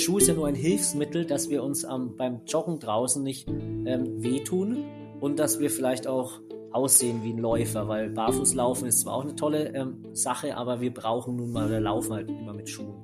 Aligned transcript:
Schuh 0.00 0.18
ist 0.18 0.28
ja 0.28 0.34
nur 0.34 0.46
ein 0.46 0.54
Hilfsmittel, 0.54 1.26
dass 1.26 1.50
wir 1.50 1.62
uns 1.62 1.84
ähm, 1.84 2.16
beim 2.16 2.40
Joggen 2.46 2.78
draußen 2.78 3.22
nicht 3.22 3.48
ähm, 3.48 4.22
wehtun 4.22 4.84
und 5.20 5.38
dass 5.38 5.60
wir 5.60 5.70
vielleicht 5.70 6.06
auch 6.06 6.40
aussehen 6.72 7.22
wie 7.22 7.32
ein 7.32 7.38
Läufer, 7.38 7.88
weil 7.88 8.10
Barfußlaufen 8.10 8.88
ist 8.88 9.00
zwar 9.00 9.14
auch 9.14 9.22
eine 9.22 9.34
tolle 9.34 9.74
ähm, 9.74 10.04
Sache, 10.12 10.56
aber 10.56 10.80
wir 10.80 10.94
brauchen 10.94 11.36
nun 11.36 11.52
mal, 11.52 11.66
oder 11.66 11.80
laufen 11.80 12.12
halt 12.12 12.30
immer 12.30 12.54
mit 12.54 12.68
Schuhen. 12.68 12.94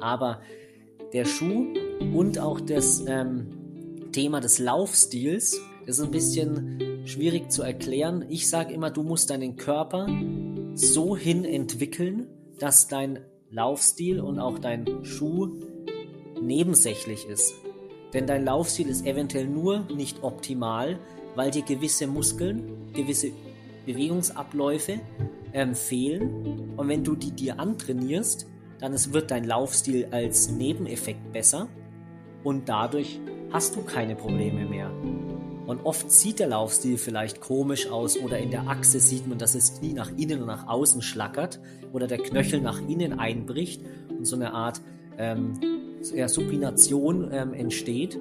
Aber 0.00 0.40
der 1.12 1.26
Schuh 1.26 1.66
und 2.14 2.38
auch 2.38 2.60
das 2.60 3.04
ähm, 3.06 4.10
Thema 4.12 4.40
des 4.40 4.58
Laufstils, 4.58 5.60
ist 5.86 6.00
ein 6.00 6.10
bisschen 6.10 7.02
schwierig 7.04 7.50
zu 7.50 7.62
erklären. 7.62 8.24
Ich 8.28 8.48
sage 8.48 8.72
immer, 8.72 8.90
du 8.90 9.02
musst 9.02 9.30
deinen 9.30 9.56
Körper 9.56 10.06
so 10.74 11.16
hin 11.16 11.44
entwickeln, 11.44 12.28
dass 12.58 12.88
dein 12.88 13.20
Laufstil 13.50 14.20
und 14.20 14.38
auch 14.38 14.58
dein 14.58 15.04
Schuh 15.04 15.58
nebensächlich 16.46 17.26
ist. 17.26 17.54
Denn 18.12 18.26
dein 18.26 18.44
Laufstil 18.44 18.88
ist 18.88 19.06
eventuell 19.06 19.46
nur 19.46 19.80
nicht 19.94 20.22
optimal, 20.22 20.98
weil 21.34 21.50
dir 21.50 21.62
gewisse 21.62 22.06
Muskeln, 22.06 22.92
gewisse 22.92 23.32
Bewegungsabläufe 23.86 25.00
ähm, 25.52 25.74
fehlen. 25.74 26.74
Und 26.76 26.88
wenn 26.88 27.04
du 27.04 27.16
die 27.16 27.32
dir 27.32 27.58
antrainierst, 27.58 28.46
dann 28.80 28.94
wird 29.12 29.30
dein 29.30 29.44
Laufstil 29.44 30.08
als 30.10 30.50
Nebeneffekt 30.50 31.32
besser 31.32 31.68
und 32.42 32.68
dadurch 32.68 33.20
hast 33.52 33.76
du 33.76 33.82
keine 33.82 34.16
Probleme 34.16 34.66
mehr. 34.66 34.90
Und 35.66 35.84
oft 35.84 36.10
sieht 36.10 36.40
der 36.40 36.48
Laufstil 36.48 36.98
vielleicht 36.98 37.40
komisch 37.40 37.88
aus 37.88 38.18
oder 38.18 38.38
in 38.38 38.50
der 38.50 38.66
Achse 38.66 38.98
sieht 38.98 39.28
man, 39.28 39.38
dass 39.38 39.52
das 39.52 39.78
Knie 39.78 39.92
nach 39.92 40.10
innen 40.16 40.40
und 40.40 40.48
nach 40.48 40.66
außen 40.66 41.02
schlackert 41.02 41.60
oder 41.92 42.08
der 42.08 42.18
Knöchel 42.18 42.60
nach 42.60 42.80
innen 42.88 43.18
einbricht 43.18 43.82
und 44.10 44.26
so 44.26 44.34
eine 44.34 44.52
Art 44.52 44.80
ähm, 45.18 45.54
ja, 46.10 46.28
Supination 46.28 47.30
ähm, 47.32 47.54
entsteht. 47.54 48.18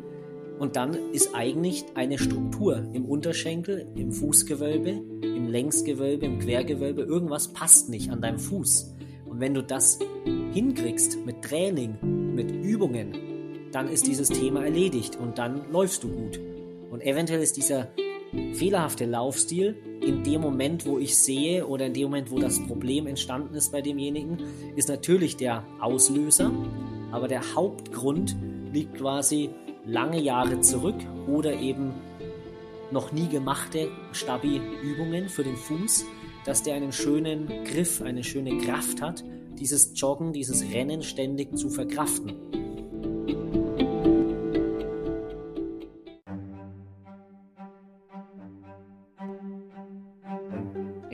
Und 0.60 0.76
dann 0.76 0.96
ist 1.12 1.34
eigentlich 1.34 1.86
eine 1.96 2.20
Struktur 2.20 2.84
im 2.94 3.06
Unterschenkel, 3.06 3.88
im 3.96 4.12
Fußgewölbe, 4.12 5.02
im 5.24 5.48
Längsgewölbe, 5.48 6.26
im 6.28 6.38
Quergewölbe, 6.38 7.02
irgendwas 7.02 7.52
passt 7.52 7.90
nicht 7.90 8.12
an 8.12 8.22
deinem 8.22 8.38
Fuß. 8.38 8.94
Und 9.26 9.40
wenn 9.40 9.56
du 9.56 9.64
das 9.64 9.98
hinkriegst 10.54 11.26
mit 11.26 11.42
Training, 11.42 11.98
mit 12.36 12.52
Übungen, 12.52 13.14
dann 13.72 13.88
ist 13.88 14.06
dieses 14.06 14.30
Thema 14.30 14.64
erledigt 14.64 15.18
und 15.20 15.38
dann 15.38 15.72
läufst 15.72 16.04
du 16.04 16.10
gut. 16.10 16.40
Und 16.92 17.02
eventuell 17.02 17.42
ist 17.42 17.58
dieser 17.58 17.88
fehlerhafte 18.54 19.06
Laufstil 19.06 19.76
in 20.02 20.24
dem 20.24 20.42
Moment, 20.42 20.86
wo 20.86 21.00
ich 21.00 21.18
sehe 21.18 21.66
oder 21.66 21.86
in 21.86 21.94
dem 21.94 22.04
Moment, 22.04 22.32
wo 22.32 22.40
das 22.40 22.60
Problem 22.68 23.08
entstanden 23.08 23.56
ist 23.56 23.72
bei 23.72 23.82
demjenigen, 23.82 24.38
ist 24.76 24.90
natürlich 24.90 25.38
der 25.38 25.66
Auslöser, 25.80 26.52
aber 27.12 27.28
der 27.28 27.56
Hauptgrund 27.56 28.36
liegt 28.72 28.96
quasi 28.96 29.50
lange 29.86 30.20
Jahre 30.20 30.62
zurück 30.62 30.96
oder 31.28 31.54
eben 31.54 31.94
noch 32.92 33.12
nie 33.12 33.28
gemachte 33.28 33.90
Stabi-Übungen 34.12 35.30
für 35.30 35.44
den 35.44 35.56
Fuß, 35.56 36.06
dass 36.46 36.64
der 36.64 36.76
einen 36.76 36.92
schönen 36.92 37.48
Griff, 37.66 38.02
eine 38.02 38.24
schöne 38.24 38.58
Kraft 38.60 39.02
hat, 39.02 39.24
dieses 39.60 40.00
Joggen, 40.00 40.34
dieses 40.34 40.64
Rennen 40.74 41.04
ständig 41.04 41.58
zu 41.58 41.70
verkraften. 41.70 42.61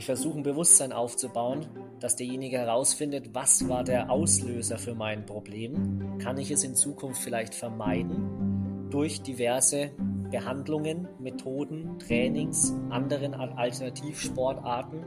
Ich 0.08 0.10
versuche 0.10 0.38
ein 0.38 0.42
Bewusstsein 0.42 0.94
aufzubauen, 0.94 1.66
dass 2.00 2.16
derjenige 2.16 2.56
herausfindet, 2.56 3.34
was 3.34 3.68
war 3.68 3.84
der 3.84 4.10
Auslöser 4.10 4.78
für 4.78 4.94
mein 4.94 5.26
Problem. 5.26 6.16
Kann 6.18 6.38
ich 6.38 6.50
es 6.50 6.64
in 6.64 6.74
Zukunft 6.74 7.20
vielleicht 7.20 7.54
vermeiden 7.54 8.88
durch 8.88 9.20
diverse 9.20 9.90
Behandlungen, 10.30 11.08
Methoden, 11.18 11.98
Trainings, 11.98 12.72
anderen 12.88 13.34
Alternativsportarten? 13.34 15.04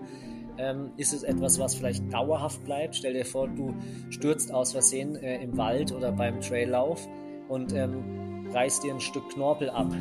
Ähm, 0.59 0.91
ist 0.97 1.13
es 1.13 1.23
etwas, 1.23 1.57
was 1.57 1.73
vielleicht 1.73 2.13
dauerhaft 2.13 2.63
bleibt? 2.63 2.95
Stell 2.95 3.13
dir 3.13 3.25
vor, 3.25 3.47
du 3.47 3.73
stürzt 4.11 4.53
aus 4.53 4.73
Versehen 4.73 5.15
äh, 5.15 5.41
im 5.41 5.57
Wald 5.57 5.91
oder 5.93 6.11
beim 6.11 6.41
Traillauf 6.41 7.09
und 7.49 7.73
ähm, 7.73 8.45
reißt 8.53 8.83
dir 8.83 8.93
ein 8.93 9.01
Stück 9.01 9.29
Knorpel 9.31 9.71
ab. 9.71 9.91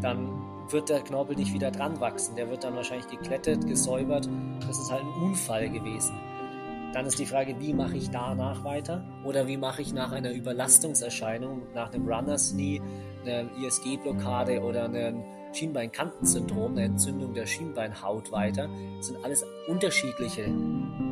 Dann 0.00 0.45
wird 0.72 0.88
der 0.88 1.00
Knorpel 1.00 1.36
nicht 1.36 1.52
wieder 1.52 1.70
dran 1.70 2.00
wachsen. 2.00 2.36
Der 2.36 2.50
wird 2.50 2.64
dann 2.64 2.74
wahrscheinlich 2.74 3.08
geklettet, 3.08 3.66
gesäubert. 3.66 4.28
Das 4.66 4.78
ist 4.78 4.90
halt 4.90 5.02
ein 5.02 5.22
Unfall 5.22 5.68
gewesen. 5.70 6.14
Dann 6.92 7.06
ist 7.06 7.18
die 7.18 7.26
Frage, 7.26 7.56
wie 7.60 7.74
mache 7.74 7.96
ich 7.96 8.10
danach 8.10 8.64
weiter? 8.64 9.04
Oder 9.24 9.46
wie 9.46 9.56
mache 9.56 9.82
ich 9.82 9.92
nach 9.92 10.12
einer 10.12 10.32
Überlastungserscheinung, 10.32 11.62
nach 11.74 11.92
einem 11.92 12.08
Runner's 12.08 12.52
Knee, 12.52 12.80
einer 13.24 13.50
ISG-Blockade 13.62 14.62
oder 14.62 14.84
einem 14.84 15.22
Schienbeinkantensyndrom, 15.52 16.72
eine 16.72 16.84
Entzündung 16.84 17.34
der 17.34 17.46
Schienbeinhaut 17.46 18.32
weiter? 18.32 18.68
Das 18.96 19.08
sind 19.08 19.22
alles 19.24 19.44
unterschiedliche 19.68 20.50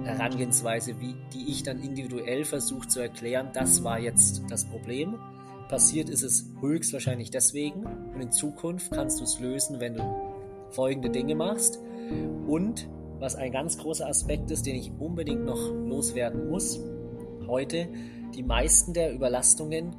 Herangehensweise, 0.04 1.00
wie, 1.00 1.16
die 1.34 1.50
ich 1.50 1.62
dann 1.64 1.80
individuell 1.80 2.44
versuche 2.44 2.88
zu 2.88 3.00
erklären, 3.00 3.50
das 3.52 3.84
war 3.84 3.98
jetzt 3.98 4.42
das 4.48 4.64
Problem 4.64 5.18
Passiert 5.68 6.10
ist 6.10 6.22
es 6.22 6.50
höchstwahrscheinlich 6.60 7.30
deswegen 7.30 7.84
und 8.14 8.20
in 8.20 8.30
Zukunft 8.30 8.92
kannst 8.92 9.20
du 9.20 9.24
es 9.24 9.40
lösen, 9.40 9.80
wenn 9.80 9.94
du 9.94 10.02
folgende 10.70 11.10
Dinge 11.10 11.34
machst. 11.34 11.78
Und 12.46 12.88
was 13.18 13.34
ein 13.36 13.52
ganz 13.52 13.78
großer 13.78 14.06
Aspekt 14.06 14.50
ist, 14.50 14.66
den 14.66 14.76
ich 14.76 14.92
unbedingt 14.98 15.44
noch 15.44 15.72
loswerden 15.72 16.48
muss, 16.48 16.80
heute, 17.46 17.88
die 18.34 18.42
meisten 18.42 18.92
der 18.92 19.14
Überlastungen 19.14 19.96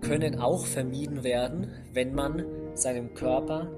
können 0.00 0.40
auch 0.40 0.66
vermieden 0.66 1.22
werden, 1.22 1.70
wenn 1.92 2.14
man 2.14 2.44
seinem 2.74 3.14
Körper 3.14 3.70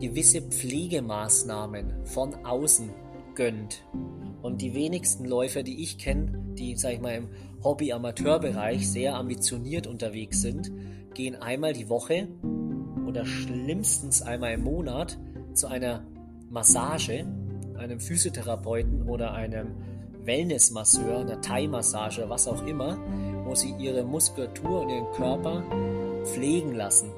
gewisse 0.00 0.42
Pflegemaßnahmen 0.42 2.04
von 2.04 2.34
außen 2.44 2.90
gönnt. 3.34 3.84
Und 4.42 4.62
die 4.62 4.74
wenigsten 4.74 5.24
Läufer, 5.24 5.62
die 5.62 5.82
ich 5.82 5.98
kenne, 5.98 6.42
die, 6.58 6.76
sag 6.76 6.94
ich 6.94 7.00
mal, 7.00 7.14
im 7.14 7.28
Hobby-Amateur-Bereich 7.62 8.90
sehr 8.90 9.16
ambitioniert 9.16 9.86
unterwegs 9.86 10.40
sind, 10.40 10.72
gehen 11.14 11.36
einmal 11.36 11.72
die 11.72 11.88
Woche 11.88 12.28
oder 13.06 13.26
schlimmstens 13.26 14.22
einmal 14.22 14.54
im 14.54 14.64
Monat 14.64 15.18
zu 15.52 15.66
einer 15.66 16.04
Massage, 16.48 17.26
einem 17.76 18.00
Physiotherapeuten 18.00 19.08
oder 19.08 19.32
einem 19.32 19.74
Wellnessmasseur, 20.24 21.20
einer 21.20 21.40
Thai-Massage, 21.40 22.28
was 22.28 22.46
auch 22.46 22.66
immer, 22.66 22.98
wo 23.44 23.54
sie 23.54 23.74
ihre 23.78 24.04
Muskulatur 24.04 24.82
und 24.82 24.90
ihren 24.90 25.10
Körper 25.12 25.62
pflegen 26.24 26.74
lassen. 26.74 27.10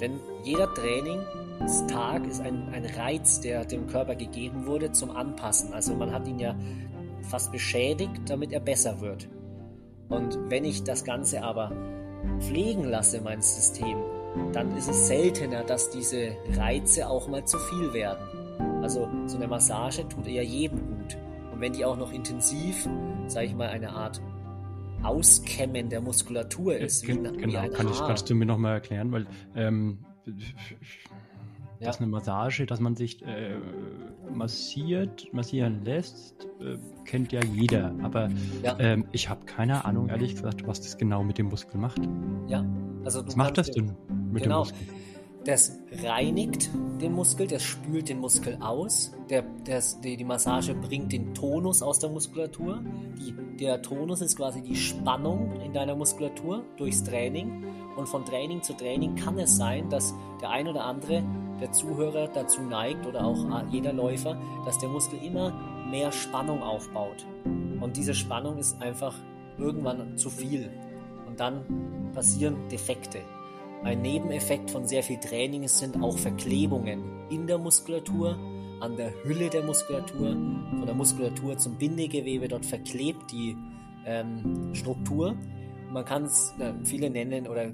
Denn 0.00 0.20
jeder 0.44 0.72
Trainingstag 0.74 2.26
ist 2.26 2.40
ein, 2.40 2.68
ein 2.72 2.84
Reiz, 2.84 3.40
der 3.40 3.64
dem 3.64 3.86
Körper 3.86 4.14
gegeben 4.14 4.66
wurde 4.66 4.92
zum 4.92 5.10
Anpassen. 5.10 5.72
Also 5.72 5.94
man 5.94 6.12
hat 6.12 6.26
ihn 6.28 6.38
ja 6.38 6.56
fast 7.22 7.52
beschädigt, 7.52 8.12
damit 8.26 8.52
er 8.52 8.60
besser 8.60 9.00
wird. 9.00 9.28
Und 10.08 10.38
wenn 10.48 10.64
ich 10.64 10.84
das 10.84 11.04
Ganze 11.04 11.42
aber 11.42 11.72
pflegen 12.40 12.84
lasse, 12.84 13.20
mein 13.20 13.42
System, 13.42 13.98
dann 14.52 14.76
ist 14.76 14.88
es 14.88 15.08
seltener, 15.08 15.64
dass 15.64 15.90
diese 15.90 16.36
Reize 16.56 17.08
auch 17.08 17.28
mal 17.28 17.44
zu 17.44 17.58
viel 17.58 17.92
werden. 17.92 18.22
Also 18.82 19.08
so 19.26 19.36
eine 19.36 19.48
Massage 19.48 20.08
tut 20.08 20.26
eher 20.26 20.44
jedem 20.44 20.78
gut. 20.78 21.16
Und 21.52 21.60
wenn 21.60 21.72
die 21.72 21.84
auch 21.84 21.96
noch 21.96 22.12
intensiv, 22.12 22.88
sage 23.26 23.46
ich 23.46 23.54
mal, 23.54 23.68
eine 23.68 23.90
Art 23.90 24.20
Auskämmen 25.02 25.88
der 25.88 26.00
Muskulatur 26.00 26.76
ist. 26.76 27.06
Wie, 27.06 27.12
genau, 27.12 27.32
wie 27.32 27.70
kann 27.70 27.88
ich, 27.88 27.98
kannst 27.98 28.28
du 28.28 28.34
mir 28.34 28.46
nochmal 28.46 28.74
erklären, 28.74 29.12
weil 29.12 29.26
ähm, 29.54 29.98
ja. 31.80 31.86
dass 31.86 31.98
eine 31.98 32.06
Massage, 32.08 32.66
dass 32.66 32.80
man 32.80 32.96
sich 32.96 33.22
äh, 33.22 33.56
massiert, 34.32 35.32
massieren 35.32 35.84
lässt, 35.84 36.46
äh, 36.60 36.76
kennt 37.04 37.32
ja 37.32 37.40
jeder. 37.42 37.94
Aber 38.02 38.28
ja. 38.62 38.76
ähm, 38.78 39.04
ich 39.12 39.28
habe 39.28 39.44
keine 39.44 39.84
Ahnung, 39.84 40.08
ehrlich 40.08 40.34
gesagt, 40.34 40.66
was 40.66 40.80
das 40.80 40.98
genau 40.98 41.22
mit 41.22 41.38
dem 41.38 41.46
Muskel 41.46 41.80
macht. 41.80 42.00
Ja, 42.46 42.64
also 43.04 43.26
was 43.26 43.36
macht 43.36 43.58
das 43.58 43.70
denn 43.70 43.94
mit 44.32 44.42
genau. 44.44 44.64
dem 44.64 44.70
Muskel? 44.70 44.88
Das 45.44 45.78
reinigt 46.02 46.68
den 47.00 47.12
Muskel, 47.12 47.46
das 47.46 47.62
spült 47.62 48.08
den 48.08 48.18
Muskel 48.18 48.58
aus. 48.60 49.12
Der, 49.30 49.44
das, 49.64 50.00
die, 50.00 50.16
die 50.16 50.24
Massage 50.24 50.74
bringt 50.74 51.12
den 51.12 51.32
Tonus 51.32 51.80
aus 51.80 52.00
der 52.00 52.10
Muskulatur. 52.10 52.82
Die, 53.18 53.34
der 53.56 53.80
Tonus 53.80 54.20
ist 54.20 54.36
quasi 54.36 54.62
die 54.62 54.76
Spannung 54.76 55.60
in 55.60 55.72
deiner 55.72 55.94
Muskulatur 55.94 56.64
durchs 56.76 57.02
Training. 57.02 57.64
Und 57.98 58.08
von 58.08 58.24
Training 58.24 58.62
zu 58.62 58.74
Training 58.74 59.16
kann 59.16 59.36
es 59.40 59.56
sein, 59.56 59.88
dass 59.90 60.14
der 60.40 60.50
ein 60.50 60.68
oder 60.68 60.84
andere 60.84 61.24
der 61.60 61.72
Zuhörer 61.72 62.28
dazu 62.28 62.62
neigt 62.62 63.04
oder 63.04 63.24
auch 63.24 63.44
jeder 63.72 63.92
Läufer, 63.92 64.40
dass 64.64 64.78
der 64.78 64.88
Muskel 64.88 65.18
immer 65.20 65.52
mehr 65.90 66.12
Spannung 66.12 66.62
aufbaut. 66.62 67.26
Und 67.44 67.96
diese 67.96 68.14
Spannung 68.14 68.56
ist 68.58 68.80
einfach 68.80 69.16
irgendwann 69.58 70.16
zu 70.16 70.30
viel. 70.30 70.70
Und 71.26 71.40
dann 71.40 72.12
passieren 72.14 72.68
Defekte. 72.68 73.18
Ein 73.82 74.02
Nebeneffekt 74.02 74.70
von 74.70 74.86
sehr 74.86 75.02
viel 75.02 75.18
Training 75.18 75.66
sind 75.66 76.00
auch 76.00 76.18
Verklebungen 76.18 77.02
in 77.30 77.48
der 77.48 77.58
Muskulatur, 77.58 78.38
an 78.78 78.96
der 78.96 79.12
Hülle 79.24 79.50
der 79.50 79.64
Muskulatur, 79.64 80.30
von 80.30 80.86
der 80.86 80.94
Muskulatur 80.94 81.58
zum 81.58 81.74
Bindegewebe. 81.74 82.46
Dort 82.46 82.64
verklebt 82.64 83.32
die 83.32 83.56
ähm, 84.06 84.72
Struktur 84.72 85.34
man 85.90 86.04
kann 86.04 86.24
es, 86.24 86.54
äh, 86.58 86.72
viele 86.84 87.10
nennen 87.10 87.46
oder 87.46 87.70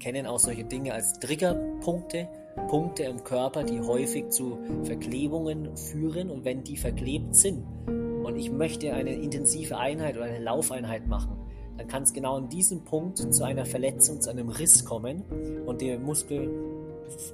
kennen 0.00 0.26
auch 0.26 0.38
solche 0.38 0.64
Dinge 0.64 0.94
als 0.94 1.18
Triggerpunkte, 1.20 2.28
Punkte 2.68 3.04
im 3.04 3.22
Körper, 3.24 3.64
die 3.64 3.80
häufig 3.80 4.30
zu 4.30 4.58
Verklebungen 4.82 5.76
führen. 5.76 6.30
Und 6.30 6.44
wenn 6.44 6.64
die 6.64 6.76
verklebt 6.76 7.34
sind 7.34 7.64
und 7.86 8.36
ich 8.36 8.50
möchte 8.50 8.92
eine 8.92 9.14
intensive 9.14 9.78
Einheit 9.78 10.16
oder 10.16 10.26
eine 10.26 10.40
Laufeinheit 10.40 11.06
machen, 11.06 11.36
dann 11.78 11.88
kann 11.88 12.02
es 12.02 12.12
genau 12.12 12.36
an 12.36 12.48
diesem 12.48 12.84
Punkt 12.84 13.18
zu 13.18 13.44
einer 13.44 13.64
Verletzung, 13.64 14.20
zu 14.20 14.30
einem 14.30 14.48
Riss 14.50 14.84
kommen 14.84 15.22
und 15.66 15.80
der 15.80 15.98
Muskel 15.98 16.50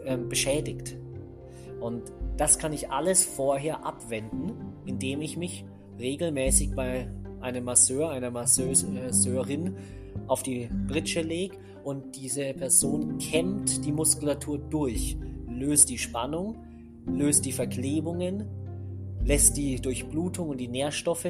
äh, 0.04 0.16
beschädigt. 0.16 0.96
Und 1.80 2.12
das 2.36 2.58
kann 2.58 2.72
ich 2.72 2.90
alles 2.90 3.24
vorher 3.24 3.84
abwenden, 3.84 4.52
indem 4.84 5.20
ich 5.20 5.36
mich 5.36 5.64
regelmäßig 5.98 6.74
bei 6.74 7.08
einem 7.40 7.64
Masseur, 7.64 8.10
einer 8.10 8.30
Masseurin 8.30 9.76
auf 10.26 10.42
die 10.42 10.68
Britsche 10.86 11.22
lege 11.22 11.56
und 11.84 12.16
diese 12.16 12.52
Person 12.54 13.18
kämmt 13.18 13.84
die 13.84 13.92
Muskulatur 13.92 14.58
durch, 14.58 15.16
löst 15.48 15.88
die 15.88 15.98
Spannung, 15.98 16.56
löst 17.06 17.44
die 17.44 17.52
Verklebungen, 17.52 18.44
lässt 19.24 19.56
die 19.56 19.80
Durchblutung 19.80 20.50
und 20.50 20.58
die 20.58 20.68
Nährstoffe 20.68 21.28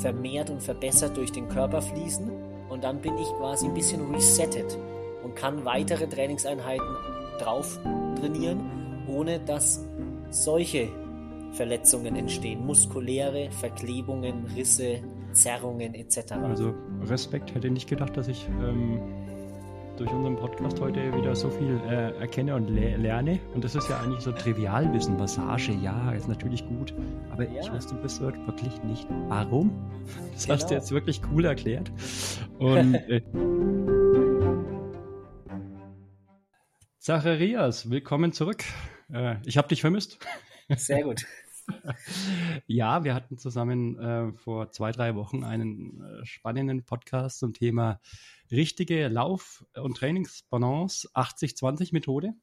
vermehrt 0.00 0.50
und 0.50 0.62
verbessert 0.62 1.16
durch 1.16 1.32
den 1.32 1.48
Körper 1.48 1.82
fließen 1.82 2.30
und 2.70 2.84
dann 2.84 3.00
bin 3.00 3.16
ich 3.18 3.28
quasi 3.38 3.66
ein 3.66 3.74
bisschen 3.74 4.14
resettet 4.14 4.78
und 5.22 5.36
kann 5.36 5.64
weitere 5.64 6.08
Trainingseinheiten 6.08 6.86
drauf 7.38 7.78
trainieren, 8.18 8.60
ohne 9.08 9.40
dass 9.40 9.84
solche 10.30 10.88
Verletzungen 11.52 12.16
entstehen, 12.16 12.64
muskuläre 12.64 13.50
Verklebungen, 13.50 14.46
Risse, 14.56 15.00
Zerrungen 15.32 15.94
etc. 15.94 16.32
Also 16.32 16.74
Respekt, 17.04 17.54
hätte 17.54 17.70
nicht 17.70 17.88
gedacht, 17.88 18.16
dass 18.16 18.28
ich 18.28 18.48
ähm, 18.60 19.00
durch 19.96 20.10
unseren 20.10 20.36
Podcast 20.36 20.80
heute 20.80 21.14
wieder 21.14 21.34
so 21.36 21.50
viel 21.50 21.80
äh, 21.88 22.16
erkenne 22.18 22.54
und 22.54 22.68
le 22.68 22.96
lerne. 22.96 23.38
Und 23.54 23.64
das 23.64 23.74
ist 23.74 23.88
ja 23.88 24.00
eigentlich 24.00 24.22
so 24.22 24.32
Trivialwissen. 24.32 25.16
Massage, 25.16 25.72
ja, 25.72 26.12
ist 26.12 26.28
natürlich 26.28 26.66
gut. 26.66 26.94
Aber 27.30 27.48
ja. 27.48 27.60
ich 27.62 27.72
wusste 27.72 27.94
bis 27.96 28.20
heute 28.20 28.38
wirklich 28.46 28.82
nicht, 28.84 29.06
warum. 29.28 29.70
Das 30.32 30.44
genau. 30.44 30.54
hast 30.54 30.64
du 30.64 30.68
genau. 30.68 30.80
jetzt 30.80 30.90
wirklich 30.90 31.20
cool 31.30 31.44
erklärt. 31.44 31.92
Und 32.58 32.94
äh, 32.94 33.22
Zacharias, 36.98 37.90
willkommen 37.90 38.32
zurück. 38.32 38.64
Äh, 39.12 39.36
ich 39.44 39.58
habe 39.58 39.68
dich 39.68 39.80
vermisst. 39.80 40.18
Sehr 40.76 41.02
gut. 41.02 41.26
Ja, 42.66 43.04
wir 43.04 43.14
hatten 43.14 43.38
zusammen 43.38 43.98
äh, 43.98 44.32
vor 44.32 44.70
zwei, 44.70 44.92
drei 44.92 45.14
Wochen 45.14 45.44
einen 45.44 46.02
äh, 46.02 46.24
spannenden 46.24 46.84
Podcast 46.84 47.38
zum 47.38 47.52
Thema 47.52 48.00
richtige 48.50 49.08
Lauf- 49.08 49.64
und 49.74 49.96
Trainingsbalance 49.96 51.08
80-20-Methode. 51.14 52.34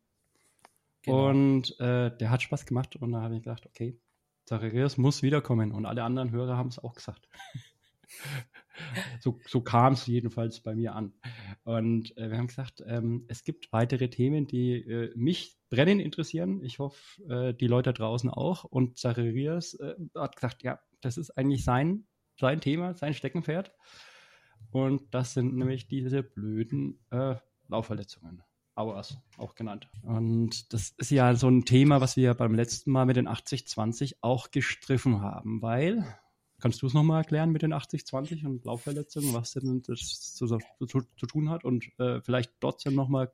Genau. 1.04 1.30
Und 1.30 1.80
äh, 1.80 2.16
der 2.18 2.30
hat 2.30 2.42
Spaß 2.42 2.66
gemacht 2.66 2.96
und 2.96 3.12
da 3.12 3.22
habe 3.22 3.36
ich 3.36 3.44
gedacht, 3.44 3.66
okay, 3.66 3.98
Zacharias 4.46 4.98
muss 4.98 5.22
wiederkommen 5.22 5.72
und 5.72 5.86
alle 5.86 6.04
anderen 6.04 6.32
Hörer 6.32 6.58
haben 6.58 6.70
es 6.70 6.80
auch 6.80 6.96
gesagt. 6.96 7.28
so, 9.20 9.40
so 9.48 9.62
kam 9.62 9.94
es 9.94 10.08
jedenfalls 10.08 10.62
bei 10.62 10.76
mir 10.76 10.96
an. 10.96 11.14
Und 11.64 12.18
äh, 12.18 12.30
wir 12.30 12.38
haben 12.38 12.48
gesagt, 12.48 12.84
ähm, 12.86 13.26
es 13.28 13.44
gibt 13.44 13.72
weitere 13.72 14.10
Themen, 14.10 14.48
die 14.48 14.74
äh, 14.74 15.14
mich 15.16 15.59
brennend 15.70 16.02
interessieren. 16.02 16.64
Ich 16.64 16.80
hoffe, 16.80 17.24
äh, 17.30 17.54
die 17.54 17.68
Leute 17.68 17.94
draußen 17.94 18.30
auch. 18.30 18.64
Und 18.64 18.98
Zacharias 18.98 19.76
äh, 19.76 19.96
hat 20.16 20.36
gesagt, 20.36 20.64
ja, 20.64 20.80
das 21.02 21.18
ist 21.18 21.32
eigentlich 21.32 21.64
sein, 21.64 22.06
sein 22.40 22.62
Thema, 22.62 22.94
sein 22.94 23.14
Steckenpferd. 23.14 23.72
Und 24.72 25.14
das 25.14 25.34
sind 25.34 25.56
nämlich 25.56 25.88
diese 25.88 26.24
blöden 26.24 27.00
äh, 27.12 27.36
Laufverletzungen. 27.68 28.44
Auers 28.76 29.18
auch 29.38 29.56
genannt. 29.56 29.90
Und 30.04 30.72
das 30.74 30.92
ist 30.98 31.12
ja 31.12 31.36
so 31.36 31.50
ein 31.50 31.66
Thema, 31.66 32.00
was 32.00 32.16
wir 32.16 32.34
beim 32.34 32.56
letzten 32.56 32.92
Mal 32.92 33.06
mit 33.06 33.18
den 33.18 33.28
80-20 33.28 34.18
auch 34.22 34.52
gestriffen 34.52 35.22
haben, 35.22 35.62
weil 35.62 36.06
Kannst 36.60 36.82
du 36.82 36.88
es 36.88 36.94
nochmal 36.94 37.22
erklären 37.22 37.52
mit 37.52 37.62
den 37.62 37.74
80-20 37.74 38.46
und 38.46 38.66
Laufverletzungen, 38.66 39.34
was 39.34 39.54
denn 39.54 39.82
das 39.82 40.34
zu, 40.34 40.46
zu, 40.46 41.02
zu 41.16 41.26
tun 41.26 41.50
hat? 41.50 41.64
Und 41.64 41.90
äh, 42.00 42.22
vielleicht 42.22 42.52
trotzdem 42.60 42.96
nochmal 42.96 43.32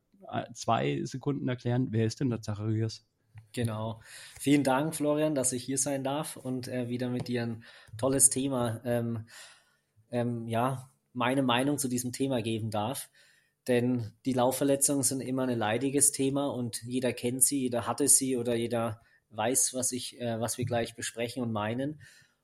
zwei 0.53 1.01
Sekunden 1.03 1.47
erklären, 1.47 1.87
wer 1.91 2.05
ist 2.05 2.19
denn 2.19 2.29
der 2.29 2.41
Zacharias? 2.41 3.05
Genau. 3.53 4.01
Vielen 4.39 4.63
Dank, 4.63 4.95
Florian, 4.95 5.35
dass 5.35 5.53
ich 5.53 5.63
hier 5.63 5.77
sein 5.77 6.03
darf 6.03 6.35
und 6.35 6.67
äh, 6.67 6.89
wieder 6.89 7.09
mit 7.09 7.27
dir 7.27 7.43
ein 7.43 7.63
tolles 7.97 8.29
Thema, 8.29 8.81
ähm, 8.83 9.25
ähm, 10.11 10.47
ja, 10.47 10.89
meine 11.13 11.41
Meinung 11.41 11.77
zu 11.77 11.87
diesem 11.87 12.11
Thema 12.11 12.41
geben 12.41 12.69
darf. 12.69 13.09
Denn 13.67 14.11
die 14.25 14.33
Laufverletzungen 14.33 15.03
sind 15.03 15.21
immer 15.21 15.47
ein 15.47 15.57
leidiges 15.57 16.11
Thema 16.11 16.47
und 16.47 16.83
jeder 16.83 17.13
kennt 17.13 17.43
sie, 17.43 17.61
jeder 17.61 17.87
hatte 17.87 18.07
sie 18.07 18.37
oder 18.37 18.55
jeder 18.55 19.01
weiß, 19.29 19.73
was 19.73 19.91
ich, 19.91 20.19
äh, 20.19 20.39
was 20.39 20.57
wir 20.57 20.65
gleich 20.65 20.95
besprechen 20.95 21.41
und 21.41 21.51
meinen. 21.51 22.01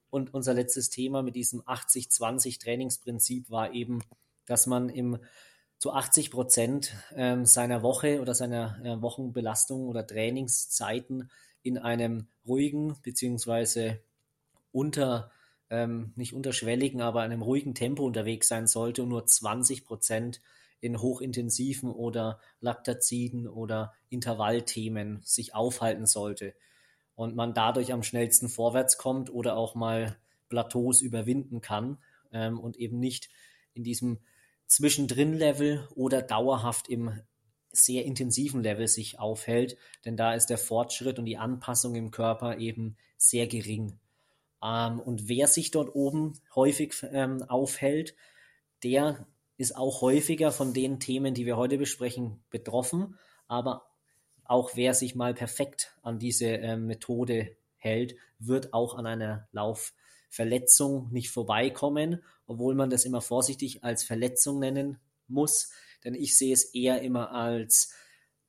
Und 0.09 0.33
unser 0.33 0.53
letztes 0.53 0.89
Thema 0.89 1.21
mit 1.21 1.35
diesem 1.35 1.61
80-20 1.61 2.61
Trainingsprinzip 2.61 3.49
war 3.49 3.73
eben, 3.73 4.01
dass 4.45 4.65
man 4.65 4.89
im 4.89 5.19
zu 5.81 5.91
80 5.91 6.29
Prozent 6.29 6.93
ähm, 7.15 7.47
seiner 7.47 7.81
Woche 7.81 8.21
oder 8.21 8.35
seiner 8.35 8.79
äh, 8.85 9.01
Wochenbelastung 9.01 9.87
oder 9.87 10.05
Trainingszeiten 10.05 11.31
in 11.63 11.79
einem 11.79 12.27
ruhigen 12.45 12.97
beziehungsweise 13.01 13.99
unter 14.71 15.31
ähm, 15.71 16.13
nicht 16.15 16.33
unterschwelligen, 16.33 17.01
aber 17.01 17.21
einem 17.21 17.41
ruhigen 17.41 17.73
Tempo 17.73 18.05
unterwegs 18.05 18.47
sein 18.47 18.67
sollte 18.67 19.01
und 19.01 19.09
nur 19.09 19.25
20 19.25 19.83
Prozent 19.83 20.39
in 20.81 21.01
hochintensiven 21.01 21.89
oder 21.89 22.39
Laktaziden 22.59 23.47
oder 23.47 23.91
Intervallthemen 24.09 25.21
sich 25.23 25.55
aufhalten 25.55 26.05
sollte. 26.05 26.53
Und 27.15 27.35
man 27.35 27.55
dadurch 27.55 27.91
am 27.91 28.03
schnellsten 28.03 28.49
vorwärts 28.49 28.99
kommt 28.99 29.33
oder 29.33 29.57
auch 29.57 29.73
mal 29.73 30.15
Plateaus 30.47 31.01
überwinden 31.01 31.59
kann 31.59 31.97
ähm, 32.31 32.59
und 32.59 32.77
eben 32.77 32.99
nicht 32.99 33.29
in 33.73 33.83
diesem 33.83 34.19
Zwischendrin-Level 34.71 35.85
oder 35.95 36.21
dauerhaft 36.21 36.87
im 36.87 37.19
sehr 37.73 38.05
intensiven 38.05 38.63
Level 38.63 38.87
sich 38.87 39.19
aufhält, 39.19 39.75
denn 40.05 40.15
da 40.15 40.33
ist 40.33 40.47
der 40.47 40.57
Fortschritt 40.57 41.19
und 41.19 41.25
die 41.25 41.37
Anpassung 41.37 41.93
im 41.95 42.09
Körper 42.09 42.57
eben 42.57 42.95
sehr 43.17 43.47
gering. 43.47 43.99
Ähm, 44.63 45.01
und 45.01 45.27
wer 45.27 45.47
sich 45.47 45.71
dort 45.71 45.93
oben 45.93 46.39
häufig 46.55 46.93
ähm, 47.11 47.43
aufhält, 47.43 48.15
der 48.83 49.27
ist 49.57 49.75
auch 49.75 49.99
häufiger 49.99 50.53
von 50.53 50.73
den 50.73 51.01
Themen, 51.01 51.33
die 51.33 51.45
wir 51.45 51.57
heute 51.57 51.77
besprechen, 51.77 52.41
betroffen, 52.49 53.19
aber 53.49 53.91
auch 54.45 54.71
wer 54.75 54.93
sich 54.93 55.15
mal 55.15 55.33
perfekt 55.33 55.97
an 56.01 56.17
diese 56.17 56.47
äh, 56.47 56.77
Methode 56.77 57.57
hält, 57.75 58.15
wird 58.39 58.73
auch 58.73 58.95
an 58.95 59.05
einer 59.05 59.49
Laufverletzung 60.31 61.11
nicht 61.11 61.29
vorbeikommen, 61.29 62.23
obwohl 62.47 62.73
man 62.73 62.89
das 62.89 63.05
immer 63.05 63.21
vorsichtig 63.21 63.83
als 63.83 64.03
Verletzung 64.03 64.59
nennen 64.59 64.97
muss, 65.27 65.71
denn 66.03 66.15
ich 66.15 66.37
sehe 66.37 66.53
es 66.53 66.73
eher 66.73 67.01
immer 67.01 67.31
als 67.31 67.93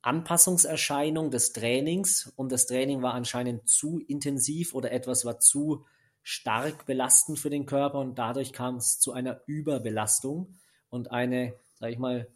Anpassungserscheinung 0.00 1.30
des 1.30 1.52
Trainings 1.52 2.32
und 2.36 2.50
das 2.50 2.66
Training 2.66 3.02
war 3.02 3.14
anscheinend 3.14 3.68
zu 3.68 4.00
intensiv 4.00 4.74
oder 4.74 4.90
etwas 4.90 5.24
war 5.24 5.38
zu 5.38 5.84
stark 6.22 6.86
belastend 6.86 7.38
für 7.38 7.50
den 7.50 7.66
Körper 7.66 7.98
und 7.98 8.18
dadurch 8.18 8.52
kam 8.52 8.76
es 8.76 8.98
zu 8.98 9.12
einer 9.12 9.40
Überbelastung 9.46 10.58
und 10.88 11.10
eine, 11.10 11.54
sag 11.74 11.90
ich 11.90 11.98
mal, 11.98 12.28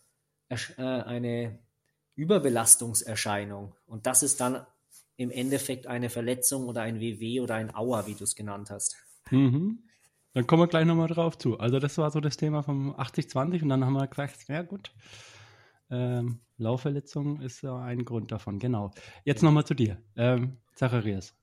äh, 0.48 0.82
eine 0.82 1.58
Überbelastungserscheinung. 2.14 3.74
Und 3.86 4.06
das 4.06 4.22
ist 4.22 4.40
dann 4.40 4.64
im 5.16 5.30
Endeffekt 5.30 5.86
eine 5.86 6.10
Verletzung 6.10 6.68
oder 6.68 6.82
ein 6.82 7.00
WW 7.00 7.40
oder 7.40 7.56
ein 7.56 7.74
Auer, 7.74 8.06
wie 8.06 8.14
du 8.14 8.24
es 8.24 8.34
genannt 8.34 8.70
hast. 8.70 8.96
Mhm. 9.30 9.82
Dann 10.32 10.46
kommen 10.46 10.62
wir 10.62 10.66
gleich 10.66 10.84
nochmal 10.84 11.08
drauf 11.08 11.38
zu. 11.38 11.58
Also 11.58 11.78
das 11.78 11.96
war 11.98 12.10
so 12.10 12.20
das 12.20 12.36
Thema 12.36 12.62
vom 12.62 12.94
80-20 12.94 13.62
und 13.62 13.68
dann 13.70 13.84
haben 13.84 13.94
wir 13.94 14.06
gesagt, 14.06 14.48
ja 14.48 14.62
gut, 14.62 14.92
ähm, 15.90 16.40
Laufverletzung 16.58 17.40
ist 17.40 17.62
ja 17.62 17.78
ein 17.78 18.04
Grund 18.04 18.32
davon, 18.32 18.58
genau. 18.58 18.90
Jetzt 19.24 19.42
ja. 19.42 19.46
nochmal 19.46 19.64
zu 19.64 19.74
dir, 19.74 20.02
ähm, 20.16 20.58
Zacharias. 20.74 21.34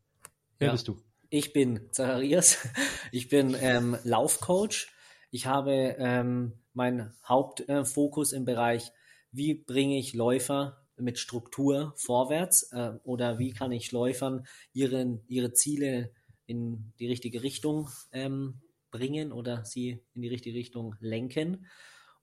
Wer 0.60 0.68
ja. 0.68 0.72
bist 0.74 0.88
du? 0.88 0.98
Ich 1.30 1.54
bin 1.54 1.92
Zacharias, 1.92 2.68
ich 3.12 3.30
bin 3.30 3.56
ähm, 3.60 3.98
Laufcoach. 4.04 4.90
Ich 5.32 5.48
habe 5.48 5.96
ähm, 5.98 6.54
meinen 6.74 7.14
Hauptfokus 7.28 8.34
äh, 8.34 8.38
im 8.38 8.46
Bereich 8.46 8.92
wie 9.34 9.56
bringe 9.56 9.98
ich 9.98 10.14
Läufer 10.14 10.78
mit 10.96 11.18
Struktur 11.18 11.94
vorwärts 11.98 12.72
äh, 12.72 12.94
oder 13.04 13.40
wie 13.40 13.52
kann 13.52 13.72
ich 13.72 13.92
Läufern 13.92 14.46
ihren, 14.74 15.24
ihre 15.28 15.52
Ziele 15.54 16.12
in 16.46 16.94
die 17.00 17.08
richtige 17.08 17.44
Richtung 17.44 17.90
ähm, 18.12 18.62
bringen 18.92 19.32
oder 19.32 19.66
sie 19.66 20.04
in 20.14 20.22
die 20.22 20.28
richtige 20.30 20.58
Richtung 20.58 20.96
lenken 21.00 21.66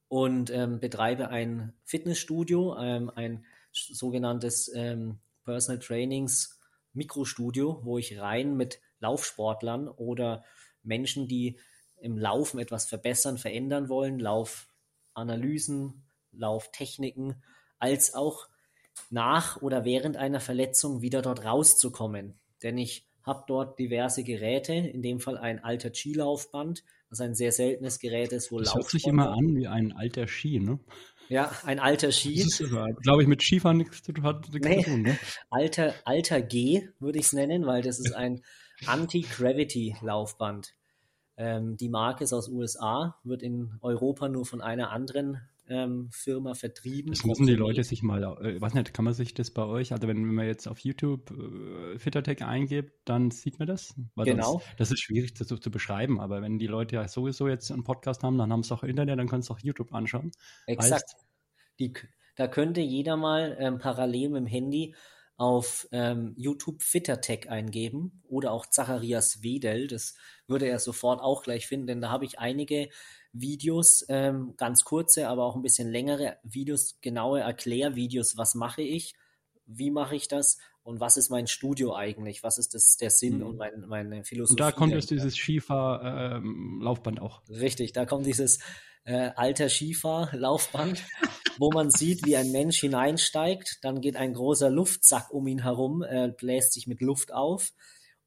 und 0.09 0.51
ähm, 0.51 0.81
betreibe 0.81 1.29
ein 1.29 1.73
Fitnessstudio, 1.85 2.77
ähm, 2.79 3.11
ein 3.15 3.45
sogenanntes 3.73 4.71
ähm, 4.75 5.21
Personal 5.45 5.81
Trainings 5.81 6.61
Mikrostudio, 6.93 7.81
wo 7.85 7.99
ich 7.99 8.19
rein 8.19 8.57
mit 8.57 8.81
Laufsportlern 8.99 9.89
oder 9.89 10.45
Menschen, 10.83 11.29
die 11.29 11.59
im 11.97 12.19
Laufen 12.19 12.59
etwas 12.59 12.87
verbessern, 12.87 13.39
verändern 13.39 13.89
wollen, 13.89 14.19
Lauf 14.19 14.71
Laufanalysen, 15.15 16.05
Lauftechniken, 16.33 17.43
als 17.79 18.15
auch 18.15 18.49
nach 19.11 19.61
oder 19.61 19.85
während 19.85 20.17
einer 20.17 20.41
Verletzung 20.41 21.03
wieder 21.03 21.23
dort 21.23 21.45
rauszukommen. 21.45 22.39
Denn 22.63 22.79
ich 22.79 23.10
habe 23.23 23.45
dort 23.47 23.79
diverse 23.79 24.25
Geräte, 24.25 24.73
in 24.73 25.03
dem 25.03 25.21
Fall 25.21 25.39
ein 25.39 25.63
alter 25.63 25.93
Skilaufband, 25.95 26.85
was 27.09 27.21
ein 27.21 27.35
sehr 27.35 27.53
seltenes 27.53 27.99
Gerät 27.99 28.33
ist, 28.33 28.51
wo 28.53 28.59
Das 28.59 28.75
hört 28.75 28.89
sich 28.89 29.07
immer 29.07 29.31
an 29.31 29.55
wie 29.57 29.67
ein 29.67 29.93
alter 29.93 30.27
Ski, 30.27 30.61
ne? 30.61 30.79
Ja, 31.29 31.53
ein 31.65 31.79
alter 31.79 32.11
Ski. 32.11 32.43
Das 32.43 32.61
ist 32.61 32.71
glaube 33.03 33.23
ich, 33.23 33.29
mit 33.29 33.43
Skifahren 33.43 33.77
nichts 33.77 34.03
zu, 34.03 34.13
hat, 34.23 34.49
nee, 34.53 34.83
tun. 34.83 35.03
Ne? 35.03 35.19
Alter, 35.49 35.95
alter 36.05 36.43
G 36.43 36.89
würde 36.99 37.19
ich 37.19 37.27
es 37.27 37.33
nennen, 37.33 37.67
weil 37.67 37.83
das 37.83 38.01
ist 38.01 38.15
ein 38.15 38.43
Anti-Gravity-Laufband. 38.87 40.75
Ähm, 41.37 41.77
die 41.77 41.89
Marke 41.89 42.25
ist 42.25 42.33
aus 42.33 42.49
USA, 42.49 43.17
wird 43.23 43.43
in 43.43 43.79
Europa 43.81 44.29
nur 44.29 44.45
von 44.45 44.61
einer 44.61 44.91
anderen 44.91 45.41
ähm, 45.71 46.09
Firma 46.11 46.55
vertrieben. 46.55 47.13
Das 47.13 47.25
müssen 47.25 47.47
die 47.47 47.55
Leute 47.55 47.85
sich 47.85 48.03
mal, 48.03 48.23
äh, 48.43 48.61
weiß 48.61 48.75
nicht, 48.75 48.93
kann 48.93 49.05
man 49.05 49.15
sich 49.15 49.33
das 49.35 49.51
bei 49.53 49.65
euch, 49.65 49.93
also 49.93 50.09
wenn, 50.09 50.17
wenn 50.17 50.35
man 50.35 50.47
jetzt 50.47 50.67
auf 50.67 50.81
YouTube 50.81 51.31
äh, 51.31 51.99
Fittertech 51.99 52.45
eingibt, 52.45 52.93
dann 53.05 53.31
sieht 53.31 53.59
man 53.59 53.69
das? 53.69 53.95
Weil 54.17 54.27
genau. 54.27 54.53
Sonst, 54.53 54.67
das 54.79 54.91
ist 54.91 55.01
schwierig 55.01 55.33
das 55.35 55.49
so 55.49 55.57
zu 55.57 55.71
beschreiben, 55.71 56.21
aber 56.21 56.43
wenn 56.43 56.59
die 56.59 56.67
Leute 56.67 56.97
ja 56.97 57.09
sowieso 57.09 57.49
jetzt 57.49 57.71
einen 57.71 57.85
Podcast 57.85 58.25
haben, 58.25 58.37
dann 58.37 58.53
haben 58.53 58.65
sie 58.65 58.75
auch 58.75 58.83
Internet, 58.83 59.19
dann 59.19 59.29
können 59.29 59.43
sie 59.43 59.53
auch 59.53 59.61
YouTube 59.61 59.95
anschauen. 59.95 60.33
Exakt. 60.67 60.93
Heißt, 60.93 61.17
die, 61.79 61.93
da 62.35 62.49
könnte 62.49 62.81
jeder 62.81 63.17
mal 63.17 63.57
ähm, 63.61 63.79
parallel 63.79 64.31
mit 64.31 64.41
dem 64.41 64.47
Handy 64.47 64.95
auf 65.37 65.89
ähm, 65.93 66.35
YouTube 66.37 66.83
Fittertech 66.83 67.49
eingeben 67.49 68.23
oder 68.29 68.53
auch 68.53 68.67
Zacharias 68.67 69.43
Wedel. 69.43 69.87
Das 69.87 70.15
würde 70.47 70.69
er 70.69 70.79
sofort 70.79 71.21
auch 71.21 71.43
gleich 71.43 71.67
finden, 71.67 71.87
denn 71.87 72.01
da 72.01 72.11
habe 72.11 72.27
ich 72.27 72.39
einige 72.39 72.91
Videos, 73.33 74.05
ähm, 74.09 74.55
ganz 74.57 74.85
kurze, 74.85 75.29
aber 75.29 75.45
auch 75.45 75.57
ein 75.57 75.63
bisschen 75.63 75.91
längere 75.91 76.39
Videos, 76.43 76.99
genaue 77.01 77.41
Erklärvideos, 77.41 78.37
was 78.37 78.55
mache 78.55 78.83
ich, 78.83 79.15
wie 79.67 79.91
mache 79.91 80.17
ich 80.17 80.29
das? 80.29 80.59
Und 80.83 80.99
was 80.99 81.17
ist 81.17 81.31
mein 81.31 81.47
Studio 81.47 81.95
eigentlich, 81.95 82.43
was 82.43 82.59
ist 82.59 82.75
das, 82.75 82.97
der 82.97 83.11
Sinn 83.11 83.39
mhm. 83.39 83.47
und 83.47 83.57
mein, 83.59 83.81
meine 83.87 84.25
Philosophie. 84.25 84.55
Und 84.55 84.61
da 84.61 84.73
kommt 84.73 84.93
jetzt 84.93 85.11
dieses 85.11 85.37
Skifahr-Laufband 85.37 87.19
ähm, 87.19 87.23
auch. 87.23 87.43
Richtig, 87.49 87.93
da 87.93 88.07
kommt 88.07 88.27
dieses 88.27 88.59
äh, 89.05 89.31
alter 89.37 89.69
Skifahr-Laufband, 89.69 91.05
wo 91.59 91.71
man 91.71 91.91
sieht, 91.91 92.25
wie 92.25 92.37
ein 92.37 92.51
Mensch 92.51 92.81
hineinsteigt, 92.81 93.79
dann 93.83 94.01
geht 94.01 94.17
ein 94.17 94.33
großer 94.33 94.71
Luftsack 94.71 95.31
um 95.31 95.47
ihn 95.47 95.63
herum, 95.63 96.03
äh, 96.03 96.33
bläst 96.37 96.73
sich 96.73 96.87
mit 96.87 97.01
Luft 97.01 97.33
auf. 97.33 97.73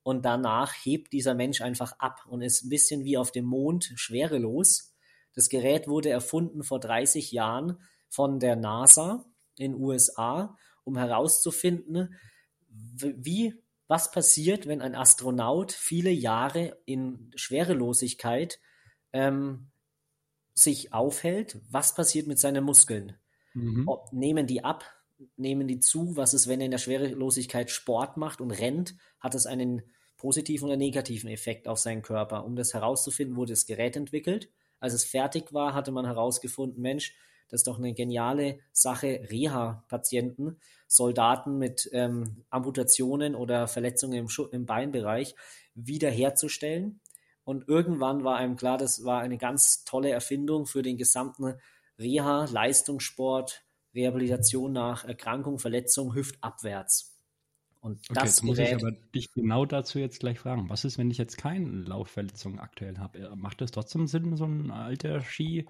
Und 0.03 0.25
danach 0.25 0.73
hebt 0.83 1.13
dieser 1.13 1.33
Mensch 1.33 1.61
einfach 1.61 1.93
ab 1.97 2.25
und 2.27 2.41
ist 2.41 2.63
ein 2.63 2.69
bisschen 2.69 3.05
wie 3.05 3.17
auf 3.17 3.31
dem 3.31 3.45
Mond 3.45 3.93
schwerelos 3.95 4.92
das 5.33 5.49
Gerät 5.49 5.87
wurde 5.87 6.09
erfunden 6.09 6.63
vor 6.63 6.79
30 6.79 7.31
Jahren 7.31 7.79
von 8.09 8.39
der 8.39 8.55
NASA 8.55 9.25
in 9.57 9.75
USA, 9.75 10.57
um 10.83 10.97
herauszufinden, 10.97 12.15
wie, 12.69 13.55
was 13.87 14.11
passiert, 14.11 14.67
wenn 14.67 14.81
ein 14.81 14.95
Astronaut 14.95 15.71
viele 15.71 16.11
Jahre 16.11 16.77
in 16.85 17.31
Schwerelosigkeit 17.35 18.59
ähm, 19.11 19.71
sich 20.53 20.93
aufhält. 20.93 21.59
Was 21.69 21.95
passiert 21.95 22.27
mit 22.27 22.39
seinen 22.39 22.63
Muskeln? 22.63 23.17
Mhm. 23.53 23.87
Ob, 23.87 24.11
nehmen 24.13 24.47
die 24.47 24.63
ab? 24.63 24.85
Nehmen 25.35 25.67
die 25.67 25.79
zu? 25.79 26.15
Was 26.15 26.33
ist, 26.33 26.47
wenn 26.47 26.61
er 26.61 26.65
in 26.65 26.71
der 26.71 26.77
Schwerelosigkeit 26.79 27.71
Sport 27.71 28.17
macht 28.17 28.41
und 28.41 28.51
rennt? 28.51 28.95
Hat 29.19 29.35
es 29.35 29.45
einen 29.45 29.83
positiven 30.17 30.67
oder 30.67 30.77
negativen 30.77 31.29
Effekt 31.29 31.67
auf 31.67 31.79
seinen 31.79 32.01
Körper? 32.01 32.45
Um 32.45 32.55
das 32.55 32.73
herauszufinden, 32.73 33.35
wurde 33.35 33.53
das 33.53 33.65
Gerät 33.65 33.95
entwickelt 33.95 34.51
als 34.83 34.93
es 34.93 35.05
fertig 35.05 35.53
war, 35.53 35.73
hatte 35.73 35.93
man 35.93 36.05
herausgefunden, 36.05 36.81
Mensch, 36.81 37.15
das 37.47 37.61
ist 37.61 37.67
doch 37.67 37.77
eine 37.77 37.93
geniale 37.93 38.59
Sache, 38.73 39.25
Reha-Patienten, 39.31 40.59
Soldaten 40.87 41.57
mit 41.57 41.89
ähm, 41.93 42.43
Amputationen 42.49 43.33
oder 43.33 43.69
Verletzungen 43.69 44.25
im, 44.25 44.27
im 44.51 44.65
Beinbereich 44.65 45.35
wiederherzustellen. 45.73 46.99
Und 47.45 47.69
irgendwann 47.69 48.25
war 48.25 48.35
einem 48.35 48.57
klar, 48.57 48.77
das 48.77 49.05
war 49.05 49.21
eine 49.21 49.37
ganz 49.37 49.85
tolle 49.85 50.11
Erfindung 50.11 50.65
für 50.65 50.81
den 50.81 50.97
gesamten 50.97 51.55
Reha, 51.97 52.45
Leistungssport, 52.51 53.63
Rehabilitation 53.95 54.73
nach 54.73 55.05
Erkrankung, 55.05 55.59
Verletzung, 55.59 56.13
hüftabwärts. 56.13 57.12
Und 57.83 57.99
okay, 58.09 58.13
das 58.13 58.23
jetzt 58.23 58.43
muss 58.43 58.55
Gerät, 58.55 58.77
ich 58.77 58.81
aber 58.81 58.91
dich 59.13 59.33
genau 59.33 59.65
dazu 59.65 59.99
jetzt 59.99 60.21
gleich 60.21 60.39
fragen. 60.39 60.69
Was 60.69 60.85
ist, 60.85 60.97
wenn 60.97 61.11
ich 61.11 61.17
jetzt 61.17 61.37
keine 61.37 61.69
Laufverletzung 61.69 62.59
aktuell 62.59 62.97
habe? 62.97 63.19
Äh, 63.19 63.35
macht 63.35 63.61
es 63.61 63.71
trotzdem 63.71 64.07
Sinn, 64.07 64.37
so 64.37 64.45
ein 64.45 64.71
alter 64.71 65.21
Ski-Gerät 65.21 65.67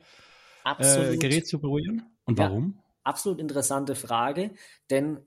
äh, 1.23 1.43
zu 1.43 1.59
berühren? 1.59 2.03
Und 2.25 2.37
warum? 2.37 2.75
Ja, 2.77 2.83
absolut 3.03 3.39
interessante 3.39 3.95
Frage, 3.95 4.51
denn 4.91 5.25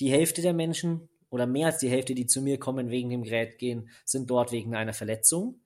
die 0.00 0.10
Hälfte 0.10 0.42
der 0.42 0.54
Menschen 0.54 1.08
oder 1.30 1.46
mehr 1.46 1.68
als 1.68 1.78
die 1.78 1.88
Hälfte, 1.88 2.16
die 2.16 2.26
zu 2.26 2.42
mir 2.42 2.58
kommen 2.58 2.90
wegen 2.90 3.10
dem 3.10 3.22
Gerät 3.22 3.60
gehen, 3.60 3.88
sind 4.04 4.28
dort 4.28 4.50
wegen 4.50 4.74
einer 4.74 4.92
Verletzung. 4.92 5.60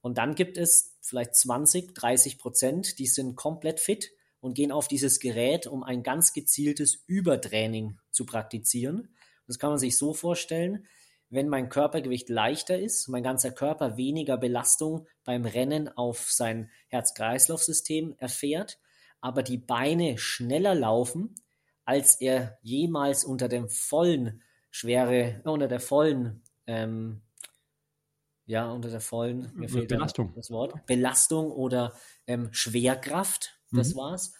Und 0.00 0.16
dann 0.16 0.34
gibt 0.34 0.56
es 0.56 0.96
vielleicht 1.02 1.36
20, 1.36 1.94
30 1.94 2.38
Prozent, 2.38 2.98
die 2.98 3.06
sind 3.06 3.36
komplett 3.36 3.80
fit 3.80 4.12
und 4.40 4.54
gehen 4.54 4.72
auf 4.72 4.88
dieses 4.88 5.20
Gerät, 5.20 5.66
um 5.66 5.82
ein 5.82 6.02
ganz 6.02 6.32
gezieltes 6.32 7.04
Übertraining 7.06 7.98
zu 8.10 8.24
praktizieren. 8.24 9.10
Das 9.46 9.58
kann 9.58 9.70
man 9.70 9.78
sich 9.78 9.96
so 9.96 10.12
vorstellen, 10.12 10.86
wenn 11.28 11.48
mein 11.48 11.68
Körpergewicht 11.68 12.28
leichter 12.28 12.78
ist, 12.78 13.08
mein 13.08 13.22
ganzer 13.22 13.50
Körper 13.50 13.96
weniger 13.96 14.36
Belastung 14.36 15.06
beim 15.24 15.44
Rennen 15.44 15.88
auf 15.88 16.30
sein 16.30 16.70
Herz-Kreislauf-System 16.88 18.14
erfährt, 18.18 18.78
aber 19.20 19.42
die 19.42 19.58
Beine 19.58 20.18
schneller 20.18 20.74
laufen, 20.74 21.34
als 21.84 22.20
er 22.20 22.58
jemals 22.62 23.24
unter 23.24 23.48
dem 23.48 23.68
vollen 23.68 24.42
Schwere, 24.70 25.16
äh, 25.16 25.40
unter 25.44 25.68
der 25.68 25.80
vollen, 25.80 26.42
ähm, 26.66 27.22
ja, 28.44 28.70
unter 28.70 28.90
der 28.90 29.00
vollen, 29.00 29.50
mir 29.54 29.68
fehlt 29.68 29.88
Belastung. 29.88 30.32
das 30.36 30.50
Wort, 30.50 30.86
Belastung 30.86 31.50
oder 31.50 31.92
ähm, 32.26 32.52
Schwerkraft, 32.52 33.58
das 33.72 33.94
mhm. 33.94 33.98
war's, 33.98 34.34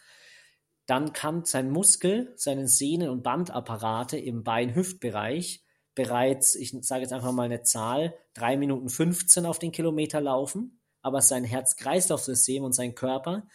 dann 0.87 1.13
kann 1.13 1.45
sein 1.45 1.71
Muskel, 1.71 2.33
seine 2.37 2.69
Sehnen- 2.69 3.11
und 3.11 3.23
Bandapparate 3.23 4.19
im 4.19 4.45
Bein-Hüftbereich 4.45 5.65
bereits, 5.95 6.55
ich 6.55 6.77
sage 6.83 7.03
jetzt 7.03 7.13
einfach 7.13 7.33
mal 7.33 7.45
eine 7.45 7.63
Zahl, 7.63 8.15
3 8.35 8.57
Minuten 8.57 8.89
15 8.89 9.47
auf 9.47 9.59
den 9.59 9.73
Kilometer 9.73 10.21
laufen, 10.21 10.81
aber 11.03 11.21
sein 11.23 11.45
Herz-Kreislauf-System 11.45 12.63
und 12.63 12.73
sein 12.73 12.95
Körper 12.95 13.49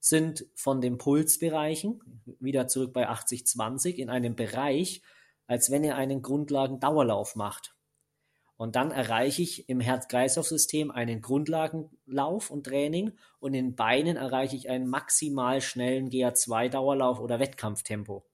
sind 0.00 0.46
von 0.54 0.80
den 0.80 0.96
Pulsbereichen, 0.96 2.00
wieder 2.38 2.68
zurück 2.68 2.92
bei 2.92 3.08
80-20, 3.08 3.96
in 3.96 4.10
einem 4.10 4.36
Bereich, 4.36 5.02
als 5.46 5.70
wenn 5.70 5.84
er 5.84 5.96
einen 5.96 6.22
Grundlagendauerlauf 6.22 7.34
macht. 7.34 7.74
Und 8.58 8.74
dann 8.74 8.90
erreiche 8.90 9.40
ich 9.40 9.68
im 9.68 9.78
Herz-Kreislauf-System 9.78 10.90
einen 10.90 11.22
Grundlagenlauf 11.22 12.50
und 12.50 12.64
Training 12.66 13.12
und 13.38 13.54
in 13.54 13.76
Beinen 13.76 14.16
erreiche 14.16 14.56
ich 14.56 14.68
einen 14.68 14.88
maximal 14.88 15.60
schnellen 15.60 16.10
GA2-Dauerlauf 16.10 17.20
oder 17.20 17.38
Wettkampftempo. 17.38 18.26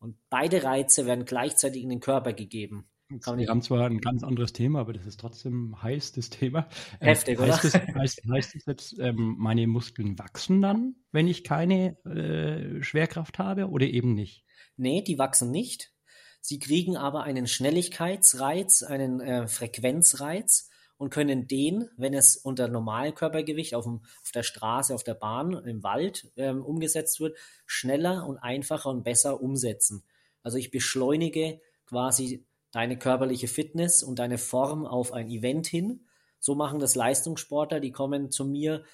Und 0.00 0.16
beide 0.28 0.64
Reize 0.64 1.06
werden 1.06 1.24
gleichzeitig 1.24 1.84
in 1.84 1.88
den 1.88 2.00
Körper 2.00 2.32
gegeben. 2.32 2.90
Wir 3.10 3.48
haben 3.48 3.62
zwar 3.62 3.86
ein 3.86 4.00
ganz 4.00 4.24
anderes 4.24 4.52
Thema, 4.52 4.80
aber 4.80 4.92
das 4.92 5.06
ist 5.06 5.20
trotzdem 5.20 5.80
heiß, 5.80 6.12
das 6.12 6.30
Thema. 6.30 6.68
Ähm, 7.00 7.08
Heftig, 7.08 7.38
ähm, 7.38 7.50
heißt 7.50 7.64
oder? 7.64 7.80
Das, 7.80 7.94
heißt, 7.94 8.22
heißt 8.28 8.54
das 8.56 8.66
jetzt, 8.66 8.98
ähm, 8.98 9.36
meine 9.38 9.68
Muskeln 9.68 10.18
wachsen 10.18 10.62
dann, 10.62 10.96
wenn 11.12 11.28
ich 11.28 11.44
keine 11.44 11.96
äh, 12.04 12.82
Schwerkraft 12.82 13.38
habe 13.38 13.68
oder 13.68 13.86
eben 13.86 14.14
nicht? 14.14 14.44
Nee, 14.76 15.02
die 15.02 15.18
wachsen 15.18 15.50
nicht. 15.50 15.92
Sie 16.40 16.58
kriegen 16.58 16.96
aber 16.96 17.22
einen 17.22 17.46
Schnelligkeitsreiz, 17.46 18.82
einen 18.82 19.20
äh, 19.20 19.46
Frequenzreiz 19.46 20.70
und 20.96 21.10
können 21.10 21.46
den, 21.46 21.88
wenn 21.96 22.12
es 22.12 22.36
unter 22.36 22.68
Normalkörpergewicht 22.68 23.74
auf, 23.74 23.84
dem, 23.84 24.00
auf 24.22 24.32
der 24.34 24.42
Straße, 24.42 24.94
auf 24.94 25.02
der 25.04 25.14
Bahn, 25.14 25.52
im 25.64 25.82
Wald 25.82 26.30
ähm, 26.36 26.62
umgesetzt 26.62 27.20
wird, 27.20 27.38
schneller 27.66 28.26
und 28.26 28.38
einfacher 28.38 28.90
und 28.90 29.02
besser 29.02 29.40
umsetzen. 29.40 30.04
Also 30.42 30.58
ich 30.58 30.70
beschleunige 30.70 31.60
quasi 31.86 32.46
deine 32.70 32.98
körperliche 32.98 33.48
Fitness 33.48 34.02
und 34.02 34.18
deine 34.18 34.38
Form 34.38 34.86
auf 34.86 35.12
ein 35.12 35.28
Event 35.28 35.66
hin. 35.66 36.06
So 36.38 36.54
machen 36.54 36.78
das 36.80 36.94
Leistungssportler, 36.94 37.80
die 37.80 37.92
kommen 37.92 38.30
zu 38.30 38.44
mir, 38.44 38.84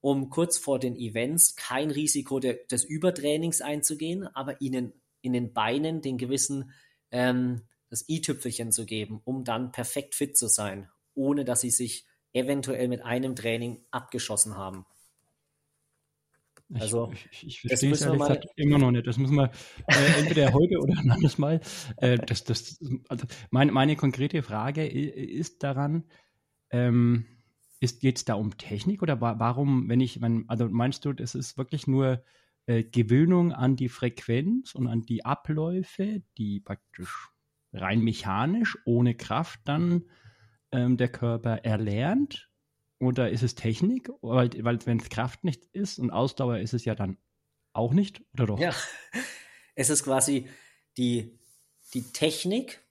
um 0.00 0.30
kurz 0.30 0.58
vor 0.58 0.78
den 0.78 0.96
Events 0.96 1.56
kein 1.56 1.90
Risiko 1.90 2.40
de, 2.40 2.66
des 2.68 2.84
Übertrainings 2.84 3.60
einzugehen, 3.60 4.26
aber 4.26 4.60
ihnen 4.60 4.94
in 5.20 5.32
den 5.32 5.52
Beinen 5.52 6.00
den 6.00 6.18
gewissen 6.18 6.72
ähm, 7.10 7.62
das 7.88 8.08
i-Tüpfelchen 8.08 8.72
zu 8.72 8.86
geben, 8.86 9.20
um 9.24 9.44
dann 9.44 9.72
perfekt 9.72 10.14
fit 10.14 10.36
zu 10.36 10.48
sein, 10.48 10.88
ohne 11.14 11.44
dass 11.44 11.60
sie 11.60 11.70
sich 11.70 12.06
eventuell 12.32 12.88
mit 12.88 13.02
einem 13.02 13.34
Training 13.34 13.84
abgeschossen 13.90 14.56
haben. 14.56 14.86
Also, 16.72 17.10
ich, 17.12 17.26
ich, 17.32 17.46
ich 17.46 17.60
verstehe 17.62 17.90
es 17.92 18.02
ehrlich 18.02 18.20
gesagt 18.20 18.46
immer 18.54 18.78
noch 18.78 18.92
nicht. 18.92 19.04
Das 19.04 19.18
müssen 19.18 19.34
wir 19.34 19.50
äh, 19.88 20.20
entweder 20.20 20.52
heute 20.52 20.78
oder 20.78 20.96
ein 20.98 21.10
anderes 21.10 21.36
Mal. 21.36 21.60
Äh, 21.96 22.18
das, 22.18 22.44
das, 22.44 22.78
also 23.08 23.26
meine, 23.50 23.72
meine 23.72 23.96
konkrete 23.96 24.44
Frage 24.44 24.86
ist 24.86 25.64
daran, 25.64 26.04
ähm, 26.70 27.26
Geht 27.80 28.18
es 28.18 28.26
da 28.26 28.34
um 28.34 28.58
Technik 28.58 29.02
oder 29.02 29.22
warum, 29.22 29.88
wenn 29.88 30.00
ich, 30.00 30.20
also 30.48 30.68
meinst 30.68 31.06
du, 31.06 31.14
das 31.14 31.34
ist 31.34 31.56
wirklich 31.56 31.86
nur 31.86 32.22
äh, 32.70 32.84
Gewöhnung 32.84 33.52
an 33.52 33.74
die 33.74 33.88
Frequenz 33.88 34.76
und 34.76 34.86
an 34.86 35.02
die 35.02 35.24
Abläufe, 35.24 36.22
die 36.38 36.60
praktisch 36.60 37.30
rein 37.72 38.00
mechanisch, 38.00 38.78
ohne 38.84 39.16
Kraft 39.16 39.60
dann 39.64 40.04
ähm, 40.70 40.96
der 40.96 41.08
Körper 41.08 41.64
erlernt? 41.64 42.48
Oder 43.00 43.30
ist 43.30 43.42
es 43.42 43.56
Technik? 43.56 44.10
Weil, 44.20 44.50
weil 44.62 44.78
wenn 44.86 45.00
es 45.00 45.08
Kraft 45.08 45.42
nicht 45.42 45.64
ist 45.72 45.98
und 45.98 46.12
Ausdauer 46.12 46.58
ist 46.58 46.72
es 46.72 46.84
ja 46.84 46.94
dann 46.94 47.18
auch 47.72 47.92
nicht, 47.92 48.22
oder 48.34 48.46
doch? 48.46 48.60
Ja, 48.60 48.72
es 49.74 49.90
ist 49.90 50.04
quasi 50.04 50.48
die, 50.96 51.40
die 51.92 52.02
Technik, 52.12 52.84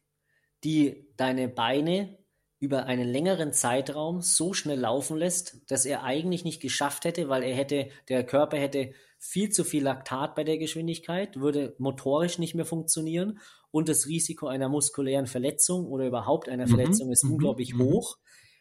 die 0.65 1.07
deine 1.15 1.47
Beine 1.47 2.17
über 2.59 2.85
einen 2.85 3.07
längeren 3.07 3.53
Zeitraum 3.53 4.21
so 4.21 4.53
schnell 4.53 4.79
laufen 4.79 5.17
lässt, 5.17 5.61
dass 5.71 5.85
er 5.85 6.03
eigentlich 6.03 6.43
nicht 6.43 6.61
geschafft 6.61 7.05
hätte, 7.05 7.29
weil 7.29 7.43
er 7.43 7.55
hätte, 7.55 7.89
der 8.09 8.25
Körper 8.25 8.57
hätte 8.57 8.91
viel 9.17 9.49
zu 9.49 9.63
viel 9.63 9.83
Laktat 9.83 10.35
bei 10.35 10.43
der 10.43 10.57
Geschwindigkeit, 10.57 11.39
würde 11.39 11.75
motorisch 11.77 12.37
nicht 12.37 12.55
mehr 12.55 12.65
funktionieren 12.65 13.39
und 13.71 13.87
das 13.87 14.07
Risiko 14.07 14.47
einer 14.47 14.67
muskulären 14.67 15.27
Verletzung 15.27 15.85
oder 15.87 16.05
überhaupt 16.05 16.49
einer 16.49 16.65
mhm. 16.65 16.75
Verletzung 16.75 17.11
ist 17.11 17.23
mhm. 17.23 17.33
unglaublich 17.33 17.73
mhm. 17.73 17.83
hoch. 17.83 18.17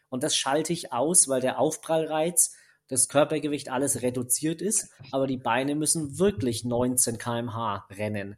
Und 0.09 0.23
das 0.23 0.35
schalte 0.35 0.73
ich 0.73 0.93
aus, 0.93 1.27
weil 1.27 1.41
der 1.41 1.59
Aufprallreiz, 1.59 2.55
das 2.87 3.07
Körpergewicht 3.07 3.69
alles 3.69 4.01
reduziert 4.01 4.61
ist, 4.61 4.91
aber 5.11 5.27
die 5.27 5.37
Beine 5.37 5.75
müssen 5.75 6.17
wirklich 6.17 6.65
19 6.65 7.17
kmh 7.17 7.85
rennen. 7.91 8.37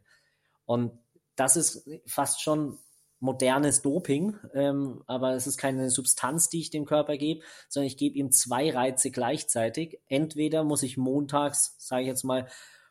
Und 0.66 0.92
das 1.36 1.56
ist 1.56 1.88
fast 2.06 2.42
schon 2.42 2.78
modernes 3.22 3.82
Doping, 3.82 4.36
ähm, 4.52 5.02
aber 5.06 5.34
es 5.34 5.46
ist 5.46 5.56
keine 5.56 5.90
Substanz, 5.90 6.48
die 6.48 6.58
ich 6.58 6.70
dem 6.70 6.84
Körper 6.84 7.16
gebe, 7.16 7.44
sondern 7.68 7.86
ich 7.86 7.96
gebe 7.96 8.18
ihm 8.18 8.32
zwei 8.32 8.70
Reize 8.70 9.12
gleichzeitig. 9.12 10.00
Entweder 10.08 10.64
muss 10.64 10.82
ich 10.82 10.96
montags, 10.96 11.76
sage 11.78 12.02
ich 12.02 12.08
jetzt 12.08 12.24
mal, 12.24 12.48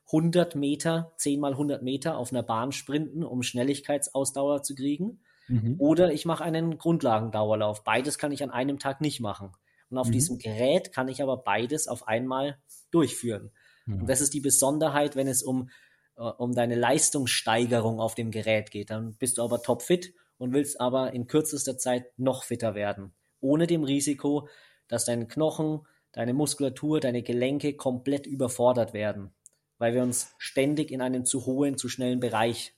100 0.07 0.55
Meter, 0.55 1.11
10 1.17 1.39
mal 1.39 1.51
100 1.51 1.83
Meter 1.83 2.17
auf 2.17 2.31
einer 2.31 2.43
Bahn 2.43 2.71
sprinten, 2.71 3.23
um 3.25 3.43
Schnelligkeitsausdauer 3.43 4.63
zu 4.63 4.73
kriegen. 4.73 5.21
Mhm. 5.49 5.75
Oder 5.79 6.13
ich 6.13 6.25
mache 6.25 6.45
einen 6.45 6.77
Grundlagendauerlauf. 6.77 7.83
Beides 7.83 8.17
kann 8.17 8.31
ich 8.31 8.41
an 8.41 8.51
einem 8.51 8.79
Tag 8.79 9.01
nicht 9.01 9.19
machen. 9.19 9.51
Und 9.89 9.97
auf 9.97 10.07
mhm. 10.07 10.13
diesem 10.13 10.37
Gerät 10.37 10.93
kann 10.93 11.09
ich 11.09 11.21
aber 11.21 11.37
beides 11.37 11.89
auf 11.89 12.07
einmal 12.07 12.57
durchführen. 12.91 13.51
Mhm. 13.85 14.01
Und 14.01 14.09
das 14.09 14.21
ist 14.21 14.33
die 14.33 14.39
Besonderheit, 14.39 15.17
wenn 15.17 15.27
es 15.27 15.43
um, 15.43 15.69
äh, 16.15 16.21
um 16.21 16.53
deine 16.53 16.75
Leistungssteigerung 16.75 17.99
auf 17.99 18.15
dem 18.15 18.31
Gerät 18.31 18.71
geht. 18.71 18.91
Dann 18.91 19.15
bist 19.15 19.37
du 19.37 19.43
aber 19.43 19.61
topfit 19.61 20.13
und 20.41 20.53
willst 20.53 20.81
aber 20.81 21.13
in 21.13 21.27
kürzester 21.27 21.77
Zeit 21.77 22.17
noch 22.17 22.43
fitter 22.43 22.73
werden. 22.73 23.13
Ohne 23.41 23.67
dem 23.67 23.83
Risiko, 23.83 24.49
dass 24.87 25.05
deine 25.05 25.27
Knochen, 25.27 25.81
deine 26.13 26.33
Muskulatur, 26.33 26.99
deine 26.99 27.21
Gelenke 27.21 27.75
komplett 27.75 28.25
überfordert 28.25 28.91
werden, 28.91 29.35
weil 29.77 29.93
wir 29.93 30.01
uns 30.01 30.33
ständig 30.39 30.89
in 30.89 30.99
einem 30.99 31.25
zu 31.25 31.45
hohen, 31.45 31.77
zu 31.77 31.89
schnellen 31.89 32.19
Bereich 32.19 32.73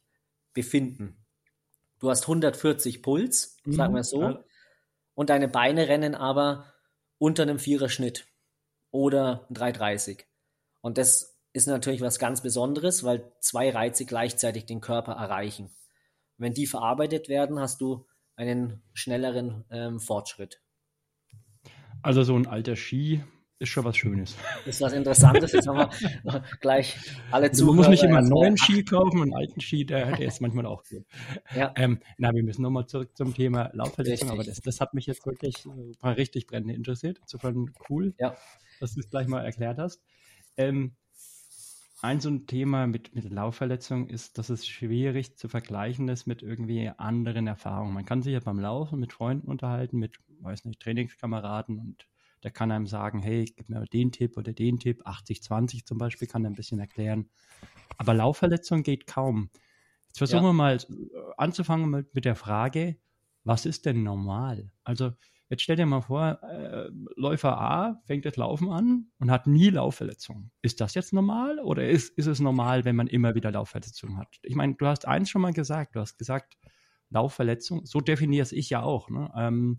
befinden. 0.51 1.25
Du 1.99 2.09
hast 2.09 2.23
140 2.23 3.01
Puls, 3.01 3.55
mhm. 3.63 3.71
sagen 3.71 3.95
wir 3.95 4.03
so, 4.03 4.21
ja. 4.21 4.43
und 5.15 5.29
deine 5.29 5.47
Beine 5.47 5.87
rennen 5.87 6.15
aber 6.15 6.65
unter 7.17 7.43
einem 7.43 7.59
Vierer-Schnitt 7.59 8.27
oder 8.91 9.47
330. 9.51 10.27
Und 10.81 10.97
das 10.97 11.39
ist 11.53 11.67
natürlich 11.67 12.01
was 12.01 12.19
ganz 12.19 12.41
Besonderes, 12.41 13.05
weil 13.05 13.31
zwei 13.39 13.69
Reize 13.69 14.03
gleichzeitig 14.03 14.65
den 14.65 14.81
Körper 14.81 15.13
erreichen. 15.13 15.73
Wenn 16.37 16.53
die 16.53 16.67
verarbeitet 16.67 17.29
werden, 17.29 17.59
hast 17.59 17.81
du 17.81 18.05
einen 18.35 18.81
schnelleren 18.93 19.65
ähm, 19.69 19.99
Fortschritt. 19.99 20.61
Also 22.01 22.23
so 22.23 22.35
ein 22.35 22.47
alter 22.47 22.75
Ski 22.75 23.23
ist 23.59 23.69
schon 23.69 23.85
was 23.85 23.95
Schönes. 23.95 24.35
Ist 24.65 24.81
was 24.81 24.91
Interessantes. 24.91 25.53
Jetzt 25.53 25.67
haben 25.67 25.77
wir 25.77 26.43
gleich 26.59 26.97
alle 27.31 27.49
zu. 27.51 27.67
Man 27.67 27.77
muss 27.77 27.87
nicht 27.87 28.03
immer 28.03 28.17
einen 28.17 28.27
neuen 28.27 28.57
Ski 28.57 28.83
kaufen, 28.83 29.21
einen 29.21 29.33
alten 29.33 29.61
Ski, 29.61 29.85
der, 29.85 30.17
der 30.17 30.27
ist 30.27 30.41
manchmal 30.41 30.65
auch 30.65 30.83
gut. 30.83 31.05
Ja. 31.55 31.71
Ähm, 31.77 31.99
na, 32.17 32.33
wir 32.33 32.43
müssen 32.43 32.61
nochmal 32.61 32.87
zurück 32.87 33.15
zum 33.15 33.33
Thema 33.33 33.69
Laufverletzung, 33.73 34.31
aber 34.31 34.43
das, 34.43 34.59
das 34.59 34.81
hat 34.81 34.93
mich 34.93 35.05
jetzt 35.05 35.25
wirklich 35.25 35.65
äh, 36.01 36.07
richtig 36.09 36.47
brennend 36.47 36.71
interessiert. 36.71 37.19
Insofern 37.21 37.71
cool, 37.89 38.13
ja. 38.19 38.35
dass 38.81 38.95
du 38.95 38.99
es 38.99 39.09
gleich 39.09 39.27
mal 39.27 39.45
erklärt 39.45 39.77
hast. 39.77 40.01
Ähm, 40.57 40.95
ein 42.03 42.19
so 42.19 42.29
ein 42.29 42.47
Thema 42.47 42.85
mit, 42.85 43.15
mit 43.15 43.29
Laufverletzung 43.31 44.09
ist, 44.09 44.37
dass 44.37 44.49
es 44.49 44.67
schwierig 44.67 45.37
zu 45.37 45.47
vergleichen 45.47 46.09
ist 46.09 46.27
mit 46.27 46.43
irgendwie 46.43 46.89
anderen 46.89 47.47
Erfahrungen. 47.47 47.93
Man 47.93 48.05
kann 48.05 48.21
sich 48.21 48.33
ja 48.33 48.41
beim 48.41 48.59
Laufen 48.59 48.99
mit 48.99 49.13
Freunden 49.13 49.47
unterhalten, 49.47 49.97
mit, 49.99 50.19
weiß 50.41 50.65
nicht, 50.65 50.81
Trainingskameraden 50.81 51.79
und 51.79 52.05
der 52.43 52.51
kann 52.51 52.71
einem 52.71 52.87
sagen, 52.87 53.21
hey, 53.21 53.45
gib 53.45 53.69
mir 53.69 53.85
den 53.85 54.11
Tipp 54.11 54.35
oder 54.35 54.51
den 54.51 54.79
Tipp, 54.79 55.07
80-20 55.07 55.85
zum 55.85 55.97
Beispiel, 55.97 56.27
kann 56.27 56.43
er 56.43 56.51
ein 56.51 56.55
bisschen 56.55 56.79
erklären. 56.79 57.29
Aber 57.97 58.13
Laufverletzung 58.13 58.83
geht 58.83 59.07
kaum. 59.07 59.49
Jetzt 60.07 60.17
versuchen 60.17 60.43
ja. 60.43 60.49
wir 60.49 60.53
mal 60.53 60.77
anzufangen 61.37 61.89
mit, 61.89 62.13
mit 62.13 62.25
der 62.25 62.35
Frage, 62.35 62.97
was 63.45 63.65
ist 63.65 63.85
denn 63.85 64.03
normal? 64.03 64.71
Also 64.83 65.13
Jetzt 65.53 65.61
stell 65.61 65.75
dir 65.75 65.85
mal 65.85 66.01
vor, 66.01 66.41
äh, 66.41 66.89
Läufer 67.15 67.61
A 67.61 68.01
fängt 68.05 68.25
das 68.25 68.37
Laufen 68.37 68.71
an 68.71 69.11
und 69.19 69.29
hat 69.29 69.45
nie 69.45 69.69
Laufverletzungen. 69.69 70.51
Ist 70.63 70.81
das 70.81 70.95
jetzt 70.95 71.13
normal 71.13 71.59
oder 71.59 71.87
ist, 71.87 72.17
ist 72.17 72.25
es 72.25 72.39
normal, 72.39 72.85
wenn 72.85 72.95
man 72.95 73.05
immer 73.05 73.35
wieder 73.35 73.51
Laufverletzungen 73.51 74.17
hat? 74.17 74.39
Ich 74.41 74.55
meine, 74.55 74.73
du 74.73 74.87
hast 74.87 75.07
eins 75.07 75.29
schon 75.29 75.43
mal 75.43 75.53
gesagt, 75.53 75.95
du 75.95 75.99
hast 75.99 76.17
gesagt, 76.17 76.57
Laufverletzung, 77.11 77.85
so 77.85 78.01
definiere 78.01 78.47
ich 78.49 78.71
ja 78.71 78.81
auch, 78.81 79.11
ne? 79.11 79.31
ähm, 79.37 79.77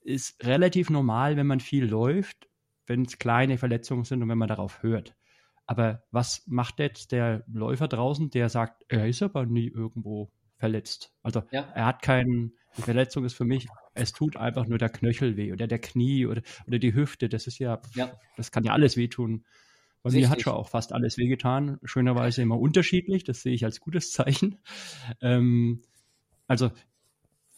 ist 0.00 0.44
relativ 0.44 0.90
normal, 0.90 1.36
wenn 1.36 1.46
man 1.46 1.60
viel 1.60 1.84
läuft, 1.84 2.48
wenn 2.86 3.02
es 3.02 3.20
kleine 3.20 3.56
Verletzungen 3.56 4.02
sind 4.02 4.20
und 4.20 4.28
wenn 4.28 4.38
man 4.38 4.48
darauf 4.48 4.82
hört. 4.82 5.14
Aber 5.64 6.02
was 6.10 6.42
macht 6.48 6.80
jetzt 6.80 7.12
der 7.12 7.44
Läufer 7.46 7.86
draußen, 7.86 8.30
der 8.30 8.48
sagt, 8.48 8.84
er 8.88 9.06
ist 9.06 9.22
aber 9.22 9.46
nie 9.46 9.68
irgendwo 9.68 10.32
verletzt? 10.56 11.14
Also 11.22 11.44
ja. 11.52 11.68
er 11.72 11.86
hat 11.86 12.02
keinen, 12.02 12.56
die 12.76 12.82
Verletzung 12.82 13.24
ist 13.24 13.34
für 13.34 13.44
mich 13.44 13.68
es 13.94 14.12
tut 14.12 14.36
einfach 14.36 14.66
nur 14.66 14.78
der 14.78 14.88
Knöchel 14.88 15.36
weh 15.36 15.52
oder 15.52 15.66
der 15.66 15.78
Knie 15.78 16.26
oder, 16.26 16.42
oder 16.66 16.78
die 16.78 16.94
Hüfte. 16.94 17.28
Das 17.28 17.46
ist 17.46 17.58
ja, 17.58 17.80
ja. 17.94 18.12
das 18.36 18.50
kann 18.50 18.64
ja 18.64 18.72
alles 18.72 18.96
wehtun. 18.96 19.44
Bei 20.02 20.10
Richtig. 20.10 20.22
mir 20.22 20.30
hat 20.30 20.42
schon 20.42 20.52
auch 20.52 20.68
fast 20.68 20.92
alles 20.92 21.16
wehgetan. 21.16 21.78
Schönerweise 21.82 22.42
immer 22.42 22.58
unterschiedlich. 22.58 23.24
Das 23.24 23.40
sehe 23.40 23.54
ich 23.54 23.64
als 23.64 23.80
gutes 23.80 24.12
Zeichen. 24.12 24.58
Ähm, 25.20 25.82
also, 26.46 26.70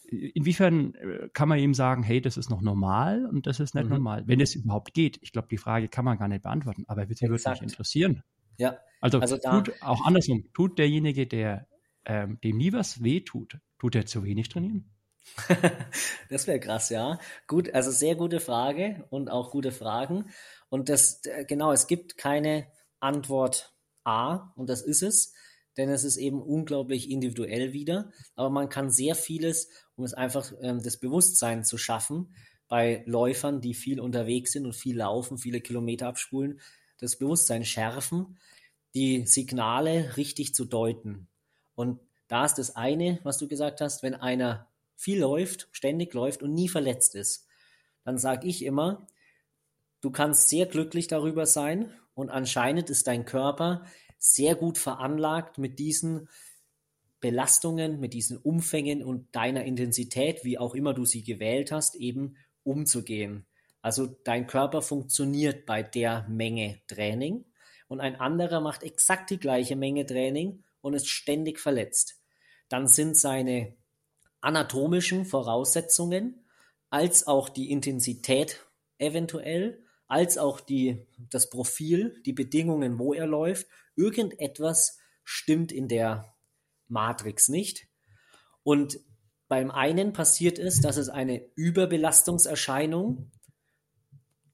inwiefern 0.09 0.93
äh, 0.95 1.29
kann 1.33 1.49
man 1.49 1.59
ihm 1.59 1.73
sagen, 1.73 2.03
hey, 2.03 2.21
das 2.21 2.37
ist 2.37 2.49
noch 2.49 2.61
normal 2.61 3.25
und 3.25 3.47
das 3.47 3.59
ist 3.59 3.75
nicht 3.75 3.85
mhm. 3.85 3.91
normal, 3.91 4.27
wenn 4.27 4.39
es 4.39 4.55
überhaupt 4.55 4.93
geht? 4.93 5.19
Ich 5.21 5.31
glaube, 5.31 5.47
die 5.49 5.57
Frage 5.57 5.87
kann 5.87 6.05
man 6.05 6.17
gar 6.17 6.27
nicht 6.27 6.43
beantworten, 6.43 6.85
aber 6.87 7.05
sie 7.07 7.27
würde 7.27 7.49
mich 7.49 7.61
interessieren. 7.61 8.23
Ja. 8.57 8.77
Also, 9.01 9.19
also 9.19 9.37
tut, 9.37 9.73
auch 9.81 10.05
andersrum, 10.05 10.45
tut 10.53 10.77
derjenige, 10.79 11.27
der 11.27 11.67
ähm, 12.05 12.39
dem 12.41 12.57
nie 12.57 12.73
was 12.73 13.03
wehtut, 13.03 13.59
tut 13.77 13.95
er 13.95 14.05
zu 14.05 14.23
wenig 14.23 14.49
trainieren? 14.49 14.89
das 16.29 16.47
wäre 16.47 16.59
krass, 16.59 16.89
ja. 16.89 17.19
Gut, 17.47 17.73
also 17.73 17.91
sehr 17.91 18.15
gute 18.15 18.39
Frage 18.39 19.05
und 19.09 19.29
auch 19.29 19.51
gute 19.51 19.71
Fragen. 19.71 20.29
Und 20.69 20.89
das, 20.89 21.21
genau, 21.47 21.71
es 21.71 21.87
gibt 21.87 22.17
keine 22.17 22.67
Antwort 22.99 23.73
A 24.03 24.51
und 24.55 24.69
das 24.69 24.81
ist 24.81 25.03
es, 25.03 25.33
denn 25.77 25.89
es 25.89 26.03
ist 26.03 26.17
eben 26.17 26.41
unglaublich 26.41 27.09
individuell 27.09 27.73
wieder. 27.73 28.11
Aber 28.35 28.49
man 28.49 28.69
kann 28.69 28.89
sehr 28.89 29.15
vieles, 29.15 29.69
um 29.95 30.03
es 30.03 30.13
einfach 30.13 30.51
ähm, 30.61 30.81
das 30.81 30.97
Bewusstsein 30.97 31.63
zu 31.63 31.77
schaffen, 31.77 32.33
bei 32.67 33.03
Läufern, 33.05 33.61
die 33.61 33.73
viel 33.73 33.99
unterwegs 33.99 34.51
sind 34.51 34.65
und 34.65 34.73
viel 34.73 34.97
laufen, 34.97 35.37
viele 35.37 35.61
Kilometer 35.61 36.07
abspulen, 36.07 36.59
das 36.97 37.17
Bewusstsein 37.17 37.63
schärfen, 37.63 38.37
die 38.93 39.25
Signale 39.25 40.17
richtig 40.17 40.53
zu 40.53 40.65
deuten. 40.65 41.27
Und 41.75 41.99
da 42.27 42.45
ist 42.45 42.55
das 42.55 42.75
eine, 42.75 43.19
was 43.23 43.37
du 43.37 43.47
gesagt 43.47 43.79
hast, 43.79 44.03
wenn 44.03 44.15
einer 44.15 44.67
viel 44.97 45.19
läuft, 45.19 45.69
ständig 45.71 46.13
läuft 46.13 46.43
und 46.43 46.53
nie 46.53 46.67
verletzt 46.67 47.15
ist, 47.15 47.47
dann 48.03 48.17
sage 48.17 48.47
ich 48.47 48.65
immer, 48.65 49.07
du 50.01 50.11
kannst 50.11 50.49
sehr 50.49 50.65
glücklich 50.65 51.07
darüber 51.07 51.45
sein 51.45 51.93
und 52.13 52.29
anscheinend 52.29 52.89
ist 52.89 53.07
dein 53.07 53.25
Körper 53.25 53.85
sehr 54.17 54.55
gut 54.55 54.77
veranlagt 54.77 55.59
mit 55.59 55.79
diesen 55.79 56.27
Belastungen, 57.19 57.99
mit 57.99 58.13
diesen 58.13 58.37
Umfängen 58.37 59.03
und 59.03 59.35
deiner 59.35 59.63
Intensität, 59.63 60.43
wie 60.43 60.57
auch 60.57 60.75
immer 60.75 60.93
du 60.93 61.05
sie 61.05 61.23
gewählt 61.23 61.71
hast, 61.71 61.95
eben 61.95 62.37
umzugehen. 62.63 63.45
Also 63.81 64.07
dein 64.07 64.47
Körper 64.47 64.81
funktioniert 64.81 65.65
bei 65.65 65.83
der 65.83 66.27
Menge 66.27 66.81
Training 66.87 67.45
und 67.87 68.01
ein 68.01 68.15
anderer 68.15 68.59
macht 68.59 68.83
exakt 68.83 69.29
die 69.29 69.39
gleiche 69.39 69.75
Menge 69.75 70.05
Training 70.05 70.63
und 70.81 70.93
ist 70.93 71.07
ständig 71.07 71.59
verletzt. 71.59 72.19
Dann 72.69 72.87
sind 72.87 73.17
seine 73.17 73.76
anatomischen 74.41 75.25
Voraussetzungen, 75.25 76.45
als 76.89 77.27
auch 77.27 77.49
die 77.49 77.71
Intensität 77.71 78.65
eventuell, 78.97 79.83
als 80.07 80.37
auch 80.37 80.59
die, 80.61 81.05
das 81.17 81.49
Profil, 81.49 82.21
die 82.25 82.33
Bedingungen, 82.33 82.97
wo 82.97 83.13
er 83.13 83.27
läuft. 83.27 83.67
Irgendetwas 83.95 84.97
stimmt 85.23 85.71
in 85.71 85.87
der 85.87 86.33
Matrix 86.87 87.49
nicht. 87.49 87.87
Und 88.63 88.99
beim 89.47 89.71
einen 89.71 90.13
passiert 90.13 90.59
es, 90.59 90.81
dass 90.81 90.97
es 90.97 91.09
eine 91.09 91.41
Überbelastungserscheinung 91.55 93.31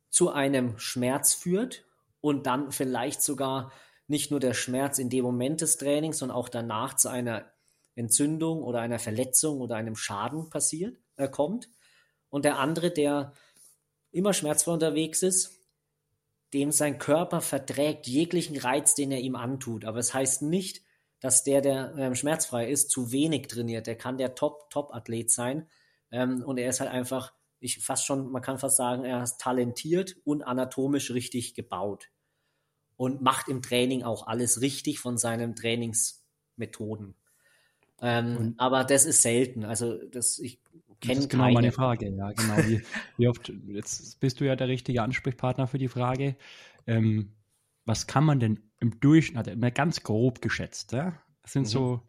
zu 0.10 0.32
einem 0.32 0.78
Schmerz 0.78 1.34
führt 1.34 1.86
und 2.22 2.46
dann 2.46 2.72
vielleicht 2.72 3.22
sogar 3.22 3.72
nicht 4.08 4.32
nur 4.32 4.40
der 4.40 4.54
Schmerz 4.54 5.00
in 5.00 5.10
dem 5.10 5.24
Moment 5.24 5.62
des 5.62 5.78
Trainings, 5.78 6.20
sondern 6.20 6.38
auch 6.38 6.50
danach 6.50 6.96
zu 6.96 7.10
einer 7.10 7.52
Entzündung 7.96 8.64
oder 8.64 8.82
einer 8.82 9.00
Verletzung 9.00 9.62
oder 9.62 9.76
einem 9.76 9.96
Schaden 9.96 10.50
passiert, 10.50 10.98
äh, 11.16 11.28
kommt. 11.28 11.70
Und 12.30 12.46
der 12.46 12.60
andere, 12.60 12.92
der 12.92 13.34
immer 14.12 14.34
schmerzvoll 14.34 14.76
unterwegs 14.76 15.24
ist, 15.24 15.60
dem 16.54 16.72
sein 16.72 17.00
Körper 17.00 17.42
verträgt 17.42 18.08
jeglichen 18.08 18.58
Reiz, 18.58 18.96
den 18.96 19.12
er 19.12 19.20
ihm 19.20 19.36
antut. 19.36 19.86
Aber 19.86 19.98
es 19.98 20.08
das 20.08 20.14
heißt 20.14 20.42
nicht, 20.44 20.84
dass 21.20 21.44
der, 21.44 21.62
der 21.62 21.96
ähm, 21.98 22.16
schmerzfrei 22.16 22.70
ist, 22.70 22.92
zu 22.92 23.12
wenig 23.12 23.48
trainiert. 23.48 23.88
Der 23.88 23.98
kann 23.98 24.18
der 24.18 24.36
Top-Top-Athlet 24.36 25.32
sein. 25.32 25.68
Ähm, 26.12 26.44
und 26.44 26.58
er 26.58 26.70
ist 26.70 26.80
halt 26.80 26.92
einfach, 26.92 27.34
ich 27.60 27.80
fast 27.80 28.06
schon, 28.06 28.32
man 28.32 28.42
kann 28.42 28.60
fast 28.60 28.78
sagen, 28.78 29.04
er 29.04 29.24
ist 29.24 29.40
talentiert 29.40 30.16
und 30.26 30.44
anatomisch 30.44 31.12
richtig 31.12 31.56
gebaut. 31.56 32.10
Und 32.98 33.22
macht 33.22 33.48
im 33.48 33.62
Training 33.62 34.04
auch 34.04 34.28
alles 34.28 34.62
richtig 34.62 35.00
von 35.00 35.18
seinen 35.18 35.56
Trainingsmethoden. 35.56 37.16
Ähm, 38.02 38.56
aber 38.58 38.84
das 38.84 39.06
ist 39.06 39.22
selten. 39.22 39.64
Also 39.64 39.98
das, 40.10 40.40
ich 40.40 40.60
kenne 41.00 41.16
Das 41.16 41.26
ist 41.26 41.30
genau 41.30 41.44
keine. 41.44 41.54
meine 41.54 41.72
Frage, 41.72 42.10
ja, 42.10 42.32
genau. 42.32 42.58
Wie, 42.58 42.82
wie, 43.18 43.28
oft, 43.28 43.52
jetzt 43.68 44.20
bist 44.20 44.40
du 44.40 44.46
ja 44.46 44.56
der 44.56 44.68
richtige 44.68 45.02
Ansprechpartner 45.02 45.68
für 45.68 45.78
die 45.78 45.88
Frage. 45.88 46.36
Ähm, 46.88 47.34
was 47.86 48.08
kann 48.08 48.24
man 48.24 48.40
denn 48.40 48.60
im 48.80 49.00
Durchschnitt, 49.00 49.48
also 49.48 49.72
ganz 49.74 50.04
grob 50.04 50.42
geschätzt, 50.42 50.92
ja? 50.94 51.18
Das 51.42 51.54
sind 51.54 51.64
mhm. 51.64 51.68
so, 51.68 52.02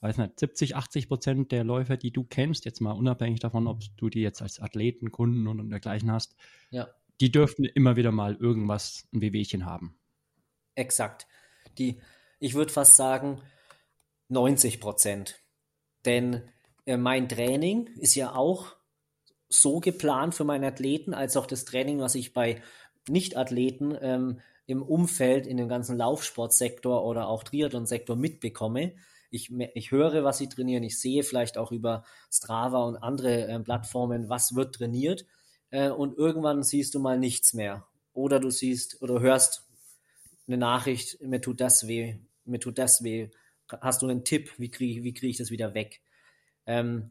weiß 0.00 0.18
nicht, 0.18 0.38
70, 0.38 0.76
80 0.76 1.08
Prozent 1.08 1.52
der 1.52 1.64
Läufer, 1.64 1.96
die 1.96 2.12
du 2.12 2.24
kennst, 2.24 2.64
jetzt 2.64 2.80
mal 2.80 2.92
unabhängig 2.92 3.40
davon, 3.40 3.66
ob 3.68 3.82
du 3.96 4.08
die 4.08 4.20
jetzt 4.20 4.42
als 4.42 4.60
Athleten, 4.60 5.12
Kunden 5.12 5.46
und 5.46 5.70
dergleichen 5.70 6.10
hast, 6.10 6.34
ja. 6.70 6.88
die 7.20 7.30
dürften 7.30 7.64
immer 7.64 7.96
wieder 7.96 8.10
mal 8.10 8.34
irgendwas, 8.34 9.08
ein 9.12 9.20
Wehwehchen 9.20 9.64
haben. 9.64 9.96
Exakt. 10.74 11.26
Die, 11.78 12.00
ich 12.40 12.54
würde 12.54 12.72
fast 12.72 12.96
sagen, 12.96 13.40
90 14.32 14.80
Prozent. 14.80 15.40
Denn 16.04 16.42
äh, 16.86 16.96
mein 16.96 17.28
Training 17.28 17.86
ist 17.98 18.14
ja 18.14 18.34
auch 18.34 18.74
so 19.48 19.80
geplant 19.80 20.34
für 20.34 20.44
meine 20.44 20.66
Athleten, 20.66 21.14
als 21.14 21.36
auch 21.36 21.46
das 21.46 21.64
Training, 21.64 22.00
was 22.00 22.14
ich 22.14 22.32
bei 22.32 22.62
Nicht-Athleten 23.08 23.96
ähm, 24.00 24.40
im 24.66 24.82
Umfeld, 24.82 25.46
in 25.46 25.58
dem 25.58 25.68
ganzen 25.68 25.98
Laufsportsektor 25.98 27.04
oder 27.04 27.28
auch 27.28 27.44
Triathlon-Sektor 27.44 28.16
mitbekomme. 28.16 28.94
Ich, 29.30 29.50
ich 29.74 29.90
höre, 29.90 30.24
was 30.24 30.38
sie 30.38 30.48
trainieren, 30.48 30.82
ich 30.82 30.98
sehe 30.98 31.22
vielleicht 31.22 31.58
auch 31.58 31.70
über 31.70 32.04
Strava 32.30 32.84
und 32.84 32.96
andere 32.96 33.46
äh, 33.46 33.60
Plattformen, 33.60 34.28
was 34.28 34.54
wird 34.54 34.74
trainiert. 34.74 35.26
Äh, 35.70 35.90
und 35.90 36.16
irgendwann 36.16 36.62
siehst 36.62 36.94
du 36.94 37.00
mal 37.00 37.18
nichts 37.18 37.52
mehr. 37.52 37.86
Oder 38.14 38.40
du 38.40 38.50
siehst 38.50 39.02
oder 39.02 39.20
hörst 39.20 39.68
eine 40.46 40.56
Nachricht, 40.56 41.20
mir 41.20 41.40
tut 41.40 41.60
das 41.60 41.86
weh, 41.86 42.16
mir 42.44 42.60
tut 42.60 42.78
das 42.78 43.04
weh, 43.04 43.30
hast 43.80 44.02
du 44.02 44.08
einen 44.08 44.24
Tipp, 44.24 44.52
wie 44.58 44.70
kriege 44.70 45.02
wie 45.02 45.14
krieg 45.14 45.30
ich 45.30 45.38
das 45.38 45.50
wieder 45.50 45.74
weg? 45.74 46.00
Ähm, 46.66 47.10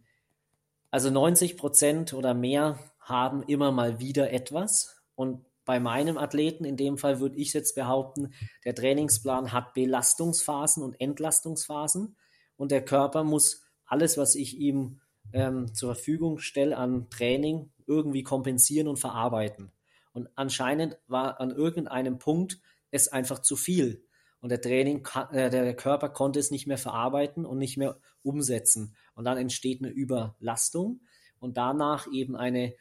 also 0.89 1.09
90 1.09 1.57
Prozent 1.57 2.13
oder 2.13 2.33
mehr 2.33 2.79
haben 2.99 3.43
immer 3.43 3.71
mal 3.71 3.99
wieder 3.99 4.31
etwas. 4.31 5.01
Und 5.15 5.45
bei 5.65 5.79
meinem 5.79 6.17
Athleten, 6.17 6.65
in 6.65 6.77
dem 6.77 6.97
Fall 6.97 7.19
würde 7.19 7.37
ich 7.37 7.53
jetzt 7.53 7.75
behaupten, 7.75 8.33
der 8.65 8.75
Trainingsplan 8.75 9.51
hat 9.53 9.73
Belastungsphasen 9.73 10.83
und 10.83 10.99
Entlastungsphasen. 10.99 12.15
Und 12.57 12.71
der 12.71 12.83
Körper 12.83 13.23
muss 13.23 13.63
alles, 13.85 14.17
was 14.17 14.35
ich 14.35 14.57
ihm 14.57 14.99
ähm, 15.33 15.73
zur 15.73 15.95
Verfügung 15.95 16.39
stelle 16.39 16.77
an 16.77 17.09
Training, 17.09 17.71
irgendwie 17.87 18.23
kompensieren 18.23 18.87
und 18.87 18.97
verarbeiten. 18.97 19.71
Und 20.13 20.29
anscheinend 20.35 20.97
war 21.07 21.39
an 21.39 21.51
irgendeinem 21.51 22.19
Punkt 22.19 22.59
es 22.91 23.07
einfach 23.07 23.39
zu 23.39 23.55
viel. 23.55 24.03
Und 24.41 24.49
der 24.49 24.61
Training, 24.61 25.07
äh, 25.31 25.49
der 25.49 25.75
Körper 25.75 26.09
konnte 26.09 26.39
es 26.39 26.51
nicht 26.51 26.67
mehr 26.67 26.79
verarbeiten 26.79 27.45
und 27.45 27.59
nicht 27.59 27.77
mehr 27.77 27.97
umsetzen. 28.23 28.95
Und 29.13 29.25
dann 29.25 29.37
entsteht 29.37 29.81
eine 29.81 29.91
Überlastung 29.91 31.01
und 31.39 31.57
danach 31.57 32.11
eben 32.11 32.35
eine 32.35 32.75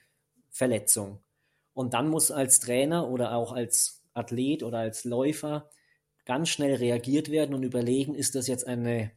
Verletzung. 0.48 1.22
Und 1.74 1.94
dann 1.94 2.08
muss 2.08 2.30
als 2.30 2.60
Trainer 2.60 3.08
oder 3.08 3.34
auch 3.34 3.52
als 3.52 4.02
Athlet 4.14 4.62
oder 4.62 4.78
als 4.78 5.04
Läufer 5.04 5.70
ganz 6.24 6.48
schnell 6.48 6.74
reagiert 6.74 7.30
werden 7.30 7.54
und 7.54 7.62
überlegen, 7.62 8.14
ist 8.14 8.34
das 8.34 8.46
jetzt 8.46 8.66
eine 8.66 9.12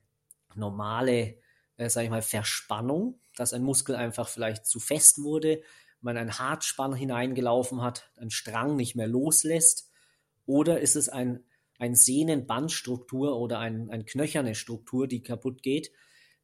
normale, 0.56 1.38
äh, 1.78 1.90
sag 1.90 2.04
ich 2.04 2.10
mal, 2.10 2.22
Verspannung, 2.22 3.20
dass 3.36 3.54
ein 3.54 3.64
Muskel 3.64 3.96
einfach 3.96 4.28
vielleicht 4.28 4.66
zu 4.66 4.80
fest 4.80 5.24
wurde, 5.24 5.62
man 6.02 6.18
einen 6.18 6.38
Hartspann 6.38 6.94
hineingelaufen 6.94 7.82
hat, 7.82 8.12
ein 8.18 8.30
Strang 8.30 8.76
nicht 8.76 8.96
mehr 8.96 9.08
loslässt, 9.08 9.90
oder 10.46 10.82
ist 10.82 10.96
es 10.96 11.08
ein 11.08 11.46
ein 11.84 11.96
Sehnenbandstruktur 11.96 13.38
oder 13.38 13.60
ein, 13.60 13.90
ein 13.90 14.06
knöcherne 14.06 14.56
Struktur, 14.56 15.06
die 15.06 15.22
kaputt 15.22 15.62
geht. 15.62 15.92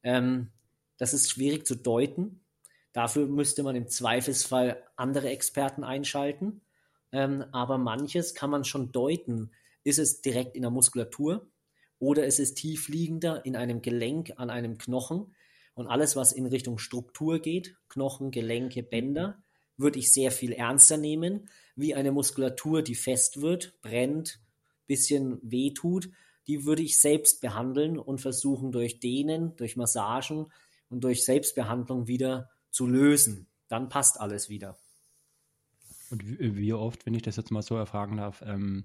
Ähm, 0.02 0.50
das 0.98 1.14
ist 1.14 1.30
schwierig 1.30 1.66
zu 1.66 1.76
deuten. 1.76 2.44
Dafür 2.92 3.26
müsste 3.26 3.62
man 3.62 3.74
im 3.74 3.88
Zweifelsfall 3.88 4.82
andere 4.96 5.30
Experten 5.30 5.82
einschalten. 5.82 6.60
Ähm, 7.10 7.42
aber 7.52 7.78
manches 7.78 8.34
kann 8.34 8.50
man 8.50 8.64
schon 8.64 8.92
deuten. 8.92 9.50
Ist 9.82 9.98
es 9.98 10.20
direkt 10.20 10.56
in 10.56 10.62
der 10.62 10.70
Muskulatur 10.70 11.48
oder 11.98 12.26
ist 12.26 12.38
es 12.38 12.52
tiefliegender 12.52 13.46
in 13.46 13.56
einem 13.56 13.80
Gelenk 13.80 14.34
an 14.36 14.50
einem 14.50 14.76
Knochen? 14.76 15.34
Und 15.72 15.86
alles, 15.86 16.16
was 16.16 16.32
in 16.32 16.44
Richtung 16.44 16.76
Struktur 16.76 17.38
geht, 17.38 17.76
Knochen, 17.88 18.30
Gelenke, 18.30 18.82
Bänder, 18.82 19.42
würde 19.78 19.98
ich 19.98 20.12
sehr 20.12 20.32
viel 20.32 20.52
ernster 20.52 20.98
nehmen, 20.98 21.48
wie 21.76 21.94
eine 21.94 22.12
Muskulatur, 22.12 22.82
die 22.82 22.94
fest 22.94 23.40
wird, 23.40 23.80
brennt, 23.80 24.38
bisschen 24.90 25.38
wehtut, 25.42 26.10
die 26.48 26.64
würde 26.64 26.82
ich 26.82 27.00
selbst 27.00 27.40
behandeln 27.40 27.96
und 27.96 28.20
versuchen 28.20 28.72
durch 28.72 28.98
Dehnen, 28.98 29.54
durch 29.54 29.76
Massagen 29.76 30.46
und 30.88 31.04
durch 31.04 31.24
Selbstbehandlung 31.24 32.08
wieder 32.08 32.50
zu 32.72 32.88
lösen. 32.88 33.46
Dann 33.68 33.88
passt 33.88 34.20
alles 34.20 34.48
wieder. 34.48 34.76
Und 36.10 36.24
wie 36.26 36.72
oft, 36.72 37.06
wenn 37.06 37.14
ich 37.14 37.22
das 37.22 37.36
jetzt 37.36 37.52
mal 37.52 37.62
so 37.62 37.76
erfragen 37.76 38.16
darf, 38.16 38.42
ähm, 38.44 38.84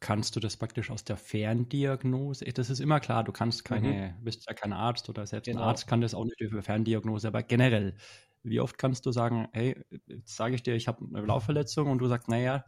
kannst 0.00 0.36
du 0.36 0.40
das 0.40 0.56
praktisch 0.56 0.90
aus 0.90 1.04
der 1.04 1.18
Ferndiagnose? 1.18 2.46
Das 2.46 2.70
ist 2.70 2.80
immer 2.80 2.98
klar, 2.98 3.24
du 3.24 3.32
kannst 3.32 3.66
keine, 3.66 4.14
mhm. 4.18 4.24
bist 4.24 4.46
ja 4.48 4.54
kein 4.54 4.72
Arzt 4.72 5.10
oder 5.10 5.26
selbst 5.26 5.46
genau. 5.46 5.60
ein 5.60 5.68
Arzt 5.68 5.86
kann 5.86 6.00
das 6.00 6.14
auch 6.14 6.24
nicht 6.24 6.40
über 6.40 6.62
Ferndiagnose, 6.62 7.28
aber 7.28 7.42
generell, 7.42 7.94
wie 8.42 8.60
oft 8.60 8.78
kannst 8.78 9.04
du 9.04 9.12
sagen, 9.12 9.48
hey, 9.52 9.76
jetzt 10.06 10.34
sage 10.34 10.54
ich 10.54 10.62
dir, 10.62 10.74
ich 10.74 10.88
habe 10.88 11.04
eine 11.14 11.26
Laufverletzung 11.26 11.90
und 11.90 11.98
du 11.98 12.08
sagst, 12.08 12.28
naja, 12.28 12.64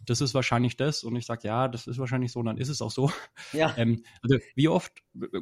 das 0.00 0.20
ist 0.20 0.34
wahrscheinlich 0.34 0.76
das 0.76 1.04
und 1.04 1.16
ich 1.16 1.26
sage, 1.26 1.46
ja, 1.46 1.68
das 1.68 1.86
ist 1.86 1.98
wahrscheinlich 1.98 2.32
so 2.32 2.40
und 2.40 2.46
dann 2.46 2.58
ist 2.58 2.68
es 2.68 2.82
auch 2.82 2.90
so. 2.90 3.10
Ja. 3.52 3.74
Ähm, 3.78 4.02
also 4.22 4.38
wie 4.56 4.68
oft 4.68 4.92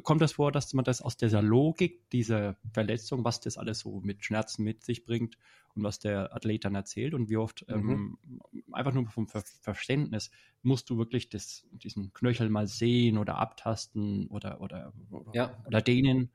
kommt 0.03 0.21
das 0.21 0.33
vor, 0.33 0.51
dass 0.51 0.73
man 0.73 0.85
das 0.85 1.01
aus 1.01 1.17
dieser 1.17 1.41
Logik 1.41 2.09
dieser 2.11 2.55
Verletzung, 2.71 3.23
was 3.23 3.39
das 3.39 3.57
alles 3.57 3.79
so 3.79 3.99
mit 4.01 4.23
Schmerzen 4.23 4.63
mit 4.63 4.83
sich 4.83 5.05
bringt 5.05 5.37
und 5.73 5.83
was 5.83 5.97
der 5.99 6.35
Athlet 6.35 6.65
dann 6.65 6.75
erzählt 6.75 7.13
und 7.13 7.29
wie 7.29 7.37
oft 7.37 7.65
mhm. 7.67 7.89
ähm, 7.89 8.41
einfach 8.71 8.93
nur 8.93 9.07
vom 9.07 9.27
Ver 9.27 9.43
Verständnis 9.61 10.29
musst 10.61 10.89
du 10.89 10.97
wirklich 10.97 11.29
das, 11.29 11.65
diesen 11.71 12.13
Knöchel 12.13 12.49
mal 12.49 12.67
sehen 12.67 13.17
oder 13.17 13.37
abtasten 13.37 14.27
oder, 14.27 14.61
oder, 14.61 14.93
oder, 15.09 15.31
ja. 15.33 15.63
oder 15.65 15.81
dehnen? 15.81 16.29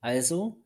Also, 0.00 0.62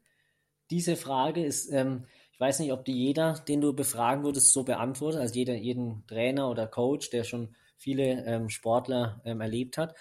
diese 0.70 0.96
Frage 0.96 1.44
ist, 1.44 1.72
ähm, 1.72 2.04
ich 2.38 2.40
weiß 2.40 2.60
nicht, 2.60 2.72
ob 2.72 2.84
die 2.84 2.92
jeder, 2.92 3.34
den 3.48 3.60
du 3.60 3.72
befragen 3.72 4.22
würdest, 4.22 4.52
so 4.52 4.62
beantwortet, 4.62 5.20
also 5.20 5.34
jeder, 5.34 5.56
jeden 5.56 6.06
Trainer 6.06 6.48
oder 6.48 6.68
Coach, 6.68 7.10
der 7.10 7.24
schon 7.24 7.56
viele 7.76 8.24
ähm, 8.26 8.48
Sportler 8.48 9.20
ähm, 9.24 9.40
erlebt 9.40 9.76
hat. 9.76 9.96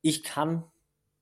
Ich 0.00 0.22
kann 0.22 0.62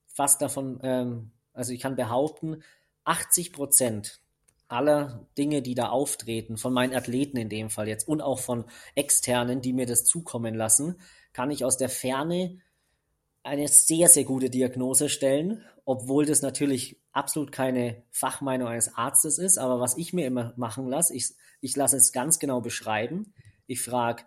fast 0.09 0.43
davon, 0.43 0.79
ähm, 0.83 1.31
also 1.55 1.73
ich 1.73 1.81
kann 1.81 1.97
behaupten, 1.97 2.62
80 3.05 3.55
Prozent 3.55 4.21
aller 4.69 5.27
Dinge, 5.38 5.62
die 5.62 5.75
da 5.75 5.88
auftreten, 5.88 6.59
von 6.59 6.75
meinen 6.75 6.95
Athleten 6.95 7.38
in 7.38 7.49
dem 7.49 7.71
Fall 7.71 7.88
jetzt 7.88 8.07
und 8.07 8.21
auch 8.21 8.38
von 8.38 8.67
externen, 8.95 9.62
die 9.62 9.73
mir 9.73 9.87
das 9.87 10.05
zukommen 10.05 10.55
lassen, 10.55 11.01
kann 11.33 11.51
ich 11.51 11.65
aus 11.65 11.79
der 11.79 11.88
Ferne 11.88 12.59
eine 13.43 13.69
sehr, 13.69 14.11
sehr 14.11 14.25
gute 14.25 14.51
Diagnose 14.51 15.09
stellen, 15.09 15.65
obwohl 15.87 16.27
das 16.27 16.43
natürlich 16.43 17.02
absolut 17.12 17.53
keine 17.53 18.03
Fachmeinung 18.11 18.68
eines 18.68 18.94
Arztes 18.96 19.38
ist. 19.38 19.59
Aber 19.59 19.81
was 19.81 19.96
ich 19.96 20.12
mir 20.12 20.27
immer 20.27 20.55
machen 20.57 20.88
lasse, 20.88 21.14
ich, 21.14 21.31
ich 21.61 21.77
lasse 21.77 21.96
es 21.96 22.12
ganz 22.12 22.38
genau 22.38 22.61
beschreiben. 22.61 23.35
Ich 23.66 23.81
frage, 23.81 24.25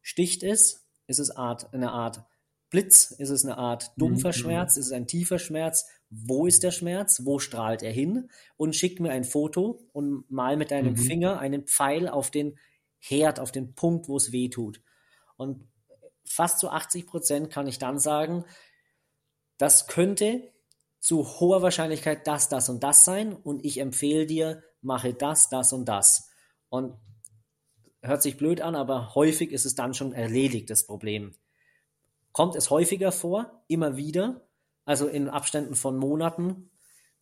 sticht 0.00 0.42
es? 0.42 0.86
Ist 1.06 1.18
es 1.18 1.30
Art, 1.30 1.74
eine 1.74 1.90
Art 1.90 2.24
Blitz? 2.70 3.10
Ist 3.10 3.30
es 3.30 3.44
eine 3.44 3.58
Art 3.58 3.92
dumpfer 3.96 4.28
mhm. 4.28 4.32
Schmerz? 4.32 4.76
Ist 4.76 4.86
es 4.86 4.92
ein 4.92 5.06
tiefer 5.06 5.38
Schmerz? 5.38 5.88
Wo 6.08 6.46
ist 6.46 6.62
der 6.62 6.70
Schmerz? 6.70 7.22
Wo 7.24 7.38
strahlt 7.38 7.82
er 7.82 7.92
hin? 7.92 8.30
Und 8.56 8.76
schick 8.76 9.00
mir 9.00 9.10
ein 9.10 9.24
Foto 9.24 9.88
und 9.92 10.30
mal 10.30 10.56
mit 10.56 10.70
deinem 10.70 10.92
mhm. 10.92 10.98
Finger 10.98 11.40
einen 11.40 11.66
Pfeil 11.66 12.08
auf 12.08 12.30
den 12.30 12.58
Herd, 12.98 13.40
auf 13.40 13.50
den 13.50 13.74
Punkt, 13.74 14.08
wo 14.08 14.16
es 14.16 14.30
weh 14.30 14.48
tut. 14.48 14.82
Und 15.36 15.68
fast 16.24 16.58
zu 16.60 16.70
80 16.70 17.06
Prozent 17.06 17.50
kann 17.50 17.66
ich 17.66 17.78
dann 17.78 17.98
sagen, 17.98 18.44
das 19.58 19.86
könnte 19.88 20.52
zu 21.00 21.26
hoher 21.40 21.62
Wahrscheinlichkeit 21.62 22.26
das, 22.26 22.48
das 22.48 22.68
und 22.68 22.82
das 22.84 23.04
sein 23.04 23.34
und 23.34 23.64
ich 23.64 23.78
empfehle 23.78 24.26
dir, 24.26 24.62
mache 24.82 25.14
das, 25.14 25.48
das 25.48 25.72
und 25.72 25.86
das. 25.86 26.30
Und 26.68 26.96
hört 28.02 28.22
sich 28.22 28.36
blöd 28.36 28.60
an, 28.60 28.74
aber 28.76 29.14
häufig 29.14 29.50
ist 29.50 29.66
es 29.66 29.74
dann 29.74 29.94
schon 29.94 30.12
erledigt, 30.12 30.70
das 30.70 30.86
Problem. 30.86 31.34
Kommt 32.32 32.54
es 32.54 32.70
häufiger 32.70 33.12
vor, 33.12 33.62
immer 33.66 33.96
wieder, 33.96 34.46
also 34.84 35.08
in 35.08 35.28
Abständen 35.28 35.74
von 35.74 35.96
Monaten, 35.96 36.70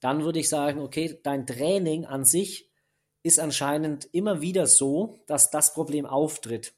dann 0.00 0.24
würde 0.24 0.38
ich 0.38 0.48
sagen, 0.48 0.80
okay, 0.80 1.18
dein 1.22 1.46
Training 1.46 2.04
an 2.04 2.24
sich 2.24 2.70
ist 3.22 3.40
anscheinend 3.40 4.08
immer 4.12 4.40
wieder 4.40 4.66
so, 4.66 5.18
dass 5.26 5.50
das 5.50 5.74
Problem 5.74 6.06
auftritt. 6.06 6.74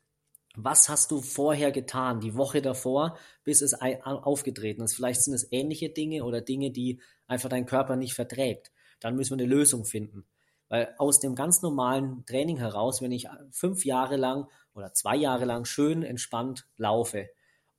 Was 0.56 0.88
hast 0.88 1.12
du 1.12 1.20
vorher 1.20 1.70
getan, 1.70 2.20
die 2.20 2.34
Woche 2.34 2.60
davor, 2.60 3.16
bis 3.44 3.62
es 3.62 3.74
aufgetreten 3.74 4.82
ist? 4.82 4.94
Vielleicht 4.94 5.22
sind 5.22 5.34
es 5.34 5.50
ähnliche 5.52 5.90
Dinge 5.90 6.24
oder 6.24 6.40
Dinge, 6.40 6.70
die 6.72 7.00
einfach 7.26 7.48
dein 7.48 7.66
Körper 7.66 7.96
nicht 7.96 8.14
verträgt. 8.14 8.72
Dann 8.98 9.14
müssen 9.14 9.38
wir 9.38 9.44
eine 9.44 9.54
Lösung 9.54 9.84
finden. 9.84 10.26
Weil 10.68 10.94
aus 10.98 11.20
dem 11.20 11.34
ganz 11.34 11.62
normalen 11.62 12.24
Training 12.26 12.56
heraus, 12.56 13.00
wenn 13.00 13.12
ich 13.12 13.28
fünf 13.50 13.84
Jahre 13.84 14.16
lang 14.16 14.48
oder 14.74 14.92
zwei 14.92 15.16
Jahre 15.16 15.44
lang 15.44 15.64
schön 15.64 16.02
entspannt 16.02 16.68
laufe 16.76 17.28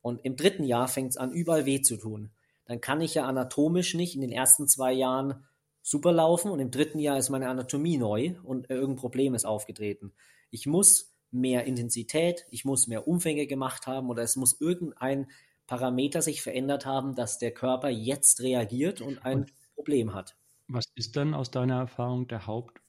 und 0.00 0.24
im 0.24 0.36
dritten 0.36 0.64
Jahr 0.64 0.88
fängt 0.88 1.10
es 1.10 1.16
an, 1.16 1.32
überall 1.32 1.64
weh 1.64 1.80
zu 1.80 1.96
tun, 1.96 2.32
dann 2.66 2.80
kann 2.80 3.00
ich 3.00 3.14
ja 3.14 3.24
anatomisch 3.24 3.94
nicht 3.94 4.14
in 4.14 4.20
den 4.20 4.32
ersten 4.32 4.68
zwei 4.68 4.92
Jahren 4.92 5.46
super 5.82 6.12
laufen 6.12 6.50
und 6.50 6.60
im 6.60 6.70
dritten 6.70 6.98
Jahr 6.98 7.18
ist 7.18 7.30
meine 7.30 7.48
Anatomie 7.48 7.98
neu 7.98 8.34
und 8.44 8.70
irgendein 8.70 8.96
Problem 8.96 9.34
ist 9.34 9.44
aufgetreten. 9.44 10.12
Ich 10.50 10.66
muss 10.66 11.11
mehr 11.32 11.64
Intensität, 11.64 12.46
ich 12.50 12.64
muss 12.64 12.86
mehr 12.86 13.08
Umfänge 13.08 13.46
gemacht 13.46 13.86
haben 13.86 14.10
oder 14.10 14.22
es 14.22 14.36
muss 14.36 14.60
irgendein 14.60 15.28
Parameter 15.66 16.22
sich 16.22 16.42
verändert 16.42 16.86
haben, 16.86 17.14
dass 17.14 17.38
der 17.38 17.52
Körper 17.52 17.88
jetzt 17.88 18.40
reagiert 18.42 19.00
und 19.00 19.24
ein 19.24 19.40
und 19.40 19.52
Problem 19.74 20.14
hat. 20.14 20.36
Was 20.68 20.84
ist 20.94 21.16
dann 21.16 21.34
aus 21.34 21.50
deiner 21.50 21.78
Erfahrung 21.78 22.28
der 22.28 22.46
Haupt, 22.46 22.80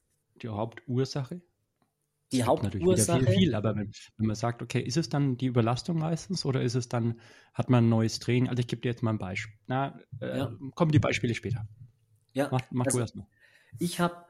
die 0.42 0.48
Hauptursache? 0.48 1.40
Die 2.32 2.44
Hauptursache. 2.44 3.24
Viel, 3.24 3.32
viel, 3.32 3.54
aber 3.54 3.76
wenn, 3.76 3.92
wenn, 4.16 4.26
man 4.26 4.36
sagt, 4.36 4.60
okay, 4.60 4.80
ist 4.80 4.96
es 4.96 5.08
dann 5.08 5.36
die 5.36 5.46
Überlastung 5.46 5.98
meistens 5.98 6.44
oder 6.44 6.62
ist 6.62 6.74
es 6.74 6.88
dann, 6.88 7.20
hat 7.52 7.70
man 7.70 7.84
ein 7.84 7.88
neues 7.88 8.18
Training? 8.18 8.48
Also 8.48 8.60
ich 8.60 8.66
gebe 8.66 8.82
dir 8.82 8.88
jetzt 8.88 9.02
mal 9.02 9.10
ein 9.10 9.18
Beispiel. 9.18 9.56
Na, 9.66 9.98
äh, 10.20 10.38
ja. 10.38 10.52
kommen 10.74 10.90
die 10.90 10.98
Beispiele 10.98 11.34
später. 11.34 11.66
Ja, 12.32 12.48
mach, 12.50 12.60
mach 12.70 12.86
also, 12.86 12.98
du 12.98 13.02
erst 13.02 13.16
mal. 13.16 13.26
Ich 13.78 14.00
habe 14.00 14.24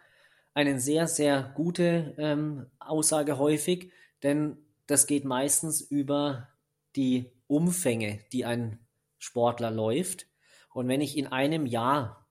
eine 0.52 0.78
sehr, 0.80 1.06
sehr 1.06 1.52
gute 1.54 2.14
ähm, 2.18 2.66
Aussage 2.78 3.38
häufig, 3.38 3.90
denn 4.24 4.56
das 4.86 5.06
geht 5.06 5.24
meistens 5.24 5.80
über 5.80 6.48
die 6.96 7.30
Umfänge, 7.46 8.20
die 8.32 8.44
ein 8.44 8.78
Sportler 9.18 9.70
läuft. 9.70 10.26
Und 10.72 10.88
wenn 10.88 11.00
ich 11.00 11.16
in 11.16 11.28
einem 11.28 11.66
Jahr, 11.66 12.26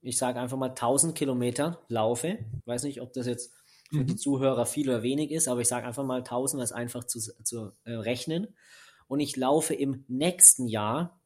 ich 0.00 0.16
sage 0.16 0.40
einfach 0.40 0.56
mal 0.56 0.70
1000 0.70 1.14
Kilometer 1.14 1.84
laufe, 1.88 2.38
weiß 2.64 2.84
nicht, 2.84 3.02
ob 3.02 3.12
das 3.12 3.26
jetzt 3.26 3.52
für 3.90 3.98
mhm. 3.98 4.06
die 4.06 4.16
Zuhörer 4.16 4.64
viel 4.64 4.88
oder 4.88 5.02
wenig 5.02 5.30
ist, 5.30 5.48
aber 5.48 5.60
ich 5.60 5.68
sage 5.68 5.86
einfach 5.86 6.04
mal 6.04 6.18
1000, 6.18 6.62
das 6.62 6.72
einfach 6.72 7.04
zu, 7.04 7.20
zu 7.44 7.72
äh, 7.84 7.92
rechnen. 7.92 8.56
Und 9.06 9.20
ich 9.20 9.36
laufe 9.36 9.74
im 9.74 10.04
nächsten 10.08 10.66
Jahr 10.66 11.20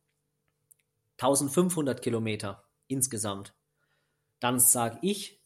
1500 1.18 2.02
Kilometer 2.02 2.64
insgesamt, 2.88 3.54
dann 4.40 4.60
sage 4.60 4.98
ich, 5.02 5.40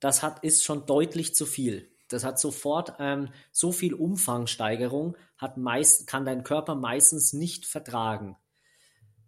das 0.00 0.22
hat, 0.22 0.42
ist 0.42 0.64
schon 0.64 0.86
deutlich 0.86 1.34
zu 1.34 1.46
viel. 1.46 1.93
Das 2.14 2.24
hat 2.24 2.38
sofort 2.38 2.94
ähm, 3.00 3.28
so 3.50 3.72
viel 3.72 3.92
Umfangsteigerung, 3.92 5.16
hat 5.36 5.56
meist, 5.56 6.06
kann 6.06 6.24
dein 6.24 6.44
Körper 6.44 6.76
meistens 6.76 7.32
nicht 7.32 7.66
vertragen. 7.66 8.36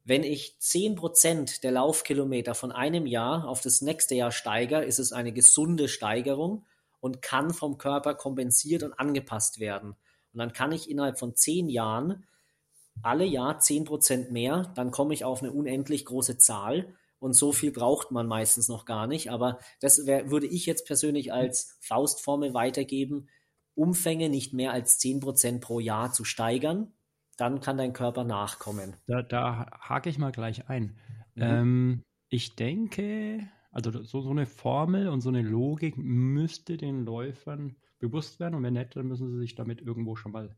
Wenn 0.04 0.22
ich 0.22 0.56
10% 0.60 1.62
der 1.62 1.72
Laufkilometer 1.72 2.54
von 2.54 2.70
einem 2.70 3.06
Jahr 3.06 3.48
auf 3.48 3.60
das 3.60 3.82
nächste 3.82 4.14
Jahr 4.14 4.30
steigere, 4.30 4.84
ist 4.84 5.00
es 5.00 5.12
eine 5.12 5.32
gesunde 5.32 5.88
Steigerung 5.88 6.64
und 7.00 7.22
kann 7.22 7.52
vom 7.52 7.76
Körper 7.76 8.14
kompensiert 8.14 8.84
und 8.84 8.92
angepasst 8.92 9.58
werden. 9.58 9.96
Und 10.32 10.38
dann 10.38 10.52
kann 10.52 10.70
ich 10.70 10.88
innerhalb 10.88 11.18
von 11.18 11.34
10 11.34 11.68
Jahren 11.68 12.24
alle 13.02 13.24
Jahr 13.24 13.58
10% 13.58 14.30
mehr, 14.30 14.72
dann 14.76 14.92
komme 14.92 15.12
ich 15.12 15.24
auf 15.24 15.42
eine 15.42 15.50
unendlich 15.50 16.04
große 16.04 16.38
Zahl 16.38 16.94
und 17.18 17.32
so 17.32 17.52
viel 17.52 17.72
braucht 17.72 18.10
man 18.10 18.26
meistens 18.26 18.68
noch 18.68 18.84
gar 18.84 19.06
nicht. 19.06 19.30
Aber 19.30 19.58
das 19.80 20.06
wär, 20.06 20.30
würde 20.30 20.46
ich 20.46 20.66
jetzt 20.66 20.86
persönlich 20.86 21.32
als 21.32 21.78
Faustformel 21.80 22.54
weitergeben, 22.54 23.28
Umfänge 23.74 24.28
nicht 24.28 24.52
mehr 24.52 24.72
als 24.72 24.98
10% 25.00 25.60
pro 25.60 25.80
Jahr 25.80 26.12
zu 26.12 26.24
steigern, 26.24 26.92
dann 27.36 27.60
kann 27.60 27.76
dein 27.76 27.92
Körper 27.92 28.24
nachkommen. 28.24 28.96
Da, 29.06 29.22
da 29.22 29.66
hake 29.80 30.08
ich 30.08 30.18
mal 30.18 30.32
gleich 30.32 30.68
ein. 30.68 30.96
Mhm. 31.34 31.42
Ähm, 31.42 32.04
ich 32.28 32.56
denke, 32.56 33.46
also 33.70 34.02
so, 34.02 34.22
so 34.22 34.30
eine 34.30 34.46
Formel 34.46 35.08
und 35.08 35.20
so 35.20 35.28
eine 35.28 35.42
Logik 35.42 35.98
müsste 35.98 36.76
den 36.78 37.04
Läufern 37.04 37.76
bewusst 37.98 38.40
werden 38.40 38.54
und 38.54 38.62
wenn 38.62 38.74
nicht, 38.74 38.96
dann 38.96 39.06
müssen 39.06 39.30
sie 39.30 39.38
sich 39.38 39.54
damit 39.54 39.80
irgendwo 39.80 40.16
schon 40.16 40.32
mal 40.32 40.56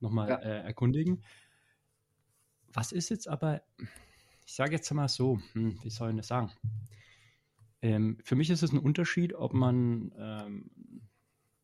nochmal 0.00 0.28
ja. 0.28 0.36
äh, 0.36 0.62
erkundigen. 0.62 1.22
Was 2.72 2.92
ist 2.92 3.08
jetzt 3.08 3.28
aber, 3.28 3.62
ich 4.50 4.56
sage 4.56 4.72
jetzt 4.72 4.90
mal 4.92 5.06
so, 5.06 5.40
hm, 5.52 5.78
wie 5.84 5.90
soll 5.90 6.10
ich 6.10 6.16
das 6.16 6.26
sagen? 6.26 6.50
Ähm, 7.82 8.18
für 8.24 8.34
mich 8.34 8.50
ist 8.50 8.64
es 8.64 8.72
ein 8.72 8.80
Unterschied, 8.80 9.32
ob 9.32 9.54
man 9.54 10.12
ähm, 10.18 10.70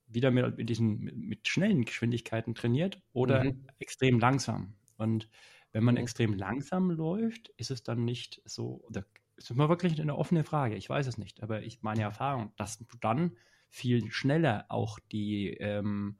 wieder 0.06 0.30
mit, 0.30 0.56
mit 0.56 0.70
diesen 0.70 1.00
mit, 1.00 1.16
mit, 1.16 1.48
schnellen 1.48 1.84
Geschwindigkeiten 1.84 2.54
trainiert 2.54 3.02
oder 3.12 3.42
mhm. 3.42 3.66
extrem 3.80 4.20
langsam. 4.20 4.74
Und 4.98 5.28
wenn 5.72 5.82
man 5.82 5.96
mhm. 5.96 6.02
extrem 6.02 6.32
langsam 6.34 6.92
läuft, 6.92 7.48
ist 7.56 7.72
es 7.72 7.82
dann 7.82 8.04
nicht 8.04 8.40
so, 8.44 8.84
oder 8.86 9.04
ist 9.34 9.50
immer 9.50 9.68
wirklich 9.68 10.00
eine 10.00 10.16
offene 10.16 10.44
Frage, 10.44 10.76
ich 10.76 10.88
weiß 10.88 11.08
es 11.08 11.18
nicht, 11.18 11.42
aber 11.42 11.62
ich 11.62 11.82
meine 11.82 12.02
Erfahrung, 12.02 12.52
dass 12.56 12.78
du 12.78 12.84
dann 13.00 13.36
viel 13.68 14.12
schneller 14.12 14.66
auch 14.68 15.00
die 15.00 15.48
ähm, 15.54 16.18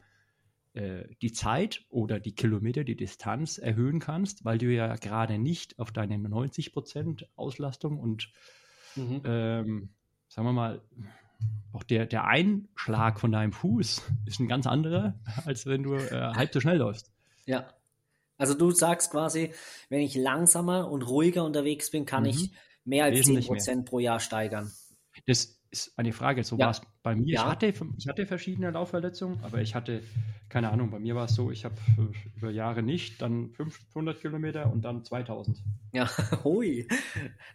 äh, 0.77 1.09
die 1.23 1.33
Zeit 1.33 1.85
oder 1.89 2.21
die 2.21 2.35
Kilometer, 2.35 2.85
die 2.85 2.97
Distanz 2.97 3.59
erhöhen 3.59 3.99
kannst, 3.99 4.45
weil 4.45 4.59
du 4.59 4.67
ja 4.67 4.95
gerade 4.97 5.39
nicht 5.39 5.79
auf 5.79 5.91
deine 5.91 6.17
90% 6.17 7.25
Auslastung 7.35 7.99
und 7.99 8.31
mhm. 8.95 9.23
ähm, 9.25 9.89
sagen 10.29 10.49
wir 10.49 10.53
mal, 10.53 10.83
auch 11.73 11.83
der, 11.83 12.07
der 12.07 12.25
Einschlag 12.25 13.21
von 13.21 13.33
deinem 13.33 13.53
Fuß 13.53 14.03
ist 14.27 14.41
ein 14.41 14.49
ganz 14.49 14.67
anderer, 14.67 15.19
als 15.45 15.67
wenn 15.67 15.83
du 15.83 15.95
äh, 15.95 16.33
halb 16.35 16.53
so 16.53 16.61
schnell 16.61 16.79
läufst. 16.79 17.11
Ja. 17.47 17.69
Also 18.39 18.53
du 18.53 18.71
sagst 18.71 19.11
quasi, 19.11 19.53
wenn 19.89 20.01
ich 20.01 20.15
langsamer 20.15 20.91
und 20.91 21.03
ruhiger 21.03 21.45
unterwegs 21.45 21.91
bin, 21.91 22.05
kann 22.05 22.25
mhm. 22.25 22.31
ich 22.31 22.53
mehr 22.85 23.05
als 23.05 23.19
Wesentlich 23.19 23.49
10% 23.49 23.75
mehr. 23.75 23.85
pro 23.85 23.99
Jahr 23.99 24.21
steigern. 24.21 24.71
Das 25.27 25.56
ist 25.71 25.99
eine 25.99 26.13
Frage. 26.13 26.45
So 26.45 26.57
ja. 26.57 26.67
war 26.67 26.73
es 26.73 26.83
bei 27.03 27.15
mir. 27.15 27.35
Ja. 27.35 27.43
Ich, 27.43 27.49
hatte, 27.49 27.73
ich 27.97 28.09
hatte 28.09 28.27
verschiedene 28.27 28.71
Laufverletzungen, 28.71 29.41
aber 29.43 29.61
ich 29.61 29.75
hatte, 29.75 30.03
keine 30.49 30.71
Ahnung, 30.71 30.91
bei 30.91 30.99
mir 30.99 31.15
war 31.15 31.27
es 31.27 31.35
so, 31.35 31.51
ich 31.51 31.65
habe 31.65 31.77
über 32.37 32.51
Jahre 32.51 32.83
nicht, 32.83 33.23
dann 33.23 33.51
500 33.51 34.21
Kilometer 34.21 34.71
und 34.73 34.83
dann 34.83 35.05
2000. 35.05 35.59
Ja, 35.93 36.11
hui. 36.45 36.89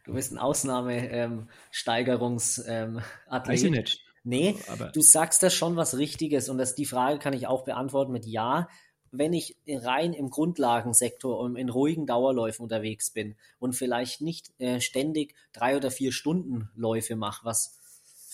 Du 0.05 0.13
bist 0.13 0.31
ein 0.31 0.37
Ausnahmesteigerungsathlet. 0.37 2.67
Ähm, 2.67 3.01
Weiß 3.27 3.63
ich 3.63 3.71
nicht. 3.71 4.05
Nee, 4.23 4.55
aber 4.67 4.89
du 4.89 5.01
sagst 5.01 5.41
da 5.41 5.49
schon 5.49 5.75
was 5.75 5.97
Richtiges 5.97 6.47
und 6.47 6.59
das, 6.59 6.75
die 6.75 6.85
Frage 6.85 7.17
kann 7.17 7.33
ich 7.33 7.47
auch 7.47 7.63
beantworten 7.63 8.11
mit 8.11 8.27
Ja 8.27 8.67
wenn 9.11 9.33
ich 9.33 9.57
rein 9.67 10.13
im 10.13 10.29
Grundlagensektor 10.29 11.37
und 11.39 11.57
in 11.57 11.69
ruhigen 11.69 12.05
Dauerläufen 12.05 12.63
unterwegs 12.63 13.11
bin 13.11 13.35
und 13.59 13.73
vielleicht 13.73 14.21
nicht 14.21 14.51
äh, 14.59 14.79
ständig 14.79 15.35
drei 15.51 15.75
oder 15.75 15.91
vier 15.91 16.13
Stunden 16.13 16.69
Läufe 16.75 17.15
mache, 17.15 17.45
was 17.45 17.77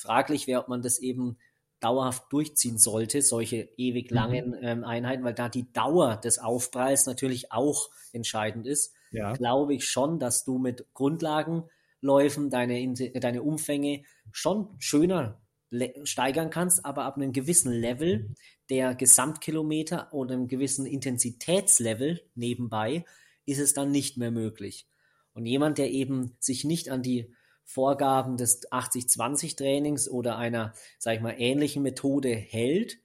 fraglich 0.07 0.47
wäre, 0.47 0.61
ob 0.61 0.69
man 0.69 0.81
das 0.81 0.99
eben 0.99 1.37
dauerhaft 1.79 2.31
durchziehen 2.31 2.77
sollte, 2.77 3.21
solche 3.21 3.69
ewig 3.77 4.09
mhm. 4.09 4.15
langen 4.15 4.49
mhm. 4.49 4.57
ähm, 4.61 4.83
Einheiten, 4.83 5.23
weil 5.23 5.33
da 5.33 5.49
die 5.49 5.71
Dauer 5.73 6.17
des 6.17 6.39
Aufpralls 6.39 7.05
natürlich 7.05 7.51
auch 7.51 7.89
entscheidend 8.13 8.65
ist, 8.65 8.93
ja. 9.11 9.33
glaube 9.33 9.75
ich 9.75 9.87
schon, 9.87 10.19
dass 10.19 10.43
du 10.43 10.57
mit 10.57 10.85
Grundlagenläufen 10.93 12.49
deine, 12.49 12.95
deine 13.19 13.43
Umfänge 13.43 14.03
schon 14.31 14.75
schöner 14.79 15.39
steigern 16.03 16.49
kannst, 16.49 16.85
aber 16.85 17.03
ab 17.03 17.17
einem 17.17 17.33
gewissen 17.33 17.73
Level 17.73 18.33
der 18.69 18.95
Gesamtkilometer 18.95 20.13
oder 20.13 20.33
einem 20.33 20.47
gewissen 20.47 20.85
Intensitätslevel 20.85 22.21
nebenbei 22.35 23.03
ist 23.45 23.59
es 23.59 23.73
dann 23.73 23.91
nicht 23.91 24.17
mehr 24.17 24.31
möglich. 24.31 24.87
Und 25.33 25.45
jemand, 25.45 25.77
der 25.77 25.91
eben 25.91 26.35
sich 26.39 26.63
nicht 26.63 26.89
an 26.89 27.03
die 27.03 27.33
Vorgaben 27.69 28.37
des 28.37 28.71
80-20-Trainings 28.71 30.09
oder 30.09 30.37
einer, 30.37 30.73
sag 30.99 31.15
ich 31.15 31.21
mal, 31.21 31.35
ähnlichen 31.37 31.83
Methode 31.83 32.29
hält, 32.29 32.97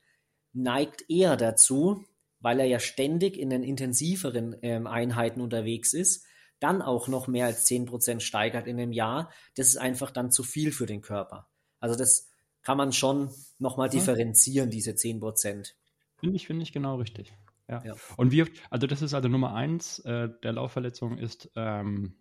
neigt 0.53 1.05
eher 1.11 1.37
dazu, 1.37 2.05
weil 2.39 2.61
er 2.61 2.67
ja 2.67 2.79
ständig 2.79 3.39
in 3.39 3.51
den 3.51 3.65
intensiveren 3.65 4.57
ähm, 4.63 4.87
Einheiten 4.87 5.41
unterwegs 5.41 5.93
ist, 5.93 6.25
dann 6.61 6.81
auch 6.81 7.09
noch 7.09 7.27
mehr 7.27 7.47
als 7.47 7.67
10% 7.67 8.21
steigert 8.21 8.69
in 8.69 8.79
einem 8.79 8.93
Jahr. 8.93 9.33
Das 9.57 9.67
ist 9.67 9.79
einfach 9.79 10.13
dann 10.13 10.31
zu 10.31 10.45
viel 10.45 10.71
für 10.71 10.87
den 10.87 11.01
Körper. 11.03 11.49
Also 11.81 11.97
das 11.97 12.31
kann 12.63 12.79
man 12.79 12.93
schon 12.93 13.31
nochmal 13.59 13.89
differenzieren, 13.89 14.71
diese 14.71 14.93
10%. 14.93 15.73
Finde 16.19 16.37
ich, 16.37 16.47
finde 16.47 16.63
ich 16.63 16.73
genau 16.73 16.97
richtig. 16.97 17.33
Ja. 17.69 17.83
ja. 17.85 17.95
Und 18.17 18.31
wir, 18.31 18.47
also 18.71 18.87
das 18.87 19.03
ist 19.03 19.13
also 19.13 19.29
Nummer 19.29 19.55
eins 19.55 19.99
äh, 20.01 20.29
der 20.45 20.53
Laufverletzung 20.53 21.19
ist 21.19 21.51
ähm, 21.57 22.15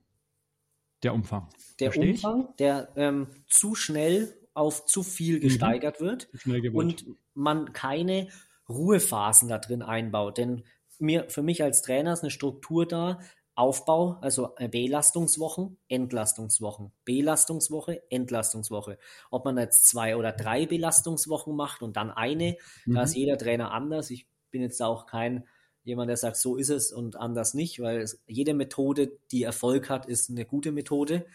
der 1.04 1.14
Umfang. 1.14 1.50
Der 1.80 1.92
Versteh 1.92 2.12
Umfang, 2.12 2.48
ich? 2.50 2.56
der 2.58 2.90
ähm, 2.96 3.28
zu 3.48 3.76
schnell 3.76 4.38
auf 4.54 4.86
zu 4.86 5.04
viel 5.04 5.38
mhm. 5.38 5.42
gesteigert 5.42 6.02
mhm. 6.02 6.06
wird 6.06 6.30
und 6.74 7.06
man 7.34 7.74
keine 7.74 8.28
Ruhephasen 8.70 9.50
da 9.50 9.58
drin 9.58 9.82
einbaut. 9.82 10.38
Denn 10.38 10.64
mir, 11.00 11.30
für 11.30 11.42
mich 11.42 11.64
als 11.64 11.82
Trainer 11.82 12.14
ist 12.14 12.22
eine 12.22 12.32
Struktur 12.32 12.86
da, 12.86 13.20
Aufbau, 13.54 14.18
also 14.22 14.56
Belastungswochen, 14.72 15.78
Entlastungswochen, 15.90 16.92
Belastungswoche, 17.04 18.02
Entlastungswoche. 18.10 18.98
Ob 19.30 19.46
man 19.46 19.58
jetzt 19.58 19.88
zwei 19.88 20.16
oder 20.16 20.32
drei 20.32 20.66
Belastungswochen 20.66 21.56
macht 21.56 21.82
und 21.82 21.98
dann 21.98 22.12
eine, 22.12 22.58
mhm. 22.86 22.94
da 22.94 23.04
ist 23.04 23.16
jeder 23.16 23.38
Trainer 23.38 23.72
anders. 23.72 24.10
Ich 24.10 24.28
bin 24.52 24.62
jetzt 24.62 24.82
auch 24.82 25.06
kein 25.06 25.46
jemand, 25.84 26.10
der 26.10 26.17
sagt, 26.17 26.38
so 26.38 26.56
ist 26.56 26.70
es 26.70 26.91
und 26.91 27.15
anders 27.15 27.54
nicht, 27.54 27.80
weil 27.80 28.02
es, 28.02 28.22
jede 28.28 28.54
Methode, 28.54 29.12
die 29.32 29.44
Erfolg 29.44 29.89
hat, 29.89 30.06
ist 30.06 30.30
eine 30.30 30.46
gute 30.46 30.72
Methode. 30.72 31.26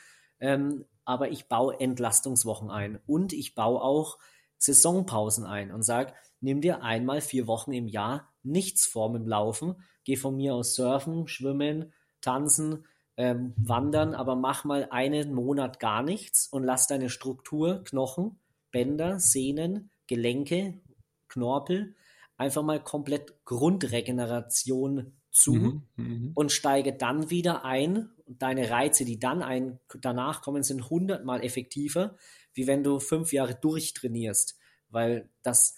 Ähm, 0.40 0.84
aber 1.04 1.30
ich 1.30 1.48
baue 1.48 1.78
Entlastungswochen 1.80 2.70
ein 2.70 2.98
und 3.06 3.32
ich 3.32 3.54
baue 3.54 3.80
auch 3.80 4.18
Saisonpausen 4.58 5.44
ein 5.44 5.70
und 5.70 5.82
sage, 5.82 6.12
nimm 6.40 6.60
dir 6.60 6.82
einmal 6.82 7.20
vier 7.20 7.46
Wochen 7.46 7.72
im 7.72 7.86
Jahr 7.86 8.32
nichts 8.42 8.86
vor 8.86 9.10
mit 9.10 9.22
dem 9.22 9.28
Laufen, 9.28 9.76
geh 10.04 10.16
von 10.16 10.36
mir 10.36 10.54
aus 10.54 10.74
surfen, 10.74 11.28
schwimmen, 11.28 11.92
tanzen, 12.20 12.86
ähm, 13.16 13.54
wandern, 13.56 14.14
aber 14.14 14.36
mach 14.36 14.64
mal 14.64 14.88
einen 14.90 15.32
Monat 15.32 15.80
gar 15.80 16.02
nichts 16.02 16.48
und 16.48 16.64
lass 16.64 16.86
deine 16.86 17.08
Struktur, 17.08 17.82
Knochen, 17.84 18.38
Bänder, 18.72 19.18
Sehnen, 19.18 19.90
Gelenke, 20.06 20.80
Knorpel 21.28 21.94
einfach 22.36 22.62
mal 22.62 22.82
komplett 22.82 23.44
Grundregeneration 23.44 25.16
zu 25.30 25.54
mhm, 25.54 25.82
mhm, 25.96 26.30
und 26.34 26.52
steige 26.52 26.92
dann 26.92 27.30
wieder 27.30 27.64
ein. 27.64 28.10
Und 28.24 28.42
deine 28.42 28.70
Reize, 28.70 29.04
die 29.04 29.18
dann 29.18 29.42
ein, 29.42 29.78
danach 30.00 30.42
kommen, 30.42 30.62
sind 30.62 30.90
hundertmal 30.90 31.44
effektiver, 31.44 32.16
wie 32.54 32.66
wenn 32.66 32.82
du 32.82 32.98
fünf 33.00 33.32
Jahre 33.32 33.54
durchtrainierst, 33.54 34.58
weil 34.88 35.30
das 35.42 35.76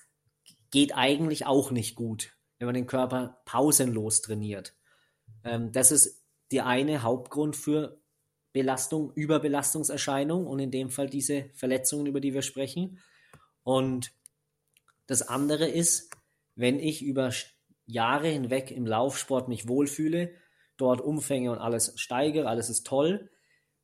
geht 0.70 0.96
eigentlich 0.96 1.46
auch 1.46 1.70
nicht 1.70 1.94
gut, 1.94 2.36
wenn 2.58 2.66
man 2.66 2.74
den 2.74 2.86
Körper 2.86 3.40
pausenlos 3.44 4.22
trainiert. 4.22 4.74
Ähm, 5.44 5.72
das 5.72 5.90
ist 5.92 6.22
der 6.52 6.66
eine 6.66 7.02
Hauptgrund 7.02 7.56
für 7.56 8.00
Belastung, 8.52 9.12
Überbelastungserscheinung 9.14 10.46
und 10.46 10.58
in 10.58 10.70
dem 10.70 10.90
Fall 10.90 11.08
diese 11.08 11.50
Verletzungen, 11.54 12.06
über 12.06 12.20
die 12.20 12.32
wir 12.32 12.42
sprechen. 12.42 12.98
Und 13.62 14.12
das 15.06 15.22
andere 15.22 15.68
ist, 15.68 16.07
wenn 16.58 16.80
ich 16.80 17.02
über 17.02 17.32
Jahre 17.86 18.26
hinweg 18.26 18.72
im 18.72 18.84
Laufsport 18.84 19.48
mich 19.48 19.68
wohlfühle, 19.68 20.32
dort 20.76 21.00
Umfänge 21.00 21.52
und 21.52 21.58
alles 21.58 21.92
steigere, 21.94 22.48
alles 22.48 22.68
ist 22.68 22.84
toll. 22.84 23.30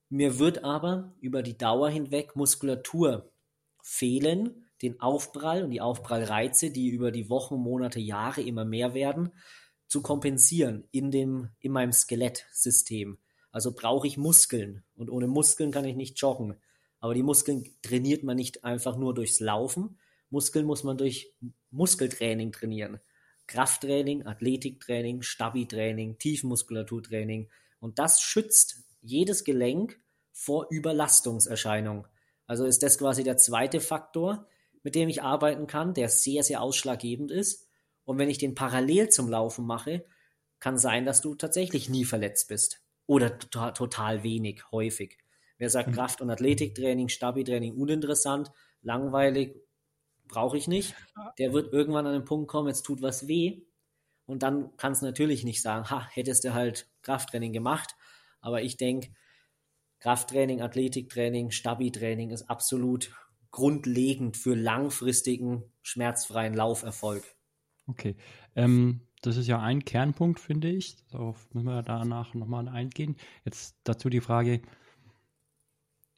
Mir 0.08 0.40
wird 0.40 0.64
aber 0.64 1.14
über 1.20 1.42
die 1.42 1.56
Dauer 1.56 1.88
hinweg 1.88 2.34
Muskulatur 2.34 3.32
fehlen, 3.80 4.66
den 4.82 5.00
Aufprall 5.00 5.62
und 5.62 5.70
die 5.70 5.80
Aufprallreize, 5.80 6.70
die 6.70 6.88
über 6.88 7.12
die 7.12 7.30
Wochen, 7.30 7.56
Monate, 7.56 8.00
Jahre 8.00 8.42
immer 8.42 8.64
mehr 8.64 8.92
werden, 8.92 9.30
zu 9.86 10.02
kompensieren 10.02 10.88
in, 10.90 11.12
dem, 11.12 11.50
in 11.60 11.70
meinem 11.70 11.92
Skelettsystem. 11.92 13.18
Also 13.52 13.72
brauche 13.72 14.08
ich 14.08 14.16
Muskeln 14.16 14.82
und 14.96 15.10
ohne 15.10 15.28
Muskeln 15.28 15.70
kann 15.70 15.84
ich 15.84 15.94
nicht 15.94 16.20
joggen. 16.20 16.56
Aber 16.98 17.14
die 17.14 17.22
Muskeln 17.22 17.64
trainiert 17.82 18.24
man 18.24 18.34
nicht 18.36 18.64
einfach 18.64 18.96
nur 18.96 19.14
durchs 19.14 19.38
Laufen. 19.38 20.00
Muskeln 20.30 20.66
muss 20.66 20.84
man 20.84 20.98
durch 20.98 21.32
Muskeltraining 21.70 22.52
trainieren. 22.52 23.00
Krafttraining, 23.46 24.26
Athletiktraining, 24.26 25.22
Stabi-Training, 25.22 26.18
Tiefenmuskulaturtraining. 26.18 27.50
Und 27.78 27.98
das 27.98 28.20
schützt 28.20 28.84
jedes 29.00 29.44
Gelenk 29.44 30.00
vor 30.32 30.66
Überlastungserscheinung. 30.70 32.06
Also 32.46 32.64
ist 32.64 32.82
das 32.82 32.98
quasi 32.98 33.22
der 33.22 33.36
zweite 33.36 33.80
Faktor, 33.80 34.48
mit 34.82 34.94
dem 34.94 35.08
ich 35.08 35.22
arbeiten 35.22 35.66
kann, 35.66 35.94
der 35.94 36.08
sehr, 36.08 36.42
sehr 36.42 36.60
ausschlaggebend 36.62 37.30
ist. 37.30 37.68
Und 38.04 38.18
wenn 38.18 38.30
ich 38.30 38.38
den 38.38 38.54
parallel 38.54 39.08
zum 39.08 39.28
Laufen 39.28 39.66
mache, 39.66 40.04
kann 40.60 40.78
sein, 40.78 41.04
dass 41.04 41.20
du 41.20 41.34
tatsächlich 41.34 41.88
nie 41.88 42.04
verletzt 42.04 42.48
bist. 42.48 42.80
Oder 43.06 43.38
total, 43.38 43.72
total 43.72 44.22
wenig, 44.22 44.62
häufig. 44.72 45.18
Wer 45.58 45.70
sagt 45.70 45.90
mhm. 45.90 45.94
Kraft- 45.94 46.20
und 46.20 46.30
Athletiktraining, 46.30 47.08
Stabi-Training 47.08 47.74
uninteressant, 47.74 48.50
langweilig, 48.82 49.56
brauche 50.28 50.56
ich 50.56 50.68
nicht. 50.68 50.94
Der 51.38 51.52
wird 51.52 51.72
irgendwann 51.72 52.06
an 52.06 52.12
den 52.12 52.24
Punkt 52.24 52.48
kommen, 52.48 52.68
jetzt 52.68 52.82
tut 52.82 53.02
was 53.02 53.28
weh. 53.28 53.62
Und 54.26 54.42
dann 54.42 54.76
kannst 54.76 55.02
du 55.02 55.06
natürlich 55.06 55.44
nicht 55.44 55.60
sagen, 55.60 55.90
ha, 55.90 56.08
hättest 56.10 56.44
du 56.44 56.54
halt 56.54 56.88
Krafttraining 57.02 57.52
gemacht. 57.52 57.94
Aber 58.40 58.62
ich 58.62 58.76
denke, 58.76 59.10
Krafttraining, 60.00 60.60
Athletiktraining, 60.60 61.50
Stabi-Training 61.50 62.30
ist 62.30 62.50
absolut 62.50 63.14
grundlegend 63.50 64.36
für 64.36 64.54
langfristigen, 64.54 65.62
schmerzfreien 65.82 66.54
Lauferfolg. 66.54 67.24
Okay. 67.86 68.16
Ähm, 68.56 69.02
das 69.22 69.36
ist 69.36 69.46
ja 69.46 69.60
ein 69.60 69.84
Kernpunkt, 69.84 70.40
finde 70.40 70.68
ich. 70.68 70.96
Darauf 71.10 71.48
müssen 71.54 71.66
wir 71.66 71.82
danach 71.82 72.34
nochmal 72.34 72.68
eingehen. 72.68 73.16
Jetzt 73.44 73.76
dazu 73.84 74.10
die 74.10 74.20
Frage, 74.20 74.60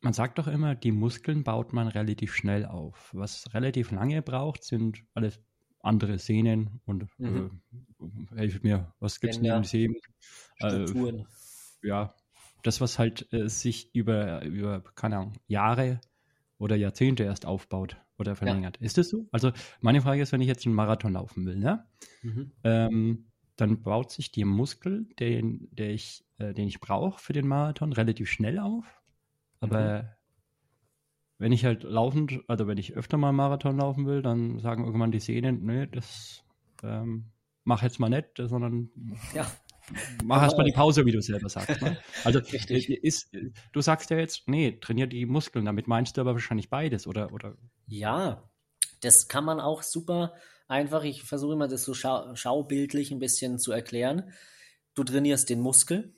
man 0.00 0.12
sagt 0.12 0.38
doch 0.38 0.46
immer, 0.46 0.74
die 0.74 0.92
Muskeln 0.92 1.42
baut 1.42 1.72
man 1.72 1.88
relativ 1.88 2.35
schnell 2.35 2.66
auf. 2.66 3.11
Was 3.12 3.52
relativ 3.54 3.90
lange 3.90 4.22
braucht, 4.22 4.64
sind 4.64 5.02
alles 5.14 5.40
andere 5.80 6.18
Sehnen 6.18 6.80
und 6.85 7.06
mhm. 7.18 7.61
äh, 8.00 8.37
helfe 8.37 8.61
mir, 8.62 8.92
was 8.98 9.20
gibt 9.20 9.35
es 9.35 9.40
neben 9.40 9.64
Sehnen? 9.64 9.96
Äh, 10.61 10.87
ja, 11.82 12.14
das, 12.62 12.80
was 12.80 12.98
halt 12.98 13.32
äh, 13.32 13.48
sich 13.48 13.94
über, 13.94 14.44
über, 14.44 14.82
keine 14.94 15.18
Ahnung, 15.18 15.32
Jahre 15.46 16.00
oder 16.59 16.76
Jahrzehnte 16.76 17.22
erst 17.22 17.46
aufbaut 17.46 17.96
oder 18.18 18.35
verlängert. 18.35 18.78
Ja. 18.80 18.87
Ist 18.87 18.98
das 18.98 19.09
so? 19.09 19.28
Also 19.30 19.52
meine 19.80 20.00
Frage 20.00 20.22
ist, 20.22 20.32
wenn 20.32 20.40
ich 20.40 20.48
jetzt 20.48 20.66
einen 20.66 20.74
Marathon 20.74 21.12
laufen 21.12 21.46
will, 21.46 21.56
ne? 21.56 21.87
Mhm. 22.22 22.52
Ähm, 22.64 23.26
dann 23.56 23.82
baut 23.82 24.11
sich 24.11 24.32
der 24.32 24.46
Muskel, 24.46 25.06
den, 25.18 25.68
der 25.72 25.90
ich, 25.90 26.24
äh, 26.38 26.52
den 26.52 26.68
ich 26.68 26.80
brauche 26.80 27.20
für 27.20 27.32
den 27.32 27.46
Marathon, 27.46 27.92
relativ 27.92 28.30
schnell 28.30 28.59
auf. 28.59 29.02
Aber 29.70 30.02
mhm. 30.02 30.09
wenn 31.38 31.52
ich 31.52 31.64
halt 31.64 31.83
laufend, 31.83 32.40
also 32.48 32.66
wenn 32.66 32.79
ich 32.79 32.94
öfter 32.94 33.16
mal 33.16 33.33
Marathon 33.33 33.79
laufen 33.79 34.07
will, 34.07 34.22
dann 34.22 34.59
sagen 34.61 34.85
irgendwann 34.85 35.12
die 35.12 35.20
Sehnen, 35.20 35.64
nee, 35.64 35.87
das 35.87 36.44
ähm, 36.83 37.31
mach 37.64 37.83
jetzt 37.83 37.98
mal 37.98 38.09
nicht, 38.09 38.29
sondern 38.37 38.90
ja. 39.35 39.46
mach 40.24 40.42
erst 40.42 40.57
mal 40.57 40.64
die 40.64 40.72
Pause, 40.72 41.05
wie 41.05 41.12
du 41.12 41.20
selber 41.20 41.48
sagst. 41.48 41.81
Ne? 41.83 41.98
Also 42.24 42.38
Richtig. 42.38 42.88
Ist, 42.88 43.31
du 43.72 43.81
sagst 43.81 44.11
ja 44.11 44.18
jetzt, 44.18 44.48
nee, 44.48 44.79
trainier 44.81 45.07
die 45.07 45.26
Muskeln, 45.26 45.64
damit 45.64 45.88
meinst 45.88 46.16
du 46.16 46.20
aber 46.20 46.33
wahrscheinlich 46.33 46.70
beides, 46.70 47.07
oder? 47.07 47.33
oder? 47.33 47.57
Ja, 47.87 48.48
das 49.00 49.29
kann 49.29 49.44
man 49.44 49.61
auch 49.61 49.83
super 49.83 50.35
einfach, 50.68 51.05
ich 51.05 51.22
versuche 51.22 51.52
immer 51.52 51.68
das 51.68 51.85
so 51.85 51.94
schau 51.94 52.35
schaubildlich 52.35 53.11
ein 53.11 53.18
bisschen 53.18 53.59
zu 53.59 53.72
erklären. 53.72 54.33
Du 54.94 55.05
trainierst 55.05 55.50
den 55.50 55.61
Muskel, 55.61 56.15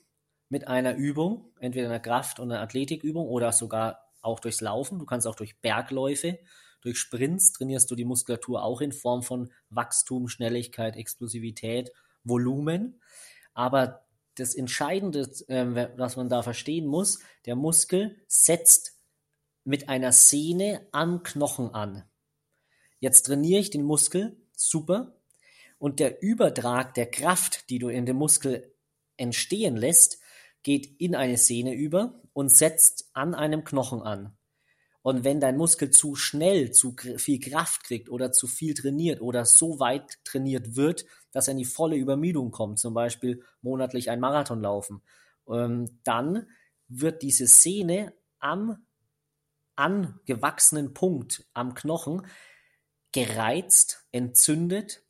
mit 0.49 0.67
einer 0.67 0.95
Übung, 0.95 1.53
entweder 1.59 1.87
einer 1.87 1.99
Kraft- 1.99 2.39
oder 2.39 2.55
einer 2.55 2.61
Athletikübung 2.61 3.27
oder 3.27 3.51
sogar 3.51 4.09
auch 4.21 4.39
durchs 4.39 4.61
Laufen. 4.61 4.99
Du 4.99 5.05
kannst 5.05 5.27
auch 5.27 5.35
durch 5.35 5.61
Bergläufe, 5.61 6.39
durch 6.81 6.97
Sprints 6.97 7.53
trainierst 7.53 7.89
du 7.91 7.95
die 7.95 8.05
Muskulatur 8.05 8.63
auch 8.63 8.81
in 8.81 8.91
Form 8.91 9.21
von 9.21 9.51
Wachstum, 9.69 10.27
Schnelligkeit, 10.27 10.95
Explosivität, 10.95 11.91
Volumen. 12.23 13.01
Aber 13.53 14.05
das 14.35 14.55
Entscheidende, 14.55 15.29
äh, 15.47 15.89
was 15.97 16.15
man 16.15 16.29
da 16.29 16.41
verstehen 16.41 16.87
muss, 16.87 17.19
der 17.45 17.55
Muskel 17.55 18.15
setzt 18.27 18.97
mit 19.65 19.89
einer 19.89 20.13
Sehne 20.13 20.87
am 20.91 21.23
Knochen 21.23 21.73
an. 21.73 22.03
Jetzt 22.99 23.23
trainiere 23.23 23.59
ich 23.59 23.69
den 23.69 23.83
Muskel, 23.83 24.37
super. 24.55 25.17
Und 25.77 25.99
der 25.99 26.21
Übertrag 26.21 26.93
der 26.93 27.09
Kraft, 27.09 27.69
die 27.69 27.79
du 27.79 27.89
in 27.89 28.05
dem 28.05 28.17
Muskel 28.17 28.73
entstehen 29.17 29.75
lässt, 29.75 30.18
geht 30.63 30.99
in 30.99 31.15
eine 31.15 31.37
Sehne 31.37 31.73
über 31.73 32.21
und 32.33 32.53
setzt 32.53 33.09
an 33.13 33.35
einem 33.35 33.63
Knochen 33.63 34.01
an. 34.01 34.37
Und 35.01 35.23
wenn 35.23 35.39
dein 35.39 35.57
Muskel 35.57 35.91
zu 35.91 36.15
schnell 36.15 36.71
zu 36.71 36.95
viel 37.17 37.39
Kraft 37.39 37.83
kriegt 37.85 38.09
oder 38.09 38.31
zu 38.31 38.47
viel 38.47 38.73
trainiert 38.73 39.21
oder 39.21 39.45
so 39.45 39.79
weit 39.79 40.23
trainiert 40.25 40.75
wird, 40.75 41.05
dass 41.31 41.47
er 41.47 41.53
in 41.53 41.59
die 41.59 41.65
volle 41.65 41.95
Übermüdung 41.95 42.51
kommt, 42.51 42.79
zum 42.79 42.93
Beispiel 42.93 43.43
monatlich 43.61 44.09
ein 44.09 44.19
Marathon 44.19 44.61
laufen, 44.61 45.01
ähm, 45.47 45.99
dann 46.03 46.47
wird 46.87 47.21
diese 47.21 47.47
Sehne 47.47 48.13
am 48.39 48.85
angewachsenen 49.75 50.93
Punkt 50.93 51.45
am 51.53 51.73
Knochen 51.73 52.27
gereizt, 53.13 54.05
entzündet, 54.11 55.03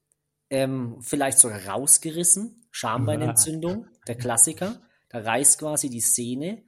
ähm, 0.50 0.98
vielleicht 1.02 1.40
sogar 1.40 1.66
rausgerissen, 1.66 2.68
Schambeinentzündung, 2.72 3.88
der 4.08 4.16
Klassiker. 4.16 4.82
Da 5.10 5.20
reißt 5.20 5.60
quasi 5.60 5.90
die 5.90 6.02
Sehne 6.02 6.64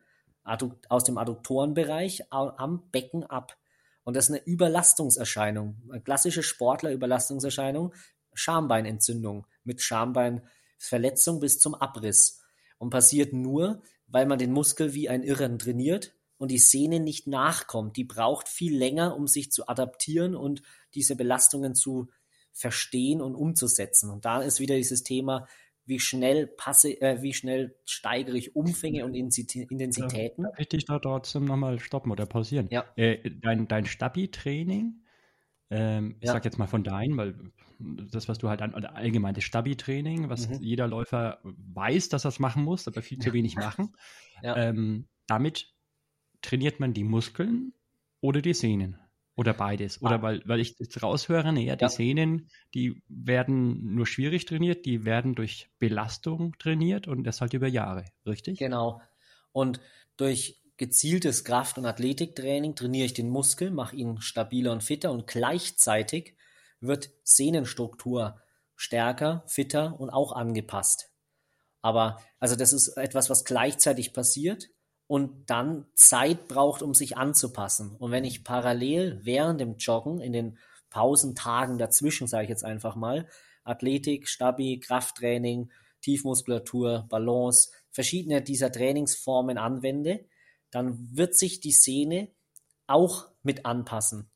aus 0.90 1.04
dem 1.04 1.18
Adduktorenbereich 1.18 2.32
am 2.32 2.90
Becken 2.92 3.24
ab. 3.24 3.58
Und 4.04 4.16
das 4.16 4.30
ist 4.30 4.36
eine 4.36 4.44
Überlastungserscheinung. 4.46 5.82
Eine 5.90 6.02
klassische 6.02 6.42
Sportlerüberlastungserscheinung, 6.42 7.94
Schambeinentzündung 8.34 9.46
mit 9.64 9.82
Schambeinverletzung 9.82 11.40
bis 11.40 11.60
zum 11.60 11.76
Abriss. 11.76 12.42
Und 12.80 12.90
passiert 12.90 13.32
nur, 13.32 13.84
weil 14.08 14.26
man 14.26 14.40
den 14.40 14.52
Muskel 14.52 14.96
wie 14.96 15.08
ein 15.08 15.24
Irren 15.24 15.60
trainiert 15.60 16.16
und 16.38 16.50
die 16.50 16.58
Sehne 16.58 17.00
nicht 17.00 17.28
nachkommt. 17.28 17.96
Die 17.96 18.04
braucht 18.04 18.50
viel 18.50 18.76
länger, 18.76 19.16
um 19.16 19.28
sich 19.28 19.52
zu 19.52 19.68
adaptieren 19.68 20.36
und 20.36 20.64
diese 20.96 21.16
Belastungen 21.16 21.76
zu 21.76 22.10
verstehen 22.52 23.22
und 23.22 23.36
umzusetzen. 23.36 24.10
Und 24.10 24.26
da 24.26 24.42
ist 24.42 24.60
wieder 24.60 24.76
dieses 24.76 25.04
Thema, 25.04 25.48
wie 25.92 26.00
schnell 26.00 26.48
passe, 26.48 26.90
äh, 27.02 27.22
wie 27.22 27.34
schnell 27.34 27.76
steigere 27.86 28.38
ich 28.38 28.56
Umfänge 28.56 29.04
und 29.04 29.14
Intensitäten. 29.14 30.44
Darf 30.44 30.58
ich 30.58 30.70
dich 30.70 30.86
da 30.86 31.00
trotzdem 31.00 31.44
nochmal 31.44 31.80
stoppen 31.80 32.12
oder 32.14 32.26
pausieren? 32.26 32.70
Ja. 32.72 32.86
Äh, 32.96 33.30
dein 33.42 33.68
dein 33.68 33.86
Stabi-Training, 33.86 35.04
ähm, 35.70 36.16
ich 36.22 36.28
Ja. 36.28 36.34
sag 36.34 36.46
jetzt 36.46 36.58
mal 36.58 36.68
von 36.68 36.86
deinem, 36.86 37.18
weil 37.18 37.36
das, 37.80 38.30
was 38.30 38.38
du 38.38 38.48
halt 38.48 38.62
an, 38.62 38.74
allgemein 38.74 39.34
das 39.34 39.44
Stabi-Training, 39.44 40.30
was 40.30 40.48
Mhm. 40.48 40.60
jeder 40.62 40.88
Läufer 40.88 41.40
weiß, 41.44 42.08
dass 42.08 42.24
er 42.26 42.30
es 42.30 42.40
machen 42.40 42.64
muss, 42.64 42.88
aber 42.88 43.02
viel 43.02 43.20
zu 43.20 43.34
wenig 43.34 43.58
machen. 43.58 43.94
Ja. 44.44 44.56
Ähm, 44.58 45.08
damit 45.28 45.72
trainiert 46.42 46.80
man 46.80 46.94
die 46.94 47.04
Muskeln 47.04 47.74
oder 48.22 48.42
die 48.42 48.56
Sehnen? 48.56 48.98
Oder 49.36 49.54
beides? 49.54 50.02
Oder 50.02 50.16
Ah. 50.16 50.22
weil, 50.22 50.42
weil 50.46 50.60
ich 50.60 50.76
jetzt 50.80 51.02
raushöre, 51.02 51.52
naja, 51.54 51.76
die 51.76 51.84
Ja. 51.84 51.90
Sehnen, 51.90 52.50
die 52.74 53.02
werden 53.08 53.96
nur 53.96 54.06
schwierig 54.06 54.46
trainiert, 54.46 54.86
die 54.86 55.06
werden 55.06 55.36
durch 55.36 55.70
Belastung 55.80 56.56
trainiert 56.60 57.08
und 57.08 57.24
das 57.24 57.42
halt 57.42 57.54
über 57.54 57.68
Jahre, 57.68 58.06
richtig? 58.26 58.60
Genau. 58.60 59.02
Und 59.54 59.80
durch 60.18 60.62
gezieltes 60.78 61.44
Kraft- 61.44 61.78
und 61.78 61.86
Athletiktraining 61.86 62.76
trainiere 62.76 63.06
ich 63.06 63.14
den 63.14 63.30
Muskel, 63.30 63.72
mache 63.72 63.96
ihn 63.96 64.20
stabiler 64.22 64.72
und 64.72 64.84
fitter 64.84 65.12
und 65.12 65.28
gleichzeitig 65.28 66.36
wird 66.80 67.10
Sehnenstruktur 67.24 68.42
stärker, 68.76 69.44
fitter 69.48 70.00
und 70.00 70.10
auch 70.10 70.32
angepasst. 70.34 71.10
Aber 71.82 72.20
also 72.40 72.56
das 72.56 72.74
ist 72.74 72.98
etwas, 72.98 73.30
was 73.30 73.46
gleichzeitig 73.46 74.14
passiert 74.14 74.70
und 75.12 75.50
dann 75.50 75.88
Zeit 75.94 76.48
braucht, 76.48 76.82
um 76.82 76.94
sich 76.94 77.18
anzupassen. 77.18 77.98
Und 77.98 78.12
wenn 78.12 78.24
ich 78.24 78.46
parallel 78.46 79.20
während 79.24 79.60
dem 79.60 79.76
Joggen 79.76 80.22
in 80.22 80.32
den 80.32 80.58
Pausentagen 80.90 81.78
dazwischen, 81.78 82.28
sage 82.28 82.44
ich 82.46 82.50
jetzt 82.50 82.64
einfach 82.64 82.96
mal, 82.96 83.28
Athletik, 83.66 84.30
Stabi, 84.30 84.80
Krafttraining, 84.80 85.70
Tiefmuskulatur, 86.00 87.08
Balance, 87.10 87.72
verschiedene 87.90 88.42
dieser 88.42 88.72
Trainingsformen 88.72 89.58
anwende, 89.58 90.24
dann 90.70 91.10
wird 91.12 91.36
sich 91.36 91.60
die 91.60 91.74
Sehne 91.74 92.30
auch 92.88 93.28
mit 93.44 93.66
anpassen. 93.66 94.32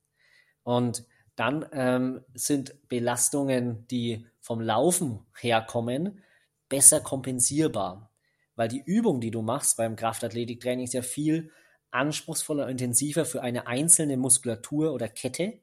Und 0.63 1.05
dann 1.37 1.65
ähm, 1.71 2.25
sind 2.33 2.75
Belastungen, 2.89 3.87
die 3.87 4.27
vom 4.41 4.59
Laufen 4.59 5.25
herkommen, 5.39 6.21
besser 6.67 6.99
kompensierbar. 6.99 8.11
Weil 8.55 8.69
die 8.69 8.83
Übung, 8.85 9.21
die 9.21 9.31
du 9.31 9.41
machst 9.41 9.77
beim 9.77 9.95
Kraftathletiktraining, 9.95 10.85
ist 10.85 10.93
ja 10.93 11.01
viel 11.01 11.51
anspruchsvoller, 11.91 12.67
intensiver 12.69 13.25
für 13.25 13.41
eine 13.41 13.67
einzelne 13.67 14.17
Muskulatur 14.17 14.93
oder 14.93 15.07
Kette. 15.07 15.59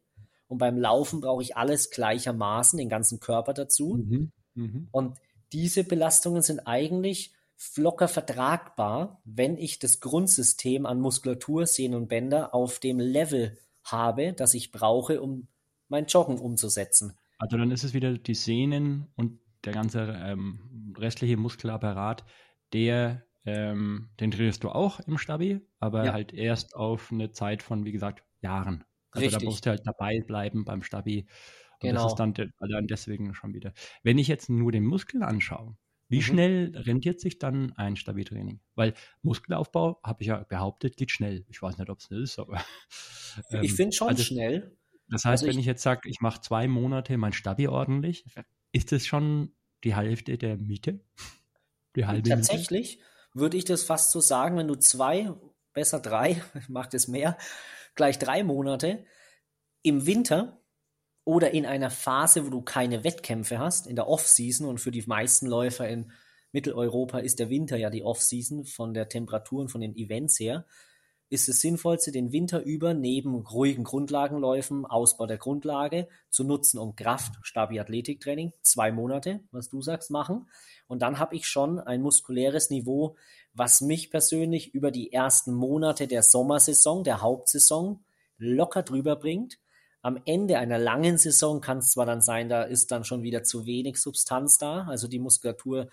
Und 0.48 0.58
beim 0.58 0.78
Laufen 0.78 1.20
brauche 1.20 1.42
ich 1.42 1.56
alles 1.56 1.90
gleichermaßen, 1.90 2.78
den 2.78 2.88
ganzen 2.88 3.20
Körper 3.20 3.54
dazu. 3.54 3.94
Mhm. 3.96 4.32
Mhm. 4.54 4.88
Und 4.90 5.18
diese 5.52 5.84
Belastungen 5.84 6.42
sind 6.42 6.60
eigentlich 6.66 7.34
locker 7.76 8.08
vertragbar, 8.08 9.20
wenn 9.24 9.56
ich 9.56 9.78
das 9.78 10.00
Grundsystem 10.00 10.84
an 10.84 11.00
Muskulatur, 11.00 11.66
Sehnen 11.66 11.94
und 11.94 12.08
Bänder 12.08 12.54
auf 12.54 12.80
dem 12.80 12.98
Level 12.98 13.56
habe, 13.84 14.32
das 14.32 14.54
ich 14.54 14.72
brauche, 14.72 15.20
um 15.20 15.48
mein 15.88 16.06
Joggen 16.06 16.38
umzusetzen. 16.38 17.16
Also 17.38 17.56
dann 17.56 17.70
ist 17.70 17.84
es 17.84 17.94
wieder 17.94 18.16
die 18.16 18.34
Sehnen 18.34 19.08
und 19.16 19.38
der 19.64 19.72
ganze 19.72 20.00
ähm, 20.00 20.94
restliche 20.98 21.36
Muskelapparat, 21.36 22.24
der, 22.72 23.24
ähm, 23.44 24.10
den 24.20 24.30
trainierst 24.30 24.62
du 24.64 24.68
auch 24.70 25.00
im 25.00 25.18
Stabi, 25.18 25.60
aber 25.80 26.04
Ja. 26.04 26.12
halt 26.12 26.32
erst 26.32 26.74
auf 26.76 27.10
eine 27.12 27.32
Zeit 27.32 27.62
von, 27.62 27.84
wie 27.84 27.92
gesagt, 27.92 28.22
Jahren. 28.40 28.84
Also 29.10 29.26
da 29.28 29.36
Richtig. 29.36 29.44
musst 29.44 29.66
du 29.66 29.70
halt 29.70 29.82
dabei 29.86 30.20
bleiben 30.26 30.64
beim 30.64 30.82
Stabi. 30.82 31.26
Und 31.82 31.88
Genau. 31.88 32.04
das 32.04 32.12
ist 32.12 32.18
dann, 32.18 32.32
dann 32.34 32.86
deswegen 32.86 33.34
schon 33.34 33.52
wieder. 33.54 33.72
Wenn 34.02 34.18
ich 34.18 34.28
jetzt 34.28 34.48
nur 34.48 34.70
den 34.72 34.84
Muskel 34.84 35.22
anschaue, 35.22 35.76
wie 36.08 36.18
Mhm. 36.18 36.22
schnell 36.22 36.76
rentiert 36.76 37.20
sich 37.20 37.38
dann 37.38 37.72
ein 37.76 37.96
Stabi-Training? 37.96 38.60
Weil 38.74 38.94
Muskelaufbau, 39.22 40.00
habe 40.04 40.22
ich 40.22 40.28
ja 40.28 40.44
behauptet, 40.44 40.96
geht 40.96 41.10
schnell. 41.10 41.44
Ich 41.48 41.60
weiß 41.60 41.78
nicht, 41.78 41.90
ob 41.90 41.98
es 41.98 42.10
ist, 42.10 42.38
aber. 42.38 42.62
ich 43.50 43.70
ähm, 43.70 43.76
finde 43.76 43.96
schon 43.96 44.08
also- 44.08 44.22
schnell. 44.22 44.76
das 45.08 45.24
heißt, 45.24 45.42
Also 45.42 45.46
wenn 45.46 45.52
ich- 45.52 45.60
ich 45.60 45.66
jetzt 45.66 45.82
sage, 45.82 46.08
ich 46.08 46.20
mache 46.20 46.40
zwei 46.40 46.68
Monate 46.68 47.16
mein 47.18 47.32
Stabi 47.32 47.66
ordentlich, 47.68 48.24
ist 48.72 48.92
das 48.92 49.06
schon 49.06 49.52
die 49.84 49.94
Hälfte 49.96 50.38
der 50.38 50.56
Miete? 50.56 51.00
Die 51.96 52.06
halbe? 52.06 52.28
Tatsächlich 52.28 53.00
würde 53.34 53.56
ich 53.56 53.64
das 53.64 53.82
fast 53.82 54.10
so 54.10 54.20
sagen, 54.20 54.56
wenn 54.56 54.68
du 54.68 54.74
zwei, 54.74 55.32
besser 55.72 56.00
drei, 56.00 56.42
ich 56.58 56.68
mag 56.68 56.90
das 56.90 57.08
mehr, 57.08 57.36
gleich 57.94 58.18
drei 58.18 58.42
Monate 58.42 59.04
im 59.82 60.06
Winter 60.06 60.60
oder 61.24 61.52
in 61.52 61.66
einer 61.66 61.90
Phase, 61.90 62.46
wo 62.46 62.50
du 62.50 62.62
keine 62.62 63.04
Wettkämpfe 63.04 63.58
hast, 63.58 63.86
in 63.86 63.96
der 63.96 64.08
Off-Season 64.08 64.66
und 64.66 64.78
für 64.78 64.90
die 64.90 65.04
meisten 65.06 65.46
Läufer 65.46 65.88
in 65.88 66.12
Mitteleuropa 66.52 67.18
ist 67.18 67.38
der 67.38 67.48
Winter 67.48 67.76
ja 67.76 67.90
die 67.90 68.02
Off-Season 68.02 68.64
von 68.64 68.92
der 68.92 69.08
Temperatur 69.08 69.60
und 69.62 69.68
von 69.68 69.80
den 69.80 69.96
Events 69.96 70.38
her, 70.38 70.66
ist 71.32 71.48
es 71.48 71.62
sinnvollste, 71.62 72.12
den 72.12 72.30
Winter 72.30 72.62
über 72.62 72.92
neben 72.92 73.34
ruhigen 73.34 73.84
Grundlagenläufen, 73.84 74.84
Ausbau 74.84 75.24
der 75.24 75.38
Grundlage 75.38 76.06
zu 76.28 76.44
nutzen, 76.44 76.78
um 76.78 76.94
Kraft, 76.94 77.32
Stabi, 77.40 77.80
Athletiktraining, 77.80 78.52
zwei 78.60 78.92
Monate, 78.92 79.40
was 79.50 79.70
du 79.70 79.80
sagst, 79.80 80.10
machen. 80.10 80.46
Und 80.88 81.00
dann 81.00 81.18
habe 81.18 81.34
ich 81.34 81.46
schon 81.46 81.80
ein 81.80 82.02
muskuläres 82.02 82.68
Niveau, 82.68 83.16
was 83.54 83.80
mich 83.80 84.10
persönlich 84.10 84.74
über 84.74 84.90
die 84.90 85.10
ersten 85.10 85.54
Monate 85.54 86.06
der 86.06 86.22
Sommersaison, 86.22 87.02
der 87.02 87.22
Hauptsaison, 87.22 88.04
locker 88.36 88.82
drüber 88.82 89.16
bringt. 89.16 89.58
Am 90.02 90.20
Ende 90.26 90.58
einer 90.58 90.78
langen 90.78 91.16
Saison 91.16 91.62
kann 91.62 91.78
es 91.78 91.92
zwar 91.92 92.04
dann 92.04 92.20
sein, 92.20 92.50
da 92.50 92.62
ist 92.64 92.90
dann 92.90 93.04
schon 93.04 93.22
wieder 93.22 93.42
zu 93.42 93.64
wenig 93.64 93.96
Substanz 93.96 94.58
da, 94.58 94.84
also 94.84 95.08
die 95.08 95.18
Muskulatur 95.18 95.88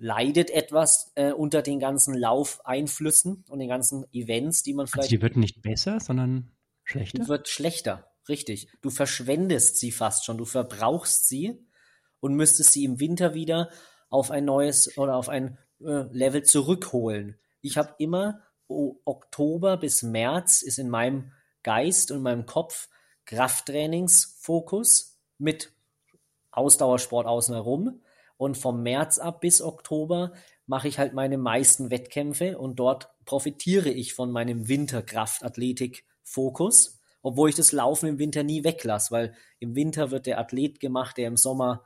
leidet 0.00 0.50
etwas 0.50 1.12
äh, 1.14 1.30
unter 1.30 1.60
den 1.60 1.78
ganzen 1.78 2.14
Laufeinflüssen 2.14 3.44
und 3.48 3.58
den 3.58 3.68
ganzen 3.68 4.06
Events, 4.14 4.62
die 4.62 4.72
man 4.72 4.84
Also 4.84 4.92
vielleicht 4.92 5.10
die 5.10 5.20
wird 5.20 5.36
nicht 5.36 5.60
besser, 5.60 6.00
sondern 6.00 6.50
schlechter? 6.84 7.22
die 7.22 7.28
wird 7.28 7.48
schlechter, 7.48 8.10
richtig. 8.26 8.68
Du 8.80 8.88
verschwendest 8.88 9.76
sie 9.76 9.92
fast 9.92 10.24
schon, 10.24 10.38
du 10.38 10.46
verbrauchst 10.46 11.28
sie 11.28 11.66
und 12.20 12.34
müsstest 12.34 12.72
sie 12.72 12.84
im 12.84 12.98
Winter 12.98 13.34
wieder 13.34 13.68
auf 14.08 14.30
ein 14.30 14.46
neues 14.46 14.96
oder 14.96 15.16
auf 15.16 15.28
ein 15.28 15.58
äh, 15.80 16.04
Level 16.12 16.44
zurückholen. 16.44 17.38
Ich 17.60 17.76
habe 17.76 17.94
immer 17.98 18.40
o 18.68 18.96
Oktober 19.04 19.76
bis 19.76 20.02
März 20.02 20.62
ist 20.62 20.78
in 20.78 20.88
meinem 20.88 21.32
Geist 21.62 22.10
und 22.10 22.18
in 22.18 22.22
meinem 22.22 22.46
Kopf 22.46 22.88
Krafttrainingsfokus 23.26 25.20
mit 25.36 25.72
Ausdauersport 26.52 27.26
außen 27.26 27.54
herum. 27.54 28.00
Und 28.40 28.56
vom 28.56 28.82
März 28.82 29.18
ab 29.18 29.42
bis 29.42 29.60
Oktober 29.60 30.32
mache 30.64 30.88
ich 30.88 30.98
halt 30.98 31.12
meine 31.12 31.36
meisten 31.36 31.90
Wettkämpfe 31.90 32.56
und 32.56 32.80
dort 32.80 33.10
profitiere 33.26 33.90
ich 33.90 34.14
von 34.14 34.32
meinem 34.32 34.66
Winterkraftathletik-Fokus, 34.66 37.02
obwohl 37.20 37.50
ich 37.50 37.56
das 37.56 37.72
Laufen 37.72 38.08
im 38.08 38.18
Winter 38.18 38.42
nie 38.42 38.64
weglasse, 38.64 39.10
weil 39.10 39.34
im 39.58 39.74
Winter 39.74 40.10
wird 40.10 40.24
der 40.24 40.38
Athlet 40.38 40.80
gemacht, 40.80 41.18
der 41.18 41.28
im 41.28 41.36
Sommer 41.36 41.84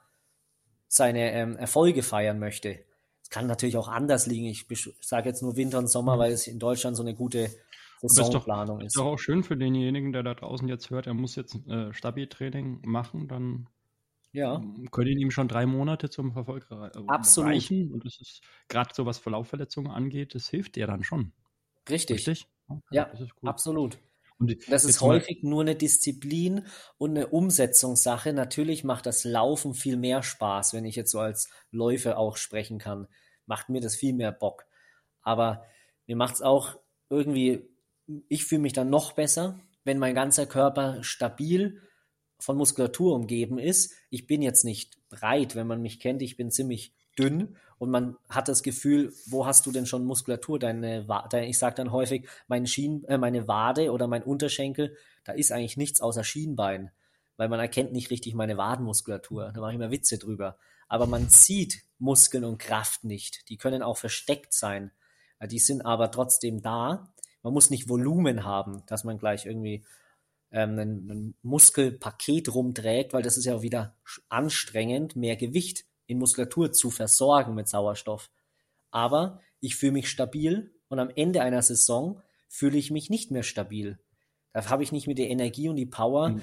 seine 0.86 1.32
ähm, 1.32 1.57
Erfolge 1.57 2.05
feiern 2.05 2.38
möchte. 2.38 2.84
Es 3.20 3.30
kann 3.30 3.48
natürlich 3.48 3.76
auch 3.76 3.88
anders 3.88 4.28
liegen. 4.28 4.46
Ich 4.46 4.64
sage 5.00 5.28
jetzt 5.28 5.42
nur 5.42 5.57
Winter 5.57 5.80
und 5.80 5.90
Sommer, 5.90 6.20
weil 6.20 6.30
es 6.30 6.46
in 6.46 6.61
Deutschland 6.61 6.96
so 6.96 7.02
eine 7.02 7.16
gute 7.16 7.50
Saisonplanung 8.00 8.78
ist. 8.78 8.94
Ist 8.94 8.98
doch 8.98 9.07
auch 9.07 9.18
schön 9.18 9.42
für 9.42 9.57
denjenigen, 9.57 10.12
der 10.12 10.22
da 10.22 10.34
draußen 10.34 10.68
jetzt 10.68 10.90
hört, 10.90 11.09
er 11.09 11.14
muss 11.14 11.34
jetzt 11.34 11.57
äh, 11.66 11.92
Stabi-Training 11.92 12.82
machen, 12.84 13.26
dann 13.26 13.66
Ja, 14.35 14.61
können 14.91 15.18
ihm 15.18 15.30
schon 15.30 15.47
drei 15.49 15.64
Monate 15.64 16.11
zum 16.11 16.32
Verfolg 16.32 16.66
äh, 16.70 16.91
Absolut. 17.07 17.51
reichen. 17.51 17.93
Und 17.93 18.05
das 18.05 18.20
ist 18.20 18.43
gerade 18.68 18.91
so, 18.93 19.07
was 19.07 19.18
Verlaufverletzungen 19.18 19.93
angeht, 19.93 20.35
das 20.35 20.49
hilft 20.49 20.76
dir 20.76 20.87
dann 20.87 21.05
schon. 21.05 21.32
richtig. 21.89 22.16
Richtig? 22.28 22.47
Okay, 22.68 22.82
Ja, 22.91 23.05
ist. 23.05 23.32
Absolut. 23.45 23.99
Und 24.39 24.57
Das 24.68 24.85
ist 24.85 25.01
häufig 25.01 25.43
nur 25.43 25.61
eine 25.61 25.76
Disziplin 25.76 26.66
und 26.99 27.11
eine 27.11 27.28
Umsetzungssache. 27.28 28.32
Natürlich 28.32 28.82
macht 28.82 29.07
das 29.07 29.24
Laufen 29.24 29.74
viel 29.74 29.97
mehr 29.97 30.22
Spaß, 30.22 30.74
wenn 30.74 30.85
ich 30.85 30.97
jetzt 30.97 31.12
so 31.12 31.20
als 31.20 31.49
Läufer 31.70 32.18
auch 32.18 32.37
sprechen 32.37 32.78
kann. 32.78 33.07
Macht 33.47 33.68
mir 33.68 33.80
das 33.80 33.95
viel 33.95 34.12
mehr 34.14 34.32
Bock. 34.32 34.66
Aber 35.22 35.64
mir 36.07 36.16
macht 36.16 36.35
es 36.35 36.43
auch 36.43 36.80
irgendwie, 37.09 37.68
ich 38.28 38.45
fühle 38.45 38.62
mich 38.62 38.72
dann 38.72 38.91
noch 38.91 39.12
besser, 39.12 39.61
wenn 39.85 39.99
mein 39.99 40.14
ganzer 40.14 40.47
Körper 40.47 41.03
stabil 41.05 41.80
von 42.39 42.57
Muskulatur 42.57 43.14
umgeben 43.14 43.59
ist. 43.59 43.93
Ich 44.11 44.26
bin 44.26 44.43
jetzt 44.43 44.64
nicht 44.64 44.99
breit, 45.09 45.55
wenn 45.55 45.66
man 45.66 45.82
mich 45.82 46.01
kennt, 46.01 46.22
ich 46.22 46.37
bin 46.37 46.51
ziemlich 46.51 46.93
dünn 47.18 47.57
und 47.78 47.91
man 47.91 48.16
hat 48.28 48.49
das 48.49 48.62
Gefühl, 48.62 49.12
wo 49.26 49.47
hast 49.47 49.66
du 49.66 49.72
denn 49.72 49.87
schon 49.87 50.05
Muskulatur? 50.05 50.59
Deine, 50.59 51.07
deine 51.30 51.49
ich 51.49 51.59
sage 51.59 51.76
dann 51.76 51.93
häufig, 51.93 52.28
mein 52.49 52.66
Schien, 52.66 53.05
äh, 53.05 53.18
meine 53.18 53.49
Wade 53.49 53.93
oder 53.93 54.07
mein 54.07 54.22
Unterschenkel, 54.22 54.97
da 55.24 55.32
ist 55.32 55.53
eigentlich 55.53 55.76
nichts 55.76 56.01
außer 56.01 56.24
Schienbein, 56.24 56.91
weil 57.37 57.49
man 57.49 57.61
erkennt 57.61 57.93
nicht 57.93 58.11
richtig 58.11 58.35
meine 58.35 58.57
Wadenmuskulatur. 58.57 59.53
Da 59.55 59.61
mache 59.61 59.72
ich 59.72 59.76
immer 59.76 59.91
Witze 59.91 60.18
drüber. 60.18 60.57
Aber 60.89 61.07
man 61.07 61.28
sieht 61.28 61.82
Muskeln 61.99 62.45
und 62.45 62.59
Kraft 62.59 63.05
nicht. 63.05 63.49
Die 63.49 63.57
können 63.57 63.82
auch 63.82 63.97
versteckt 63.97 64.53
sein. 64.53 64.91
Die 65.43 65.59
sind 65.59 65.85
aber 65.85 66.11
trotzdem 66.11 66.62
da. 66.62 67.12
Man 67.43 67.53
muss 67.53 67.70
nicht 67.70 67.89
Volumen 67.89 68.45
haben, 68.45 68.82
dass 68.87 69.05
man 69.05 69.18
gleich 69.18 69.47
irgendwie 69.47 69.85
ähm, 70.55 70.78
ein, 70.78 71.11
ein 71.11 71.34
Muskelpaket 71.42 72.55
rumträgt, 72.55 73.12
weil 73.12 73.22
das 73.22 73.36
ist 73.36 73.44
ja 73.44 73.57
auch 73.57 73.62
wieder 73.62 73.96
anstrengend, 74.28 75.16
mehr 75.16 75.36
Gewicht 75.36 75.84
in 76.07 76.18
Muskulatur 76.18 76.72
zu 76.72 76.90
versorgen 76.90 77.55
mit 77.55 77.68
Sauerstoff. 77.68 78.30
Aber 78.92 79.40
ich 79.61 79.74
fühle 79.74 79.92
mich 79.92 80.09
stabil 80.09 80.72
und 80.88 81.00
am 81.00 81.11
Ende 81.11 81.42
einer 81.42 81.61
Saison 81.61 82.22
fühle 82.48 82.78
ich 82.78 82.92
mich 82.92 83.11
nicht 83.11 83.32
mehr 83.32 83.42
stabil. 83.42 83.98
Da 84.52 84.70
habe 84.70 84.84
ich 84.84 84.92
nicht 84.92 85.09
mehr 85.09 85.16
die 85.16 85.28
Energie 85.28 85.68
und 85.68 85.76
die 85.76 85.86
Power. 85.86 86.28
Mhm. 86.30 86.42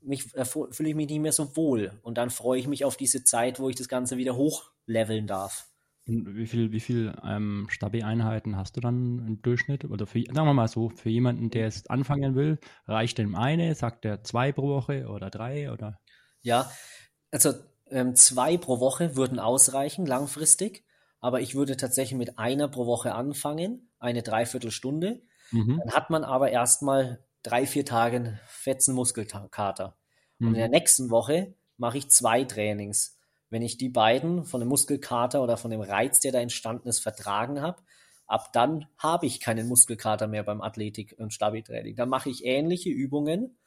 Mich, 0.00 0.34
äh, 0.34 0.46
fühle 0.46 0.88
ich 0.88 0.94
mich 0.94 1.10
nicht 1.10 1.20
mehr 1.20 1.32
so 1.32 1.54
wohl. 1.56 2.00
Und 2.02 2.16
dann 2.16 2.30
freue 2.30 2.58
ich 2.58 2.66
mich 2.66 2.86
auf 2.86 2.96
diese 2.96 3.22
Zeit, 3.24 3.60
wo 3.60 3.68
ich 3.68 3.76
das 3.76 3.88
Ganze 3.88 4.16
wieder 4.16 4.36
hochleveln 4.36 5.26
darf. 5.26 5.69
Und 6.10 6.36
wie 6.36 6.46
viel, 6.46 6.72
wie 6.72 6.80
viel 6.80 7.14
ähm, 7.24 7.68
Stabi-Einheiten 7.70 8.56
hast 8.56 8.76
du 8.76 8.80
dann 8.80 9.24
im 9.26 9.42
Durchschnitt? 9.42 9.84
Oder 9.84 10.06
für, 10.06 10.20
sagen 10.20 10.46
wir 10.46 10.54
mal 10.54 10.66
so, 10.66 10.88
für 10.90 11.08
jemanden, 11.08 11.50
der 11.50 11.68
es 11.68 11.86
anfangen 11.86 12.34
will, 12.34 12.58
reicht 12.86 13.18
dem 13.18 13.36
eine, 13.36 13.74
sagt 13.76 14.04
er 14.04 14.24
zwei 14.24 14.50
pro 14.50 14.68
Woche 14.68 15.06
oder 15.06 15.30
drei 15.30 15.72
oder? 15.72 16.00
Ja, 16.42 16.70
also 17.30 17.52
ähm, 17.90 18.16
zwei 18.16 18.56
pro 18.56 18.80
Woche 18.80 19.14
würden 19.14 19.38
ausreichen, 19.38 20.04
langfristig. 20.04 20.84
Aber 21.20 21.40
ich 21.40 21.54
würde 21.54 21.76
tatsächlich 21.76 22.18
mit 22.18 22.38
einer 22.38 22.66
pro 22.66 22.86
Woche 22.86 23.14
anfangen, 23.14 23.92
eine 23.98 24.22
Dreiviertelstunde. 24.22 25.22
Mhm. 25.52 25.80
Dann 25.84 25.94
hat 25.94 26.10
man 26.10 26.24
aber 26.24 26.50
erstmal 26.50 27.24
drei, 27.42 27.66
vier 27.66 27.84
Tage 27.84 28.40
fetzen 28.48 28.94
Muskelkater. 28.94 29.96
Mhm. 30.38 30.48
Und 30.48 30.54
in 30.54 30.58
der 30.58 30.68
mhm. 30.68 30.74
nächsten 30.74 31.10
Woche 31.10 31.54
mache 31.76 31.98
ich 31.98 32.10
zwei 32.10 32.44
Trainings. 32.44 33.19
Wenn 33.50 33.62
ich 33.62 33.76
die 33.76 33.88
beiden 33.88 34.44
von 34.44 34.60
dem 34.60 34.68
Muskelkater 34.68 35.42
oder 35.42 35.56
von 35.56 35.70
dem 35.70 35.80
Reiz, 35.80 36.20
der 36.20 36.32
da 36.32 36.40
entstanden 36.40 36.88
ist, 36.88 37.00
vertragen 37.00 37.60
habe, 37.60 37.82
ab 38.26 38.52
dann 38.52 38.86
habe 38.96 39.26
ich 39.26 39.40
keinen 39.40 39.68
Muskelkater 39.68 40.28
mehr 40.28 40.44
beim 40.44 40.60
Athletik- 40.60 41.16
und 41.18 41.32
Stabi-Training. 41.32 41.96
Dann 41.96 42.08
mache 42.08 42.30
ich 42.30 42.44
ähnliche 42.44 42.90
Übungen 42.90 43.58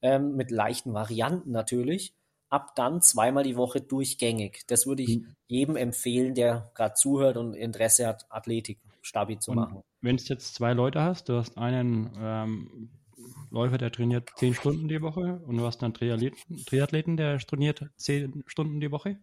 ähm, 0.00 0.36
mit 0.36 0.50
leichten 0.50 0.94
Varianten 0.94 1.50
natürlich. 1.50 2.14
Ab 2.48 2.74
dann 2.76 3.02
zweimal 3.02 3.44
die 3.44 3.56
Woche 3.56 3.80
durchgängig. 3.80 4.64
Das 4.66 4.86
würde 4.86 5.02
ich 5.02 5.18
mhm. 5.18 5.34
jedem 5.48 5.76
empfehlen, 5.76 6.34
der 6.34 6.70
gerade 6.74 6.94
zuhört 6.94 7.36
und 7.36 7.54
Interesse 7.54 8.06
hat, 8.06 8.26
Athletik, 8.30 8.78
Stabi 9.00 9.38
zu 9.38 9.52
und 9.52 9.56
machen 9.56 9.82
wenn 10.02 10.16
du 10.16 10.22
jetzt 10.24 10.54
zwei 10.54 10.74
Leute 10.74 11.00
hast, 11.00 11.28
du 11.28 11.34
hast 11.34 11.56
einen 11.56 12.10
ähm, 12.18 12.90
Läufer, 13.50 13.78
der 13.78 13.92
trainiert 13.92 14.30
zehn 14.36 14.52
Stunden 14.52 14.88
die 14.88 15.00
Woche 15.00 15.40
und 15.46 15.56
du 15.56 15.64
hast 15.64 15.82
einen 15.82 15.94
Triathleten, 15.94 16.64
Triathleten 16.66 17.16
der 17.16 17.38
trainiert 17.38 17.88
zehn 17.96 18.42
Stunden 18.46 18.80
die 18.80 18.90
Woche. 18.90 19.18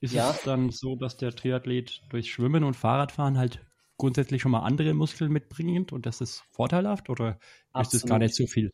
Ist 0.00 0.14
ja. 0.14 0.30
es 0.30 0.42
dann 0.42 0.70
so, 0.70 0.96
dass 0.96 1.16
der 1.16 1.34
Triathlet 1.34 2.02
durch 2.10 2.30
Schwimmen 2.30 2.64
und 2.64 2.74
Fahrradfahren 2.74 3.38
halt 3.38 3.64
grundsätzlich 3.96 4.42
schon 4.42 4.52
mal 4.52 4.60
andere 4.60 4.92
Muskeln 4.94 5.32
mitbringt 5.32 5.92
und 5.92 6.06
das 6.06 6.20
ist 6.20 6.42
vorteilhaft 6.50 7.08
oder 7.08 7.38
Absolut. 7.72 7.86
ist 7.86 7.94
es 7.94 8.08
gar 8.08 8.18
nicht 8.18 8.34
so 8.34 8.46
viel? 8.46 8.70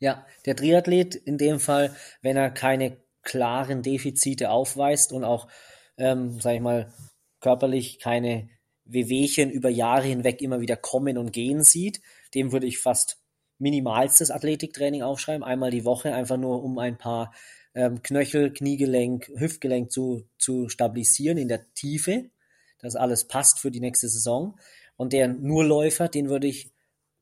Ja, 0.00 0.26
der 0.46 0.56
Triathlet 0.56 1.14
in 1.14 1.38
dem 1.38 1.60
Fall, 1.60 1.94
wenn 2.22 2.36
er 2.36 2.50
keine 2.50 2.98
klaren 3.22 3.82
Defizite 3.82 4.50
aufweist 4.50 5.12
und 5.12 5.24
auch, 5.24 5.48
ähm, 5.96 6.40
sag 6.40 6.54
ich 6.54 6.60
mal, 6.60 6.92
körperlich 7.40 7.98
keine 7.98 8.48
Wehwehchen 8.84 9.50
über 9.50 9.68
Jahre 9.68 10.06
hinweg 10.06 10.40
immer 10.40 10.60
wieder 10.60 10.76
kommen 10.76 11.18
und 11.18 11.32
gehen 11.32 11.62
sieht, 11.62 12.00
dem 12.34 12.52
würde 12.52 12.66
ich 12.66 12.78
fast 12.78 13.20
minimalstes 13.58 14.30
Athletiktraining 14.30 15.02
aufschreiben, 15.02 15.44
einmal 15.44 15.70
die 15.70 15.84
Woche, 15.84 16.14
einfach 16.14 16.36
nur 16.36 16.62
um 16.62 16.78
ein 16.78 16.96
paar 16.96 17.32
ähm, 17.78 18.02
Knöchel, 18.02 18.52
Kniegelenk, 18.52 19.30
Hüftgelenk 19.36 19.92
zu, 19.92 20.24
zu 20.36 20.68
stabilisieren 20.68 21.38
in 21.38 21.46
der 21.46 21.72
Tiefe, 21.74 22.24
dass 22.80 22.96
alles 22.96 23.28
passt 23.28 23.60
für 23.60 23.70
die 23.70 23.80
nächste 23.80 24.08
Saison. 24.08 24.58
Und 24.96 25.12
der 25.12 25.28
Nurläufer, 25.28 26.08
den 26.08 26.28
würde 26.28 26.48
ich 26.48 26.72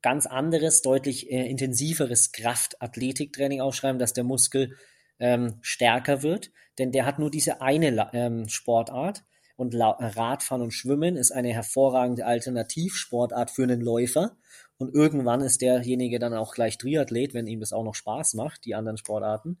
ganz 0.01 0.25
anderes, 0.25 0.81
deutlich 0.81 1.31
äh, 1.31 1.47
intensiveres 1.47 2.31
Kraft-Athletiktraining 2.31 3.61
aufschreiben, 3.61 3.99
dass 3.99 4.13
der 4.13 4.23
Muskel 4.23 4.75
ähm, 5.19 5.59
stärker 5.61 6.23
wird, 6.23 6.51
denn 6.79 6.91
der 6.91 7.05
hat 7.05 7.19
nur 7.19 7.29
diese 7.29 7.61
eine 7.61 8.09
ähm, 8.13 8.49
Sportart 8.49 9.23
und 9.57 9.75
Radfahren 9.75 10.61
und 10.61 10.71
Schwimmen 10.71 11.15
ist 11.15 11.31
eine 11.31 11.53
hervorragende 11.53 12.25
Alternativsportart 12.25 13.49
für 13.49 13.63
einen 13.63 13.81
Läufer. 13.81 14.37
Und 14.77 14.93
irgendwann 14.93 15.41
ist 15.41 15.61
derjenige 15.61 16.19
dann 16.19 16.35
auch 16.35 16.53
gleich 16.53 16.77
Triathlet, 16.77 17.33
wenn 17.33 17.47
ihm 17.47 17.59
das 17.59 17.73
auch 17.73 17.83
noch 17.83 17.95
Spaß 17.95 18.35
macht, 18.35 18.65
die 18.65 18.75
anderen 18.75 18.97
Sportarten. 18.97 19.57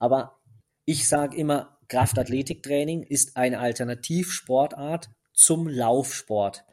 Aber 0.00 0.40
ich 0.84 1.06
sage 1.06 1.36
immer, 1.36 1.78
Kraftathletiktraining 1.86 3.04
ist 3.04 3.36
eine 3.36 3.60
Alternativsportart 3.60 5.10
zum 5.32 5.68
Laufsport. 5.68 6.64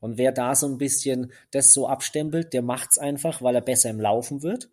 Und 0.00 0.16
wer 0.16 0.32
da 0.32 0.54
so 0.54 0.66
ein 0.66 0.78
bisschen 0.78 1.32
das 1.52 1.72
so 1.72 1.86
abstempelt, 1.86 2.52
der 2.52 2.62
macht's 2.62 2.98
einfach, 2.98 3.42
weil 3.42 3.54
er 3.54 3.60
besser 3.60 3.90
im 3.90 4.00
Laufen 4.00 4.42
wird. 4.42 4.70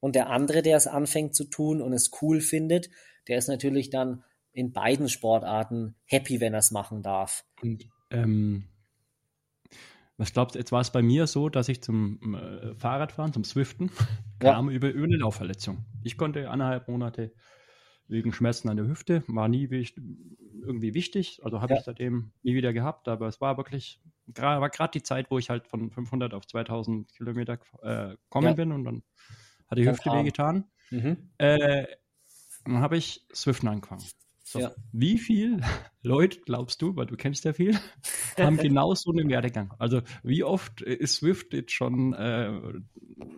Und 0.00 0.16
der 0.16 0.30
andere, 0.30 0.62
der 0.62 0.76
es 0.76 0.86
anfängt 0.86 1.34
zu 1.36 1.44
tun 1.44 1.82
und 1.82 1.92
es 1.92 2.10
cool 2.22 2.40
findet, 2.40 2.90
der 3.28 3.36
ist 3.36 3.48
natürlich 3.48 3.90
dann 3.90 4.24
in 4.52 4.72
beiden 4.72 5.08
Sportarten 5.08 5.94
happy, 6.06 6.40
wenn 6.40 6.54
er 6.54 6.60
es 6.60 6.70
machen 6.70 7.02
darf. 7.02 7.44
Und 7.60 7.84
ähm, 8.10 8.69
was 10.20 10.34
glaubst 10.34 10.54
du, 10.54 10.58
jetzt 10.58 10.70
war 10.70 10.82
es 10.82 10.90
bei 10.90 11.00
mir 11.00 11.26
so, 11.26 11.48
dass 11.48 11.70
ich 11.70 11.82
zum 11.82 12.34
äh, 12.34 12.74
Fahrradfahren, 12.74 13.32
zum 13.32 13.42
Swiften, 13.42 13.90
ja. 14.42 14.52
kam 14.52 14.68
über, 14.68 14.90
über 14.90 15.04
eine 15.04 15.16
Laufverletzung. 15.16 15.86
Ich 16.04 16.18
konnte 16.18 16.50
anderthalb 16.50 16.88
Monate 16.88 17.32
wegen 18.06 18.32
Schmerzen 18.32 18.68
an 18.68 18.76
der 18.76 18.86
Hüfte, 18.86 19.24
war 19.28 19.48
nie 19.48 19.64
irgendwie 19.64 20.92
wichtig, 20.92 21.40
also 21.42 21.62
habe 21.62 21.72
ja. 21.72 21.78
ich 21.78 21.86
seitdem 21.86 22.32
nie 22.42 22.54
wieder 22.54 22.74
gehabt, 22.74 23.08
aber 23.08 23.28
es 23.28 23.40
war 23.40 23.56
wirklich, 23.56 24.02
war 24.26 24.68
gerade 24.68 24.90
die 24.90 25.02
Zeit, 25.02 25.30
wo 25.30 25.38
ich 25.38 25.48
halt 25.48 25.66
von 25.68 25.90
500 25.90 26.34
auf 26.34 26.46
2000 26.46 27.10
Kilometer 27.14 27.58
äh, 27.82 28.16
kommen 28.28 28.48
ja. 28.48 28.52
bin 28.52 28.72
und 28.72 28.84
dann 28.84 29.02
hat 29.68 29.78
die 29.78 29.88
Hüfte 29.88 30.10
wehgetan. 30.10 30.64
Mhm. 30.90 31.30
Äh, 31.38 31.86
dann 32.64 32.80
habe 32.80 32.98
ich 32.98 33.26
Swiften 33.32 33.68
angefangen. 33.68 34.04
So, 34.50 34.58
ja. 34.58 34.74
Wie 34.90 35.16
viele 35.16 35.60
Leute, 36.02 36.40
glaubst 36.40 36.82
du, 36.82 36.96
weil 36.96 37.06
du 37.06 37.16
kennst 37.16 37.44
ja 37.44 37.52
viel, 37.52 37.78
haben 38.36 38.56
genau 38.56 38.96
so 38.96 39.12
einen 39.12 39.28
Werdegang? 39.28 39.72
Also 39.78 40.02
wie 40.24 40.42
oft 40.42 40.80
ist 40.80 41.14
Swift 41.14 41.54
jetzt 41.54 41.70
schon 41.70 42.14
äh, 42.14 42.50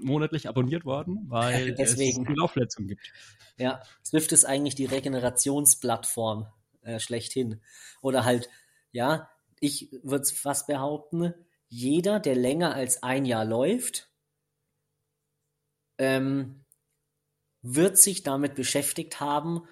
monatlich 0.01 0.49
abonniert 0.49 0.87
worden, 0.87 1.27
weil 1.29 1.75
Deswegen. 1.79 2.23
es 2.23 2.29
eine 2.29 2.37
Laufverletzung 2.37 2.87
gibt? 2.87 3.13
Ja, 3.59 3.83
Swift 4.03 4.33
ist 4.33 4.47
eigentlich 4.47 4.75
die 4.75 4.87
Regenerationsplattform 4.87 6.47
äh, 6.81 6.99
schlechthin. 6.99 7.61
Oder 8.01 8.25
halt, 8.25 8.49
ja, 8.91 9.29
ich 9.61 9.93
würde 10.03 10.25
fast 10.25 10.67
behaupten, 10.67 11.35
jeder, 11.69 12.21
der 12.21 12.37
länger 12.37 12.75
als 12.75 13.03
ein 13.03 13.27
Jahr 13.27 13.45
läuft, 13.45 14.11
ähm, 15.99 16.65
wird 17.61 17.99
sich 17.99 18.23
damit 18.23 18.55
beschäftigt 18.55 19.21
haben, 19.21 19.69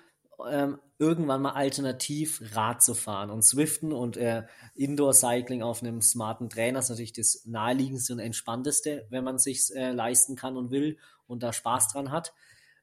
ähm, 0.48 0.78
irgendwann 0.98 1.42
mal 1.42 1.52
alternativ 1.52 2.42
Rad 2.54 2.82
zu 2.82 2.94
fahren. 2.94 3.30
Und 3.30 3.42
Swiften 3.42 3.92
und 3.92 4.16
äh, 4.16 4.44
Indoor-Cycling 4.74 5.62
auf 5.62 5.82
einem 5.82 6.02
smarten 6.02 6.50
Trainer 6.50 6.80
ist 6.80 6.90
natürlich 6.90 7.12
das 7.12 7.46
naheliegendste 7.46 8.12
und 8.12 8.18
entspannteste, 8.18 9.06
wenn 9.10 9.24
man 9.24 9.38
sich 9.38 9.74
äh, 9.74 9.92
leisten 9.92 10.36
kann 10.36 10.56
und 10.56 10.70
will 10.70 10.98
und 11.26 11.42
da 11.42 11.52
Spaß 11.52 11.88
dran 11.88 12.10
hat. 12.10 12.32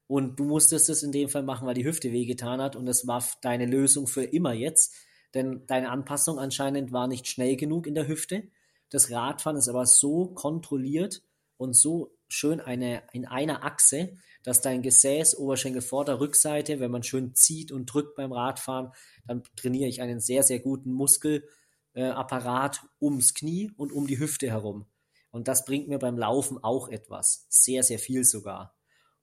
Und 0.08 0.40
du 0.40 0.46
musstest 0.46 0.90
es 0.90 1.04
in 1.04 1.12
dem 1.12 1.30
Fall 1.30 1.44
machen, 1.44 1.68
weil 1.68 1.74
die 1.74 1.86
Hüfte 1.86 2.12
wehgetan 2.12 2.62
hat 2.62 2.76
und 2.76 2.86
das 2.86 3.08
war 3.08 3.24
deine 3.42 3.66
Lösung 3.66 4.08
für 4.08 4.24
immer 4.24 4.54
jetzt. 4.54 4.96
Denn 5.34 5.68
deine 5.68 5.90
Anpassung 5.90 6.40
anscheinend 6.40 6.92
war 6.92 7.08
nicht 7.08 7.28
schnell 7.28 7.58
genug 7.58 7.86
in 7.86 7.94
der 7.94 8.08
Hüfte. 8.08 8.44
Das 8.90 9.12
Radfahren 9.12 9.58
ist 9.58 9.68
aber 9.68 9.86
so 9.86 10.28
kontrolliert 10.28 11.22
und 11.58 11.76
so 11.76 12.16
schön 12.30 12.62
eine, 12.62 13.04
in 13.12 13.26
einer 13.26 13.64
Achse, 13.64 14.14
dass 14.48 14.62
dein 14.62 14.82
Gesäß, 14.82 15.38
Oberschenkel, 15.38 15.82
Vorder-, 15.82 16.22
Rückseite, 16.22 16.80
wenn 16.80 16.90
man 16.90 17.04
schön 17.04 17.36
zieht 17.36 17.70
und 17.70 17.86
drückt 17.86 18.16
beim 18.16 18.32
Radfahren, 18.32 18.94
dann 19.26 19.44
trainiere 19.58 19.90
ich 19.90 20.02
einen 20.02 20.22
sehr, 20.22 20.42
sehr 20.42 20.60
guten 20.60 20.94
Muskelapparat 20.94 22.78
äh, 22.82 23.04
ums 23.04 23.34
Knie 23.34 23.74
und 23.76 23.92
um 23.92 24.08
die 24.08 24.20
Hüfte 24.20 24.48
herum. 24.48 24.86
Und 25.32 25.50
das 25.50 25.66
bringt 25.66 25.90
mir 25.90 26.00
beim 26.00 26.18
Laufen 26.18 26.64
auch 26.64 26.88
etwas. 26.88 27.46
Sehr, 27.50 27.84
sehr 27.84 28.00
viel 28.00 28.24
sogar. 28.24 28.74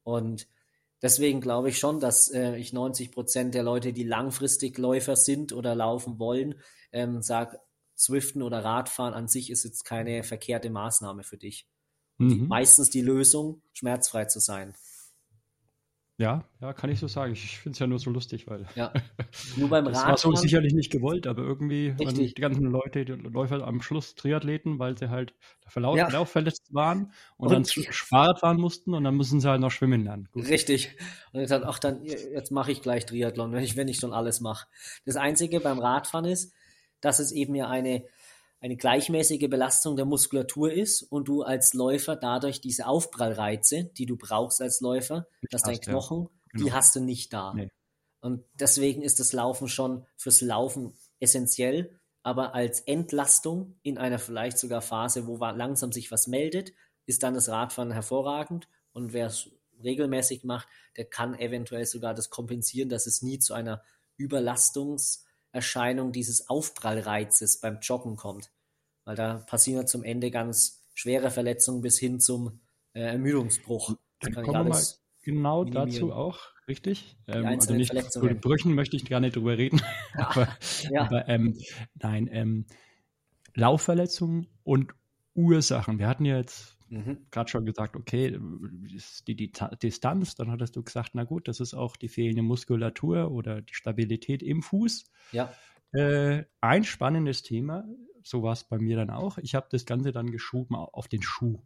Und 0.03 0.47
deswegen 1.01 1.41
glaube 1.41 1.71
ich 1.71 1.79
schon, 1.79 2.01
dass 2.01 2.31
äh, 2.31 2.59
ich 2.59 2.75
90 2.75 3.11
Prozent 3.11 3.55
der 3.55 3.63
Leute, 3.63 3.95
die 3.95 4.05
langfristig 4.05 4.77
Läufer 4.77 5.17
sind 5.17 5.55
oder 5.55 5.75
laufen 5.75 6.19
wollen, 6.19 6.57
ähm, 6.93 7.23
sage, 7.23 7.59
Swiften 7.97 8.43
oder 8.43 8.63
Radfahren 8.63 9.15
an 9.15 9.29
sich 9.29 9.49
ist 9.49 9.65
jetzt 9.65 9.85
keine 9.85 10.23
verkehrte 10.23 10.69
Maßnahme 10.69 11.23
für 11.23 11.39
dich 11.39 11.67
mhm. 12.19 12.49
meistens 12.49 12.91
die 12.91 13.01
Lösung, 13.01 13.63
schmerzfrei 13.73 14.27
zu 14.27 14.41
sein. 14.41 14.75
Ja, 16.17 16.45
ja, 16.61 16.73
kann 16.73 16.91
ich 16.91 17.01
so 17.01 17.09
sagen. 17.09 17.33
Ich 17.33 17.59
finde 17.59 17.75
es 17.75 17.81
ja 17.81 17.89
nur 17.89 17.99
so 17.99 18.09
lustig, 18.09 18.47
weil. 18.47 18.67
Ja. 18.77 18.93
Nur 19.57 19.69
beim 19.69 19.87
Radfahren. 19.87 20.13
Das 20.13 20.25
war 20.25 20.37
so 20.37 20.41
sicherlich 20.41 20.73
nicht 20.73 20.93
gewollt, 20.93 21.27
aber 21.27 21.43
irgendwie 21.43 21.93
die 21.93 22.35
ganzen 22.35 22.67
Leute, 22.67 23.05
die 23.05 23.13
Läufer 23.13 23.67
am 23.67 23.83
Schluss 23.83 24.15
Triathleten, 24.15 24.79
weil 24.79 24.97
sie 24.97 25.11
halt 25.11 25.35
Verlauf, 25.67 25.97
ja. 25.97 26.25
verletzt 26.25 26.73
waren 26.73 27.13
und, 27.37 27.49
und 27.49 27.53
dann 27.53 27.65
Fahrrad 27.65 28.39
fahren 28.39 28.61
mussten 28.61 28.95
und 28.95 29.03
dann 29.03 29.17
müssen 29.17 29.41
sie 29.41 29.49
halt 29.49 29.61
noch 29.61 29.73
schwimmen 29.73 30.05
lernen. 30.05 30.29
Gut. 30.31 30.47
Richtig. 30.47 30.97
Und 31.33 31.41
ich 31.41 31.49
dachte, 31.49 31.67
ach, 31.67 31.81
dann, 31.81 32.05
jetzt 32.05 32.53
mache 32.53 32.71
ich 32.71 32.81
gleich 32.81 33.07
Triathlon, 33.07 33.53
wenn 33.53 33.65
ich, 33.65 33.77
wenn 33.77 33.89
ich 33.89 33.97
schon 33.97 34.13
alles 34.13 34.41
mache. 34.41 34.69
Das 35.05 35.17
Einzige 35.17 35.59
beim 35.59 35.81
Radfahren 35.81 36.27
ist, 36.27 36.55
dass 37.01 37.19
es 37.19 37.33
eben 37.33 37.57
ja 37.57 37.69
eine, 37.69 38.05
eine 38.65 38.77
gleichmäßige 38.77 39.51
Belastung 39.51 39.95
der 39.95 40.07
Muskulatur 40.07 40.73
ist 40.73 41.03
und 41.03 41.29
du 41.29 41.43
als 41.43 41.75
Läufer 41.75 42.17
dadurch 42.17 42.63
diese 42.63 42.87
Aufprallreize, 42.87 43.85
die 43.85 44.07
du 44.07 44.17
brauchst 44.17 44.63
als 44.63 44.81
Läufer, 44.81 45.27
dass 45.51 45.61
dein 45.61 45.79
Knochen, 45.79 46.31
genau. 46.49 46.65
die 46.65 46.73
hast 46.73 46.97
du 46.97 47.01
nicht 47.01 47.35
da. 47.35 47.53
Nee. 47.53 47.69
Und 48.23 48.43
deswegen 48.55 49.03
ist 49.03 49.21
das 49.21 49.35
Laufen 49.35 49.69
schon 49.69 50.07
fürs 50.17 50.41
Laufen 50.41 50.95
essentiell, 51.21 52.01
aber 52.23 52.55
als 52.55 52.81
Entlastung 52.81 53.79
in 53.83 53.99
einer 53.99 54.19
vielleicht 54.19 54.57
sogar 54.57 54.81
Phase, 54.81 55.27
wo 55.27 55.37
langsam 55.37 55.93
sich 55.93 56.11
was 56.11 56.27
meldet, 56.27 56.73
ist 57.05 57.23
dann 57.23 57.35
das 57.35 57.51
Radfahren 57.51 57.93
hervorragend. 57.93 58.67
Und 58.95 59.13
wer 59.13 59.27
es 59.27 59.51
regelmäßig 59.83 60.43
macht, 60.43 60.69
der 60.97 61.05
kann 61.05 61.39
eventuell 61.39 61.85
sogar 61.85 62.15
das 62.15 62.31
kompensieren, 62.31 62.89
dass 62.89 63.07
es 63.07 63.21
nie 63.21 63.39
zu 63.39 63.53
einer 63.53 63.83
Überlastungserscheinung 65.55 66.13
dieses 66.13 66.49
Aufprallreizes 66.49 67.61
beim 67.61 67.79
Joggen 67.81 68.17
kommt. 68.17 68.51
Weil 69.05 69.17
da 69.17 69.39
passieren 69.39 69.87
zum 69.87 70.03
Ende 70.03 70.31
ganz 70.31 70.83
schwere 70.95 71.31
Verletzungen 71.31 71.83
bis 71.83 71.99
hin 71.99 72.21
zum 72.21 72.61
äh, 72.95 73.01
Ermüdungsbruch. 73.01 73.97
Dann 74.21 74.35
kommen 74.35 74.47
wir 74.47 74.65
mal 74.65 74.83
genau 75.23 75.65
minimieren. 75.65 75.91
dazu 75.91 76.13
auch, 76.13 76.39
richtig? 76.67 77.17
Ähm, 77.27 77.47
also 77.47 77.75
nicht 77.75 77.93
zu 78.13 78.21
Brüchen 78.21 78.75
möchte 78.75 78.97
ich 78.97 79.05
gar 79.05 79.21
nicht 79.21 79.37
drüber 79.37 79.59
reden. 79.59 79.81
Ja. 80.17 80.29
aber, 80.31 80.49
ja. 80.91 81.03
aber 81.03 81.29
ähm, 81.29 81.59
nein, 81.95 82.29
ähm, 82.31 82.67
Laufverletzungen 83.55 84.47
und 84.63 84.95
Ursachen. 85.35 85.99
Wir 85.99 86.07
hatten 86.07 86.25
ja 86.25 86.37
jetzt 86.37 86.74
mhm. 86.95 87.27
gerade 87.31 87.51
schon 87.51 87.67
gesagt, 87.67 87.97
okay, 87.97 88.39
die, 89.27 89.37
die, 89.37 89.53
Distanz, 89.83 90.35
dann 90.35 90.51
hattest 90.51 90.77
du 90.77 90.83
gesagt, 90.83 91.11
na 91.15 91.25
gut, 91.25 91.49
das 91.49 91.61
ist 91.61 91.75
auch 91.75 91.97
die 91.97 92.09
fehlende 92.09 92.43
Muskulatur 92.43 93.31
oder 93.31 93.63
die 93.63 93.75
Stabilität 93.75 94.43
im 94.43 94.63
Fuß. 94.63 95.05
Ja. 95.33 95.53
Äh, 95.93 96.45
ein 96.61 96.85
spannendes 96.85 97.43
Thema, 97.43 97.85
so 98.23 98.43
war 98.43 98.53
es 98.53 98.65
bei 98.65 98.79
mir 98.79 98.97
dann 98.97 99.11
auch. 99.11 99.39
Ich 99.39 99.55
habe 99.55 99.67
das 99.71 99.87
Ganze 99.87 100.13
dann 100.13 100.31
geschoben 100.31 100.75
auf 100.75 101.09
den 101.09 101.23
Schuh. 101.23 101.61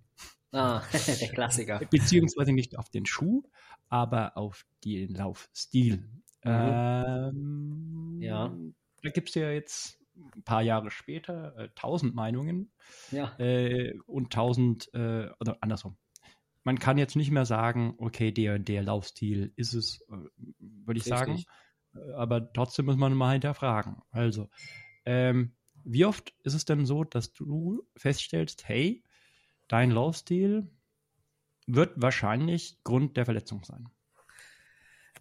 Ah, 0.53 0.83
der 1.21 1.29
Klassiker. 1.29 1.81
Beziehungsweise 1.91 2.53
nicht 2.53 2.79
auf 2.79 2.91
den 2.91 3.07
Schuh, 3.07 3.43
aber 3.89 4.37
auf 4.37 4.67
den 4.85 5.15
Laufstil. 5.15 5.99
Mhm. 5.99 6.23
Ähm, 6.45 8.19
ja. 8.21 8.57
Da 9.03 9.11
gibt 9.11 9.29
es 9.29 9.35
ja 9.35 9.51
jetzt 9.51 9.99
ein 10.35 10.43
paar 10.43 10.63
Jahre 10.63 10.91
später 10.91 11.57
äh, 11.57 11.69
tausend 11.75 12.15
Meinungen 12.15 12.73
ja. 13.11 13.35
äh, 13.39 13.99
und 14.07 14.33
tausend, 14.33 14.93
äh, 14.95 15.29
oder 15.41 15.59
andersrum. 15.61 15.97
Man 16.65 16.79
kann 16.79 16.99
jetzt 16.99 17.17
nicht 17.17 17.31
mehr 17.31 17.47
sagen, 17.47 17.95
okay, 17.99 18.33
der 18.33 18.59
der 18.59 18.83
Laufstil 18.83 19.53
ist 19.57 19.75
es, 19.75 20.01
äh, 20.11 20.17
würde 20.59 20.99
ich 20.99 21.07
Richtig. 21.07 21.09
sagen. 21.09 21.45
Äh, 21.95 22.13
aber 22.13 22.53
trotzdem 22.53 22.87
muss 22.87 22.97
man 22.97 23.15
mal 23.15 23.33
hinterfragen. 23.33 24.03
Also, 24.11 24.51
ähm, 25.05 25.55
wie 25.85 26.05
oft 26.05 26.35
ist 26.43 26.55
es 26.55 26.65
denn 26.65 26.85
so, 26.85 27.05
dass 27.05 27.33
du 27.33 27.87
feststellst, 27.97 28.69
hey, 28.69 29.03
dein 29.69 29.91
Laufstil 29.91 30.71
wird 31.67 31.93
wahrscheinlich 31.97 32.83
Grund 32.83 33.17
der 33.17 33.25
Verletzung 33.25 33.65
sein? 33.65 33.89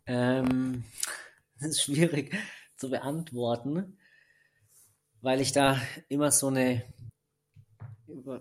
Ähm, 0.06 0.84
das 1.60 1.70
ist 1.70 1.84
schwierig 1.84 2.36
zu 2.76 2.90
beantworten 2.90 3.97
weil 5.22 5.42
ich 5.42 5.52
da 5.52 5.82
immer 6.10 6.32
so 6.32 6.48
eine, 6.48 6.84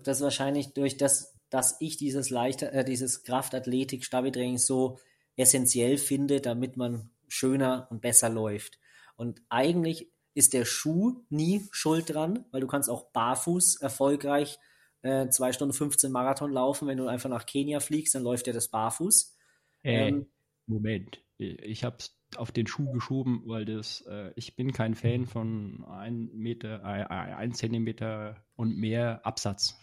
das 0.03 0.21
wahrscheinlich 0.21 0.73
durch 0.73 0.97
das, 0.97 1.37
dass 1.49 1.77
ich 1.79 1.97
dieses 1.97 2.29
leichter, 2.29 2.73
äh, 2.73 2.85
dieses 2.85 3.23
Kraftathletik, 3.23 4.03
Stabi-Training 4.05 4.57
so 4.57 4.99
essentiell 5.35 5.97
finde, 5.97 6.41
damit 6.41 6.77
man 6.77 7.09
schöner 7.27 7.87
und 7.89 8.01
besser 8.01 8.29
läuft. 8.29 8.79
Und 9.15 9.41
eigentlich 9.49 10.11
ist 10.33 10.53
der 10.53 10.65
Schuh 10.65 11.23
nie 11.29 11.67
schuld 11.71 12.13
dran, 12.13 12.45
weil 12.51 12.61
du 12.61 12.67
kannst 12.67 12.89
auch 12.89 13.11
barfuß 13.11 13.77
erfolgreich 13.81 14.59
äh, 15.01 15.29
2 15.29 15.53
Stunden 15.53 15.73
15 15.73 16.11
Marathon 16.11 16.51
laufen. 16.51 16.87
Wenn 16.87 16.97
du 16.97 17.07
einfach 17.07 17.29
nach 17.29 17.45
Kenia 17.45 17.79
fliegst, 17.79 18.13
dann 18.13 18.23
läuft 18.23 18.45
dir 18.45 18.53
das 18.53 18.67
barfuß. 18.67 19.35
Äh, 19.83 20.09
ähm, 20.09 20.27
Moment, 20.67 21.23
ich 21.37 21.83
habe 21.83 21.97
es 21.99 22.16
auf 22.35 22.51
den 22.51 22.67
Schuh 22.67 22.91
geschoben, 22.91 23.43
weil 23.45 23.65
das, 23.65 24.01
äh, 24.01 24.31
ich 24.35 24.55
bin 24.55 24.73
kein 24.73 24.95
Fan 24.95 25.25
von 25.25 25.85
ein 25.85 26.29
Meter, 26.33 26.81
äh, 26.83 27.05
ein 27.05 27.53
Zentimeter 27.53 28.43
und 28.55 28.77
mehr 28.77 29.25
Absatz. 29.25 29.79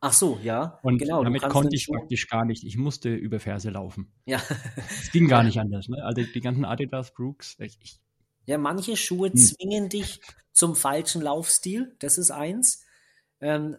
Ach 0.00 0.12
so, 0.12 0.38
ja. 0.42 0.78
Und 0.82 0.98
genau, 0.98 1.22
damit 1.22 1.42
konnte 1.42 1.76
ich 1.76 1.86
praktisch 1.86 2.28
gar 2.28 2.46
nicht. 2.46 2.64
Ich 2.64 2.78
musste 2.78 3.14
über 3.14 3.38
Ferse 3.38 3.70
laufen. 3.70 4.10
Ja. 4.24 4.40
Es 4.88 5.10
ging 5.12 5.28
gar 5.28 5.42
nicht 5.44 5.60
anders. 5.60 5.88
Ne? 5.88 6.02
Also 6.02 6.22
die 6.22 6.40
ganzen 6.40 6.64
Adidas, 6.64 7.12
Brooks. 7.12 7.56
Ich, 7.58 8.00
ja, 8.46 8.56
manche 8.56 8.96
Schuhe 8.96 9.28
hm. 9.28 9.36
zwingen 9.36 9.88
dich 9.90 10.20
zum 10.52 10.74
falschen 10.74 11.20
Laufstil. 11.20 11.94
Das 11.98 12.16
ist 12.16 12.30
eins. 12.30 12.82
Ähm, 13.40 13.76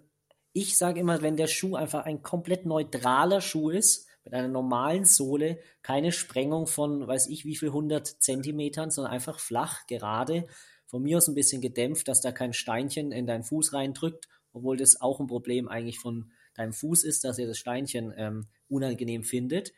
ich 0.54 0.78
sage 0.78 1.00
immer, 1.00 1.22
wenn 1.22 1.38
der 1.38 1.48
Schuh 1.48 1.76
einfach 1.76 2.06
ein 2.06 2.22
komplett 2.22 2.66
neutraler 2.66 3.42
Schuh 3.42 3.72
ist, 3.72 4.08
mit 4.24 4.34
einer 4.34 4.48
normalen 4.48 5.06
Sohle, 5.06 5.60
keine 5.82 6.12
Sprengung 6.12 6.68
von, 6.68 7.08
weiß 7.08 7.28
ich 7.28 7.46
wie 7.46 7.56
viel, 7.56 7.70
100 7.70 8.06
Zentimetern, 8.06 8.92
sondern 8.92 9.14
einfach 9.14 9.40
flach, 9.40 9.88
gerade, 9.88 10.48
von 10.86 11.02
mir 11.02 11.18
aus 11.18 11.28
ein 11.28 11.36
bisschen 11.36 11.62
gedämpft, 11.62 12.08
dass 12.08 12.22
da 12.22 12.32
kein 12.32 12.54
Steinchen 12.54 13.12
in 13.12 13.26
deinen 13.26 13.44
Fuß 13.44 13.74
reindrückt, 13.74 14.28
obwohl 14.54 14.78
das 14.78 15.00
auch 15.00 15.20
ein 15.20 15.28
Problem 15.28 15.70
eigentlich 15.70 16.00
von 16.00 16.32
deinem 16.54 16.74
Fuß 16.74 17.04
ist, 17.04 17.24
dass 17.24 17.40
ihr 17.40 17.48
das 17.48 17.58
Steinchen 17.58 18.14
ähm, 18.18 18.48
unangenehm 18.68 19.24
findet. 19.24 19.72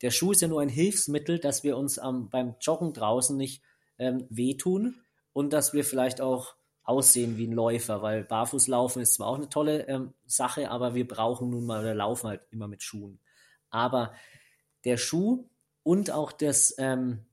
Der 0.00 0.10
Schuh 0.10 0.32
ist 0.32 0.40
ja 0.40 0.48
nur 0.48 0.62
ein 0.62 0.70
Hilfsmittel, 0.70 1.38
dass 1.38 1.64
wir 1.64 1.76
uns 1.76 1.98
ähm, 1.98 2.28
beim 2.30 2.54
Joggen 2.60 2.92
draußen 2.94 3.36
nicht 3.36 3.62
ähm, 3.98 4.26
wehtun 4.30 4.96
und 5.32 5.52
dass 5.52 5.74
wir 5.74 5.84
vielleicht 5.84 6.20
auch 6.20 6.56
aussehen 6.82 7.38
wie 7.38 7.46
ein 7.46 7.52
Läufer, 7.52 8.02
weil 8.02 8.24
Barfußlaufen 8.24 9.02
ist 9.02 9.14
zwar 9.14 9.28
auch 9.28 9.36
eine 9.36 9.48
tolle 9.48 9.86
ähm, 9.88 10.14
Sache, 10.26 10.70
aber 10.70 10.94
wir 10.94 11.08
brauchen 11.08 11.50
nun 11.50 11.66
mal 11.66 11.80
oder 11.80 11.94
laufen 11.94 12.28
halt 12.28 12.42
immer 12.50 12.68
mit 12.68 12.82
Schuhen. 12.82 13.18
Aber 13.74 14.14
der 14.84 14.96
Schuh 14.96 15.48
und 15.82 16.12
auch 16.12 16.30
das 16.30 16.76
ähm, 16.78 17.26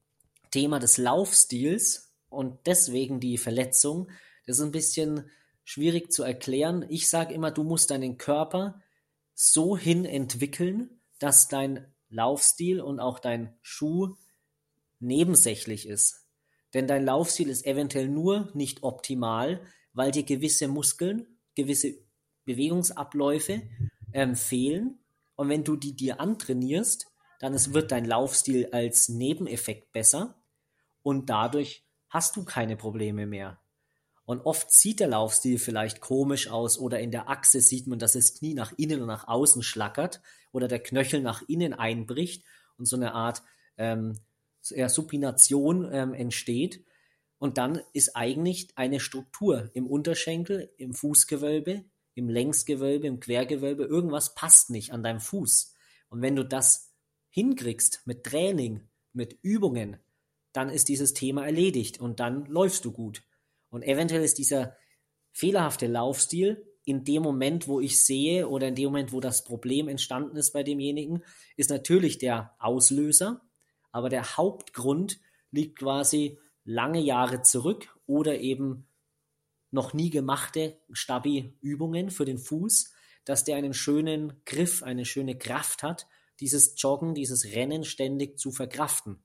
Thema 0.49 0.79
des 0.79 0.97
Laufstils 0.97 2.15
und 2.29 2.65
deswegen 2.65 3.19
die 3.19 3.37
Verletzung, 3.37 4.09
das 4.47 4.57
ist 4.57 4.63
ein 4.63 4.71
bisschen 4.71 5.29
schwierig 5.63 6.11
zu 6.11 6.23
erklären. 6.23 6.83
Ich 6.89 7.09
sage 7.09 7.35
immer, 7.35 7.51
du 7.51 7.63
musst 7.63 7.91
deinen 7.91 8.17
Körper 8.17 8.81
so 9.35 9.77
hin 9.77 10.03
entwickeln, 10.03 10.99
dass 11.19 11.47
dein 11.47 11.85
Laufstil 12.09 12.81
und 12.81 12.99
auch 12.99 13.19
dein 13.19 13.55
Schuh 13.61 14.15
nebensächlich 14.99 15.87
ist. 15.87 16.25
Denn 16.73 16.87
dein 16.87 17.05
Laufstil 17.05 17.49
ist 17.49 17.67
eventuell 17.67 18.09
nur 18.09 18.49
nicht 18.55 18.81
optimal, 18.81 19.61
weil 19.93 20.09
dir 20.09 20.23
gewisse 20.23 20.67
Muskeln, 20.67 21.37
gewisse 21.53 21.93
Bewegungsabläufe 22.45 23.61
ähm, 24.13 24.35
fehlen 24.35 25.00
und 25.41 25.49
wenn 25.49 25.63
du 25.63 25.75
die 25.75 25.95
dir 25.95 26.21
antrainierst, 26.21 27.07
dann 27.39 27.55
es 27.55 27.73
wird 27.73 27.91
dein 27.91 28.05
Laufstil 28.05 28.69
als 28.71 29.09
Nebeneffekt 29.09 29.91
besser 29.91 30.35
und 31.01 31.31
dadurch 31.31 31.83
hast 32.09 32.35
du 32.35 32.45
keine 32.45 32.77
Probleme 32.77 33.25
mehr. 33.25 33.59
Und 34.23 34.41
oft 34.41 34.71
sieht 34.71 34.99
der 34.99 35.07
Laufstil 35.07 35.57
vielleicht 35.57 35.99
komisch 35.99 36.47
aus 36.51 36.77
oder 36.77 36.99
in 36.99 37.09
der 37.09 37.27
Achse 37.27 37.59
sieht 37.59 37.87
man, 37.87 37.97
dass 37.97 38.13
das 38.13 38.35
Knie 38.35 38.53
nach 38.53 38.71
innen 38.77 39.01
und 39.01 39.07
nach 39.07 39.27
außen 39.27 39.63
schlackert 39.63 40.21
oder 40.51 40.67
der 40.67 40.77
Knöchel 40.77 41.21
nach 41.21 41.41
innen 41.47 41.73
einbricht 41.73 42.45
und 42.77 42.85
so 42.85 42.95
eine 42.95 43.15
Art 43.15 43.41
ähm, 43.77 44.19
Supination 44.61 45.89
ähm, 45.91 46.13
entsteht. 46.13 46.85
Und 47.39 47.57
dann 47.57 47.81
ist 47.93 48.15
eigentlich 48.15 48.69
eine 48.75 48.99
Struktur 48.99 49.71
im 49.73 49.87
Unterschenkel, 49.87 50.71
im 50.77 50.93
Fußgewölbe, 50.93 51.85
im 52.21 52.29
Längsgewölbe, 52.29 53.07
im 53.07 53.19
Quergewölbe, 53.19 53.83
irgendwas 53.83 54.35
passt 54.35 54.69
nicht 54.69 54.93
an 54.93 55.01
deinem 55.01 55.19
Fuß. 55.19 55.73
Und 56.09 56.21
wenn 56.21 56.35
du 56.35 56.45
das 56.45 56.93
hinkriegst 57.29 58.03
mit 58.05 58.23
Training, 58.23 58.87
mit 59.11 59.39
Übungen, 59.41 59.97
dann 60.53 60.69
ist 60.69 60.87
dieses 60.87 61.13
Thema 61.13 61.45
erledigt 61.45 61.99
und 61.99 62.19
dann 62.19 62.45
läufst 62.45 62.85
du 62.85 62.91
gut. 62.91 63.23
Und 63.69 63.83
eventuell 63.83 64.23
ist 64.23 64.37
dieser 64.37 64.75
fehlerhafte 65.31 65.87
Laufstil 65.87 66.63
in 66.83 67.03
dem 67.03 67.23
Moment, 67.23 67.67
wo 67.67 67.79
ich 67.79 68.03
sehe 68.03 68.47
oder 68.47 68.67
in 68.67 68.75
dem 68.75 68.85
Moment, 68.85 69.13
wo 69.13 69.19
das 69.19 69.43
Problem 69.43 69.87
entstanden 69.87 70.35
ist 70.35 70.51
bei 70.51 70.61
demjenigen, 70.61 71.23
ist 71.55 71.69
natürlich 71.69 72.17
der 72.17 72.55
Auslöser, 72.59 73.41
aber 73.91 74.09
der 74.09 74.37
Hauptgrund 74.37 75.19
liegt 75.51 75.79
quasi 75.79 76.37
lange 76.65 76.99
Jahre 76.99 77.41
zurück 77.41 77.87
oder 78.05 78.39
eben 78.39 78.85
noch 79.71 79.93
nie 79.93 80.09
gemachte 80.09 80.77
Stabi-Übungen 80.91 82.11
für 82.11 82.25
den 82.25 82.37
Fuß, 82.37 82.93
dass 83.25 83.43
der 83.43 83.55
einen 83.55 83.73
schönen 83.73 84.33
Griff, 84.45 84.83
eine 84.83 85.05
schöne 85.05 85.37
Kraft 85.37 85.83
hat, 85.83 86.07
dieses 86.39 86.79
Joggen, 86.81 87.13
dieses 87.13 87.45
Rennen 87.53 87.83
ständig 87.83 88.37
zu 88.37 88.51
verkraften. 88.51 89.23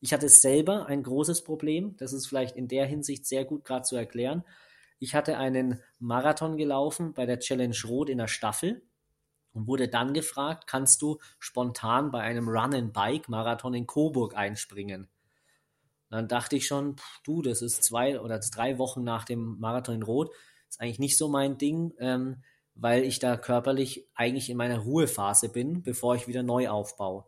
Ich 0.00 0.12
hatte 0.12 0.28
selber 0.28 0.86
ein 0.86 1.02
großes 1.02 1.44
Problem, 1.44 1.96
das 1.96 2.12
ist 2.12 2.26
vielleicht 2.26 2.56
in 2.56 2.68
der 2.68 2.86
Hinsicht 2.86 3.26
sehr 3.26 3.44
gut 3.44 3.64
gerade 3.64 3.84
zu 3.84 3.96
erklären. 3.96 4.44
Ich 4.98 5.14
hatte 5.14 5.38
einen 5.38 5.80
Marathon 5.98 6.56
gelaufen 6.56 7.14
bei 7.14 7.26
der 7.26 7.38
Challenge 7.38 7.76
Rot 7.84 8.08
in 8.08 8.18
der 8.18 8.28
Staffel 8.28 8.82
und 9.52 9.66
wurde 9.66 9.88
dann 9.88 10.12
gefragt, 10.12 10.66
kannst 10.66 11.02
du 11.02 11.18
spontan 11.38 12.10
bei 12.10 12.20
einem 12.20 12.48
Run-and-Bike-Marathon 12.48 13.74
in 13.74 13.86
Coburg 13.86 14.36
einspringen? 14.36 15.08
Dann 16.12 16.28
dachte 16.28 16.56
ich 16.56 16.66
schon, 16.66 16.96
pff, 16.96 17.20
du, 17.24 17.42
das 17.42 17.62
ist 17.62 17.84
zwei 17.84 18.20
oder 18.20 18.38
drei 18.38 18.78
Wochen 18.78 19.02
nach 19.02 19.24
dem 19.24 19.58
Marathon 19.58 19.96
in 19.96 20.02
Rot. 20.02 20.30
ist 20.68 20.80
eigentlich 20.80 20.98
nicht 20.98 21.16
so 21.16 21.28
mein 21.28 21.58
Ding, 21.58 21.92
ähm, 21.98 22.42
weil 22.74 23.04
ich 23.04 23.18
da 23.18 23.36
körperlich 23.36 24.08
eigentlich 24.14 24.50
in 24.50 24.56
meiner 24.56 24.78
Ruhephase 24.78 25.48
bin, 25.48 25.82
bevor 25.82 26.14
ich 26.14 26.28
wieder 26.28 26.42
neu 26.42 26.68
aufbaue. 26.68 27.24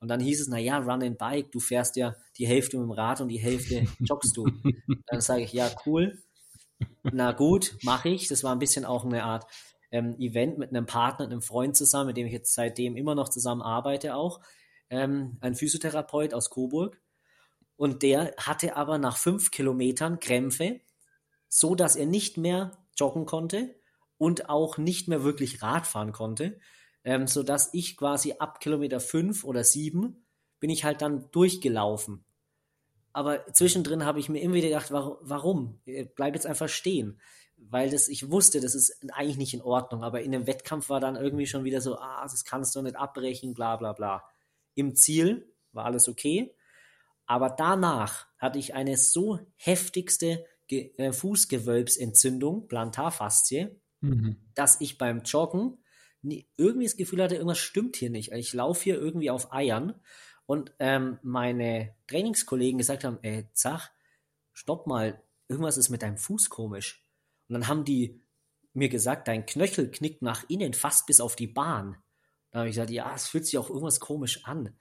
Und 0.00 0.08
dann 0.08 0.20
hieß 0.20 0.40
es, 0.40 0.48
na 0.48 0.58
ja, 0.58 0.78
Run 0.78 1.02
and 1.02 1.18
Bike, 1.18 1.50
du 1.52 1.60
fährst 1.60 1.96
ja 1.96 2.14
die 2.38 2.46
Hälfte 2.46 2.76
mit 2.78 2.86
dem 2.86 2.92
Rad 2.92 3.20
und 3.20 3.28
die 3.28 3.38
Hälfte 3.38 3.86
joggst 4.00 4.36
du. 4.36 4.46
dann 5.06 5.20
sage 5.20 5.42
ich, 5.42 5.52
ja, 5.52 5.70
cool. 5.86 6.22
Na 7.02 7.32
gut, 7.32 7.76
mache 7.82 8.10
ich. 8.10 8.28
Das 8.28 8.44
war 8.44 8.52
ein 8.52 8.58
bisschen 8.58 8.84
auch 8.84 9.04
eine 9.04 9.24
Art 9.24 9.46
ähm, 9.90 10.14
Event 10.18 10.58
mit 10.58 10.70
einem 10.70 10.86
Partner, 10.86 11.24
einem 11.24 11.42
Freund 11.42 11.76
zusammen, 11.76 12.08
mit 12.08 12.16
dem 12.16 12.26
ich 12.26 12.32
jetzt 12.32 12.54
seitdem 12.54 12.96
immer 12.96 13.14
noch 13.14 13.28
zusammen 13.28 13.62
arbeite 13.62 14.14
auch. 14.14 14.40
Ähm, 14.90 15.38
ein 15.40 15.54
Physiotherapeut 15.54 16.34
aus 16.34 16.50
Coburg. 16.50 17.00
Und 17.76 18.02
der 18.02 18.34
hatte 18.38 18.76
aber 18.76 18.98
nach 18.98 19.16
fünf 19.16 19.50
Kilometern 19.50 20.18
Krämpfe, 20.20 20.80
so 21.48 21.74
dass 21.74 21.96
er 21.96 22.06
nicht 22.06 22.36
mehr 22.38 22.72
joggen 22.96 23.26
konnte 23.26 23.74
und 24.18 24.48
auch 24.48 24.78
nicht 24.78 25.08
mehr 25.08 25.22
wirklich 25.22 25.62
Rad 25.62 25.86
fahren 25.86 26.12
konnte, 26.12 26.58
ähm, 27.04 27.26
so 27.26 27.42
dass 27.42 27.72
ich 27.74 27.96
quasi 27.96 28.34
ab 28.38 28.60
Kilometer 28.60 29.00
fünf 29.00 29.44
oder 29.44 29.62
sieben 29.62 30.26
bin 30.58 30.70
ich 30.70 30.84
halt 30.84 31.02
dann 31.02 31.30
durchgelaufen. 31.32 32.24
Aber 33.12 33.46
zwischendrin 33.52 34.04
habe 34.04 34.20
ich 34.20 34.28
mir 34.28 34.40
immer 34.40 34.54
wieder 34.54 34.68
gedacht, 34.68 34.90
warum? 34.90 35.18
warum? 35.20 35.80
Bleib 36.14 36.34
jetzt 36.34 36.46
einfach 36.46 36.68
stehen 36.68 37.20
weil 37.56 37.90
das, 37.90 38.08
ich 38.08 38.30
wusste, 38.30 38.60
das 38.60 38.74
ist 38.74 38.98
eigentlich 39.12 39.38
nicht 39.38 39.54
in 39.54 39.62
Ordnung, 39.62 40.02
aber 40.04 40.22
in 40.22 40.32
dem 40.32 40.46
Wettkampf 40.46 40.88
war 40.88 41.00
dann 41.00 41.16
irgendwie 41.16 41.46
schon 41.46 41.64
wieder 41.64 41.80
so, 41.80 41.96
ah, 41.98 42.22
das 42.22 42.44
kannst 42.44 42.74
du 42.76 42.82
nicht 42.82 42.96
abbrechen, 42.96 43.54
bla 43.54 43.76
bla 43.76 43.92
bla. 43.92 44.24
Im 44.74 44.94
Ziel 44.94 45.52
war 45.72 45.86
alles 45.86 46.08
okay, 46.08 46.54
aber 47.26 47.50
danach 47.50 48.26
hatte 48.38 48.58
ich 48.58 48.74
eine 48.74 48.96
so 48.96 49.40
heftigste 49.56 50.44
Ge 50.68 50.92
äh, 50.96 51.12
Fußgewölbsentzündung, 51.12 52.66
Plantarfaszie, 52.66 53.80
mhm. 54.00 54.36
dass 54.54 54.80
ich 54.80 54.98
beim 54.98 55.22
Joggen 55.22 55.78
nie, 56.22 56.48
irgendwie 56.56 56.86
das 56.86 56.96
Gefühl 56.96 57.22
hatte, 57.22 57.36
irgendwas 57.36 57.58
stimmt 57.58 57.96
hier 57.96 58.10
nicht. 58.10 58.32
Ich 58.32 58.52
laufe 58.52 58.82
hier 58.82 58.96
irgendwie 58.96 59.30
auf 59.30 59.52
Eiern 59.52 59.94
und 60.46 60.72
ähm, 60.78 61.18
meine 61.22 61.94
Trainingskollegen 62.08 62.78
gesagt 62.78 63.04
haben, 63.04 63.18
ey, 63.22 63.48
Zach, 63.52 63.90
stopp 64.52 64.86
mal, 64.86 65.22
irgendwas 65.48 65.76
ist 65.76 65.88
mit 65.88 66.02
deinem 66.02 66.16
Fuß 66.16 66.50
komisch. 66.50 67.06
Und 67.48 67.54
dann 67.54 67.68
haben 67.68 67.84
die 67.84 68.20
mir 68.72 68.88
gesagt, 68.88 69.28
dein 69.28 69.46
Knöchel 69.46 69.90
knickt 69.90 70.22
nach 70.22 70.48
innen 70.48 70.74
fast 70.74 71.06
bis 71.06 71.20
auf 71.20 71.36
die 71.36 71.46
Bahn. 71.46 71.96
Da 72.50 72.60
habe 72.60 72.68
ich 72.68 72.74
gesagt, 72.74 72.90
ja, 72.90 73.14
es 73.14 73.28
fühlt 73.28 73.46
sich 73.46 73.58
auch 73.58 73.70
irgendwas 73.70 74.00
komisch 74.00 74.44
an. 74.44 74.76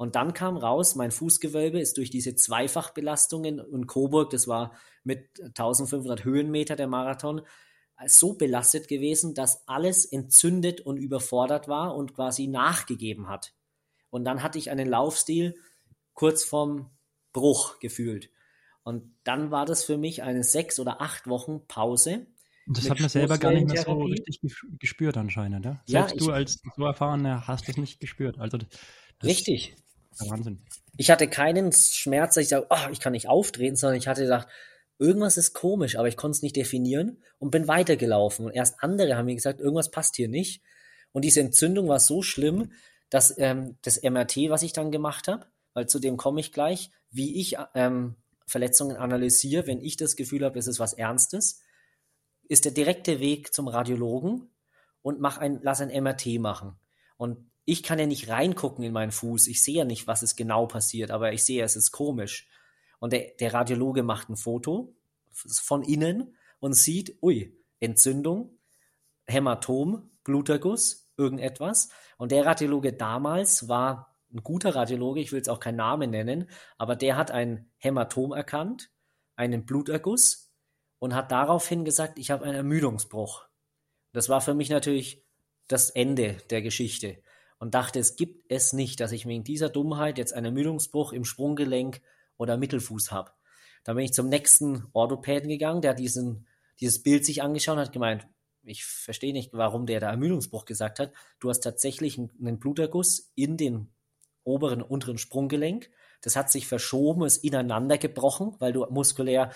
Und 0.00 0.14
dann 0.14 0.32
kam 0.32 0.56
raus, 0.56 0.94
mein 0.94 1.10
Fußgewölbe 1.10 1.78
ist 1.78 1.98
durch 1.98 2.08
diese 2.08 2.34
Zweifachbelastungen 2.34 3.58
in 3.58 3.86
Coburg, 3.86 4.30
das 4.30 4.48
war 4.48 4.72
mit 5.04 5.38
1500 5.42 6.24
Höhenmeter 6.24 6.74
der 6.74 6.86
Marathon, 6.86 7.42
so 8.06 8.32
belastet 8.32 8.88
gewesen, 8.88 9.34
dass 9.34 9.68
alles 9.68 10.06
entzündet 10.06 10.80
und 10.80 10.96
überfordert 10.96 11.68
war 11.68 11.94
und 11.96 12.14
quasi 12.14 12.46
nachgegeben 12.46 13.28
hat. 13.28 13.52
Und 14.08 14.24
dann 14.24 14.42
hatte 14.42 14.58
ich 14.58 14.70
einen 14.70 14.88
Laufstil 14.88 15.54
kurz 16.14 16.44
vorm 16.44 16.88
Bruch 17.34 17.78
gefühlt. 17.78 18.30
Und 18.82 19.14
dann 19.24 19.50
war 19.50 19.66
das 19.66 19.84
für 19.84 19.98
mich 19.98 20.22
eine 20.22 20.44
sechs 20.44 20.80
oder 20.80 21.02
acht 21.02 21.26
Wochen 21.26 21.66
Pause. 21.68 22.26
Und 22.66 22.78
das 22.78 22.88
hat 22.88 23.00
man 23.00 23.10
selber 23.10 23.36
gar 23.36 23.52
nicht 23.52 23.68
mehr 23.68 23.82
so 23.82 24.00
richtig 24.00 24.40
gespürt 24.78 25.18
anscheinend. 25.18 25.66
Ja? 25.66 25.82
Selbst 25.84 26.14
ja, 26.14 26.18
du 26.26 26.32
als 26.32 26.62
so 26.74 26.86
erfahrener 26.86 27.46
hast 27.46 27.68
das 27.68 27.76
nicht 27.76 28.00
gespürt. 28.00 28.38
Also 28.38 28.56
das 28.56 28.68
richtig. 29.22 29.76
Wahnsinn. 30.28 30.60
Ich 30.96 31.10
hatte 31.10 31.28
keinen 31.28 31.72
Schmerz, 31.72 32.34
dass 32.34 32.42
ich 32.42 32.48
sage, 32.50 32.66
oh, 32.68 32.90
ich 32.92 33.00
kann 33.00 33.12
nicht 33.12 33.28
auftreten, 33.28 33.76
sondern 33.76 33.98
ich 33.98 34.08
hatte 34.08 34.22
gedacht, 34.22 34.48
irgendwas 34.98 35.36
ist 35.36 35.54
komisch, 35.54 35.96
aber 35.96 36.08
ich 36.08 36.16
konnte 36.16 36.36
es 36.36 36.42
nicht 36.42 36.56
definieren 36.56 37.22
und 37.38 37.50
bin 37.50 37.68
weitergelaufen. 37.68 38.46
Und 38.46 38.52
erst 38.52 38.82
andere 38.82 39.16
haben 39.16 39.26
mir 39.26 39.34
gesagt, 39.34 39.60
irgendwas 39.60 39.90
passt 39.90 40.16
hier 40.16 40.28
nicht. 40.28 40.62
Und 41.12 41.24
diese 41.24 41.40
Entzündung 41.40 41.88
war 41.88 42.00
so 42.00 42.22
schlimm, 42.22 42.72
dass 43.08 43.36
ähm, 43.38 43.76
das 43.82 44.02
MRT, 44.02 44.50
was 44.50 44.62
ich 44.62 44.72
dann 44.72 44.92
gemacht 44.92 45.26
habe, 45.26 45.46
weil 45.74 45.86
zu 45.86 45.98
dem 45.98 46.16
komme 46.16 46.40
ich 46.40 46.52
gleich, 46.52 46.90
wie 47.10 47.40
ich 47.40 47.56
ähm, 47.74 48.16
Verletzungen 48.46 48.96
analysiere, 48.96 49.66
wenn 49.66 49.80
ich 49.80 49.96
das 49.96 50.16
Gefühl 50.16 50.44
habe, 50.44 50.58
es 50.58 50.66
ist 50.66 50.80
was 50.80 50.92
Ernstes, 50.92 51.62
ist 52.48 52.64
der 52.64 52.72
direkte 52.72 53.20
Weg 53.20 53.54
zum 53.54 53.68
Radiologen 53.68 54.50
und 55.02 55.20
mach 55.20 55.38
ein, 55.38 55.60
lass 55.62 55.80
ein 55.80 56.02
MRT 56.02 56.40
machen. 56.40 56.78
Und 57.16 57.49
ich 57.64 57.82
kann 57.82 57.98
ja 57.98 58.06
nicht 58.06 58.28
reingucken 58.28 58.84
in 58.84 58.92
meinen 58.92 59.12
Fuß. 59.12 59.46
Ich 59.46 59.62
sehe 59.62 59.76
ja 59.76 59.84
nicht, 59.84 60.06
was 60.06 60.22
es 60.22 60.36
genau 60.36 60.66
passiert, 60.66 61.10
aber 61.10 61.32
ich 61.32 61.44
sehe, 61.44 61.62
es 61.62 61.76
ist 61.76 61.92
komisch. 61.92 62.48
Und 62.98 63.12
der, 63.12 63.32
der 63.38 63.54
Radiologe 63.54 64.02
macht 64.02 64.28
ein 64.28 64.36
Foto 64.36 64.94
von 65.32 65.82
innen 65.82 66.36
und 66.58 66.74
sieht, 66.74 67.22
ui, 67.22 67.56
Entzündung, 67.80 68.58
Hämatom, 69.26 70.10
Bluterguss, 70.24 71.10
irgendetwas. 71.16 71.90
Und 72.18 72.32
der 72.32 72.46
Radiologe 72.46 72.92
damals 72.92 73.68
war 73.68 74.16
ein 74.32 74.42
guter 74.42 74.74
Radiologe, 74.74 75.20
ich 75.20 75.32
will 75.32 75.38
jetzt 75.38 75.48
auch 75.48 75.60
keinen 75.60 75.76
Namen 75.76 76.10
nennen, 76.10 76.50
aber 76.78 76.94
der 76.94 77.16
hat 77.16 77.30
ein 77.30 77.70
Hämatom 77.78 78.32
erkannt, 78.32 78.90
einen 79.34 79.64
Bluterguss 79.64 80.52
und 80.98 81.14
hat 81.14 81.32
daraufhin 81.32 81.84
gesagt, 81.84 82.18
ich 82.18 82.30
habe 82.30 82.44
einen 82.44 82.54
Ermüdungsbruch. 82.54 83.46
Das 84.12 84.28
war 84.28 84.40
für 84.40 84.54
mich 84.54 84.70
natürlich 84.70 85.24
das 85.66 85.90
Ende 85.90 86.34
der 86.50 86.62
Geschichte 86.62 87.22
und 87.60 87.74
dachte, 87.74 88.00
es 88.00 88.16
gibt 88.16 88.50
es 88.50 88.72
nicht, 88.72 88.98
dass 88.98 89.12
ich 89.12 89.26
wegen 89.26 89.44
dieser 89.44 89.68
Dummheit 89.68 90.18
jetzt 90.18 90.32
einen 90.32 90.46
Ermüdungsbruch 90.46 91.12
im 91.12 91.24
Sprunggelenk 91.24 92.00
oder 92.38 92.56
Mittelfuß 92.56 93.12
habe. 93.12 93.30
Dann 93.84 93.96
bin 93.96 94.06
ich 94.06 94.12
zum 94.12 94.28
nächsten 94.28 94.86
Orthopäden 94.92 95.48
gegangen, 95.48 95.82
der 95.82 95.94
diesen, 95.94 96.46
dieses 96.80 97.02
Bild 97.02 97.24
sich 97.24 97.42
angeschaut 97.42 97.78
hat 97.78 97.92
gemeint, 97.92 98.26
ich 98.62 98.84
verstehe 98.84 99.32
nicht, 99.32 99.52
warum 99.52 99.86
der 99.86 100.00
da 100.00 100.10
Ermüdungsbruch 100.10 100.64
gesagt 100.64 100.98
hat. 100.98 101.12
Du 101.38 101.48
hast 101.48 101.60
tatsächlich 101.60 102.18
einen 102.18 102.58
Bluterguss 102.58 103.32
in 103.34 103.56
den 103.56 103.90
oberen 104.44 104.82
unteren 104.82 105.18
Sprunggelenk. 105.18 105.90
Das 106.22 106.36
hat 106.36 106.50
sich 106.50 106.66
verschoben, 106.66 107.24
ist 107.24 107.42
ineinander 107.42 107.96
gebrochen, 107.96 108.56
weil 108.58 108.72
du 108.72 108.84
muskulär 108.90 109.52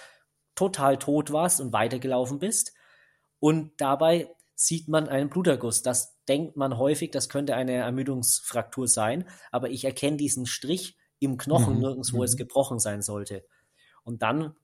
total 0.55 0.99
tot 0.99 1.33
warst 1.33 1.61
und 1.61 1.73
weitergelaufen 1.73 2.39
bist. 2.39 2.73
Und 3.41 3.73
dabei 3.79 4.35
sieht 4.55 4.89
man 4.89 5.09
einen 5.09 5.29
Bluterguss. 5.29 5.83
Das 5.83 6.14
denkt 6.29 6.57
man 6.57 6.79
häufig, 6.79 7.11
das 7.11 7.29
könnte 7.29 7.55
eine 7.55 7.73
Ermüdungsfraktur 7.75 8.89
sein, 8.89 9.25
aber 9.51 9.71
ich 9.71 9.85
erkenne 9.85 10.17
diesen 10.17 10.47
Strich 10.47 10.97
im 11.19 11.37
Knochen 11.37 11.75
mhm. 11.75 11.81
nirgends, 11.81 12.13
wo 12.13 12.19
mhm. 12.19 12.25
es 12.25 12.37
gebrochen 12.37 12.79
sein 12.79 13.03
sollte. 13.03 13.45
Und 14.03 14.23
dann 14.23 14.55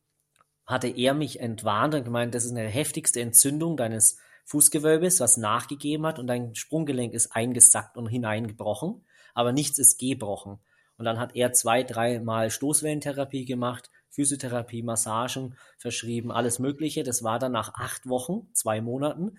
hatte 0.67 0.89
er 0.89 1.15
mich 1.15 1.41
entwarnt 1.41 1.95
und 1.95 2.05
gemeint, 2.05 2.35
das 2.35 2.45
ist 2.45 2.53
eine 2.53 2.69
heftigste 2.69 3.21
Entzündung 3.21 3.77
deines 3.77 4.19
Fußgewölbes, 4.45 5.21
was 5.21 5.37
nachgegeben 5.37 6.07
hat 6.07 6.19
und 6.19 6.27
dein 6.27 6.55
Sprunggelenk 6.55 7.15
ist 7.15 7.35
eingesackt 7.35 7.97
und 7.97 8.07
hineingebrochen 8.07 9.05
aber 9.35 9.53
nichts 9.53 9.79
ist 9.79 9.99
gebrochen. 9.99 10.59
Und 10.97 11.05
dann 11.05 11.19
hat 11.19 11.35
er 11.35 11.53
zwei, 11.53 11.83
dreimal 11.83 12.51
Stoßwellentherapie 12.51 13.45
gemacht, 13.45 13.91
Physiotherapie, 14.11 14.83
Massagen 14.83 15.57
verschrieben, 15.79 16.31
alles 16.31 16.59
Mögliche. 16.59 17.05
Das 17.05 17.23
war 17.23 17.39
dann 17.39 17.53
nach 17.53 17.75
acht 17.75 18.09
Wochen, 18.09 18.49
zwei 18.53 18.81
Monaten, 18.81 19.39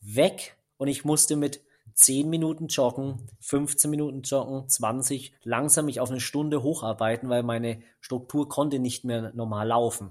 weg. 0.00 0.56
Und 0.82 0.88
ich 0.88 1.04
musste 1.04 1.36
mit 1.36 1.60
zehn 1.94 2.28
Minuten 2.28 2.66
joggen, 2.66 3.28
15 3.38 3.88
Minuten 3.88 4.22
joggen, 4.22 4.68
20, 4.68 5.32
langsam 5.44 5.84
mich 5.84 6.00
auf 6.00 6.10
eine 6.10 6.18
Stunde 6.18 6.64
hocharbeiten, 6.64 7.28
weil 7.28 7.44
meine 7.44 7.80
Struktur 8.00 8.48
konnte 8.48 8.80
nicht 8.80 9.04
mehr 9.04 9.30
normal 9.32 9.68
laufen. 9.68 10.10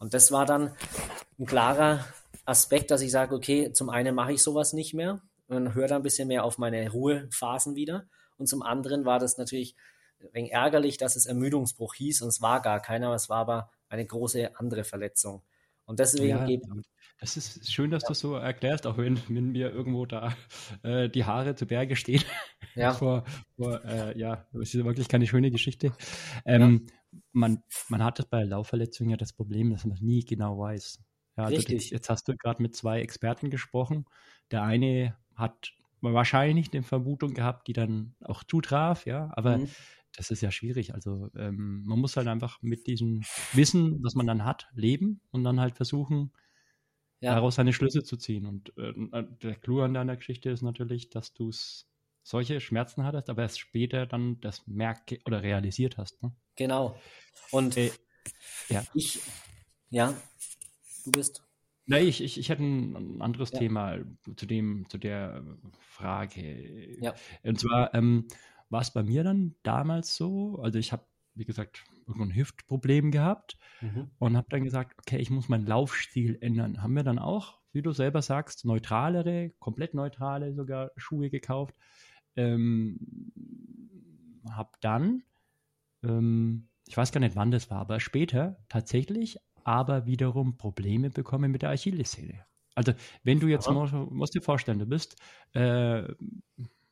Und 0.00 0.14
das 0.14 0.32
war 0.32 0.44
dann 0.44 0.74
ein 1.38 1.46
klarer 1.46 2.04
Aspekt, 2.46 2.90
dass 2.90 3.00
ich 3.00 3.12
sage, 3.12 3.32
okay, 3.32 3.72
zum 3.72 3.90
einen 3.90 4.12
mache 4.12 4.32
ich 4.32 4.42
sowas 4.42 4.72
nicht 4.72 4.92
mehr 4.92 5.22
und 5.46 5.76
höre 5.76 5.86
da 5.86 5.94
ein 5.94 6.02
bisschen 6.02 6.26
mehr 6.26 6.42
auf 6.42 6.58
meine 6.58 6.90
Ruhephasen 6.90 7.76
wieder. 7.76 8.08
Und 8.38 8.48
zum 8.48 8.62
anderen 8.62 9.04
war 9.04 9.20
das 9.20 9.38
natürlich 9.38 9.76
ein 10.20 10.30
wenig 10.32 10.52
ärgerlich, 10.52 10.96
dass 10.96 11.14
es 11.14 11.26
Ermüdungsbruch 11.26 11.94
hieß 11.94 12.22
und 12.22 12.28
es 12.30 12.42
war 12.42 12.60
gar 12.60 12.80
keiner, 12.82 13.14
es 13.14 13.28
war 13.28 13.38
aber 13.38 13.70
eine 13.88 14.04
große 14.04 14.58
andere 14.58 14.82
Verletzung. 14.82 15.44
Und 15.86 16.00
deswegen 16.00 16.38
ja, 16.38 16.44
geht. 16.44 16.64
Das 17.20 17.36
ist 17.36 17.70
schön, 17.72 17.90
dass 17.90 18.04
ja. 18.04 18.08
du 18.08 18.14
so 18.14 18.34
erklärst, 18.34 18.86
auch 18.86 18.96
wenn, 18.96 19.20
wenn 19.28 19.50
mir 19.50 19.72
irgendwo 19.72 20.06
da 20.06 20.36
äh, 20.82 21.08
die 21.08 21.24
Haare 21.24 21.56
zu 21.56 21.66
Berge 21.66 21.96
stehen. 21.96 22.22
Ja. 22.74 22.92
vor, 22.94 23.24
vor 23.56 23.84
äh, 23.84 24.16
ja, 24.18 24.46
das 24.52 24.74
ist 24.74 24.84
wirklich 24.84 25.08
keine 25.08 25.26
schöne 25.26 25.50
Geschichte. 25.50 25.92
Ähm, 26.44 26.86
ja. 26.86 27.18
man, 27.32 27.62
man 27.88 28.04
hat 28.04 28.20
das 28.20 28.26
bei 28.26 28.44
Laufverletzungen 28.44 29.10
ja 29.10 29.16
das 29.16 29.32
Problem, 29.32 29.70
dass 29.70 29.84
man 29.84 29.98
nie 30.00 30.24
genau 30.24 30.58
weiß. 30.58 31.00
Ja, 31.36 31.44
also 31.44 31.56
Richtig. 31.56 31.74
Jetzt, 31.74 31.90
jetzt 31.90 32.10
hast 32.10 32.28
du 32.28 32.36
gerade 32.36 32.62
mit 32.62 32.76
zwei 32.76 33.00
Experten 33.00 33.50
gesprochen. 33.50 34.06
Der 34.50 34.62
eine 34.62 35.16
hat 35.34 35.72
wahrscheinlich 36.00 36.72
eine 36.72 36.82
Vermutung 36.82 37.34
gehabt, 37.34 37.66
die 37.66 37.72
dann 37.72 38.14
auch 38.24 38.44
zutraf, 38.44 39.06
ja, 39.06 39.32
aber 39.34 39.58
mhm. 39.58 39.68
das 40.16 40.30
ist 40.30 40.40
ja 40.40 40.50
schwierig. 40.50 40.94
Also 40.94 41.30
ähm, 41.36 41.82
man 41.84 41.98
muss 41.98 42.16
halt 42.16 42.28
einfach 42.28 42.62
mit 42.62 42.86
diesem 42.86 43.22
Wissen, 43.52 44.02
was 44.02 44.14
man 44.14 44.26
dann 44.26 44.44
hat, 44.44 44.68
leben 44.74 45.20
und 45.30 45.42
dann 45.42 45.60
halt 45.60 45.76
versuchen, 45.76 46.32
ja. 47.20 47.34
daraus 47.34 47.56
seine 47.56 47.72
Schlüsse 47.72 48.02
zu 48.02 48.16
ziehen. 48.16 48.46
Und 48.46 48.76
äh, 48.76 48.92
der 49.42 49.56
Clou 49.56 49.82
an 49.82 49.94
deiner 49.94 50.16
Geschichte 50.16 50.50
ist 50.50 50.62
natürlich, 50.62 51.10
dass 51.10 51.32
du 51.34 51.50
solche 52.22 52.60
Schmerzen 52.60 53.04
hattest, 53.04 53.30
aber 53.30 53.42
erst 53.42 53.58
später 53.58 54.06
dann 54.06 54.40
das 54.40 54.66
merke 54.66 55.18
oder 55.24 55.42
realisiert 55.42 55.96
hast. 55.96 56.22
Ne? 56.22 56.32
Genau. 56.56 56.98
Und 57.50 57.76
äh, 57.76 57.90
ja. 58.68 58.84
ich, 58.94 59.20
ja, 59.90 60.14
du 61.04 61.10
bist. 61.12 61.42
Nein, 61.86 62.06
ich, 62.06 62.22
ich, 62.22 62.38
ich 62.38 62.50
hätte 62.50 62.62
ein 62.62 63.22
anderes 63.22 63.50
ja. 63.52 63.60
Thema 63.60 63.96
zu 64.36 64.44
dem, 64.44 64.84
zu 64.90 64.98
der 64.98 65.42
Frage. 65.78 67.00
Ja. 67.00 67.14
Und 67.42 67.58
zwar 67.58 67.94
ähm, 67.94 68.28
war 68.68 68.82
es 68.82 68.92
bei 68.92 69.02
mir 69.02 69.24
dann 69.24 69.54
damals 69.62 70.14
so, 70.14 70.60
also 70.62 70.78
ich 70.78 70.92
habe, 70.92 71.06
wie 71.38 71.44
gesagt, 71.44 71.84
irgendein 72.06 72.34
Hüftproblem 72.34 73.10
gehabt 73.10 73.58
mhm. 73.80 74.10
und 74.18 74.36
habe 74.36 74.48
dann 74.50 74.64
gesagt, 74.64 74.98
okay, 74.98 75.18
ich 75.18 75.30
muss 75.30 75.48
meinen 75.48 75.66
Laufstil 75.66 76.38
ändern. 76.40 76.82
Haben 76.82 76.94
wir 76.94 77.04
dann 77.04 77.18
auch, 77.18 77.60
wie 77.72 77.82
du 77.82 77.92
selber 77.92 78.22
sagst, 78.22 78.64
neutralere, 78.64 79.50
komplett 79.58 79.94
neutrale 79.94 80.52
sogar 80.54 80.90
Schuhe 80.96 81.30
gekauft. 81.30 81.74
Ähm, 82.36 82.98
habe 84.50 84.70
dann, 84.80 85.22
ähm, 86.02 86.68
ich 86.86 86.96
weiß 86.96 87.12
gar 87.12 87.20
nicht, 87.20 87.36
wann 87.36 87.50
das 87.50 87.70
war, 87.70 87.78
aber 87.78 88.00
später 88.00 88.58
tatsächlich 88.68 89.38
aber 89.64 90.06
wiederum 90.06 90.56
Probleme 90.56 91.10
bekommen 91.10 91.50
mit 91.50 91.62
der 91.62 91.70
Achillessehne. 91.70 92.44
Also 92.74 92.92
wenn 93.22 93.40
du 93.40 93.48
jetzt, 93.48 93.66
ja. 93.66 93.72
musst, 93.72 93.92
musst 93.92 94.34
dir 94.34 94.40
vorstellen, 94.40 94.78
du 94.78 94.86
bist, 94.86 95.16
äh, 95.52 96.04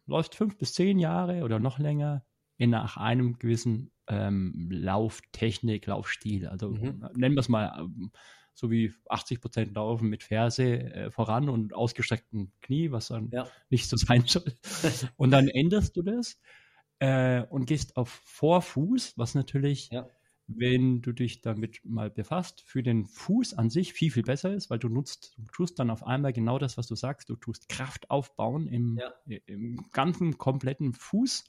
läufst 0.07 0.34
fünf 0.34 0.59
bis 0.59 0.74
zehn 0.74 0.99
Jahre 0.99 1.42
oder 1.42 1.59
noch 1.59 1.78
länger 1.78 2.24
in 2.59 2.70
nach 2.70 2.96
einem 2.96 3.38
gewissen 3.38 3.90
ähm, 4.09 4.68
Lauftechnik, 4.70 5.86
Laufstil. 5.86 6.46
Also 6.46 6.70
mhm. 6.70 7.09
nennen 7.14 7.34
wir 7.34 7.40
es 7.40 7.48
mal 7.48 7.76
ähm, 7.78 8.11
so 8.54 8.70
wie 8.70 8.92
80 9.09 9.40
Prozent 9.40 9.74
Laufen 9.74 10.09
mit 10.09 10.22
Ferse 10.22 10.64
äh, 10.64 11.11
voran 11.11 11.48
und 11.48 11.74
ausgestreckten 11.74 12.52
Knie, 12.62 12.90
was 12.90 13.09
dann 13.09 13.30
ja. 13.30 13.46
nicht 13.68 13.88
so 13.88 13.96
sein 13.96 14.24
soll. 14.26 14.52
und 15.16 15.30
dann 15.30 15.48
änderst 15.48 15.96
du 15.96 16.02
das 16.02 16.40
äh, 16.98 17.42
und 17.42 17.66
gehst 17.66 17.96
auf 17.96 18.09
Vorfuß, 18.09 19.18
was 19.18 19.34
natürlich, 19.34 19.90
ja. 19.90 20.09
wenn 20.46 21.02
du 21.02 21.12
dich 21.12 21.42
damit 21.42 21.80
mal 21.84 22.11
befasst, 22.11 22.62
für 22.62 22.82
den 22.82 23.04
Fuß 23.04 23.54
an 23.54 23.68
sich 23.68 23.92
viel, 23.92 24.11
viel 24.11 24.22
besser 24.22 24.54
ist, 24.54 24.70
weil 24.70 24.78
du 24.78 24.88
nutzt, 24.88 25.34
du 25.36 25.52
tust 25.52 25.78
dann 25.78 25.90
auf 25.90 26.07
einmal 26.07 26.32
genau 26.32 26.59
das, 26.59 26.78
was 26.78 26.86
du 26.86 26.94
sagst, 26.94 27.28
du 27.28 27.36
tust 27.36 27.68
Kraft 27.68 28.11
aufbauen 28.11 28.68
im, 28.68 28.98
ja. 28.98 29.12
im 29.46 29.84
ganzen 29.92 30.38
kompletten 30.38 30.94
Fuß 30.94 31.44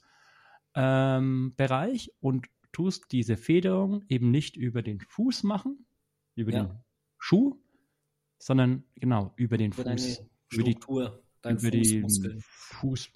ähm, 0.74 1.54
Bereich 1.56 2.12
und 2.20 2.46
tust 2.72 3.12
diese 3.12 3.36
Federung 3.36 4.04
eben 4.08 4.30
nicht 4.30 4.56
über 4.56 4.82
den 4.82 5.00
Fuß 5.00 5.42
machen, 5.42 5.86
über 6.34 6.52
ja. 6.52 6.64
den 6.64 6.78
Schuh, 7.18 7.60
sondern 8.38 8.84
genau 8.94 9.32
über 9.36 9.56
den 9.56 9.72
über 9.72 9.84
Fuß. 9.84 10.22
über 10.52 10.62
die, 10.64 10.78
über 11.42 11.70
den 11.70 12.40
Fuß, 12.40 13.10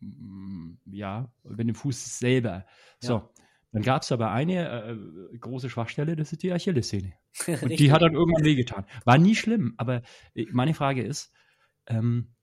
mm, 0.00 0.72
ja, 0.86 1.32
über 1.44 1.64
den 1.64 1.74
Fuß 1.74 2.18
selber. 2.18 2.66
So, 3.00 3.14
ja. 3.14 3.30
dann 3.72 3.82
gab 3.82 4.02
es 4.02 4.12
aber 4.12 4.32
eine 4.32 4.88
äh, 5.32 5.38
große 5.38 5.70
Schwachstelle, 5.70 6.16
das 6.16 6.32
ist 6.32 6.42
die 6.42 6.52
Achillessehne. 6.52 7.12
Und 7.62 7.78
die 7.78 7.92
hat 7.92 8.02
dann 8.02 8.14
irgendwann 8.14 8.44
wehgetan. 8.44 8.84
War 9.04 9.18
nie 9.18 9.34
schlimm, 9.34 9.74
aber 9.76 10.02
äh, 10.34 10.46
meine 10.50 10.74
Frage 10.74 11.02
ist, 11.02 11.32
ähm, 11.86 12.34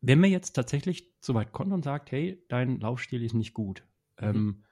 wenn 0.00 0.20
man 0.20 0.30
jetzt 0.30 0.52
tatsächlich 0.52 1.14
so 1.20 1.34
weit 1.34 1.52
kommt 1.52 1.72
und 1.72 1.84
sagt, 1.84 2.12
hey, 2.12 2.44
dein 2.48 2.80
Laufstil 2.80 3.22
ist 3.22 3.34
nicht 3.34 3.54
gut, 3.54 3.84
mhm. 4.20 4.26
ähm, 4.28 4.64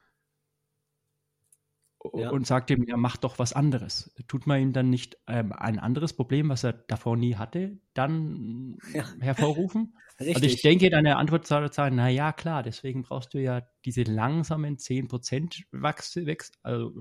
ja. 2.12 2.31
und 2.31 2.47
sagt 2.47 2.70
ihm, 2.70 2.85
ja, 2.85 2.97
mach 2.97 3.16
doch 3.16 3.39
was 3.39 3.53
anderes. 3.53 4.14
Tut 4.29 4.47
man 4.47 4.61
ihm 4.61 4.72
dann 4.72 4.91
nicht 4.91 5.16
ähm, 5.27 5.53
ein 5.53 5.79
anderes 5.79 6.12
Problem, 6.12 6.49
was 6.49 6.64
er 6.64 6.72
davor 6.72 7.16
nie 7.16 7.37
hatte, 7.37 7.79
dann 7.95 8.77
ja. 8.93 9.05
hervorrufen? 9.20 9.97
Richtig. 10.20 10.35
Also 10.37 10.47
ich 10.47 10.62
denke, 10.62 10.91
deine 10.91 11.16
Antwort 11.16 11.47
soll 11.47 11.72
sein, 11.72 11.97
na 11.97 12.09
ja, 12.09 12.33
klar, 12.33 12.62
deswegen 12.62 13.03
brauchst 13.03 13.35
du 13.35 13.39
ja 13.39 13.62
diese 13.85 14.03
langsamen 14.03 14.77
10% 14.77 15.64
Wachs, 15.72 16.16
also, 16.62 16.93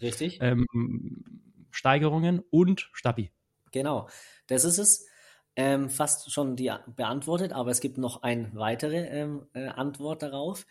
Richtig. 0.00 0.38
Ähm, 0.40 0.66
Steigerungen 1.70 2.40
und 2.50 2.88
Stabi. 2.92 3.32
Genau, 3.72 4.08
das 4.46 4.64
ist 4.64 4.78
es 4.78 5.06
ähm, 5.56 5.88
fast 5.88 6.32
schon 6.32 6.56
die 6.56 6.72
beantwortet, 6.96 7.52
aber 7.52 7.70
es 7.70 7.80
gibt 7.80 7.98
noch 7.98 8.22
eine 8.22 8.50
weitere 8.54 9.06
ähm, 9.06 9.46
äh, 9.52 9.68
Antwort 9.68 10.22
darauf. 10.22 10.66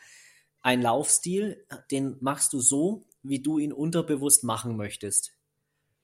Ein 0.61 0.81
Laufstil, 0.81 1.65
den 1.91 2.17
machst 2.21 2.53
du 2.53 2.59
so, 2.59 3.05
wie 3.21 3.41
du 3.41 3.59
ihn 3.59 3.73
unterbewusst 3.73 4.43
machen 4.43 4.75
möchtest. 4.75 5.31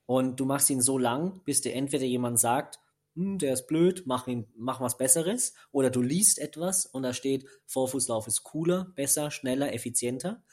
Und 0.06 0.40
du 0.40 0.46
machst 0.46 0.70
ihn 0.70 0.82
so 0.82 0.98
lang, 0.98 1.42
bis 1.46 1.62
dir 1.62 1.74
entweder 1.74 2.06
jemand 2.06 2.40
sagt, 2.40 2.80
hm, 3.16 3.38
der 3.38 3.54
ist 3.54 3.68
blöd, 3.68 4.04
mach, 4.06 4.28
ihn, 4.28 4.48
mach 4.56 4.82
was 4.82 4.98
Besseres, 4.98 5.54
oder 5.72 5.90
du 5.90 6.02
liest 6.02 6.40
etwas 6.40 6.86
und 6.86 7.04
da 7.04 7.14
steht, 7.14 7.46
Vorfußlauf 7.66 8.28
ist 8.28 8.44
cooler, 8.44 8.86
besser, 8.96 9.30
schneller, 9.30 9.74
effizienter. 9.74 10.44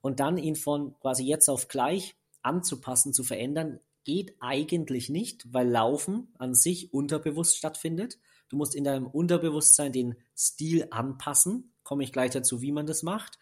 Und 0.00 0.20
dann 0.20 0.38
ihn 0.38 0.56
von 0.56 0.98
quasi 1.00 1.24
jetzt 1.24 1.48
auf 1.48 1.68
gleich 1.68 2.16
anzupassen, 2.42 3.12
zu 3.12 3.24
verändern, 3.24 3.80
geht 4.08 4.36
eigentlich 4.40 5.10
nicht, 5.10 5.52
weil 5.52 5.68
Laufen 5.68 6.28
an 6.38 6.54
sich 6.54 6.94
unterbewusst 6.94 7.58
stattfindet. 7.58 8.18
Du 8.48 8.56
musst 8.56 8.74
in 8.74 8.84
deinem 8.84 9.06
Unterbewusstsein 9.06 9.92
den 9.92 10.14
Stil 10.34 10.86
anpassen. 10.90 11.74
Komme 11.82 12.04
ich 12.04 12.12
gleich 12.12 12.30
dazu, 12.30 12.62
wie 12.62 12.72
man 12.72 12.86
das 12.86 13.02
macht. 13.02 13.38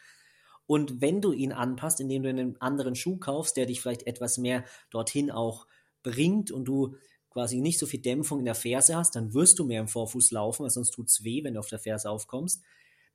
Und 0.67 1.01
wenn 1.01 1.21
du 1.21 1.31
ihn 1.31 1.53
anpasst, 1.53 2.01
indem 2.01 2.25
du 2.25 2.31
einen 2.31 2.61
anderen 2.61 2.97
Schuh 2.97 3.17
kaufst, 3.17 3.57
der 3.57 3.67
dich 3.67 3.81
vielleicht 3.81 4.09
etwas 4.09 4.39
mehr 4.39 4.65
dorthin 4.91 5.31
auch 5.31 5.69
bringt 6.03 6.51
und 6.51 6.65
du 6.65 6.97
quasi 7.31 7.61
nicht 7.61 7.79
so 7.79 7.87
viel 7.87 8.01
Dämpfung 8.01 8.41
in 8.41 8.45
der 8.45 8.57
Ferse 8.57 8.97
hast, 8.97 9.15
dann 9.15 9.35
wirst 9.35 9.61
du 9.61 9.65
mehr 9.65 9.81
im 9.81 9.87
Vorfuß 9.87 10.33
laufen, 10.33 10.65
weil 10.65 10.71
sonst 10.71 10.91
tut 10.91 11.07
es 11.07 11.23
weh, 11.23 11.45
wenn 11.45 11.55
du 11.55 11.61
auf 11.61 11.69
der 11.69 11.79
Ferse 11.79 12.11
aufkommst. 12.11 12.65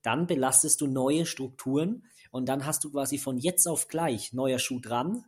Dann 0.03 0.25
belastest 0.25 0.79
du 0.79 0.87
neue 0.87 1.25
Strukturen 1.25 2.05
und 2.31 2.47
dann 2.47 2.65
hast 2.65 2.85
du 2.85 2.91
quasi 2.91 3.17
von 3.17 3.37
jetzt 3.37 3.67
auf 3.67 3.89
gleich 3.89 4.31
neuer 4.31 4.57
Schuh 4.57 4.79
dran, 4.79 5.25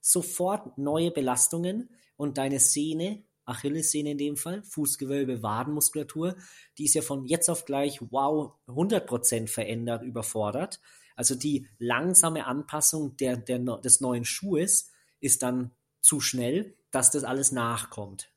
sofort 0.00 0.78
neue 0.78 1.10
Belastungen 1.10 1.90
und 2.16 2.38
deine 2.38 2.60
Sehne, 2.60 3.24
Achillessehne 3.44 4.12
in 4.12 4.18
dem 4.18 4.36
Fall, 4.36 4.62
Fußgewölbe, 4.62 5.42
Wadenmuskulatur, 5.42 6.36
die 6.76 6.84
ist 6.84 6.94
ja 6.94 7.02
von 7.02 7.24
jetzt 7.24 7.48
auf 7.48 7.64
gleich, 7.64 8.00
wow, 8.10 8.52
100% 8.66 9.48
verändert, 9.48 10.02
überfordert. 10.02 10.80
Also 11.16 11.34
die 11.34 11.66
langsame 11.78 12.46
Anpassung 12.46 13.16
der, 13.16 13.36
der, 13.36 13.58
des 13.58 14.00
neuen 14.00 14.24
Schuhes 14.24 14.90
ist 15.20 15.42
dann 15.42 15.72
zu 16.00 16.20
schnell, 16.20 16.76
dass 16.90 17.10
das 17.10 17.24
alles 17.24 17.52
nachkommt. 17.52 18.30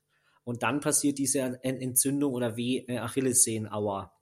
Und 0.44 0.62
dann 0.62 0.80
passiert 0.80 1.18
diese 1.18 1.62
Entzündung 1.62 2.32
oder 2.32 2.56
Weh, 2.56 2.78
äh, 2.88 2.98
Achillessehnenauer. 2.98 4.12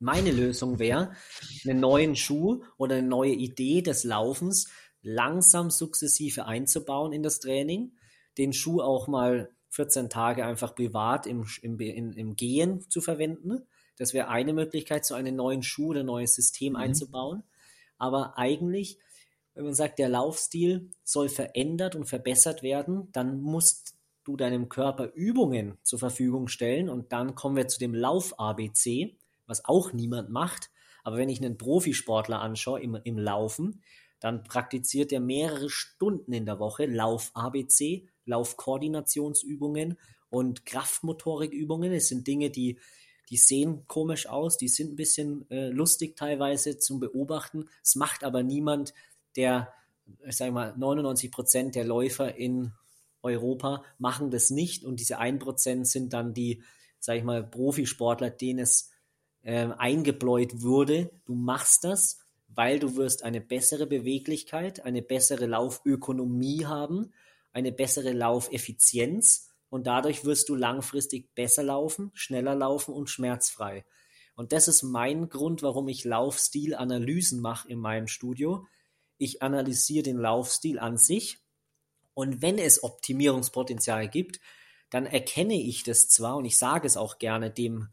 Meine 0.00 0.30
Lösung 0.30 0.78
wäre, 0.78 1.12
einen 1.64 1.80
neuen 1.80 2.16
Schuh 2.16 2.62
oder 2.76 2.96
eine 2.96 3.06
neue 3.06 3.32
Idee 3.32 3.82
des 3.82 4.04
Laufens 4.04 4.68
langsam 5.08 5.70
sukzessive 5.70 6.46
einzubauen 6.46 7.12
in 7.12 7.22
das 7.22 7.40
Training, 7.40 7.92
den 8.36 8.52
Schuh 8.52 8.80
auch 8.80 9.08
mal 9.08 9.50
14 9.70 10.10
Tage 10.10 10.44
einfach 10.44 10.74
privat 10.74 11.26
im, 11.26 11.46
im, 11.62 11.78
im, 11.78 12.36
Gehen 12.36 12.88
zu 12.90 13.00
verwenden. 13.00 13.62
Das 13.96 14.14
wäre 14.14 14.28
eine 14.28 14.52
Möglichkeit, 14.52 15.04
so 15.04 15.14
einen 15.14 15.36
neuen 15.36 15.62
Schuh 15.62 15.88
oder 15.88 16.04
neues 16.04 16.34
System 16.34 16.74
mhm. 16.74 16.78
einzubauen. 16.78 17.42
Aber 17.96 18.38
eigentlich, 18.38 18.98
wenn 19.54 19.64
man 19.64 19.74
sagt, 19.74 19.98
der 19.98 20.08
Laufstil 20.08 20.90
soll 21.04 21.28
verändert 21.28 21.96
und 21.96 22.04
verbessert 22.04 22.62
werden, 22.62 23.08
dann 23.12 23.40
musst 23.40 23.94
du 24.24 24.36
deinem 24.36 24.68
Körper 24.68 25.12
Übungen 25.14 25.78
zur 25.82 25.98
Verfügung 25.98 26.48
stellen 26.48 26.88
und 26.88 27.12
dann 27.12 27.34
kommen 27.34 27.56
wir 27.56 27.66
zu 27.66 27.78
dem 27.78 27.94
Lauf-ABC, 27.94 29.16
was 29.46 29.64
auch 29.64 29.92
niemand 29.92 30.28
macht. 30.30 30.70
Aber 31.02 31.16
wenn 31.16 31.30
ich 31.30 31.42
einen 31.42 31.56
Profisportler 31.56 32.40
anschaue 32.40 32.80
im, 32.82 32.98
im 33.04 33.18
Laufen, 33.18 33.82
dann 34.20 34.44
praktiziert 34.44 35.12
er 35.12 35.20
mehrere 35.20 35.70
Stunden 35.70 36.32
in 36.32 36.46
der 36.46 36.58
Woche 36.58 36.86
Lauf-ABC, 36.86 38.08
Laufkoordinationsübungen 38.24 39.96
und 40.30 40.66
Kraftmotorikübungen. 40.66 41.92
Es 41.92 42.08
sind 42.08 42.26
Dinge, 42.26 42.50
die, 42.50 42.78
die 43.30 43.36
sehen 43.36 43.86
komisch 43.86 44.26
aus, 44.28 44.56
die 44.56 44.68
sind 44.68 44.92
ein 44.92 44.96
bisschen 44.96 45.48
äh, 45.50 45.68
lustig 45.68 46.16
teilweise 46.16 46.78
zum 46.78 47.00
Beobachten. 47.00 47.68
Es 47.82 47.94
macht 47.94 48.24
aber 48.24 48.42
niemand, 48.42 48.92
der, 49.36 49.72
ich 50.26 50.36
sage 50.36 50.52
mal, 50.52 50.74
99 50.76 51.30
Prozent 51.30 51.74
der 51.74 51.84
Läufer 51.84 52.34
in 52.34 52.72
Europa 53.22 53.84
machen 53.98 54.30
das 54.30 54.50
nicht 54.50 54.84
und 54.84 55.00
diese 55.00 55.18
1 55.18 55.42
Prozent 55.42 55.88
sind 55.88 56.12
dann 56.12 56.34
die, 56.34 56.62
sage 57.00 57.18
ich 57.18 57.24
mal, 57.24 57.44
Profisportler, 57.44 58.30
denen 58.30 58.60
es 58.60 58.90
äh, 59.42 59.68
eingebläut 59.76 60.62
wurde. 60.62 61.10
Du 61.26 61.34
machst 61.34 61.84
das 61.84 62.18
weil 62.48 62.78
du 62.78 62.96
wirst 62.96 63.22
eine 63.22 63.40
bessere 63.40 63.86
Beweglichkeit, 63.86 64.84
eine 64.84 65.02
bessere 65.02 65.46
Laufökonomie 65.46 66.64
haben, 66.66 67.12
eine 67.52 67.72
bessere 67.72 68.12
Laufeffizienz 68.12 69.50
und 69.70 69.86
dadurch 69.86 70.24
wirst 70.24 70.48
du 70.48 70.54
langfristig 70.54 71.34
besser 71.34 71.62
laufen, 71.62 72.10
schneller 72.14 72.54
laufen 72.54 72.94
und 72.94 73.10
schmerzfrei. 73.10 73.84
Und 74.34 74.52
das 74.52 74.68
ist 74.68 74.82
mein 74.82 75.28
Grund, 75.28 75.62
warum 75.62 75.88
ich 75.88 76.04
Laufstilanalysen 76.04 77.40
mache 77.40 77.68
in 77.68 77.78
meinem 77.78 78.06
Studio. 78.06 78.66
Ich 79.18 79.42
analysiere 79.42 80.04
den 80.04 80.16
Laufstil 80.16 80.78
an 80.78 80.96
sich 80.96 81.38
und 82.14 82.40
wenn 82.40 82.58
es 82.58 82.82
Optimierungspotenzial 82.82 84.08
gibt, 84.08 84.40
dann 84.90 85.06
erkenne 85.06 85.60
ich 85.60 85.82
das 85.82 86.08
zwar 86.08 86.36
und 86.36 86.46
ich 86.46 86.56
sage 86.56 86.86
es 86.86 86.96
auch 86.96 87.18
gerne 87.18 87.50
dem 87.50 87.88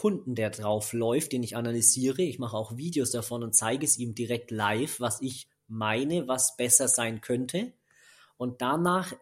Kunden, 0.00 0.34
der 0.34 0.48
drauf 0.48 0.94
läuft, 0.94 1.32
den 1.32 1.42
ich 1.42 1.56
analysiere. 1.56 2.22
Ich 2.22 2.38
mache 2.38 2.56
auch 2.56 2.78
Videos 2.78 3.10
davon 3.10 3.42
und 3.42 3.54
zeige 3.54 3.84
es 3.84 3.98
ihm 3.98 4.14
direkt 4.14 4.50
live, 4.50 4.98
was 4.98 5.20
ich 5.20 5.46
meine, 5.68 6.26
was 6.26 6.56
besser 6.56 6.88
sein 6.88 7.20
könnte. 7.20 7.74
Und 8.38 8.62
danach 8.62 9.12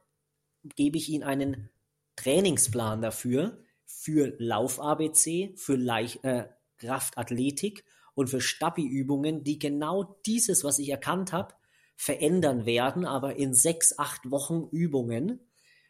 gebe 0.76 0.96
ich 0.96 1.08
ihm 1.08 1.24
einen 1.24 1.68
Trainingsplan 2.14 3.02
dafür, 3.02 3.58
für 3.86 4.36
Lauf-ABC, 4.38 5.52
für 5.56 5.74
Leicht, 5.74 6.22
äh, 6.22 6.46
Kraftathletik 6.76 7.84
und 8.14 8.30
für 8.30 8.40
Stabi-Übungen, 8.40 9.42
die 9.42 9.58
genau 9.58 10.20
dieses, 10.26 10.62
was 10.62 10.78
ich 10.78 10.90
erkannt 10.90 11.32
habe, 11.32 11.54
verändern 11.96 12.66
werden, 12.66 13.04
aber 13.04 13.34
in 13.34 13.52
sechs, 13.52 13.98
acht 13.98 14.30
Wochen 14.30 14.68
Übungen. 14.70 15.40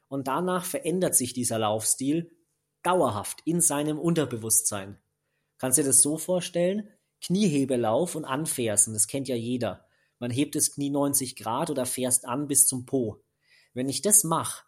Und 0.09 0.29
danach 0.29 0.65
verändert 0.65 1.15
sich 1.15 1.35
dieser 1.35 1.59
Laufstil 1.59 2.38
dauerhaft 2.89 3.43
in 3.45 3.61
seinem 3.61 3.99
Unterbewusstsein. 3.99 4.99
Kannst 5.59 5.77
du 5.77 5.83
dir 5.83 5.89
das 5.89 6.01
so 6.01 6.17
vorstellen? 6.17 6.89
Kniehebelauf 7.21 8.15
und 8.15 8.25
Anfersen, 8.25 8.95
das 8.95 9.09
kennt 9.09 9.29
ja 9.29 9.37
jeder. 9.37 9.85
Man 10.19 10.31
hebt 10.31 10.55
das 10.55 10.73
Knie 10.73 10.89
90 10.89 11.37
Grad 11.37 11.69
oder 11.69 11.85
fährst 11.85 12.27
an 12.27 12.49
bis 12.49 12.67
zum 12.67 12.87
Po. 12.87 13.23
Wenn 13.75 13.91
ich 13.91 14.01
das 14.01 14.25
mache, 14.25 14.65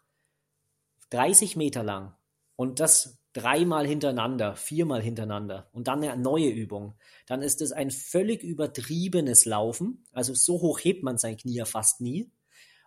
30 1.09 1.55
Meter 1.55 1.81
lang 1.81 2.13
und 2.55 2.79
das 2.79 3.17
dreimal 3.33 3.87
hintereinander, 3.87 4.55
viermal 4.55 5.01
hintereinander 5.01 5.69
und 5.73 5.87
dann 5.87 6.03
eine 6.03 6.21
neue 6.21 6.49
Übung, 6.49 6.93
dann 7.25 7.41
ist 7.41 7.59
es 7.61 7.71
ein 7.71 7.89
völlig 7.89 8.43
übertriebenes 8.43 9.45
Laufen. 9.45 10.05
Also 10.11 10.35
so 10.35 10.61
hoch 10.61 10.77
hebt 10.79 11.01
man 11.01 11.17
sein 11.17 11.37
Knie 11.37 11.55
ja 11.55 11.65
fast 11.65 12.01
nie. 12.01 12.31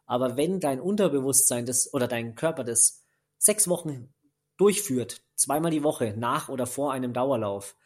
Aber 0.07 0.37
wenn 0.37 0.61
dein 0.61 0.81
Unterbewusstsein 0.81 1.67
das 1.67 1.93
oder 1.93 2.07
dein 2.07 2.37
Körper 2.37 2.63
das 2.63 3.03
sechs 3.37 3.67
Wochen 3.67 4.14
durchführt, 4.57 5.23
zweimal 5.35 5.71
die 5.71 5.83
Woche, 5.83 6.15
nach 6.17 6.49
oder 6.49 6.67
vor 6.67 6.93
einem 6.93 7.13
Dauerlauf, 7.13 7.77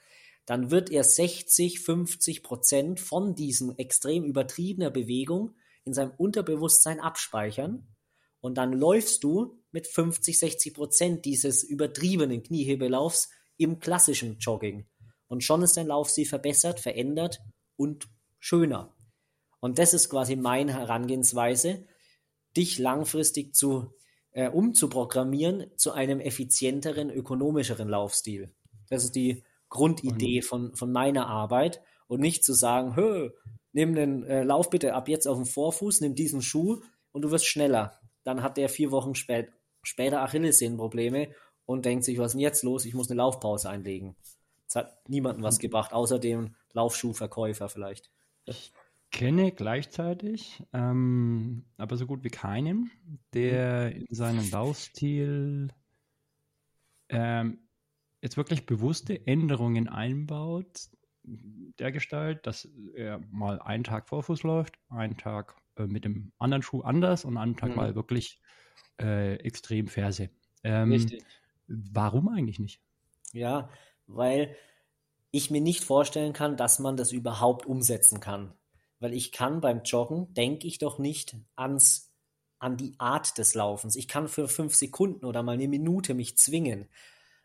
dann 0.47 0.71
wird 0.71 0.91
er 0.91 1.05
60, 1.05 1.81
50 1.81 2.43
Prozent 2.43 3.01
von 3.01 3.35
diesem 3.35 3.77
extrem 3.77 4.25
übertriebener 4.25 4.91
Bewegung 4.91 5.55
in 5.85 5.93
seinem 5.93 6.13
Unterbewusstsein 6.17 7.01
abspeichern 7.01 7.87
und 8.41 8.57
dann 8.57 8.73
läufst 8.73 9.25
du 9.25 9.59
mit 9.73 9.87
50, 9.87 10.39
60 10.39 10.75
Prozent 10.75 11.25
dieses 11.25 11.65
übertriebenen 11.65 12.43
Kniehebelaufs 12.43 13.31
im 13.57 13.81
klassischen 13.81 14.39
Jogging. 14.39 14.87
Und 15.27 15.45
schon 15.45 15.63
ist 15.63 15.77
dein 15.77 15.89
Laufstil 15.89 16.27
verbessert, 16.27 16.81
verändert 16.81 17.41
und 17.77 18.09
schöner. 18.39 18.95
Und 19.61 19.79
das 19.79 19.93
ist 19.93 20.09
quasi 20.09 20.37
meine 20.37 20.73
Herangehensweise, 20.73 21.85
dich 22.57 22.79
langfristig 22.79 23.55
zu 23.55 23.93
äh, 24.33 24.49
umzuprogrammieren 24.49 25.67
zu 25.77 25.93
einem 25.93 26.21
effizienteren, 26.21 27.11
ökonomischeren 27.11 27.89
Laufstil. 27.89 28.53
Das 28.89 29.05
ist 29.05 29.15
die 29.15 29.43
Grundidee 29.69 30.43
von, 30.43 30.75
von 30.75 30.93
meiner 30.93 31.27
Arbeit 31.27 31.83
und 32.07 32.21
nicht 32.21 32.45
zu 32.45 32.55
sagen, 32.55 32.97
Hö, 32.97 33.31
nimm 33.73 33.95
den 33.95 34.25
äh, 34.25 34.43
Lauf 34.43 34.71
bitte 34.71 34.95
ab 34.95 35.09
jetzt 35.09 35.27
auf 35.27 35.37
den 35.37 35.47
Vorfuß, 35.47 36.01
nimm 36.01 36.15
diesen 36.15 36.43
Schuh 36.43 36.81
und 37.13 37.23
du 37.23 37.31
wirst 37.31 37.47
schneller. 37.47 38.01
Dann 38.25 38.43
hat 38.43 38.57
der 38.57 38.69
vier 38.69 38.91
Wochen 38.91 39.15
spät, 39.15 39.53
später 39.83 40.23
Achillessehnenprobleme 40.23 41.29
und 41.67 41.85
denkt 41.85 42.05
sich, 42.05 42.19
was 42.19 42.29
ist 42.29 42.33
denn 42.35 42.41
jetzt 42.41 42.63
los? 42.63 42.85
Ich 42.85 42.95
muss 42.95 43.11
eine 43.11 43.19
Laufpause 43.19 43.69
einlegen. 43.69 44.17
Das 44.67 44.77
hat 44.77 45.09
niemandem 45.09 45.43
was 45.43 45.59
gebracht, 45.59 45.93
außer 45.93 46.19
dem 46.19 46.55
Laufschuhverkäufer 46.73 47.69
vielleicht. 47.69 48.11
Ich 48.45 48.73
kenne 49.11 49.53
gleichzeitig, 49.53 50.63
ähm, 50.73 51.65
aber 51.77 51.97
so 51.97 52.07
gut 52.07 52.25
wie 52.25 52.31
keinen, 52.31 52.91
der 53.33 53.95
in 53.95 54.07
seinem 54.11 54.51
Laufstil 54.51 55.69
ähm, 57.09 57.59
jetzt 58.21 58.37
wirklich 58.37 58.67
bewusste 58.67 59.27
Änderungen 59.27 59.89
einbaut, 59.89 60.89
der 61.25 61.93
Gestalt, 61.93 62.47
dass 62.47 62.69
er 62.95 63.21
mal 63.31 63.61
einen 63.61 63.85
Tag 63.85 64.09
Vorfuß 64.09 64.43
läuft, 64.43 64.79
einen 64.89 65.17
Tag 65.17 65.57
äh, 65.77 65.87
mit 65.87 66.05
dem 66.05 66.33
anderen 66.39 66.63
Schuh 66.63 66.81
anders 66.83 67.25
und 67.25 67.37
einen 67.37 67.57
Tag 67.57 67.71
mhm. 67.71 67.77
mal 67.77 67.95
wirklich 67.95 68.41
äh, 69.01 69.35
extrem 69.37 69.89
Ferse. 69.89 70.31
Ähm, 70.65 70.93
Richtig. 70.93 71.25
Warum 71.67 72.29
eigentlich 72.29 72.59
nicht? 72.59 72.81
Ja, 73.33 73.69
weil 74.07 74.57
ich 75.31 75.51
mir 75.51 75.61
nicht 75.61 75.85
vorstellen 75.85 76.33
kann, 76.33 76.57
dass 76.57 76.79
man 76.79 76.97
das 76.97 77.13
überhaupt 77.13 77.67
umsetzen 77.67 78.21
kann. 78.21 78.55
Weil 79.01 79.15
ich 79.15 79.33
kann 79.33 79.61
beim 79.61 79.83
Joggen, 79.83 80.33
denke 80.35 80.67
ich 80.67 80.79
doch 80.79 80.99
nicht 80.99 81.37
ans, 81.57 82.13
an 82.59 82.77
die 82.77 82.95
Art 82.99 83.39
des 83.39 83.55
Laufens. 83.55 83.97
Ich 83.97 84.09
kann 84.09 84.29
für 84.29 84.49
fünf 84.49 84.75
Sekunden 84.75 85.25
oder 85.25 85.43
mal 85.43 85.53
eine 85.53 85.69
Minute 85.69 86.15
mich 86.15 86.37
zwingen. 86.37 86.89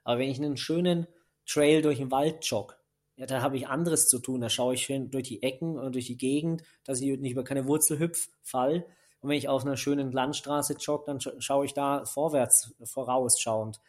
Aber 0.04 0.20
wenn 0.20 0.30
ich 0.30 0.38
einen 0.38 0.58
schönen 0.58 1.08
Trail 1.46 1.82
durch 1.82 2.00
den 2.00 2.12
Wald 2.12 2.44
jogge, 2.46 2.76
ja, 3.16 3.28
da 3.28 3.42
habe 3.42 3.58
ich 3.58 3.68
anderes 3.68 4.08
zu 4.08 4.20
tun. 4.20 4.42
Da 4.42 4.50
schaue 4.50 4.74
ich 4.74 4.84
schön 4.84 5.12
durch 5.12 5.28
die 5.28 5.44
Ecken 5.44 5.78
und 5.78 5.94
durch 5.94 6.08
die 6.08 6.18
Gegend, 6.18 6.64
dass 6.84 7.00
ich 7.00 7.20
nicht 7.20 7.34
über 7.34 7.44
keine 7.44 7.68
Wurzel 7.68 8.00
hüpf, 8.00 8.30
fall. 8.42 8.86
Und 9.22 9.30
wenn 9.30 9.38
ich 9.38 9.48
auf 9.48 9.64
einer 9.64 9.78
schönen 9.78 10.12
Landstraße 10.12 10.74
jogge, 10.80 11.06
dann 11.06 11.20
schaue 11.22 11.66
ich 11.66 11.74
da 11.74 12.06
vorwärts, 12.06 12.74
vorausschauend. 12.84 13.80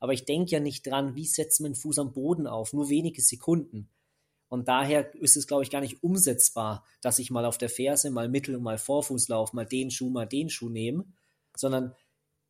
Aber 0.00 0.12
ich 0.12 0.26
denke 0.26 0.50
ja 0.50 0.60
nicht 0.60 0.86
dran, 0.86 1.14
wie 1.14 1.24
setzt 1.24 1.60
man 1.62 1.74
Fuß 1.74 1.98
am 1.98 2.12
Boden 2.12 2.46
auf, 2.46 2.74
nur 2.74 2.90
wenige 2.90 3.22
Sekunden. 3.22 3.88
Und 4.54 4.68
daher 4.68 5.12
ist 5.16 5.36
es, 5.36 5.48
glaube 5.48 5.64
ich, 5.64 5.70
gar 5.70 5.80
nicht 5.80 6.04
umsetzbar, 6.04 6.84
dass 7.02 7.18
ich 7.18 7.32
mal 7.32 7.44
auf 7.44 7.58
der 7.58 7.68
Ferse, 7.68 8.08
mal 8.12 8.28
Mittel- 8.28 8.54
und 8.54 8.62
mal 8.62 8.78
Vorfuß 8.78 9.26
laufe, 9.26 9.56
mal 9.56 9.66
den 9.66 9.90
Schuh, 9.90 10.10
mal 10.10 10.26
den 10.26 10.48
Schuh 10.48 10.68
nehme, 10.68 11.06
sondern 11.56 11.92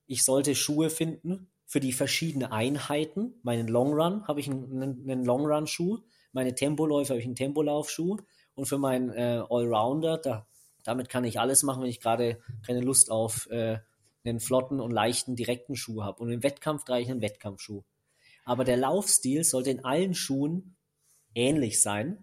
ich 0.07 0.23
sollte 0.23 0.55
Schuhe 0.55 0.91
finden 0.91 1.51
für 1.65 1.81
die 1.81 1.95
verschiedenen 1.95 2.53
Einheiten. 2.53 3.41
Meinen 3.43 3.69
Long 3.69 3.95
Run 3.95 4.29
habe 4.29 4.39
ich 4.39 4.51
einen, 4.51 4.83
einen 4.83 5.25
Long 5.25 5.47
Run 5.47 5.67
Schuh, 5.67 6.01
meine 6.33 6.55
Tempoläufe 6.55 7.15
habe 7.15 7.21
ich 7.21 7.25
einen 7.25 7.37
Tempolaufschuh 7.37 8.19
und 8.55 8.67
für 8.67 8.77
meinen 8.77 9.09
äh, 9.09 9.43
Allrounder, 9.49 10.19
da, 10.19 10.47
damit 10.83 11.09
kann 11.09 11.25
ich 11.25 11.41
alles 11.41 11.63
machen, 11.63 11.83
wenn 11.83 11.89
ich 11.89 12.01
gerade 12.01 12.39
keine 12.67 12.83
Lust 12.83 13.11
auf 13.11 13.49
äh, 13.51 13.79
einen 14.27 14.41
flotten 14.41 14.79
und 14.79 14.91
leichten 14.91 15.37
direkten 15.37 15.75
Schuh 15.75 16.03
habe. 16.03 16.23
Und 16.23 16.31
im 16.31 16.43
Wettkampf 16.43 16.85
trage 16.85 17.03
ich 17.03 17.11
einen 17.11 17.23
Wettkampfschuh. 17.23 17.83
Aber 18.45 18.65
der 18.65 18.77
Laufstil 18.77 19.43
sollte 19.43 19.71
in 19.71 19.87
allen 19.87 20.13
Schuhen 20.13 20.77
ähnlich 21.35 21.83
sein, 21.83 22.23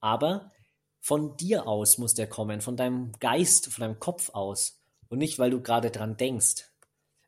aber 0.00 0.50
von 1.00 1.36
dir 1.36 1.66
aus 1.66 1.98
muss 1.98 2.14
der 2.14 2.28
kommen, 2.28 2.60
von 2.60 2.76
deinem 2.76 3.12
Geist, 3.20 3.68
von 3.68 3.82
deinem 3.82 3.98
Kopf 3.98 4.30
aus 4.30 4.80
und 5.08 5.18
nicht, 5.18 5.38
weil 5.38 5.50
du 5.50 5.62
gerade 5.62 5.90
dran 5.90 6.16
denkst. 6.16 6.70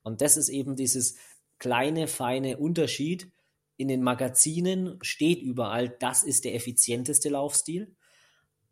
Und 0.03 0.21
das 0.21 0.37
ist 0.37 0.49
eben 0.49 0.77
dieses 0.77 1.17
kleine, 1.59 2.07
feine 2.07 2.59
Unterschied. 2.59 3.31
In 3.77 3.89
den 3.89 4.03
Magazinen 4.03 4.99
steht 5.03 5.41
überall, 5.41 5.89
das 5.89 6.23
ist 6.23 6.45
der 6.45 6.55
effizienteste 6.55 7.31
Laufstil, 7.31 7.95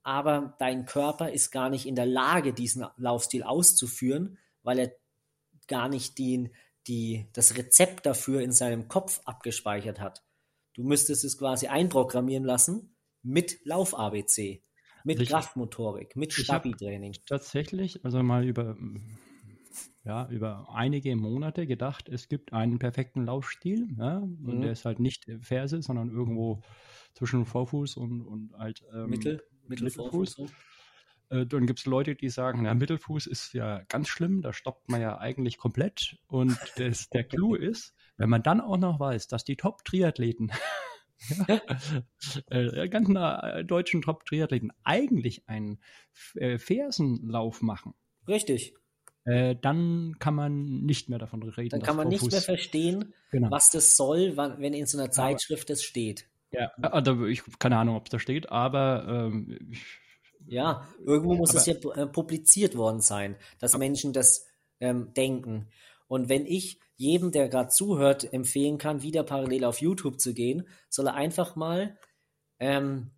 aber 0.03 0.55
dein 0.59 0.87
Körper 0.87 1.31
ist 1.31 1.51
gar 1.51 1.71
nicht 1.71 1.87
in 1.87 1.95
der 1.95 2.07
Lage, 2.07 2.53
diesen 2.53 2.87
Laufstil 2.97 3.43
auszuführen, 3.43 4.39
weil 4.63 4.79
er 4.79 4.93
gar 5.67 5.89
nicht 5.89 6.19
die, 6.19 6.51
die, 6.87 7.27
das 7.33 7.57
Rezept 7.57 8.07
dafür 8.07 8.41
in 8.41 8.53
seinem 8.53 8.89
Kopf 8.89 9.21
abgespeichert 9.25 10.01
hat. 10.01 10.23
Du 10.81 10.87
müsstest 10.87 11.25
es 11.27 11.37
quasi 11.37 11.67
einprogrammieren 11.67 12.43
lassen 12.43 12.97
mit 13.23 13.59
Lauf-ABC, 13.67 14.63
mit 15.05 15.21
ich, 15.21 15.29
Kraftmotorik, 15.29 16.17
mit 16.17 16.33
Stabi-Training. 16.33 17.17
Tatsächlich, 17.27 18.03
also 18.03 18.23
mal 18.23 18.47
über, 18.47 18.79
ja, 20.05 20.27
über 20.31 20.69
einige 20.73 21.15
Monate 21.17 21.67
gedacht, 21.67 22.09
es 22.09 22.29
gibt 22.29 22.55
einen 22.55 22.79
perfekten 22.79 23.27
Laufstil. 23.27 23.89
Ja, 23.99 24.21
und 24.21 24.43
mhm. 24.43 24.63
der 24.63 24.73
ist 24.73 24.87
halt 24.87 25.01
nicht 25.01 25.27
Ferse, 25.43 25.83
sondern 25.83 26.09
irgendwo 26.09 26.63
zwischen 27.13 27.45
Vorfuß 27.45 27.99
und, 27.99 28.23
und 28.23 28.55
halt 28.57 28.83
ähm, 28.95 29.11
Mittel, 29.11 29.43
Mittelfuß. 29.69 30.39
Mittelfuß. 30.39 30.53
Äh, 31.29 31.45
dann 31.45 31.67
gibt 31.67 31.81
es 31.81 31.85
Leute, 31.85 32.15
die 32.15 32.31
sagen, 32.31 32.65
der 32.65 32.75
Mittelfuß 32.75 33.27
ist 33.27 33.53
ja 33.53 33.83
ganz 33.91 34.09
schlimm, 34.09 34.41
da 34.41 34.55
stoppt 34.55 34.89
man 34.89 35.03
ja 35.03 35.19
eigentlich 35.19 35.59
komplett. 35.59 36.17
Und 36.27 36.59
das, 36.77 37.11
der 37.11 37.25
Clou 37.25 37.55
ist, 37.55 37.95
wenn 38.21 38.29
man 38.29 38.43
dann 38.43 38.61
auch 38.61 38.77
noch 38.77 39.01
weiß, 39.01 39.29
dass 39.29 39.45
die 39.45 39.57
Top-Triathleten, 39.57 40.53
ja, 41.49 41.61
äh, 42.51 42.89
ganzen 42.91 43.17
äh, 43.17 43.65
deutschen 43.65 44.03
Top-Triathleten 44.03 44.73
eigentlich 44.85 45.49
einen 45.49 45.81
äh, 46.35 46.59
Fersenlauf 46.59 47.63
machen. 47.63 47.95
Richtig. 48.29 48.75
Äh, 49.25 49.57
dann 49.57 50.17
kann 50.19 50.35
man 50.35 50.83
nicht 50.83 51.09
mehr 51.09 51.19
davon 51.19 51.43
reden. 51.43 51.71
Dann 51.71 51.83
kann 51.83 51.97
man 51.97 52.09
nicht 52.09 52.31
mehr 52.31 52.43
verstehen, 52.43 53.15
genau. 53.31 53.51
was 53.51 53.71
das 53.71 53.97
soll, 53.97 54.37
wenn 54.37 54.75
in 54.75 54.85
so 54.85 54.99
einer 54.99 55.11
Zeitschrift 55.11 55.71
das 55.71 55.83
steht. 55.83 56.27
Ja, 56.53 56.71
also 56.83 57.25
ich 57.25 57.43
keine 57.59 57.79
Ahnung, 57.79 57.97
ob 57.97 58.05
es 58.05 58.11
da 58.11 58.19
steht, 58.19 58.51
aber 58.51 59.31
ähm, 59.33 59.57
ich, 59.71 59.87
ja, 60.47 60.87
irgendwo 61.07 61.37
muss 61.37 61.55
es 61.55 61.65
ja 61.65 61.75
publiziert 62.07 62.77
worden 62.77 63.01
sein, 63.01 63.37
dass 63.61 63.79
Menschen 63.79 64.13
das 64.13 64.47
ähm, 64.81 65.15
denken. 65.15 65.69
Und 66.07 66.29
wenn 66.29 66.45
ich 66.45 66.81
jedem, 67.01 67.33
der 67.33 67.49
gerade 67.49 67.71
zuhört, 67.71 68.31
empfehlen 68.31 68.77
kann, 68.77 69.03
wieder 69.03 69.23
parallel 69.25 69.65
auf 69.65 69.81
YouTube 69.81 70.21
zu 70.21 70.35
gehen, 70.35 70.69
soll 70.91 71.07
er 71.07 71.15
einfach 71.15 71.57
mal 71.57 71.99
ähm, 72.59 73.11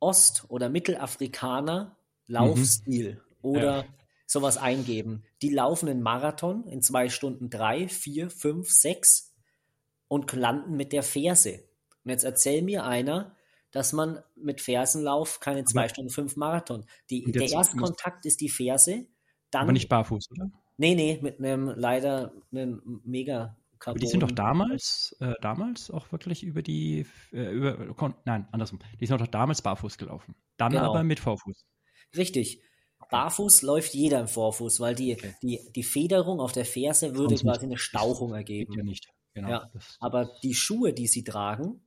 Ost- 0.00 0.44
oder 0.48 0.68
Mittelafrikaner 0.68 1.96
Laufstil 2.26 3.14
mhm. 3.14 3.20
oder 3.40 3.76
ja. 3.76 3.84
sowas 4.26 4.58
eingeben. 4.58 5.24
Die 5.40 5.48
laufen 5.48 5.88
einen 5.88 6.02
Marathon 6.02 6.66
in 6.66 6.82
zwei 6.82 7.08
Stunden 7.08 7.48
drei, 7.48 7.88
vier, 7.88 8.28
fünf, 8.28 8.70
sechs 8.70 9.34
und 10.06 10.30
landen 10.34 10.76
mit 10.76 10.92
der 10.92 11.02
Ferse. 11.02 11.64
Und 12.04 12.10
jetzt 12.10 12.24
erzähl 12.24 12.60
mir 12.60 12.84
einer, 12.84 13.34
dass 13.70 13.94
man 13.94 14.22
mit 14.36 14.60
Fersenlauf 14.60 15.40
keine 15.40 15.64
zwei 15.64 15.88
Stunden 15.88 16.10
fünf 16.10 16.36
Marathon. 16.36 16.84
Die, 17.08 17.24
der 17.32 17.50
erste 17.50 17.78
Kontakt 17.78 18.26
ist 18.26 18.42
die 18.42 18.50
Ferse. 18.50 19.06
Dann, 19.50 19.62
aber 19.62 19.72
nicht 19.72 19.88
barfuß, 19.88 20.30
oder? 20.32 20.50
Nee, 20.76 20.94
nee, 20.94 21.18
mit 21.22 21.38
einem 21.38 21.68
leider 21.68 22.32
einem 22.52 23.00
mega 23.04 23.56
Carbon. 23.78 24.00
die 24.00 24.06
sind 24.06 24.20
doch 24.20 24.30
damals, 24.30 25.14
äh, 25.20 25.34
damals 25.40 25.90
auch 25.90 26.10
wirklich 26.10 26.42
über 26.42 26.62
die, 26.62 27.06
äh, 27.32 27.52
über, 27.52 28.14
nein, 28.24 28.48
andersrum. 28.50 28.78
Die 28.98 29.06
sind 29.06 29.20
doch 29.20 29.26
damals 29.26 29.62
barfuß 29.62 29.98
gelaufen. 29.98 30.34
Dann 30.56 30.72
genau. 30.72 30.90
aber 30.90 31.04
mit 31.04 31.20
Vorfuß. 31.20 31.64
Richtig. 32.16 32.62
Barfuß 33.10 33.62
läuft 33.62 33.94
jeder 33.94 34.20
im 34.20 34.28
Vorfuß, 34.28 34.80
weil 34.80 34.94
die, 34.94 35.14
okay. 35.14 35.34
die, 35.42 35.60
die 35.74 35.82
Federung 35.82 36.40
auf 36.40 36.52
der 36.52 36.64
Ferse 36.64 37.14
würde 37.14 37.34
quasi 37.36 37.66
eine 37.66 37.76
Stauchung 37.76 38.34
ergeben. 38.34 38.72
Ja, 38.72 38.82
nicht. 38.82 39.08
Genau. 39.34 39.50
Ja. 39.50 39.70
Aber 40.00 40.30
die 40.42 40.54
Schuhe, 40.54 40.92
die 40.92 41.06
sie 41.06 41.24
tragen, 41.24 41.82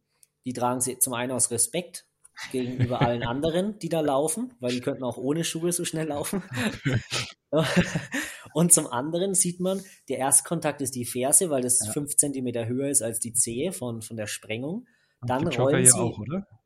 die 0.46 0.54
tragen 0.54 0.82
sie 0.82 1.00
zum 1.00 1.14
einen 1.14 1.32
aus 1.32 1.50
Respekt 1.50 2.06
gegenüber 2.52 3.02
allen 3.02 3.24
anderen, 3.24 3.80
die 3.80 3.90
da 3.90 4.02
laufen, 4.02 4.54
weil 4.60 4.72
die 4.72 4.82
könnten 4.82 5.04
auch 5.04 5.18
ohne 5.18 5.44
Schuhe 5.44 5.72
so 5.72 5.84
schnell 5.86 6.08
laufen. 6.08 6.44
Und 8.54 8.74
zum 8.74 8.88
anderen 8.88 9.34
sieht 9.34 9.60
man, 9.60 9.82
der 10.10 10.18
Erstkontakt 10.18 10.82
ist 10.82 10.96
die 10.96 11.06
Ferse, 11.06 11.50
weil 11.50 11.62
das 11.62 11.86
ja. 11.86 11.92
fünf 11.92 12.16
Zentimeter 12.16 12.68
höher 12.68 12.90
ist 12.90 13.02
als 13.02 13.20
die 13.20 13.34
Zehe 13.34 13.72
von, 13.72 14.02
von 14.02 14.18
der 14.18 14.28
Sprengung. 14.28 14.88
Dann 15.22 15.48
rollen 15.48 15.86
sie, 15.86 15.94
auch, 15.94 16.20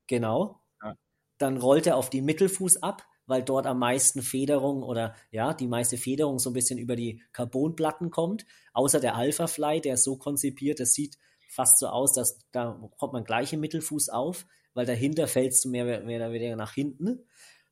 Genau. 0.07 0.61
Ja. 0.83 0.95
Dann 1.37 1.57
rollt 1.57 1.87
er 1.87 1.97
auf 1.97 2.09
die 2.09 2.21
Mittelfuß 2.21 2.83
ab, 2.83 3.05
weil 3.25 3.43
dort 3.43 3.65
am 3.65 3.79
meisten 3.79 4.21
Federung 4.21 4.83
oder 4.83 5.15
ja, 5.31 5.53
die 5.53 5.67
meiste 5.67 5.97
Federung 5.97 6.39
so 6.39 6.49
ein 6.49 6.53
bisschen 6.53 6.77
über 6.77 6.95
die 6.95 7.21
Carbonplatten 7.31 8.11
kommt. 8.11 8.45
Außer 8.73 8.99
der 8.99 9.15
Alpha 9.15 9.47
Fly, 9.47 9.79
der 9.79 9.93
ist 9.93 10.03
so 10.03 10.17
konzipiert, 10.17 10.79
das 10.79 10.93
sieht 10.93 11.17
fast 11.47 11.79
so 11.79 11.87
aus, 11.87 12.13
dass 12.13 12.39
da 12.51 12.79
kommt 12.97 13.13
man 13.13 13.23
gleich 13.23 13.53
im 13.53 13.59
Mittelfuß 13.59 14.09
auf, 14.09 14.45
weil 14.73 14.85
dahinter 14.85 15.27
fällst 15.27 15.65
du 15.65 15.69
mehr, 15.69 15.85
mehr 15.85 16.17
oder 16.17 16.31
weniger 16.31 16.55
nach 16.55 16.73
hinten. 16.73 17.25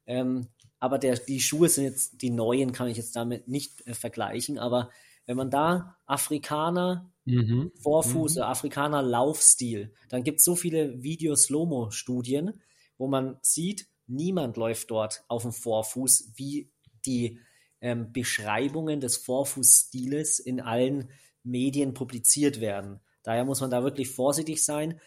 Ähm, 0.06 0.48
aber 0.80 0.98
der, 0.98 1.18
die 1.18 1.40
Schuhe 1.40 1.70
sind 1.70 1.86
jetzt, 1.86 2.22
die 2.22 2.30
neuen 2.30 2.72
kann 2.72 2.88
ich 2.88 2.98
jetzt 2.98 3.16
damit 3.16 3.48
nicht 3.48 3.86
äh, 3.88 3.94
vergleichen, 3.94 4.60
aber 4.60 4.90
wenn 5.26 5.38
man 5.38 5.52
da 5.52 5.98
Afrikaner 6.06 7.12
mhm. 7.26 7.72
Vorfuß, 7.82 8.38
mhm. 8.38 8.42
Afrikaner 8.44 9.02
Laufstil, 9.02 9.94
dann 10.10 10.24
gibt 10.24 10.40
es 10.40 10.46
so 10.46 10.56
viele 10.56 11.04
Video-Slomo-Studien, 11.04 12.62
wo 12.98 13.08
man 13.08 13.38
sieht, 13.42 13.88
Niemand 14.10 14.58
läuft 14.58 14.90
dort 14.90 15.24
auf 15.28 15.44
dem 15.44 15.52
Vorfuß, 15.52 16.32
wie 16.36 16.72
die 17.06 17.40
ähm, 17.80 18.12
Beschreibungen 18.12 19.00
des 19.00 19.18
Vorfußstiles 19.18 20.40
in 20.40 20.60
allen 20.60 21.12
Medien 21.44 21.94
publiziert 21.94 22.60
werden. 22.60 23.00
Daher 23.22 23.46
muss 23.46 23.62
man 23.62 23.70
da 23.70 23.84
wirklich 23.84 24.10
vorsichtig 24.10 24.66
sein. 24.66 25.00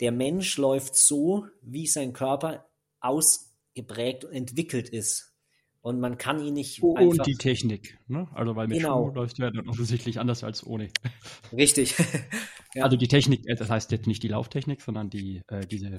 Der 0.00 0.10
Mensch 0.10 0.56
läuft 0.58 0.96
so, 0.96 1.46
wie 1.62 1.86
sein 1.86 2.12
Körper 2.12 2.68
ausgeprägt 3.78 4.24
und 4.24 4.32
entwickelt 4.32 4.88
ist. 4.88 5.34
Und 5.80 6.00
man 6.00 6.18
kann 6.18 6.44
ihn 6.44 6.54
nicht. 6.54 6.82
Oh, 6.82 6.94
und 6.94 7.24
die 7.24 7.36
Technik. 7.36 7.98
Ne? 8.08 8.28
Also, 8.34 8.56
weil 8.56 8.66
mit 8.66 8.78
genau. 8.78 9.04
Schuhen 9.04 9.14
läuft 9.14 9.38
ja 9.38 9.50
dann 9.50 9.68
offensichtlich 9.68 10.18
anders 10.18 10.42
als 10.42 10.66
ohne. 10.66 10.88
Richtig. 11.52 11.94
ja. 12.74 12.84
Also, 12.84 12.96
die 12.96 13.08
Technik, 13.08 13.48
äh, 13.48 13.54
das 13.54 13.70
heißt 13.70 13.92
jetzt 13.92 14.06
nicht 14.06 14.22
die 14.22 14.28
Lauftechnik, 14.28 14.82
sondern 14.82 15.08
die, 15.08 15.42
äh, 15.48 15.66
diese 15.66 15.98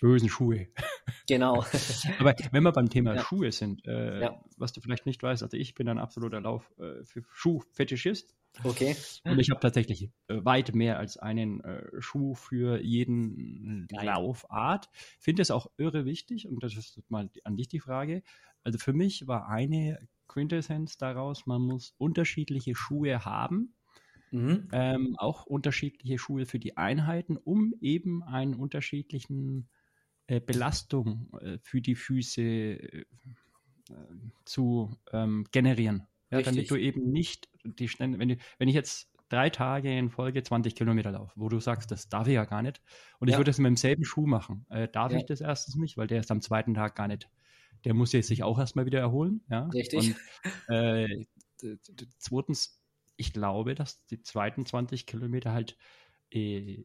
bösen 0.00 0.28
Schuhe. 0.28 0.66
Genau. 1.28 1.64
Aber 2.18 2.34
wenn 2.52 2.62
wir 2.62 2.72
beim 2.72 2.88
Thema 2.88 3.14
ja. 3.14 3.22
Schuhe 3.22 3.52
sind, 3.52 3.86
äh, 3.86 4.20
ja. 4.20 4.44
was 4.56 4.72
du 4.72 4.80
vielleicht 4.80 5.06
nicht 5.06 5.22
weißt, 5.22 5.42
also 5.42 5.56
ich 5.56 5.74
bin 5.74 5.88
ein 5.88 5.98
absoluter 5.98 6.40
Lauf 6.40 6.70
äh, 6.78 7.04
für 7.04 7.22
Schuhfetischist. 7.32 8.34
Okay. 8.62 8.96
Und 9.24 9.38
ich 9.40 9.50
habe 9.50 9.60
tatsächlich 9.60 10.10
äh, 10.28 10.44
weit 10.44 10.74
mehr 10.74 10.98
als 10.98 11.16
einen 11.16 11.60
äh, 11.64 12.00
Schuh 12.00 12.34
für 12.34 12.80
jeden 12.80 13.88
Geil. 13.88 14.06
Laufart. 14.06 14.88
Finde 15.18 15.42
es 15.42 15.50
auch 15.50 15.66
irre 15.76 16.04
wichtig 16.04 16.46
und 16.46 16.62
das 16.62 16.76
ist 16.76 17.02
mal 17.08 17.30
an 17.42 17.56
dich 17.56 17.68
die 17.68 17.80
Frage. 17.80 18.22
Also 18.62 18.78
für 18.78 18.92
mich 18.92 19.26
war 19.26 19.48
eine 19.48 19.98
Quintessenz 20.28 20.96
daraus, 20.96 21.46
man 21.46 21.62
muss 21.62 21.94
unterschiedliche 21.98 22.74
Schuhe 22.74 23.24
haben. 23.24 23.74
Mhm. 24.30 24.68
Ähm, 24.72 25.16
auch 25.18 25.46
unterschiedliche 25.46 26.18
Schuhe 26.18 26.46
für 26.46 26.58
die 26.58 26.76
Einheiten, 26.76 27.36
um 27.36 27.74
eben 27.80 28.22
einen 28.24 28.54
unterschiedlichen 28.54 29.68
äh, 30.26 30.40
Belastung 30.40 31.28
äh, 31.40 31.58
für 31.62 31.80
die 31.80 31.94
Füße 31.94 32.42
äh, 32.42 33.04
zu 34.44 34.96
ähm, 35.12 35.46
generieren. 35.52 36.06
Ja, 36.30 36.40
damit 36.42 36.70
du 36.70 36.76
eben 36.76 37.10
nicht 37.10 37.48
die 37.64 37.88
schnell, 37.88 38.18
wenn, 38.18 38.30
du, 38.30 38.36
wenn 38.58 38.68
ich 38.68 38.74
jetzt 38.74 39.12
drei 39.28 39.50
Tage 39.50 39.96
in 39.96 40.10
Folge 40.10 40.42
20 40.42 40.74
Kilometer 40.74 41.12
laufe, 41.12 41.32
wo 41.36 41.48
du 41.48 41.60
sagst, 41.60 41.90
das 41.90 42.08
darf 42.08 42.26
ich 42.26 42.34
ja 42.34 42.44
gar 42.44 42.62
nicht, 42.62 42.80
und 43.18 43.28
ja. 43.28 43.34
ich 43.34 43.38
würde 43.38 43.50
das 43.50 43.58
mit 43.58 43.66
demselben 43.66 44.04
Schuh 44.04 44.26
machen, 44.26 44.66
darf 44.92 45.12
ja. 45.12 45.18
ich 45.18 45.26
das 45.26 45.40
erstens 45.40 45.76
nicht, 45.76 45.96
weil 45.96 46.06
der 46.06 46.20
ist 46.20 46.30
am 46.30 46.40
zweiten 46.40 46.74
Tag 46.74 46.96
gar 46.96 47.08
nicht. 47.08 47.28
Der 47.84 47.94
muss 47.94 48.12
jetzt 48.12 48.28
sich 48.28 48.42
auch 48.42 48.58
erstmal 48.58 48.86
wieder 48.86 49.00
erholen. 49.00 49.42
Ja? 49.50 49.66
Richtig. 49.66 50.14
Und, 50.68 51.26
zweitens, 52.18 52.82
ich 53.16 53.32
glaube, 53.32 53.74
dass 53.74 54.06
die 54.06 54.22
zweiten 54.22 54.66
20 54.66 55.06
Kilometer 55.06 55.52
halt 55.52 55.76
äh, 56.30 56.82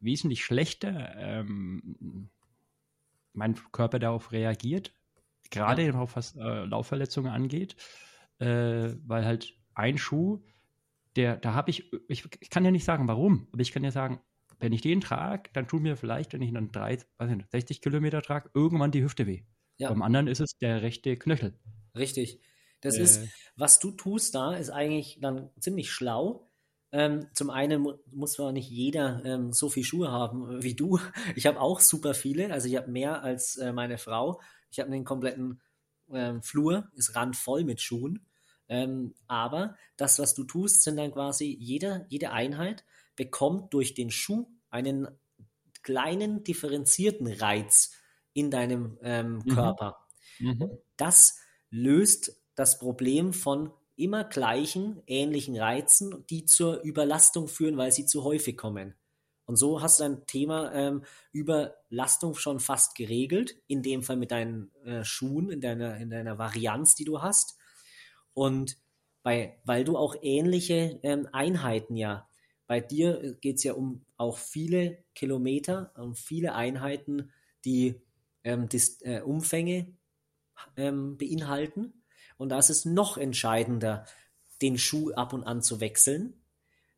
wesentlich 0.00 0.44
schlechter 0.44 1.14
ähm, 1.16 2.30
mein 3.34 3.54
Körper 3.72 3.98
darauf 3.98 4.32
reagiert, 4.32 4.92
gerade 5.50 5.86
ja. 5.86 6.14
was 6.14 6.34
äh, 6.36 6.64
Laufverletzungen 6.64 7.30
angeht, 7.30 7.76
äh, 8.38 8.94
weil 9.04 9.24
halt 9.24 9.54
ein 9.74 9.98
Schuh, 9.98 10.42
der, 11.16 11.36
da 11.36 11.54
habe 11.54 11.70
ich, 11.70 11.92
ich, 12.08 12.24
ich, 12.40 12.50
kann 12.50 12.64
ja 12.64 12.70
nicht 12.70 12.84
sagen, 12.84 13.06
warum, 13.08 13.48
aber 13.52 13.62
ich 13.62 13.72
kann 13.72 13.84
ja 13.84 13.90
sagen, 13.90 14.20
wenn 14.60 14.72
ich 14.72 14.80
den 14.80 15.00
trage, 15.00 15.50
dann 15.52 15.68
tut 15.68 15.82
mir 15.82 15.96
vielleicht, 15.96 16.32
wenn 16.32 16.42
ich 16.42 16.52
dann 16.52 16.72
drei, 16.72 16.98
weiß 17.18 17.30
nicht, 17.30 17.50
60 17.50 17.80
Kilometer 17.80 18.22
trage, 18.22 18.50
irgendwann 18.54 18.90
die 18.90 19.02
Hüfte 19.02 19.26
weh. 19.26 19.42
Ja. 19.76 19.88
Beim 19.90 20.02
anderen 20.02 20.28
ist 20.28 20.40
es 20.40 20.56
der 20.58 20.82
rechte 20.82 21.16
Knöchel. 21.16 21.58
Richtig. 21.96 22.40
Das 22.80 22.96
äh, 22.96 23.02
ist, 23.02 23.28
was 23.56 23.80
du 23.80 23.90
tust 23.90 24.34
da, 24.34 24.54
ist 24.54 24.70
eigentlich 24.70 25.18
dann 25.20 25.50
ziemlich 25.58 25.90
schlau, 25.90 26.50
ähm, 26.94 27.26
zum 27.34 27.50
einen 27.50 27.82
mu 27.82 27.94
muss 28.12 28.34
zwar 28.34 28.52
nicht 28.52 28.70
jeder 28.70 29.20
ähm, 29.24 29.52
so 29.52 29.68
viel 29.68 29.82
Schuhe 29.82 30.12
haben 30.12 30.62
wie 30.62 30.74
du. 30.74 31.00
Ich 31.34 31.46
habe 31.46 31.60
auch 31.60 31.80
super 31.80 32.14
viele, 32.14 32.52
also 32.52 32.68
ich 32.68 32.76
habe 32.76 32.88
mehr 32.88 33.22
als 33.24 33.56
äh, 33.56 33.72
meine 33.72 33.98
Frau. 33.98 34.40
Ich 34.70 34.78
habe 34.78 34.92
den 34.92 35.04
kompletten 35.04 35.60
ähm, 36.12 36.40
Flur, 36.42 36.88
ist 36.94 37.16
randvoll 37.16 37.64
mit 37.64 37.80
Schuhen. 37.80 38.24
Ähm, 38.68 39.14
aber 39.26 39.76
das, 39.96 40.20
was 40.20 40.34
du 40.34 40.44
tust, 40.44 40.82
sind 40.82 40.96
dann 40.96 41.10
quasi 41.10 41.56
jede, 41.58 42.06
jede 42.10 42.30
Einheit 42.30 42.84
bekommt 43.16 43.74
durch 43.74 43.94
den 43.94 44.12
Schuh 44.12 44.46
einen 44.70 45.08
kleinen 45.82 46.44
differenzierten 46.44 47.26
Reiz 47.26 47.90
in 48.34 48.52
deinem 48.52 48.98
ähm, 49.02 49.42
mhm. 49.44 49.48
Körper. 49.48 49.98
Mhm. 50.38 50.70
Das 50.96 51.40
löst 51.70 52.40
das 52.54 52.78
Problem 52.78 53.32
von 53.32 53.72
immer 53.96 54.24
gleichen, 54.24 55.02
ähnlichen 55.06 55.56
Reizen, 55.56 56.24
die 56.28 56.44
zur 56.44 56.82
Überlastung 56.82 57.48
führen, 57.48 57.76
weil 57.76 57.92
sie 57.92 58.06
zu 58.06 58.24
häufig 58.24 58.56
kommen. 58.56 58.94
Und 59.46 59.56
so 59.56 59.82
hast 59.82 60.00
du 60.00 60.04
dein 60.04 60.26
Thema 60.26 60.72
ähm, 60.72 61.04
Überlastung 61.32 62.34
schon 62.34 62.60
fast 62.60 62.94
geregelt, 62.94 63.56
in 63.66 63.82
dem 63.82 64.02
Fall 64.02 64.16
mit 64.16 64.30
deinen 64.30 64.70
äh, 64.84 65.04
Schuhen, 65.04 65.50
in 65.50 65.60
deiner, 65.60 65.98
in 65.98 66.10
deiner 66.10 66.38
Varianz, 66.38 66.94
die 66.94 67.04
du 67.04 67.20
hast. 67.20 67.58
Und 68.32 68.78
bei, 69.22 69.60
weil 69.64 69.84
du 69.84 69.96
auch 69.98 70.16
ähnliche 70.22 70.98
ähm, 71.02 71.28
Einheiten 71.32 71.96
ja, 71.96 72.28
bei 72.66 72.80
dir 72.80 73.36
geht 73.40 73.56
es 73.56 73.64
ja 73.64 73.74
um 73.74 74.04
auch 74.16 74.38
viele 74.38 75.04
Kilometer, 75.14 75.92
um 75.96 76.14
viele 76.14 76.54
Einheiten, 76.54 77.30
die 77.64 78.00
ähm, 78.42 78.68
äh, 79.02 79.20
Umfänge 79.20 79.94
ähm, 80.76 81.18
beinhalten. 81.18 82.03
Und 82.36 82.48
da 82.48 82.58
ist 82.58 82.70
es 82.70 82.84
noch 82.84 83.16
entscheidender, 83.16 84.04
den 84.62 84.78
Schuh 84.78 85.12
ab 85.12 85.32
und 85.32 85.44
an 85.44 85.62
zu 85.62 85.80
wechseln. 85.80 86.34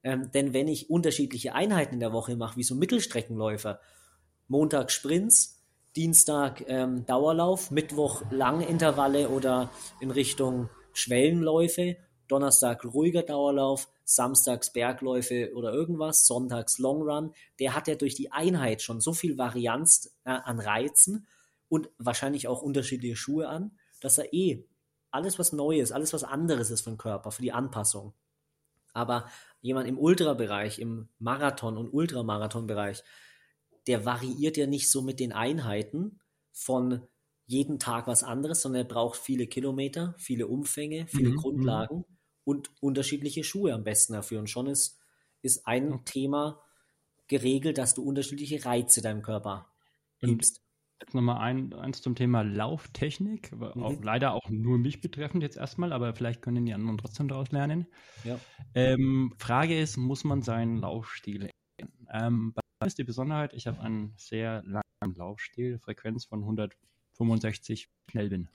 Ähm, 0.03 0.31
denn 0.33 0.53
wenn 0.53 0.69
ich 0.69 0.91
unterschiedliche 0.91 1.55
Einheiten 1.55 1.95
in 1.95 2.01
der 2.01 2.13
Woche 2.13 2.37
mache, 2.37 2.57
wie 2.57 2.63
so 2.63 2.75
Mittelstreckenläufer, 2.75 3.81
Montag 4.49 4.93
Sprints, 4.93 5.65
Dienstag 5.97 6.65
ähm, 6.69 7.07
Dauerlauf, 7.07 7.71
Mittwoch 7.71 8.23
Langintervalle 8.31 9.31
oder 9.31 9.71
in 10.01 10.11
Richtung 10.11 10.69
Schwellenläufe, 10.93 11.97
Donnerstag 12.29 12.85
ruhiger 12.85 13.23
Dauerlauf, 13.23 13.89
Samstags 14.05 14.73
Bergläufe 14.73 15.53
oder 15.55 15.73
irgendwas, 15.73 16.27
Sonntags 16.27 16.79
Longrun, 16.79 17.33
der 17.59 17.75
hat 17.75 17.89
ja 17.89 17.95
durch 17.95 18.15
die 18.15 18.31
Einheit 18.31 18.83
schon 18.83 19.01
so 19.01 19.13
viel 19.13 19.39
Varianz 19.39 20.17
äh, 20.25 20.31
an 20.31 20.61
Reizen 20.61 21.27
und 21.69 21.91
wahrscheinlich 21.99 22.47
auch 22.47 22.63
unterschiedliche 22.63 23.17
Schuhe 23.17 23.49
an, 23.49 23.73
dass 24.01 24.19
er 24.19 24.33
eh 24.33 24.65
alles 25.17 25.39
was 25.39 25.53
Neues, 25.53 25.93
alles 25.93 26.13
was 26.13 26.25
anderes 26.25 26.71
ist 26.71 26.83
für 26.83 26.91
den 26.91 26.99
Körper, 26.99 27.31
für 27.33 27.43
die 27.43 27.53
Anpassung. 27.53 28.15
Aber 28.93 29.29
jemand 29.61 29.89
im 29.89 29.99
Ultrabereich, 29.99 30.79
im 30.79 31.09
Marathon- 31.19 31.77
und 31.77 31.93
Ultramarathonbereich, 31.93 33.03
der 33.87 34.05
variiert 34.05 34.57
ja 34.57 34.67
nicht 34.67 34.91
so 34.91 35.03
mit 35.03 35.21
den 35.21 35.33
Einheiten 35.33 36.21
von 36.53 37.07
jeden 37.47 37.79
Tag 37.79 38.07
was 38.07 38.25
anderes, 38.25 38.63
sondern 38.63 38.83
er 38.83 38.89
braucht 38.89 39.19
viele 39.19 39.47
Kilometer, 39.47 40.15
viele 40.19 40.47
Umfänge, 40.47 41.07
viele 41.09 41.31
mhm, 41.31 41.37
Grundlagen 41.37 41.97
mhm. 41.99 42.05
und 42.45 42.71
unterschiedliche 42.81 43.45
Schuhe 43.45 43.73
am 43.73 43.85
besten 43.85 44.15
dafür. 44.15 44.41
Und 44.41 44.51
schon 44.51 44.67
ist, 44.67 44.99
ist 45.43 45.67
ein. 45.67 46.05
Thema 46.05 46.61
geregelt, 47.29 47.79
dass 47.79 47.95
du 47.95 48.03
unterschiedliche 48.03 48.65
Reize 48.65 49.03
deinem 49.03 49.23
Körper 49.23 49.67
gibst. 50.21 50.63
Jetzt 51.01 51.15
nochmal 51.15 51.39
ein, 51.39 51.75
eins 51.75 52.01
zum 52.01 52.15
Thema 52.15 52.43
Lauftechnik. 52.43 53.53
Mhm. 53.53 53.83
Auch, 53.83 54.03
leider 54.03 54.33
auch 54.33 54.49
nur 54.49 54.79
mich 54.79 55.01
betreffend 55.01 55.43
jetzt 55.43 55.57
erstmal, 55.57 55.93
aber 55.93 56.15
vielleicht 56.15 56.41
können 56.41 56.65
die 56.65 56.73
anderen 56.73 56.97
trotzdem 56.97 57.29
daraus 57.29 57.53
lernen. 57.53 57.87
Ja. 58.25 58.39
Ähm, 58.75 59.35
Frage 59.39 59.79
ist, 59.79 59.99
muss 59.99 60.25
man 60.25 60.43
seinen 60.43 60.79
Laufstil 60.79 61.51
ändern? 61.79 61.97
Ähm, 62.11 62.53
bei 62.55 62.63
mir 62.81 62.87
ist 62.87 62.99
die 62.99 63.05
Besonderheit, 63.05 63.53
ich 63.53 63.67
habe 63.67 63.81
einen 63.81 64.15
sehr 64.17 64.63
langen 64.63 65.15
Laufstil, 65.15 65.79
Frequenz 65.79 66.25
von 66.25 66.41
165 66.41 67.91
schnell 68.11 68.31
bin. 68.31 68.49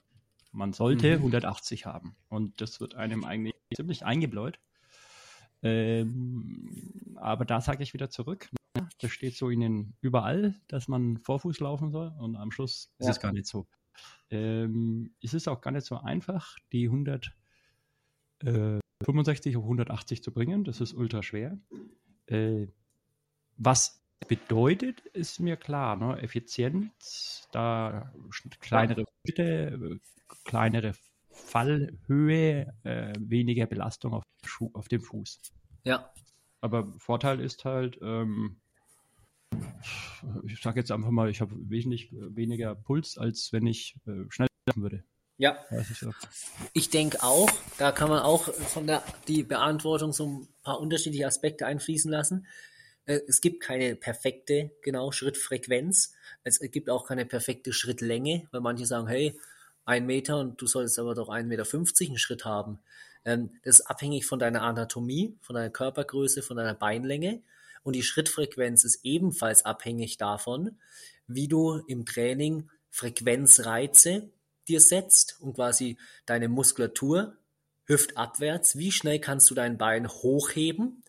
Man 0.50 0.72
sollte 0.72 1.16
mhm. 1.18 1.18
180 1.18 1.86
haben. 1.86 2.16
Und 2.28 2.60
das 2.60 2.80
wird 2.80 2.96
einem 2.96 3.24
eigentlich 3.24 3.54
ziemlich 3.74 4.04
eingebläut. 4.04 4.58
Ähm, 5.62 7.16
aber 7.16 7.44
da 7.44 7.60
sage 7.60 7.82
ich 7.84 7.94
wieder 7.94 8.10
zurück. 8.10 8.50
Das 8.98 9.10
steht 9.10 9.36
so 9.36 9.50
ihnen 9.50 9.96
überall, 10.00 10.58
dass 10.68 10.88
man 10.88 11.18
Vorfuß 11.18 11.60
laufen 11.60 11.90
soll 11.90 12.14
und 12.18 12.36
am 12.36 12.50
Schluss 12.50 12.90
ja. 12.98 13.08
ist 13.08 13.16
es 13.16 13.22
gar 13.22 13.32
nicht 13.32 13.46
so. 13.46 13.66
Ähm, 14.30 15.14
es 15.22 15.34
ist 15.34 15.48
auch 15.48 15.60
gar 15.60 15.72
nicht 15.72 15.84
so 15.84 15.98
einfach, 15.98 16.56
die 16.72 16.86
165 16.86 19.56
auf 19.56 19.64
180 19.64 20.22
zu 20.22 20.32
bringen. 20.32 20.64
Das 20.64 20.80
ist 20.80 20.94
ultra 20.94 21.22
schwer. 21.22 21.58
Äh, 22.26 22.68
was 23.56 24.02
bedeutet, 24.28 25.00
ist 25.12 25.40
mir 25.40 25.56
klar. 25.56 25.96
Ne? 25.96 26.22
Effizienz, 26.22 27.48
da 27.52 28.12
kleinere 28.60 29.04
Schritte, 29.26 29.98
kleinere 30.44 30.92
Fallhöhe, 31.30 32.74
äh, 32.84 33.12
weniger 33.18 33.66
Belastung 33.66 34.14
auf, 34.14 34.22
auf 34.72 34.88
dem 34.88 35.02
Fuß. 35.02 35.40
Ja. 35.84 36.10
Aber 36.60 36.92
Vorteil 36.98 37.40
ist 37.40 37.64
halt, 37.64 37.98
ähm, 38.02 38.60
ich 40.44 40.60
sage 40.60 40.80
jetzt 40.80 40.90
einfach 40.90 41.10
mal, 41.10 41.30
ich 41.30 41.40
habe 41.40 41.54
wesentlich 41.68 42.10
weniger 42.12 42.74
Puls, 42.74 43.18
als 43.18 43.52
wenn 43.52 43.66
ich 43.66 43.96
äh, 44.06 44.24
schnell 44.28 44.48
laufen 44.66 44.82
würde. 44.82 45.04
Ja. 45.38 45.58
Ich 46.72 46.90
denke 46.90 47.22
auch, 47.22 47.50
da 47.78 47.90
kann 47.90 48.08
man 48.08 48.20
auch 48.20 48.52
von 48.52 48.86
der 48.86 49.02
die 49.26 49.42
Beantwortung 49.42 50.12
so 50.12 50.26
ein 50.26 50.48
paar 50.62 50.80
unterschiedliche 50.80 51.26
Aspekte 51.26 51.66
einfließen 51.66 52.10
lassen. 52.10 52.46
Äh, 53.06 53.20
es 53.26 53.40
gibt 53.40 53.60
keine 53.60 53.96
perfekte, 53.96 54.70
genau, 54.82 55.10
Schrittfrequenz. 55.10 56.14
Es 56.44 56.60
gibt 56.60 56.90
auch 56.90 57.06
keine 57.06 57.26
perfekte 57.26 57.72
Schrittlänge, 57.72 58.46
weil 58.50 58.60
manche 58.60 58.86
sagen, 58.86 59.08
hey, 59.08 59.38
ein 59.84 60.06
Meter 60.06 60.38
und 60.38 60.60
du 60.60 60.66
solltest 60.66 60.98
aber 60.98 61.14
doch 61.14 61.28
1,50 61.28 61.44
Meter 61.44 61.66
einen 62.06 62.18
Schritt 62.18 62.44
haben. 62.44 62.78
Ähm, 63.24 63.50
das 63.64 63.80
ist 63.80 63.86
abhängig 63.86 64.26
von 64.26 64.38
deiner 64.38 64.62
Anatomie, 64.62 65.36
von 65.40 65.54
deiner 65.54 65.70
Körpergröße, 65.70 66.42
von 66.42 66.56
deiner 66.56 66.74
Beinlänge. 66.74 67.42
Und 67.82 67.94
die 67.94 68.02
Schrittfrequenz 68.02 68.84
ist 68.84 69.00
ebenfalls 69.02 69.64
abhängig 69.64 70.16
davon, 70.16 70.78
wie 71.26 71.48
du 71.48 71.82
im 71.86 72.04
Training 72.04 72.70
Frequenzreize 72.90 74.30
dir 74.68 74.80
setzt 74.80 75.40
und 75.40 75.54
quasi 75.54 75.96
deine 76.26 76.48
Muskulatur 76.48 77.36
hüftabwärts, 77.86 78.78
wie 78.78 78.92
schnell 78.92 79.18
kannst 79.18 79.50
du 79.50 79.54
dein 79.54 79.78
Bein 79.78 80.08
hochheben, 80.08 81.02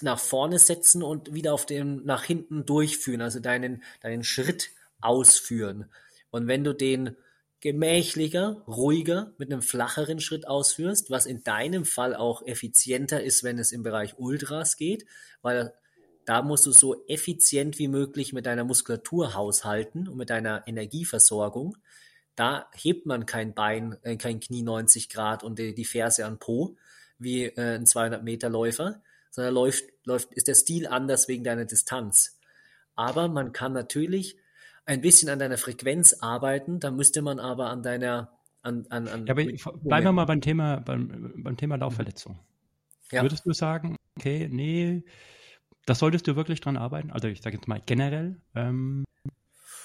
nach 0.00 0.18
vorne 0.18 0.58
setzen 0.58 1.02
und 1.02 1.32
wieder 1.32 1.54
auf 1.54 1.66
dem 1.66 2.04
nach 2.04 2.24
hinten 2.24 2.66
durchführen, 2.66 3.20
also 3.20 3.38
deinen, 3.38 3.84
deinen 4.00 4.24
Schritt 4.24 4.70
ausführen. 5.00 5.88
Und 6.30 6.48
wenn 6.48 6.64
du 6.64 6.74
den 6.74 7.16
gemächlicher, 7.60 8.62
ruhiger, 8.66 9.32
mit 9.38 9.50
einem 9.50 9.62
flacheren 9.62 10.20
Schritt 10.20 10.46
ausführst, 10.46 11.10
was 11.10 11.26
in 11.26 11.42
deinem 11.42 11.84
Fall 11.84 12.14
auch 12.14 12.46
effizienter 12.46 13.22
ist, 13.22 13.44
wenn 13.44 13.58
es 13.58 13.72
im 13.72 13.82
Bereich 13.82 14.18
Ultras 14.18 14.76
geht, 14.76 15.06
weil 15.42 15.72
da 16.26 16.42
musst 16.42 16.66
du 16.66 16.72
so 16.72 17.06
effizient 17.06 17.78
wie 17.78 17.88
möglich 17.88 18.32
mit 18.32 18.46
deiner 18.46 18.64
Muskulatur 18.64 19.34
haushalten 19.34 20.08
und 20.08 20.16
mit 20.16 20.28
deiner 20.28 20.66
Energieversorgung. 20.66 21.76
Da 22.34 22.68
hebt 22.74 23.06
man 23.06 23.26
kein 23.26 23.54
Bein, 23.54 23.96
äh, 24.02 24.16
kein 24.16 24.40
Knie 24.40 24.62
90 24.62 25.08
Grad 25.08 25.42
und 25.44 25.58
die, 25.58 25.84
Ferse 25.84 26.26
an 26.26 26.38
Po 26.38 26.76
wie 27.18 27.44
äh, 27.44 27.76
ein 27.76 27.86
200 27.86 28.22
Meter 28.22 28.50
Läufer, 28.50 29.00
sondern 29.30 29.54
läuft, 29.54 29.84
läuft, 30.04 30.34
ist 30.34 30.48
der 30.48 30.54
Stil 30.54 30.86
anders 30.86 31.28
wegen 31.28 31.44
deiner 31.44 31.64
Distanz. 31.64 32.38
Aber 32.96 33.28
man 33.28 33.52
kann 33.52 33.72
natürlich 33.72 34.36
ein 34.86 35.00
bisschen 35.00 35.28
an 35.28 35.38
deiner 35.38 35.58
Frequenz 35.58 36.14
arbeiten, 36.14 36.80
da 36.80 36.90
müsste 36.90 37.20
man 37.20 37.38
aber 37.38 37.68
an 37.70 37.82
deiner 37.82 38.32
an, 38.62 38.86
an, 38.90 39.06
an 39.06 39.26
ja, 39.26 39.32
aber 39.32 39.44
bleiben 39.44 40.06
wir 40.06 40.12
mal 40.12 40.24
beim 40.24 40.40
Thema, 40.40 40.80
beim, 40.80 41.34
beim 41.36 41.56
Thema 41.56 41.76
Laufverletzung. 41.76 42.38
Ja. 43.12 43.22
Würdest 43.22 43.46
du 43.46 43.52
sagen, 43.52 43.96
okay, 44.16 44.48
nee, 44.50 45.04
das 45.84 46.00
solltest 46.00 46.26
du 46.26 46.34
wirklich 46.34 46.60
dran 46.60 46.76
arbeiten? 46.76 47.12
Also 47.12 47.28
ich 47.28 47.42
sage 47.42 47.56
jetzt 47.56 47.68
mal 47.68 47.80
generell, 47.84 48.40
ähm, 48.54 49.04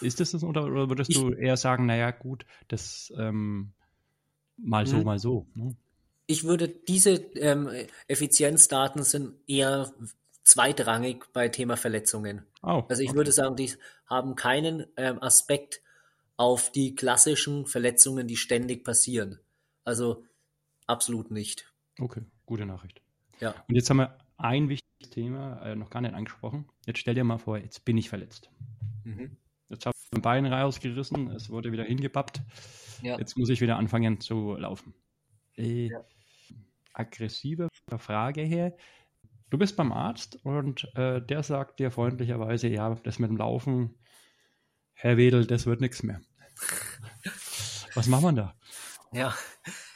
ist 0.02 0.20
das 0.20 0.32
das 0.32 0.44
oder, 0.44 0.66
oder 0.66 0.90
würdest 0.90 1.12
ich, 1.12 1.18
du 1.18 1.30
eher 1.32 1.58
sagen, 1.58 1.86
naja 1.86 2.10
gut, 2.10 2.46
das 2.70 3.14
ähm, 3.18 3.74
mal 4.58 4.88
so, 4.88 4.98
hm. 4.98 5.04
mal 5.04 5.20
so? 5.20 5.46
Ne? 5.54 5.76
Ich 6.26 6.44
würde 6.44 6.68
diese 6.68 7.12
ähm, 7.36 7.70
Effizienzdaten 8.08 9.04
sind 9.04 9.36
eher 9.48 9.92
zweitrangig 10.44 11.26
bei 11.34 11.50
Thema 11.50 11.78
Verletzungen. 11.78 12.46
Oh, 12.64 12.84
also 12.90 13.02
ich 13.02 13.10
okay. 13.10 13.18
würde 13.18 13.32
sagen, 13.32 13.56
die 13.56 13.72
haben 14.06 14.36
keinen 14.36 14.86
ähm, 14.98 15.22
Aspekt 15.22 15.82
auf 16.38 16.72
die 16.72 16.96
klassischen 16.96 17.66
Verletzungen, 17.66 18.28
die 18.28 18.38
ständig 18.38 18.84
passieren. 18.84 19.40
Also 19.84 20.26
absolut 20.88 21.32
nicht. 21.32 21.72
Okay, 22.00 22.24
gute 22.46 22.66
Nachricht. 22.66 23.02
Ja. 23.40 23.56
Und 23.68 23.76
jetzt 23.76 23.90
haben 23.90 23.98
wir 23.98 24.18
ein 24.38 24.70
wichtiges 24.70 25.10
Thema 25.12 25.62
äh, 25.64 25.76
noch 25.76 25.90
gar 25.90 26.02
nicht 26.02 26.14
angesprochen. 26.14 26.68
Jetzt 26.86 27.00
stell 27.00 27.16
dir 27.16 27.24
mal 27.24 27.38
vor, 27.38 27.58
jetzt 27.58 27.86
bin 27.86 27.98
ich 27.98 28.10
verletzt. 28.10 28.50
Mhm. 29.04 29.38
Jetzt 29.70 29.86
habe 29.86 29.96
ich 29.96 30.08
mein 30.12 30.22
Bein 30.22 30.46
rausgerissen, 30.46 31.32
es 31.32 31.50
wurde 31.50 31.72
wieder 31.72 31.84
hingebappt. 31.84 32.42
Ja. 33.02 33.18
Jetzt 33.18 33.38
muss 33.38 33.50
ich 33.50 33.62
wieder 33.62 33.78
anfangen 33.78 34.20
zu 34.20 34.56
laufen. 34.56 34.94
Äh, 35.58 35.88
ja. 35.88 36.04
Aggressive 36.94 37.70
Frage 37.98 38.42
her. 38.42 38.76
Du 39.52 39.58
bist 39.58 39.76
beim 39.76 39.92
Arzt 39.92 40.40
und 40.46 40.88
äh, 40.96 41.22
der 41.22 41.44
sagt 41.44 41.80
dir 41.80 41.92
freundlicherweise, 41.92 42.70
ja, 42.70 42.96
das 42.96 43.20
mit 43.20 43.30
dem 43.30 43.36
Laufen, 43.36 44.00
Herr 44.94 45.18
Wedel, 45.18 45.46
das 45.46 45.66
wird 45.66 45.82
nichts 45.82 46.04
mehr. 46.04 46.22
Was 47.94 48.08
macht 48.08 48.24
man 48.24 48.38
da? 48.38 48.56
Ja, 49.12 49.36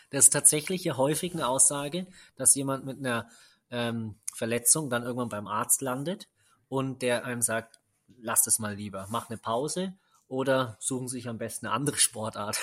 das 0.10 0.26
ist 0.26 0.34
tatsächlich 0.34 0.84
ja 0.84 0.98
häufig 0.98 1.34
eine 1.34 1.48
Aussage, 1.48 2.06
dass 2.36 2.54
jemand 2.56 2.86
mit 2.86 3.00
einer 3.00 3.30
ähm, 3.70 4.20
Verletzung 4.34 4.90
dann 4.90 5.04
irgendwann 5.04 5.30
beim 5.30 5.48
Arzt 5.48 5.82
landet 5.82 6.28
und 6.68 7.02
der 7.02 7.24
einem 7.24 7.42
sagt, 7.42 7.80
lass 8.18 8.48
es 8.48 8.60
mal 8.60 8.76
lieber, 8.76 9.08
mach 9.10 9.30
eine 9.30 9.38
Pause 9.38 9.94
oder 10.28 10.76
suchen 10.82 11.08
sich 11.08 11.30
am 11.30 11.38
besten 11.38 11.68
eine 11.68 11.76
andere 11.76 11.98
Sportart. 11.98 12.60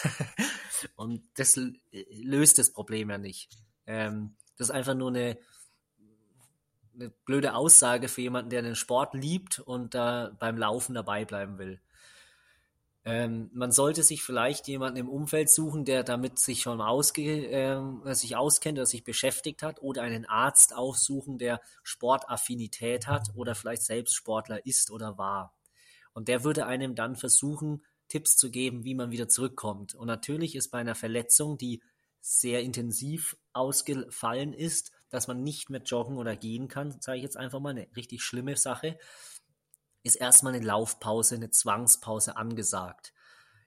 und 0.97 1.23
das 1.37 1.59
löst 1.91 2.59
das 2.59 2.71
Problem 2.71 3.09
ja 3.09 3.17
nicht. 3.17 3.57
Ähm, 3.87 4.37
das 4.59 4.69
ist 4.69 4.75
einfach 4.75 4.95
nur 4.95 5.09
eine 5.09 5.39
eine 6.95 7.11
blöde 7.25 7.55
Aussage 7.55 8.09
für 8.09 8.21
jemanden, 8.21 8.51
der 8.51 8.63
den 8.63 8.75
Sport 8.75 9.15
liebt 9.15 9.59
und 9.59 9.95
da 9.95 10.35
beim 10.39 10.57
Laufen 10.57 10.95
dabei 10.95 11.25
bleiben 11.25 11.59
will. 11.59 11.81
Ähm, 13.05 13.51
man 13.53 13.73
sollte 13.73 14.05
sich 14.05 14.23
vielleicht 14.23 14.69
jemanden 14.69 14.97
im 14.97 15.09
Umfeld 15.09 15.51
suchen, 15.51 15.85
der 15.85 16.05
damit 16.05 16.39
sich 16.39 16.63
schon 16.63 16.81
ausge, 16.81 17.49
äh, 17.51 18.15
sich 18.15 18.37
auskennt 18.37 18.79
oder 18.79 18.87
sich 18.87 19.03
beschäftigt 19.03 19.63
hat, 19.63 19.83
oder 19.83 20.03
einen 20.03 20.25
Arzt 20.25 20.75
aufsuchen, 20.75 21.37
der 21.39 21.61
Sportaffinität 21.83 23.09
hat 23.09 23.31
oder 23.35 23.57
vielleicht 23.57 23.83
selbst 23.83 24.15
Sportler 24.15 24.65
ist 24.67 24.93
oder 24.93 25.19
war. 25.19 25.53
Und 26.13 26.29
der 26.29 26.45
würde 26.45 26.67
einem 26.67 26.95
dann 26.95 27.17
versuchen, 27.17 27.83
Tipps 28.07 28.37
zu 28.37 28.51
geben, 28.51 28.85
wie 28.85 28.95
man 28.95 29.11
wieder 29.11 29.27
zurückkommt. 29.29 29.95
Und 29.95 30.07
natürlich 30.07 30.55
ist 30.55 30.69
bei 30.69 30.79
einer 30.79 30.95
Verletzung, 30.95 31.59
die 31.59 31.83
sehr 32.21 32.63
intensiv 32.63 33.37
ausgefallen 33.53 34.53
ist, 34.53 34.93
dass 35.13 35.29
man 35.29 35.43
nicht 35.43 35.71
mehr 35.71 35.83
joggen 35.83 36.17
oder 36.17 36.35
gehen 36.35 36.69
kann, 36.69 37.01
sage 37.01 37.19
ich 37.19 37.23
jetzt 37.23 37.37
einfach 37.37 37.61
mal, 37.61 37.71
eine 37.71 37.87
richtig 37.95 38.23
schlimme 38.23 38.57
Sache, 38.57 38.99
ist 40.03 40.17
erstmal 40.17 40.55
eine 40.55 40.65
Laufpause, 40.65 41.37
eine 41.37 41.51
Zwangspause 41.51 42.37
angesagt. 42.37 43.13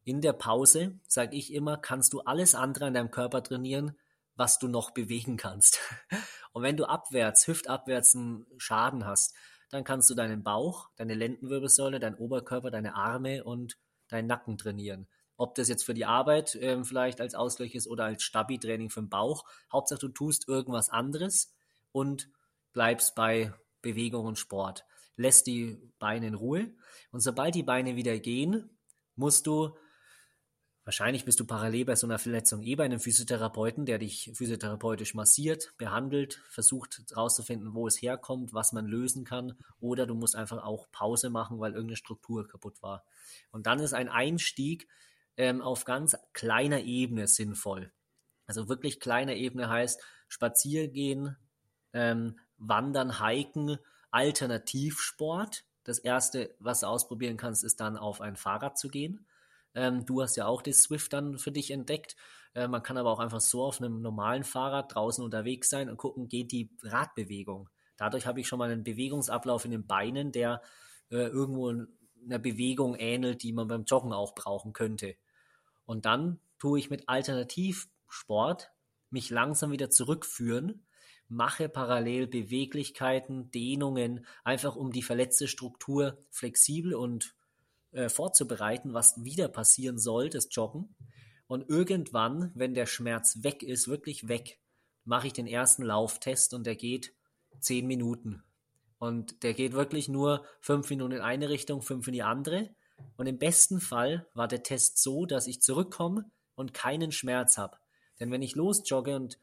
In 0.04 0.22
der 0.22 0.34
Pause, 0.34 1.00
sage 1.08 1.38
ich 1.38 1.54
immer, 1.54 1.78
kannst 1.78 2.14
du 2.14 2.22
alles 2.22 2.56
andere 2.56 2.86
an 2.86 2.96
deinem 2.96 3.12
Körper 3.12 3.44
trainieren, 3.44 3.98
was 4.36 4.58
du 4.58 4.68
noch 4.68 4.92
bewegen 4.92 5.38
kannst. 5.38 5.80
Und 6.52 6.64
wenn 6.64 6.78
du 6.78 6.86
abwärts, 6.86 7.48
hüftabwärts 7.48 8.16
einen 8.16 8.48
Schaden 8.58 9.06
hast, 9.06 9.36
dann 9.70 9.84
kannst 9.84 10.10
du 10.10 10.16
deinen 10.16 10.44
Bauch, 10.44 10.90
deine 10.96 11.14
Lendenwirbelsäule, 11.14 12.00
deinen 12.00 12.16
Oberkörper, 12.16 12.72
deine 12.72 12.96
Arme 12.96 13.44
und 13.44 13.78
deinen 14.08 14.28
Nacken 14.28 14.58
trainieren. 14.58 15.08
Ob 15.38 15.56
das 15.56 15.68
jetzt 15.68 15.84
für 15.84 15.94
die 15.94 16.06
Arbeit 16.06 16.58
ähm, 16.62 16.86
vielleicht 16.86 17.20
als 17.22 17.36
Ausgleich 17.36 17.76
ist 17.76 17.88
oder 17.88 18.06
als 18.06 18.24
Stabi-Training 18.24 18.90
für 18.90 19.02
den 19.02 19.10
Bauch. 19.10 19.44
Hauptsache, 19.72 20.00
du 20.00 20.10
tust 20.10 20.48
irgendwas 20.48 20.90
anderes 20.90 21.54
und 21.92 22.30
bleibst 22.74 23.16
bei 23.16 23.54
Bewegung 23.82 24.26
und 24.26 24.38
Sport. 24.38 24.86
Lässt 25.18 25.48
die 25.48 25.78
Beine 26.00 26.28
in 26.28 26.36
Ruhe. 26.36 26.74
Und 27.12 27.22
sobald 27.22 27.56
die 27.56 27.64
Beine 27.64 27.96
wieder 27.96 28.18
gehen, 28.20 28.78
musst 29.16 29.48
du 29.48 29.76
Wahrscheinlich 30.86 31.26
bist 31.26 31.40
du 31.40 31.48
parallel 31.48 31.84
bei 31.86 31.96
so 31.96 32.06
einer 32.06 32.20
Verletzung 32.20 32.62
eh 32.62 32.76
bei 32.76 32.86
einem 32.86 33.00
Physiotherapeuten, 33.00 33.88
der 33.88 33.98
dich 33.98 34.32
physiotherapeutisch 34.36 35.16
massiert, 35.16 35.74
behandelt, 35.80 36.44
versucht 36.48 37.02
herauszufinden, 37.10 37.74
wo 37.74 37.88
es 37.88 38.00
herkommt, 38.00 38.54
was 38.54 38.72
man 38.72 38.86
lösen 38.86 39.24
kann. 39.24 39.58
Oder 39.80 40.06
du 40.06 40.14
musst 40.14 40.36
einfach 40.36 40.64
auch 40.64 40.86
Pause 40.92 41.32
machen, 41.32 41.60
weil 41.60 41.72
irgendeine 41.72 41.98
Struktur 41.98 42.48
kaputt 42.48 42.84
war. 42.84 43.04
Und 43.50 43.66
dann 43.66 43.80
ist 43.80 43.96
ein 43.96 44.10
Einstieg 44.10 44.88
ähm, 45.38 45.62
auf 45.62 45.86
ganz 45.86 46.18
kleiner 46.34 46.82
Ebene 46.82 47.28
sinnvoll. 47.28 47.92
Also 48.48 48.70
wirklich 48.70 49.00
kleiner 49.00 49.34
Ebene 49.34 49.70
heißt 49.70 50.02
Spaziergehen, 50.28 51.36
ähm, 51.94 52.40
Wandern, 52.58 53.20
Hiken, 53.26 53.78
Alternativsport. 54.12 55.66
Das 55.84 56.00
erste, 56.00 56.56
was 56.60 56.82
du 56.82 56.88
ausprobieren 56.88 57.38
kannst, 57.38 57.64
ist 57.64 57.80
dann 57.80 57.98
auf 57.98 58.22
ein 58.22 58.36
Fahrrad 58.36 58.78
zu 58.78 58.90
gehen. 58.90 59.26
Ähm, 59.74 60.06
du 60.06 60.22
hast 60.22 60.36
ja 60.36 60.46
auch 60.48 60.62
das 60.62 60.78
Swift 60.78 61.14
dann 61.14 61.38
für 61.38 61.52
dich 61.52 61.72
entdeckt. 61.72 62.16
Äh, 62.54 62.68
man 62.68 62.82
kann 62.82 62.98
aber 62.98 63.12
auch 63.12 63.20
einfach 63.20 63.42
so 63.42 63.64
auf 63.64 63.82
einem 63.82 64.02
normalen 64.02 64.44
Fahrrad 64.44 64.96
draußen 64.96 65.24
unterwegs 65.24 65.70
sein 65.70 65.90
und 65.90 65.98
gucken, 65.98 66.30
geht 66.30 66.52
die 66.52 66.72
Radbewegung. 66.82 67.70
Dadurch 67.98 68.26
habe 68.26 68.40
ich 68.40 68.48
schon 68.48 68.60
mal 68.60 68.72
einen 68.72 68.84
Bewegungsablauf 68.84 69.66
in 69.66 69.72
den 69.72 69.86
Beinen, 69.86 70.32
der 70.32 70.62
äh, 71.12 71.28
irgendwo 71.28 71.70
einer 71.70 72.40
Bewegung 72.40 72.96
ähnelt, 72.96 73.44
die 73.44 73.54
man 73.54 73.68
beim 73.68 73.84
Joggen 73.84 74.14
auch 74.14 74.34
brauchen 74.34 74.74
könnte. 74.74 75.16
Und 75.86 76.06
dann 76.06 76.40
tue 76.60 76.80
ich 76.80 76.90
mit 76.90 77.08
Alternativsport 77.08 78.72
mich 79.10 79.30
langsam 79.30 79.72
wieder 79.72 79.90
zurückführen, 79.90 80.86
mache 81.28 81.70
parallel 81.70 82.28
Beweglichkeiten, 82.28 83.52
Dehnungen, 83.52 84.26
einfach 84.44 84.76
um 84.76 84.92
die 84.92 85.02
verletzte 85.02 85.48
Struktur 85.48 86.18
flexibel 86.30 86.94
und 86.94 87.36
äh, 87.92 88.10
vorzubereiten, 88.10 88.94
was 88.94 89.24
wieder 89.24 89.48
passieren 89.48 89.98
soll, 89.98 90.30
das 90.30 90.50
Joggen. 90.52 90.96
Und 91.48 91.70
irgendwann, 91.70 92.52
wenn 92.56 92.74
der 92.74 92.86
Schmerz 92.86 93.44
weg 93.44 93.64
ist, 93.64 93.88
wirklich 93.88 94.28
weg, 94.28 94.60
mache 95.04 95.28
ich 95.28 95.34
den 95.34 95.48
ersten 95.48 95.84
Lauftest 95.84 96.54
und 96.54 96.66
der 96.66 96.76
geht 96.76 97.14
zehn 97.60 97.88
Minuten. 97.88 98.44
Und 98.98 99.44
der 99.44 99.54
geht 99.54 99.74
wirklich 99.74 100.08
nur 100.10 100.46
fünf 100.62 100.90
Minuten 100.90 101.14
in 101.14 101.22
eine 101.22 101.50
Richtung, 101.50 101.82
fünf 101.82 102.08
in 102.08 102.14
die 102.14 102.24
andere. 102.24 102.70
Und 103.18 103.28
im 103.28 103.38
besten 103.38 103.80
Fall 103.80 104.28
war 104.34 104.48
der 104.48 104.64
Test 104.64 105.02
so, 105.02 105.26
dass 105.26 105.48
ich 105.48 105.62
zurückkomme 105.62 106.30
und 106.56 106.74
keinen 106.74 107.12
Schmerz 107.12 107.58
habe. 107.58 107.78
Denn 108.20 108.32
wenn 108.32 108.42
ich 108.42 108.56
losjogge 108.56 109.16
und 109.16 109.38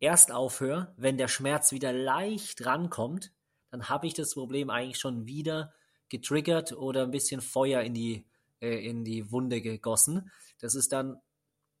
erst 0.00 0.32
aufhöre, 0.32 0.92
wenn 0.96 1.18
der 1.18 1.28
Schmerz 1.28 1.72
wieder 1.72 1.92
leicht 1.92 2.64
rankommt, 2.64 3.32
dann 3.70 3.88
habe 3.88 4.06
ich 4.06 4.14
das 4.14 4.34
Problem 4.34 4.70
eigentlich 4.70 4.98
schon 4.98 5.26
wieder 5.26 5.72
getriggert 6.08 6.72
oder 6.72 7.02
ein 7.02 7.10
bisschen 7.10 7.40
Feuer 7.40 7.82
in 7.82 7.94
die, 7.94 8.24
äh, 8.60 8.88
in 8.88 9.04
die 9.04 9.30
Wunde 9.30 9.60
gegossen. 9.60 10.30
Das 10.60 10.74
ist 10.74 10.92
dann 10.92 11.20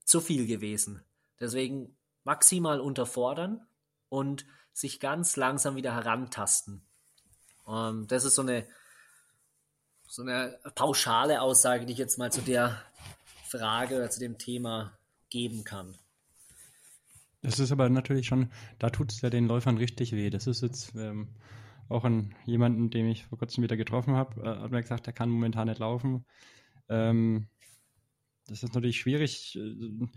zu 0.04 0.20
viel 0.20 0.46
gewesen. 0.46 1.02
Deswegen 1.40 1.96
maximal 2.24 2.80
unterfordern 2.80 3.66
und 4.08 4.46
sich 4.72 5.00
ganz 5.00 5.36
langsam 5.36 5.76
wieder 5.76 5.94
herantasten. 5.94 6.82
Ähm, 7.66 8.06
das 8.06 8.24
ist 8.24 8.34
so 8.34 8.42
eine, 8.42 8.66
so 10.08 10.22
eine 10.22 10.58
pauschale 10.74 11.42
Aussage, 11.42 11.86
die 11.86 11.92
ich 11.92 11.98
jetzt 11.98 12.18
mal 12.18 12.32
zu 12.32 12.40
der 12.40 12.82
Frage 13.44 13.96
oder 13.96 14.10
zu 14.10 14.20
dem 14.20 14.38
Thema 14.38 14.98
geben 15.30 15.64
kann. 15.64 15.94
Das 17.42 17.60
ist 17.60 17.70
aber 17.70 17.88
natürlich 17.88 18.26
schon, 18.26 18.50
da 18.78 18.90
tut 18.90 19.12
es 19.12 19.20
ja 19.20 19.30
den 19.30 19.46
Läufern 19.46 19.76
richtig 19.76 20.12
weh. 20.12 20.30
Das 20.30 20.46
ist 20.46 20.62
jetzt 20.62 20.94
ähm, 20.96 21.28
auch 21.88 22.04
an 22.04 22.34
jemanden, 22.46 22.90
den 22.90 23.08
ich 23.08 23.26
vor 23.26 23.38
kurzem 23.38 23.62
wieder 23.62 23.76
getroffen 23.76 24.14
habe, 24.16 24.40
äh, 24.42 24.62
hat 24.62 24.70
mir 24.70 24.82
gesagt, 24.82 25.06
er 25.06 25.12
kann 25.12 25.30
momentan 25.30 25.68
nicht 25.68 25.78
laufen. 25.78 26.24
Ähm, 26.88 27.48
das 28.46 28.62
ist 28.62 28.74
natürlich 28.74 28.98
schwierig. 28.98 29.56
Äh, 29.56 30.08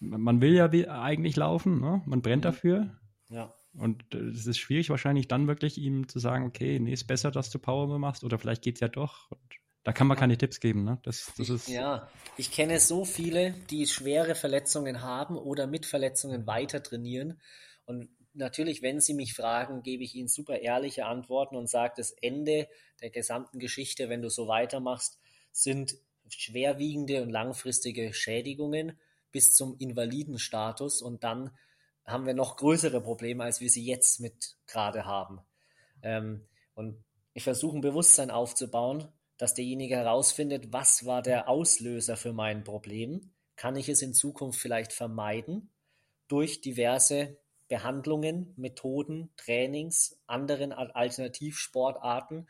man 0.00 0.40
will 0.40 0.54
ja 0.54 0.68
eigentlich 1.02 1.36
laufen, 1.36 1.80
ne? 1.80 2.02
man 2.04 2.20
brennt 2.20 2.42
mhm. 2.42 2.48
dafür. 2.48 2.98
Ja. 3.28 3.54
Und 3.72 4.14
es 4.14 4.46
ist 4.46 4.58
schwierig 4.58 4.90
wahrscheinlich 4.90 5.28
dann 5.28 5.46
wirklich 5.46 5.78
ihm 5.78 6.08
zu 6.08 6.18
sagen, 6.18 6.46
okay, 6.46 6.78
nee, 6.80 6.92
ist 6.92 7.06
besser, 7.06 7.30
dass 7.30 7.50
du 7.50 7.58
Power 7.58 7.98
machst 7.98 8.24
oder 8.24 8.38
vielleicht 8.38 8.62
geht 8.62 8.76
es 8.76 8.80
ja 8.80 8.88
doch. 8.88 9.30
Und 9.30 9.40
da 9.84 9.92
kann 9.92 10.06
man 10.06 10.16
keine 10.16 10.36
Tipps 10.36 10.60
geben, 10.60 10.84
ne? 10.84 10.98
Das, 11.04 11.32
das 11.38 11.48
ist 11.48 11.68
ja, 11.68 12.08
ich 12.36 12.50
kenne 12.50 12.80
so 12.80 13.04
viele, 13.04 13.52
die 13.70 13.86
schwere 13.86 14.34
Verletzungen 14.34 15.02
haben 15.02 15.36
oder 15.36 15.66
mit 15.66 15.86
Verletzungen 15.86 16.46
weiter 16.46 16.82
trainieren. 16.82 17.40
Und 17.86 18.08
natürlich, 18.34 18.82
wenn 18.82 19.00
Sie 19.00 19.14
mich 19.14 19.34
fragen, 19.34 19.82
gebe 19.82 20.02
ich 20.02 20.14
Ihnen 20.14 20.28
super 20.28 20.58
ehrliche 20.58 21.06
Antworten 21.06 21.56
und 21.56 21.70
sage, 21.70 21.94
das 21.96 22.10
Ende 22.10 22.68
der 23.00 23.10
gesamten 23.10 23.58
Geschichte, 23.58 24.08
wenn 24.08 24.20
du 24.20 24.28
so 24.28 24.48
weitermachst, 24.48 25.18
sind 25.52 25.96
schwerwiegende 26.28 27.22
und 27.22 27.30
langfristige 27.30 28.12
Schädigungen 28.12 28.98
bis 29.32 29.54
zum 29.54 29.76
Invalidenstatus 29.78 31.02
und 31.02 31.24
dann 31.24 31.50
haben 32.10 32.26
wir 32.26 32.34
noch 32.34 32.56
größere 32.56 33.00
Probleme, 33.00 33.44
als 33.44 33.60
wir 33.60 33.70
sie 33.70 33.84
jetzt 33.84 34.20
mit 34.20 34.56
gerade 34.66 35.04
haben. 35.04 35.40
Ähm, 36.02 36.46
und 36.74 37.02
ich 37.32 37.44
versuche 37.44 37.76
ein 37.76 37.82
Bewusstsein 37.82 38.30
aufzubauen, 38.30 39.08
dass 39.38 39.54
derjenige 39.54 39.96
herausfindet, 39.96 40.72
was 40.72 41.06
war 41.06 41.22
der 41.22 41.48
Auslöser 41.48 42.16
für 42.16 42.32
mein 42.32 42.64
Problem? 42.64 43.32
Kann 43.56 43.76
ich 43.76 43.88
es 43.88 44.02
in 44.02 44.14
Zukunft 44.14 44.60
vielleicht 44.60 44.92
vermeiden 44.92 45.70
durch 46.28 46.60
diverse 46.60 47.38
Behandlungen, 47.68 48.52
Methoden, 48.56 49.30
Trainings, 49.36 50.18
anderen 50.26 50.72
Alternativsportarten? 50.72 52.48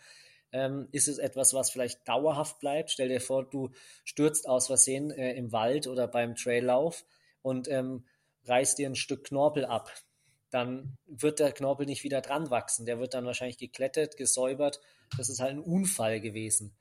Ähm, 0.53 0.89
ist 0.91 1.07
es 1.07 1.19
etwas, 1.19 1.55
was 1.55 1.71
vielleicht 1.71 2.09
dauerhaft 2.09 2.59
bleibt? 2.59 2.91
Stell 2.91 3.09
dir 3.09 3.21
vor, 3.21 3.45
du 3.49 3.71
stürzt 4.05 4.49
aus 4.49 4.67
Versehen 4.67 5.11
äh, 5.11 5.35
im 5.35 5.53
Wald 5.53 5.87
oder 5.87 6.09
beim 6.09 6.35
Traillauf 6.35 7.05
und 7.43 7.69
ähm, 7.69 8.05
reißt 8.51 8.79
dir 8.79 8.89
ein 8.89 8.97
Stück 8.97 9.25
Knorpel 9.25 9.65
ab. 9.65 9.93
Dann 10.51 10.99
wird 11.07 11.39
der 11.39 11.53
Knorpel 11.53 11.87
nicht 11.87 12.05
wieder 12.05 12.21
dran 12.21 12.51
wachsen. 12.51 12.85
Der 12.85 12.99
wird 12.99 13.15
dann 13.15 13.25
wahrscheinlich 13.25 13.59
geklettet, 13.59 14.17
gesäubert. 14.17 14.81
Das 15.17 15.29
ist 15.29 15.41
halt 15.41 15.53
ein 15.53 15.61
Unfall 15.61 16.21
gewesen. 16.21 16.77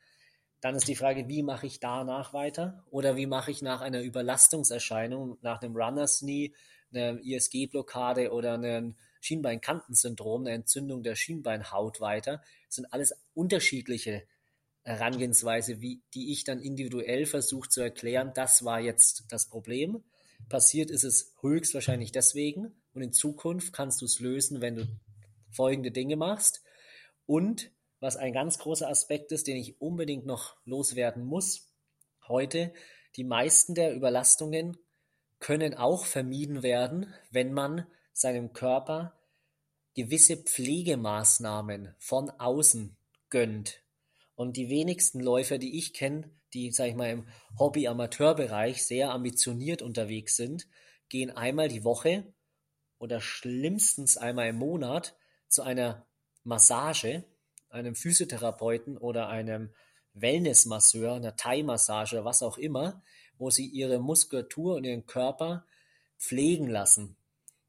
Dann 0.61 0.75
ist 0.75 0.87
die 0.87 0.95
Frage, 0.95 1.29
wie 1.29 1.43
mache 1.43 1.67
ich 1.67 1.79
danach 1.79 2.33
weiter? 2.33 2.83
Oder 2.89 3.15
wie 3.15 3.27
mache 3.27 3.51
ich 3.51 3.61
nach 3.61 3.81
einer 3.81 4.01
Überlastungserscheinung, 4.01 5.37
nach 5.41 5.61
einem 5.61 5.75
Runner's 5.75 6.19
Knee, 6.19 6.53
einer 6.91 7.19
ISG-Blockade 7.23 8.31
oder 8.31 8.55
einem 8.55 8.97
Schienbeinkantensyndrom, 9.21 10.41
eine 10.41 10.55
Entzündung 10.55 11.03
der 11.03 11.15
Schienbeinhaut 11.15 12.01
weiter. 12.01 12.41
Das 12.65 12.75
sind 12.75 12.91
alles 12.91 13.13
unterschiedliche 13.33 14.23
Herangehensweise, 14.83 15.81
wie, 15.81 16.01
die 16.13 16.31
ich 16.31 16.43
dann 16.45 16.59
individuell 16.59 17.25
versuche 17.25 17.69
zu 17.69 17.81
erklären, 17.81 18.31
das 18.33 18.65
war 18.65 18.79
jetzt 18.79 19.25
das 19.29 19.47
Problem. 19.47 20.03
Passiert 20.47 20.89
ist 20.89 21.03
es 21.03 21.35
höchstwahrscheinlich 21.41 22.11
deswegen 22.11 22.81
und 22.93 23.01
in 23.01 23.13
Zukunft 23.13 23.73
kannst 23.73 24.01
du 24.01 24.05
es 24.05 24.19
lösen, 24.19 24.61
wenn 24.61 24.75
du 24.75 24.87
folgende 25.51 25.91
Dinge 25.91 26.15
machst. 26.15 26.63
Und 27.25 27.71
was 27.99 28.15
ein 28.15 28.33
ganz 28.33 28.57
großer 28.59 28.87
Aspekt 28.87 29.31
ist, 29.31 29.47
den 29.47 29.57
ich 29.57 29.81
unbedingt 29.81 30.25
noch 30.25 30.55
loswerden 30.65 31.25
muss, 31.25 31.73
heute, 32.27 32.73
die 33.15 33.23
meisten 33.23 33.75
der 33.75 33.95
Überlastungen 33.95 34.77
können 35.39 35.73
auch 35.73 36.05
vermieden 36.05 36.63
werden, 36.63 37.13
wenn 37.31 37.53
man 37.53 37.87
seinem 38.13 38.53
Körper 38.53 39.19
gewisse 39.95 40.37
Pflegemaßnahmen 40.37 41.95
von 41.97 42.29
außen 42.29 42.95
gönnt. 43.29 43.83
Und 44.35 44.55
die 44.55 44.69
wenigsten 44.69 45.19
Läufer, 45.19 45.57
die 45.57 45.77
ich 45.77 45.93
kenne, 45.93 46.29
die, 46.53 46.71
sag 46.71 46.87
ich 46.87 46.95
mal, 46.95 47.09
im 47.09 47.27
Hobby-Amateur-Bereich 47.57 48.85
sehr 48.85 49.11
ambitioniert 49.11 49.81
unterwegs 49.81 50.35
sind, 50.35 50.67
gehen 51.09 51.31
einmal 51.31 51.67
die 51.67 51.83
Woche 51.83 52.33
oder 52.97 53.21
schlimmstens 53.21 54.17
einmal 54.17 54.49
im 54.49 54.57
Monat 54.57 55.15
zu 55.47 55.63
einer 55.63 56.05
Massage, 56.43 57.23
einem 57.69 57.95
Physiotherapeuten 57.95 58.97
oder 58.97 59.29
einem 59.29 59.73
Wellnessmasseur, 60.13 61.13
einer 61.13 61.35
Thai-Massage, 61.35 62.25
was 62.25 62.43
auch 62.43 62.57
immer, 62.57 63.03
wo 63.37 63.49
sie 63.49 63.67
ihre 63.67 63.99
Muskulatur 63.99 64.75
und 64.75 64.83
ihren 64.83 65.05
Körper 65.05 65.65
pflegen 66.17 66.67
lassen. 66.67 67.17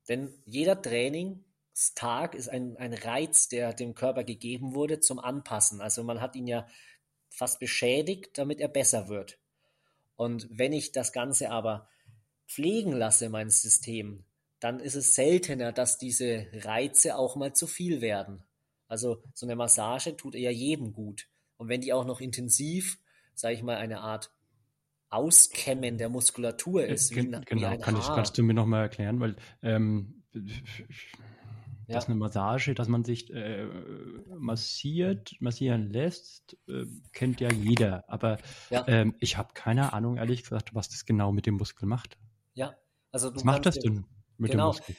Denn 0.09 0.43
jeder 0.44 0.81
Trainingstag 0.81 2.35
ist 2.35 2.48
ein, 2.48 2.77
ein 2.77 2.94
Reiz, 2.94 3.48
der 3.48 3.73
dem 3.73 3.94
Körper 3.94 4.24
gegeben 4.24 4.74
wurde 4.74 5.01
zum 5.01 5.19
Anpassen. 5.19 5.81
Also 5.81 6.02
man 6.02 6.20
hat 6.20 6.35
ihn 6.35 6.47
ja 6.47 6.66
fast 7.31 7.59
beschädigt, 7.61 8.36
damit 8.36 8.61
er 8.61 8.69
besser 8.69 9.09
wird. 9.09 9.39
Und 10.16 10.48
wenn 10.51 10.73
ich 10.73 10.93
das 10.93 11.12
Ganze 11.12 11.51
aber 11.51 11.89
pflegen 12.47 12.93
lasse, 12.93 13.31
mein 13.31 13.48
System, 13.48 14.24
dann 14.59 14.78
ist 14.78 14.94
es 14.94 15.15
seltener, 15.15 15.73
dass 15.73 15.97
diese 15.97 16.47
Reize 16.52 17.16
auch 17.16 17.36
mal 17.36 17.55
zu 17.55 17.66
viel 17.66 18.02
werden. 18.02 18.43
Also 18.86 19.23
so 19.32 19.47
eine 19.47 19.57
Massage 19.57 20.16
tut 20.16 20.35
eher 20.35 20.52
jedem 20.52 20.93
gut. 20.93 21.28
Und 21.57 21.69
wenn 21.69 21.81
die 21.81 21.93
auch 21.93 22.05
noch 22.05 22.20
intensiv, 22.20 22.98
sage 23.35 23.55
ich 23.55 23.62
mal, 23.62 23.77
eine 23.77 24.01
Art 24.01 24.31
Auskämmen 25.09 25.98
der 25.98 26.09
Muskulatur 26.09 26.85
ist. 26.85 27.15
Wie, 27.15 27.27
genau, 27.27 27.40
wie 27.48 27.78
kann 27.78 27.97
ich, 27.97 28.07
kannst 28.07 28.39
du 28.39 28.43
mir 28.43 28.55
nochmal 28.55 28.82
erklären, 28.82 29.19
weil 29.20 29.36
ähm, 29.62 30.23
ja. 31.91 31.97
dass 31.97 32.07
eine 32.07 32.17
Massage, 32.17 32.75
dass 32.75 32.89
man 32.89 33.05
sich 33.05 33.33
äh, 33.33 33.67
massiert, 34.39 35.35
massieren 35.41 35.91
lässt, 35.91 36.57
äh, 36.69 36.85
kennt 37.12 37.41
ja 37.41 37.51
jeder. 37.51 38.05
Aber 38.09 38.39
ja. 38.71 38.87
ähm, 38.89 39.15
ich 39.21 39.37
habe 39.37 39.51
keine 39.55 39.93
Ahnung, 39.93 40.17
ehrlich 40.17 40.43
gesagt, 40.43 40.75
was 40.75 40.89
das 40.89 41.05
genau 41.05 41.33
mit 41.33 41.47
dem 41.47 41.55
Muskel 41.55 41.87
macht. 41.87 42.17
Ja, 42.55 42.77
also 43.12 43.35
was 43.35 43.45
macht 43.45 43.67
das 43.67 43.79
denn 43.79 44.07
mit 44.39 44.53
genau, 44.53 44.73
dem 44.73 44.79
Muskel? 44.79 44.97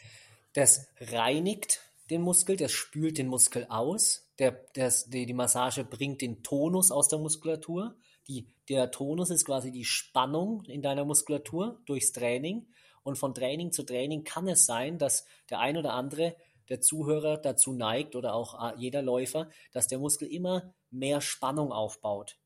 Das 0.54 0.88
reinigt 1.00 1.80
den 2.10 2.22
Muskel, 2.22 2.58
das 2.58 2.72
spült 2.72 3.18
den 3.18 3.28
Muskel 3.28 3.66
aus. 3.70 4.30
Der, 4.38 4.52
das, 4.74 5.06
die, 5.06 5.26
die 5.26 5.34
Massage 5.34 5.84
bringt 5.84 6.22
den 6.22 6.44
Tonus 6.44 6.92
aus 6.92 7.08
der 7.08 7.20
Muskulatur. 7.20 7.96
Die, 8.28 8.54
der 8.70 8.92
Tonus 8.92 9.30
ist 9.30 9.46
quasi 9.46 9.72
die 9.72 9.86
Spannung 9.86 10.64
in 10.66 10.82
deiner 10.82 11.06
Muskulatur 11.06 11.82
durchs 11.86 12.12
Training. 12.12 12.68
Und 13.04 13.18
von 13.18 13.34
Training 13.34 13.72
zu 13.72 13.84
Training 13.84 14.24
kann 14.24 14.48
es 14.48 14.66
sein, 14.66 14.98
dass 14.98 15.26
der 15.50 15.60
ein 15.60 15.78
oder 15.78 15.94
andere 15.94 16.36
der 16.72 16.80
Zuhörer 16.82 17.38
dazu 17.38 17.74
neigt 17.74 18.16
oder 18.16 18.34
auch 18.34 18.78
jeder 18.78 19.02
Läufer, 19.02 19.50
dass 19.74 19.88
der 19.88 20.00
Muskel 20.00 20.30
immer 20.30 20.74
mehr 20.90 21.20
Spannung 21.20 21.74
aufbaut. 21.74 22.38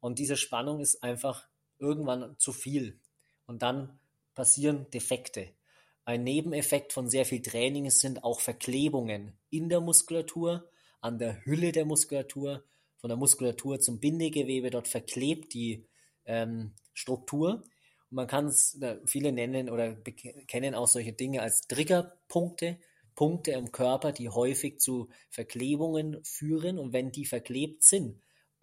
Und 0.00 0.18
diese 0.18 0.36
Spannung 0.36 0.80
ist 0.80 1.02
einfach 1.02 1.46
irgendwann 1.78 2.34
zu 2.38 2.52
viel. 2.52 2.98
Und 3.46 3.62
dann 3.62 3.98
passieren 4.34 4.90
Defekte. 4.90 5.50
Ein 6.06 6.24
Nebeneffekt 6.24 6.94
von 6.94 7.08
sehr 7.08 7.26
viel 7.26 7.42
Training 7.42 7.90
sind 7.90 8.24
auch 8.24 8.40
Verklebungen 8.40 9.38
in 9.50 9.68
der 9.68 9.80
Muskulatur, 9.80 10.68
an 11.00 11.18
der 11.18 11.44
Hülle 11.44 11.72
der 11.72 11.84
Muskulatur, 11.84 12.64
von 12.96 13.08
der 13.08 13.18
Muskulatur 13.18 13.80
zum 13.80 14.00
Bindegewebe. 14.00 14.70
Dort 14.70 14.88
verklebt 14.88 15.52
die 15.52 15.86
ähm, 16.24 16.72
Struktur. 16.94 17.64
Und 18.10 18.16
man 18.16 18.26
kann 18.26 18.46
es, 18.46 18.78
viele 19.04 19.30
nennen 19.32 19.68
oder 19.68 19.94
kennen 20.46 20.74
auch 20.74 20.88
solche 20.88 21.12
Dinge 21.12 21.42
als 21.42 21.66
Triggerpunkte, 21.66 22.78
Punkte 23.14 23.52
im 23.52 23.72
Körper, 23.72 24.12
die 24.12 24.28
häufig 24.28 24.80
zu 24.80 25.08
Verklebungen 25.30 26.22
führen. 26.24 26.78
Und 26.78 26.92
wenn 26.92 27.12
die 27.12 27.26
verklebt 27.26 27.84
sind 27.84 28.20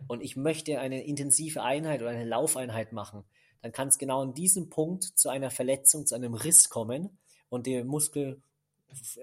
und 0.07 0.21
ich 0.21 0.35
möchte 0.35 0.79
eine 0.79 1.05
intensive 1.05 1.63
Einheit 1.63 2.01
oder 2.01 2.11
eine 2.11 2.25
Laufeinheit 2.25 2.91
machen, 2.91 3.23
dann 3.61 3.71
kann 3.71 3.89
es 3.89 3.97
genau 3.97 4.21
an 4.21 4.33
diesem 4.33 4.69
Punkt 4.69 5.03
zu 5.03 5.29
einer 5.29 5.51
Verletzung, 5.51 6.05
zu 6.05 6.15
einem 6.15 6.33
Riss 6.33 6.69
kommen 6.69 7.17
und 7.49 7.67
der 7.67 7.85
Muskel 7.85 8.41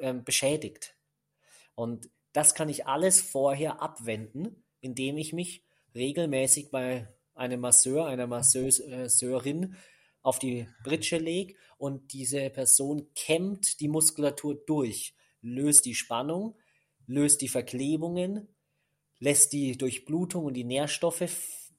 äh, 0.00 0.14
beschädigt. 0.14 0.96
Und 1.74 2.08
das 2.32 2.54
kann 2.54 2.68
ich 2.68 2.86
alles 2.86 3.20
vorher 3.20 3.82
abwenden, 3.82 4.62
indem 4.80 5.16
ich 5.16 5.32
mich 5.32 5.64
regelmäßig 5.94 6.70
bei 6.70 7.08
einem 7.34 7.60
Masseur, 7.60 8.06
einer 8.06 8.26
Masseurin 8.26 9.76
auf 10.22 10.38
die 10.38 10.68
Britsche 10.84 11.18
lege 11.18 11.54
und 11.78 12.12
diese 12.12 12.50
Person 12.50 13.08
kämmt 13.14 13.80
die 13.80 13.88
Muskulatur 13.88 14.56
durch, 14.66 15.14
löst 15.40 15.84
die 15.84 15.94
Spannung, 15.94 16.56
löst 17.06 17.40
die 17.40 17.48
Verklebungen, 17.48 18.48
lässt 19.18 19.52
die 19.52 19.76
Durchblutung 19.76 20.44
und 20.44 20.54
die 20.54 20.64
Nährstoffe 20.64 21.24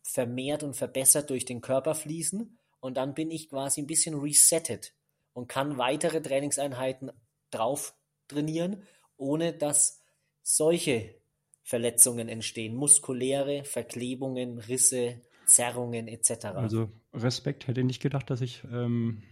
vermehrt 0.04 0.64
und 0.64 0.76
verbessert 0.76 1.30
durch 1.30 1.46
den 1.46 1.62
Körper 1.62 1.96
fließen 1.96 2.58
und 2.80 2.98
dann 2.98 3.14
bin 3.14 3.32
ich 3.32 3.50
quasi 3.50 3.82
ein 3.82 3.88
bisschen 3.88 4.16
resettet 4.16 4.94
und 5.34 5.48
kann 5.48 5.78
weitere 5.78 6.22
Trainingseinheiten 6.22 7.12
drauf 7.52 7.96
trainieren, 8.28 8.84
ohne 9.18 9.54
dass 9.54 10.02
solche 10.42 11.16
Verletzungen 11.64 12.30
entstehen, 12.30 12.76
muskuläre 12.76 13.64
Verklebungen, 13.64 14.58
Risse, 14.60 15.22
Zerrungen 15.46 16.08
etc. 16.08 16.46
Also 16.46 16.90
Respekt, 17.14 17.68
hätte 17.68 17.84
nicht 17.84 18.02
gedacht, 18.02 18.30
dass 18.30 18.42
ich 18.42 18.64
ähm, 18.72 19.24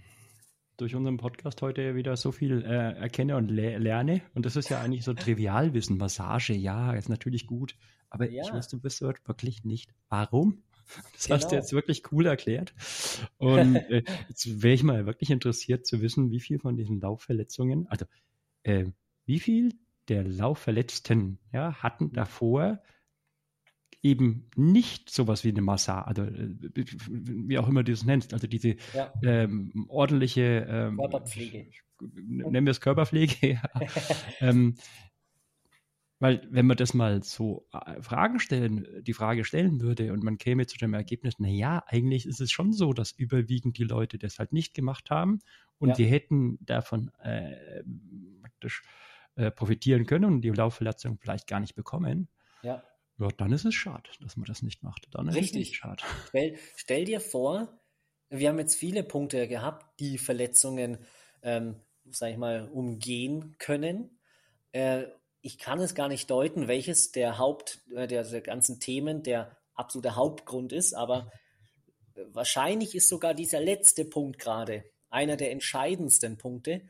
durch 0.78 0.96
unseren 0.96 1.18
Podcast 1.18 1.62
heute 1.62 1.96
wieder 1.96 2.16
so 2.16 2.32
viel 2.32 2.64
äh, 2.64 2.94
erkenne 2.94 3.36
und 3.36 3.50
le 3.50 3.78
lerne. 3.78 4.22
Und 4.36 4.46
das 4.46 4.56
ist 4.56 4.70
ja 4.70 4.80
eigentlich 4.80 5.04
so 5.04 5.14
Trivialwissen. 5.14 5.98
Massage, 5.98 6.54
ja, 6.54 6.94
ist 6.94 7.10
natürlich 7.10 7.48
gut. 7.48 7.76
Aber 8.10 8.30
ja. 8.30 8.44
ich 8.44 8.54
wusste 8.54 8.78
bis 8.78 9.02
wirklich 9.02 9.64
nicht, 9.64 9.94
warum 10.08 10.64
das 11.14 11.26
genau. 11.26 11.36
hast 11.36 11.46
du 11.46 11.50
genau. 11.50 11.62
jetzt 11.62 11.74
wirklich 11.74 12.12
cool 12.12 12.26
erklärt. 12.28 12.74
Und 13.38 13.76
äh, 13.76 14.04
jetzt 14.30 14.62
wäre 14.62 14.74
ich 14.76 14.84
mal 14.84 15.06
wirklich 15.06 15.32
interessiert 15.32 15.86
zu 15.86 16.02
wissen, 16.02 16.32
wie 16.32 16.40
viel 16.40 16.60
von 16.60 16.78
diesen 16.78 17.02
Laufverletzungen, 17.02 17.88
also 17.88 18.06
äh, 18.64 18.86
wie 19.26 19.40
viel 19.40 19.74
der 20.08 20.24
Laufverletzten 20.24 21.40
ja, 21.52 21.74
hatten 21.82 22.14
davor 22.14 22.80
eben 24.04 24.50
nicht 24.56 25.10
sowas 25.10 25.44
wie 25.44 25.50
eine 25.50 25.62
Massage, 25.62 26.08
also 26.08 26.24
äh, 26.24 26.86
wie 27.10 27.58
auch 27.58 27.68
immer 27.68 27.84
du 27.84 27.92
es 27.92 28.06
nennst, 28.06 28.34
also 28.34 28.48
diese 28.48 28.76
ja. 28.94 29.12
ähm, 29.24 29.86
ordentliche 29.90 30.68
ähm, 30.70 30.98
Körperpflege. 30.98 31.68
Nennen 32.00 32.66
wir 32.66 32.72
es 32.72 32.82
Körperpflege, 32.82 33.48
ja. 33.54 33.62
ähm, 34.40 34.76
weil 36.20 36.48
wenn 36.50 36.66
man 36.66 36.78
das 36.78 36.94
mal 36.94 37.24
so 37.24 37.68
äh, 37.74 38.02
Fragen 38.02 38.40
stellen, 38.40 38.88
die 39.02 39.14
Frage 39.14 39.44
stellen 39.44 39.82
würde 39.82 40.14
und 40.14 40.24
man 40.24 40.38
käme 40.38 40.66
zu 40.66 40.78
dem 40.78 40.94
Ergebnis, 40.94 41.36
na 41.38 41.48
ja, 41.48 41.84
eigentlich 41.88 42.26
ist 42.26 42.40
es 42.40 42.52
schon 42.52 42.74
so, 42.74 42.94
dass 42.94 43.12
überwiegend 43.12 43.78
die 43.78 43.84
Leute 43.84 44.18
das 44.18 44.40
halt 44.40 44.52
nicht 44.52 44.74
gemacht 44.74 45.10
haben 45.10 45.40
und 45.80 45.90
ja. 45.90 45.96
die 45.96 46.06
hätten 46.06 46.58
davon 46.62 47.12
äh, 47.22 47.84
praktisch 48.42 48.84
äh, 49.36 49.52
profitieren 49.52 50.06
können 50.06 50.26
und 50.26 50.42
die 50.42 50.50
Laufverletzung 50.50 51.18
vielleicht 51.20 51.48
gar 51.48 51.60
nicht 51.60 51.76
bekommen. 51.76 52.28
Ja. 52.64 52.84
Ja, 53.20 53.30
dann 53.30 53.52
ist 53.52 53.66
es 53.66 53.74
schade, 53.74 54.10
dass 54.22 54.38
man 54.38 54.46
das 54.46 54.62
nicht 54.62 54.84
macht. 54.84 55.08
Dann 55.12 55.30
Richtig. 55.30 55.78
schade. 55.78 56.04
Stell, 56.30 56.58
stell, 56.76 57.06
dir 57.06 57.20
vor, 57.20 57.80
wir 58.30 58.50
haben 58.50 58.60
jetzt 58.60 58.76
viele 58.76 59.04
Punkte 59.04 59.48
gehabt, 59.48 60.00
die 60.00 60.18
Verletzungen, 60.18 61.00
ähm, 61.42 61.76
sag 62.10 62.32
ich 62.32 62.38
mal, 62.38 62.70
umgehen 62.70 63.56
können. 63.58 64.20
Äh, 64.72 65.06
ich 65.42 65.58
kann 65.58 65.80
es 65.80 65.96
gar 65.96 66.10
nicht 66.10 66.30
deuten, 66.30 66.68
welches 66.68 67.12
der 67.12 67.38
Haupt, 67.38 67.80
äh, 67.96 68.08
der, 68.08 68.24
der 68.24 68.42
ganzen 68.42 68.80
Themen 68.80 69.24
der 69.24 69.58
absolute 69.74 70.16
Hauptgrund 70.16 70.74
ist, 70.74 70.94
aber 70.94 71.32
wahrscheinlich 72.32 72.96
ist 72.96 73.10
sogar 73.10 73.34
dieser 73.34 73.60
letzte 73.60 74.06
Punkt 74.06 74.40
gerade 74.40 74.84
einer 75.10 75.38
der 75.38 75.52
entscheidendsten 75.52 76.38
Punkte. 76.38 76.82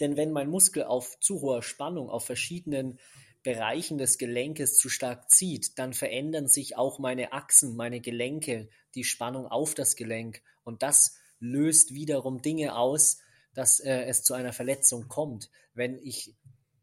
Denn 0.00 0.16
wenn 0.16 0.32
mein 0.32 0.48
Muskel 0.48 0.84
auf 0.84 1.18
zu 1.20 1.40
hoher 1.40 1.62
Spannung 1.62 2.10
auf 2.10 2.26
verschiedenen 2.26 2.98
Bereichen 3.46 3.96
des 3.96 4.18
Gelenkes 4.18 4.76
zu 4.76 4.88
stark 4.88 5.30
zieht, 5.30 5.78
dann 5.78 5.92
verändern 5.92 6.48
sich 6.48 6.76
auch 6.76 6.98
meine 6.98 7.32
Achsen, 7.32 7.76
meine 7.76 8.00
Gelenke, 8.00 8.68
die 8.96 9.04
Spannung 9.04 9.46
auf 9.46 9.74
das 9.74 9.94
Gelenk. 9.94 10.42
Und 10.64 10.82
das 10.82 11.14
löst 11.38 11.94
wiederum 11.94 12.42
Dinge 12.42 12.76
aus, 12.76 13.18
dass 13.54 13.78
äh, 13.78 14.02
es 14.06 14.24
zu 14.24 14.34
einer 14.34 14.52
Verletzung 14.52 15.06
kommt. 15.06 15.48
Wenn 15.74 15.96
ich 15.96 16.34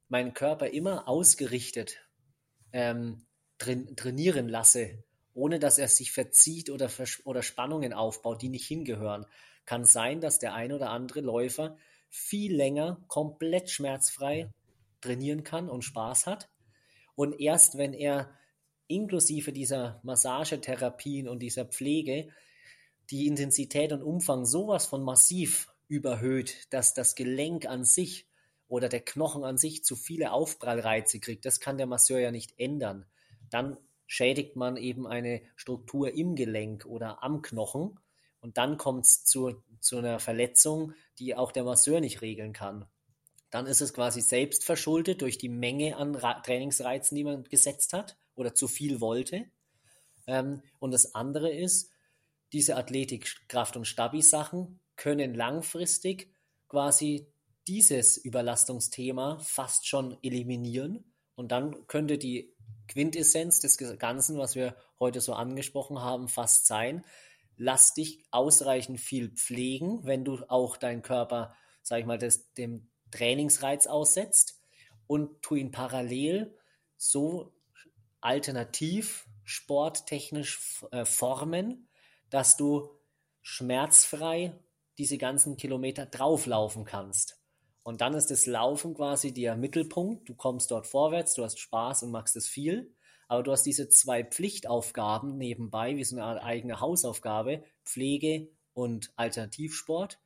meinen 0.08 0.34
Körper 0.34 0.70
immer 0.70 1.10
ausgerichtet 1.10 1.98
ähm, 2.72 3.26
train 3.58 3.98
trainieren 3.98 4.48
lasse, 4.48 5.04
ohne 5.34 5.60
dass 5.60 5.78
er 5.78 5.90
sich 5.90 6.14
verzieht 6.14 6.70
oder, 6.70 6.90
oder 7.26 7.44
Spannungen 7.44 7.92
aufbaut, 7.92 8.42
die 8.42 8.48
nicht 8.48 8.66
hingehören, 8.66 9.26
kann 9.66 9.84
sein, 9.84 10.22
dass 10.22 10.40
der 10.40 10.54
ein 10.54 10.72
oder 10.72 10.92
andere 10.92 11.20
Läufer 11.20 11.76
viel 12.10 12.56
länger 12.56 13.04
komplett 13.10 13.70
schmerzfrei 13.70 14.50
trainieren 15.02 15.44
kann 15.44 15.68
und 15.68 15.84
Spaß 15.84 16.26
hat. 16.26 16.48
Und 17.16 17.40
erst 17.40 17.78
wenn 17.78 17.94
er 17.94 18.30
inklusive 18.88 19.54
dieser 19.54 20.00
Massagetherapien 20.04 21.28
und 21.28 21.40
dieser 21.40 21.66
Pflege 21.66 22.30
die 23.10 23.28
Intensität 23.28 23.92
und 23.92 24.02
Umfang 24.02 24.46
sowas 24.46 24.86
von 24.86 25.04
massiv 25.04 25.74
überhöht, 25.88 26.74
dass 26.74 26.94
das 26.94 27.16
Gelenk 27.16 27.66
an 27.66 27.84
sich 27.84 28.28
oder 28.68 28.90
der 28.90 29.02
Knochen 29.02 29.44
an 29.44 29.58
sich 29.58 29.84
zu 29.84 29.96
viele 29.96 30.32
Aufprallreize 30.32 31.20
kriegt, 31.20 31.46
das 31.46 31.60
kann 31.60 31.78
der 31.78 31.86
Masseur 31.86 32.20
ja 32.20 32.32
nicht 32.32 32.58
ändern. 32.58 33.06
Dann 33.50 33.78
schädigt 34.08 34.56
man 34.56 34.78
eben 34.78 35.06
eine 35.06 35.42
Struktur 35.56 36.14
im 36.14 36.36
Gelenk 36.36 36.86
oder 36.86 37.24
am 37.24 37.42
Knochen 37.42 38.00
und 38.40 38.58
dann 38.58 38.78
kommt 38.78 39.06
es 39.06 39.26
zu, 39.26 39.64
zu 39.80 39.98
einer 39.98 40.20
Verletzung, 40.20 40.94
die 41.20 41.36
auch 41.36 41.52
der 41.52 41.64
Masseur 41.64 42.00
nicht 42.00 42.22
regeln 42.22 42.54
kann. 42.54 42.86
Dann 43.54 43.68
ist 43.68 43.82
es 43.82 43.94
quasi 43.94 44.22
selbst 44.22 44.66
verschuldet 44.66 45.22
durch 45.22 45.38
die 45.38 45.48
Menge 45.48 45.98
an 45.98 46.16
Ra 46.16 46.42
Trainingsreizen, 46.42 47.16
die 47.16 47.24
man 47.24 47.44
gesetzt 47.44 47.94
hat 47.94 48.18
oder 48.34 48.56
zu 48.56 48.68
viel 48.68 49.00
wollte. 49.00 49.46
Ähm, 50.26 50.64
und 50.80 50.90
das 50.90 51.14
andere 51.14 51.54
ist, 51.54 51.92
diese 52.52 52.78
Athletik, 52.78 53.48
Kraft- 53.48 53.78
und 53.78 53.86
Stabi-Sachen 53.86 54.80
können 54.96 55.36
langfristig 55.36 56.34
quasi 56.68 57.28
dieses 57.68 58.18
Überlastungsthema 58.18 59.38
fast 59.38 59.88
schon 59.88 60.18
eliminieren 60.24 61.04
und 61.36 61.52
dann 61.52 61.86
könnte 61.86 62.18
die 62.18 62.56
Quintessenz 62.88 63.60
des 63.60 63.78
Ganzen, 64.00 64.40
was 64.40 64.56
wir 64.56 64.76
heute 65.00 65.22
so 65.22 65.34
angesprochen 65.34 66.00
haben, 66.00 66.28
fast 66.28 66.66
sein, 66.66 67.06
lass 67.58 67.94
dich 67.94 68.26
ausreichend 68.32 69.00
viel 69.00 69.30
pflegen, 69.30 70.04
wenn 70.06 70.26
du 70.26 70.44
auch 70.48 70.76
deinen 70.76 71.04
Körper, 71.04 71.56
sag 71.84 72.00
ich 72.00 72.08
mal, 72.08 72.18
des, 72.18 72.52
dem 72.54 72.90
Trainingsreiz 73.14 73.88
aussetzt 73.88 74.60
und 75.08 75.42
tu 75.42 75.56
ihn 75.56 75.72
parallel 75.72 76.58
so 76.98 77.54
alternativ 78.22 79.28
sporttechnisch 79.44 80.84
äh, 80.92 81.06
formen, 81.06 81.88
dass 82.30 82.58
du 82.58 82.90
schmerzfrei 83.42 84.54
diese 84.98 85.18
ganzen 85.18 85.58
Kilometer 85.58 86.06
drauflaufen 86.06 86.86
kannst. 86.86 87.40
Und 87.84 88.00
dann 88.00 88.14
ist 88.14 88.32
das 88.32 88.46
Laufen 88.46 88.94
quasi 88.94 89.34
der 89.34 89.56
Mittelpunkt. 89.58 90.30
Du 90.30 90.36
kommst 90.36 90.72
dort 90.72 90.88
vorwärts, 90.88 91.34
du 91.34 91.44
hast 91.44 91.60
Spaß 91.60 92.04
und 92.04 92.12
machst 92.12 92.36
es 92.38 92.48
viel. 92.48 92.96
Aber 93.28 93.44
du 93.44 93.52
hast 93.52 93.64
diese 93.64 93.90
zwei 93.90 94.24
Pflichtaufgaben 94.24 95.38
nebenbei, 95.38 95.98
wie 95.98 96.04
so 96.04 96.16
eine 96.16 96.26
Art 96.26 96.44
eigene 96.44 96.80
Hausaufgabe, 96.80 97.64
Pflege 97.84 98.48
und 98.74 99.12
Alternativsport. 99.18 100.20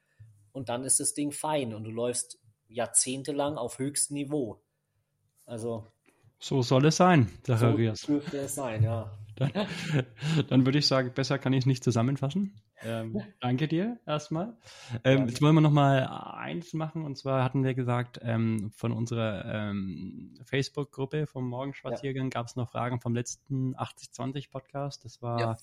Und 0.52 0.70
dann 0.70 0.84
ist 0.84 1.00
das 1.00 1.14
Ding 1.14 1.32
fein 1.32 1.74
und 1.74 1.84
du 1.84 1.92
läufst 1.92 2.40
jahrzehntelang 2.68 3.58
auf 3.58 3.80
höchstem 3.80 4.16
Niveau. 4.16 4.62
Also. 5.46 5.88
So 6.40 6.62
soll 6.62 6.86
es 6.86 6.98
sein, 6.98 7.32
Zacharias. 7.44 8.02
So 8.02 8.14
dürfte 8.14 8.38
es 8.38 8.56
sein, 8.56 8.84
ja. 8.84 9.12
Dann, 9.38 9.52
dann 10.50 10.66
würde 10.66 10.80
ich 10.80 10.88
sagen, 10.88 11.12
besser 11.14 11.38
kann 11.38 11.54
ich 11.54 11.60
es 11.60 11.66
nicht 11.66 11.84
zusammenfassen. 11.84 12.60
Ähm, 12.82 13.22
danke 13.40 13.68
dir 13.68 14.00
erstmal. 14.06 14.56
Ähm, 15.04 15.28
jetzt 15.28 15.42
wollen 15.42 15.56
wir 15.56 15.62
noch 15.62 15.72
mal 15.72 16.06
eins 16.06 16.74
machen 16.74 17.04
und 17.06 17.18
zwar 17.18 17.44
hatten 17.44 17.64
wir 17.64 17.74
gesagt, 17.74 18.20
ähm, 18.22 18.72
von 18.76 18.92
unserer 18.92 19.46
ähm, 19.46 20.36
Facebook-Gruppe 20.44 21.28
vom 21.28 21.48
Morgenspaziergang 21.50 22.26
ja. 22.26 22.30
gab 22.30 22.48
es 22.48 22.56
noch 22.56 22.72
Fragen 22.72 23.00
vom 23.00 23.16
letzten 23.16 23.76
8020 23.76 24.50
Podcast. 24.50 25.06
Das 25.06 25.22
war 25.22 25.40
ja. 25.40 25.58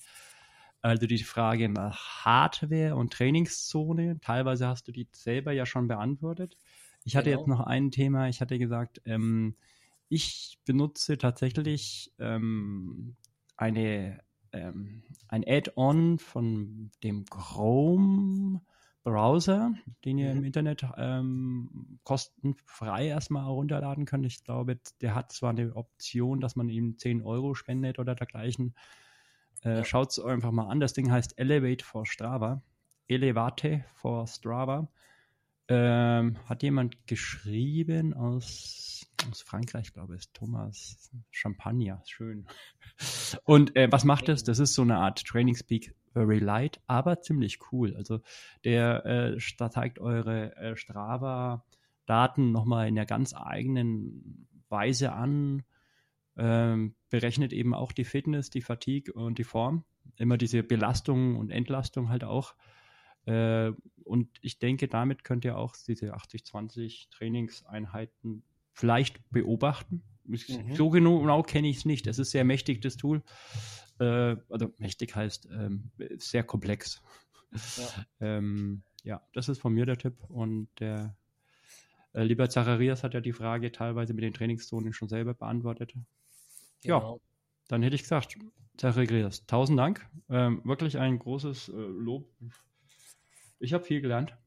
also 0.81 1.07
die 1.07 1.23
Frage 1.23 1.69
nach 1.69 2.25
Hardware 2.25 2.95
und 2.95 3.13
Trainingszone. 3.13 4.19
Teilweise 4.21 4.67
hast 4.67 4.87
du 4.87 4.91
die 4.91 5.07
selber 5.11 5.51
ja 5.51 5.65
schon 5.65 5.87
beantwortet. 5.87 6.57
Ich 7.05 7.15
hatte 7.15 7.29
genau. 7.29 7.39
jetzt 7.39 7.47
noch 7.47 7.61
ein 7.61 7.91
Thema. 7.91 8.27
Ich 8.27 8.41
hatte 8.41 8.59
gesagt, 8.59 9.01
ähm, 9.05 9.55
ich 10.09 10.59
benutze 10.65 11.17
tatsächlich 11.17 12.13
ähm, 12.19 13.15
eine 13.55 14.19
ähm, 14.51 15.03
ein 15.27 15.43
Add-on 15.45 16.19
von 16.19 16.91
dem 17.03 17.25
Chrome 17.25 18.61
Browser, 19.03 19.73
den 20.03 20.17
ihr 20.17 20.31
mhm. 20.31 20.39
im 20.39 20.43
Internet 20.45 20.85
ähm, 20.97 21.99
kostenfrei 22.03 23.07
erstmal 23.07 23.43
herunterladen 23.43 24.05
könnt. 24.05 24.25
Ich 24.25 24.43
glaube, 24.43 24.79
der 25.01 25.13
hat 25.13 25.31
zwar 25.31 25.51
eine 25.51 25.75
Option, 25.75 26.39
dass 26.39 26.55
man 26.55 26.69
ihm 26.69 26.97
10 26.97 27.21
Euro 27.21 27.53
spendet 27.53 27.99
oder 27.99 28.15
dergleichen. 28.15 28.73
Äh, 29.63 29.77
ja. 29.77 29.85
Schaut 29.85 30.09
es 30.09 30.19
einfach 30.19 30.51
mal 30.51 30.67
an. 30.69 30.79
Das 30.79 30.93
Ding 30.93 31.11
heißt 31.11 31.37
Elevate 31.37 31.85
for 31.85 32.07
Strava. 32.07 32.63
Elevate 33.07 33.85
for 33.93 34.25
Strava. 34.25 34.87
Ähm, 35.67 36.37
hat 36.45 36.61
jemand 36.61 37.07
geschrieben 37.07 38.13
aus, 38.13 39.07
aus 39.27 39.41
Frankreich, 39.41 39.93
glaube 39.93 40.15
ich, 40.15 40.29
Thomas 40.31 41.09
Champagner, 41.31 42.03
schön. 42.05 42.45
Und 43.43 43.75
äh, 43.75 43.91
was 43.91 44.03
macht 44.03 44.27
das? 44.27 44.43
Das 44.43 44.59
ist 44.59 44.75
so 44.75 44.83
eine 44.83 44.97
Art 44.97 45.25
Training 45.25 45.55
Speak 45.55 45.95
Very 46.13 46.39
Light, 46.39 46.79
aber 46.87 47.21
ziemlich 47.21 47.59
cool. 47.71 47.95
Also 47.95 48.21
der 48.63 49.05
äh, 49.05 49.37
zeigt 49.69 49.99
eure 49.99 50.55
äh, 50.55 50.75
Strava-Daten 50.77 52.51
nochmal 52.51 52.87
in 52.87 52.95
der 52.95 53.05
ganz 53.05 53.33
eigenen 53.35 54.47
Weise 54.69 55.13
an, 55.13 55.63
ähm, 56.37 56.95
berechnet 57.09 57.53
eben 57.53 57.73
auch 57.73 57.91
die 57.91 58.05
Fitness, 58.05 58.49
die 58.49 58.61
Fatigue 58.61 59.13
und 59.13 59.37
die 59.39 59.43
Form. 59.43 59.83
Immer 60.17 60.37
diese 60.37 60.63
Belastung 60.63 61.35
und 61.37 61.49
Entlastung 61.49 62.09
halt 62.09 62.23
auch. 62.23 62.55
Äh, 63.25 63.71
und 64.03 64.29
ich 64.41 64.59
denke, 64.59 64.87
damit 64.87 65.23
könnt 65.23 65.45
ihr 65.45 65.57
auch 65.57 65.75
diese 65.75 66.15
80-20 66.15 67.09
Trainingseinheiten 67.09 68.43
vielleicht 68.73 69.19
beobachten. 69.31 70.03
Mhm. 70.25 70.75
So 70.75 70.89
genau, 70.89 71.19
genau 71.19 71.43
kenne 71.43 71.67
ich 71.67 71.77
es 71.77 71.85
nicht. 71.85 72.07
Es 72.07 72.19
ist 72.19 72.31
sehr 72.31 72.43
mächtig, 72.43 72.81
das 72.81 72.97
Tool. 72.97 73.23
Äh, 73.99 74.35
also 74.49 74.73
mächtig 74.77 75.15
heißt 75.15 75.47
ähm, 75.51 75.91
sehr 76.17 76.43
komplex. 76.43 77.01
Ja. 77.51 78.05
ähm, 78.19 78.83
ja, 79.03 79.21
das 79.33 79.49
ist 79.49 79.59
von 79.59 79.73
mir 79.73 79.85
der 79.85 79.97
Tipp. 79.97 80.15
Und 80.29 80.67
der 80.79 81.15
äh, 82.13 82.23
lieber 82.23 82.49
Zacharias 82.49 83.03
hat 83.03 83.13
ja 83.13 83.21
die 83.21 83.33
Frage 83.33 83.71
teilweise 83.71 84.13
mit 84.13 84.23
den 84.23 84.33
Trainingszonen 84.33 84.93
schon 84.93 85.09
selber 85.09 85.33
beantwortet. 85.33 85.93
Genau. 86.83 87.15
Ja, 87.15 87.19
dann 87.67 87.81
hätte 87.81 87.95
ich 87.95 88.03
gesagt, 88.03 88.37
Zacharias, 88.77 89.45
tausend 89.45 89.79
Dank. 89.79 90.07
Ähm, 90.29 90.61
wirklich 90.63 90.97
ein 90.97 91.19
großes 91.19 91.69
äh, 91.69 91.71
Lob 91.71 92.27
ich 93.65 93.73
habe 93.73 93.83
viel 93.83 94.01
gelernt. 94.01 94.37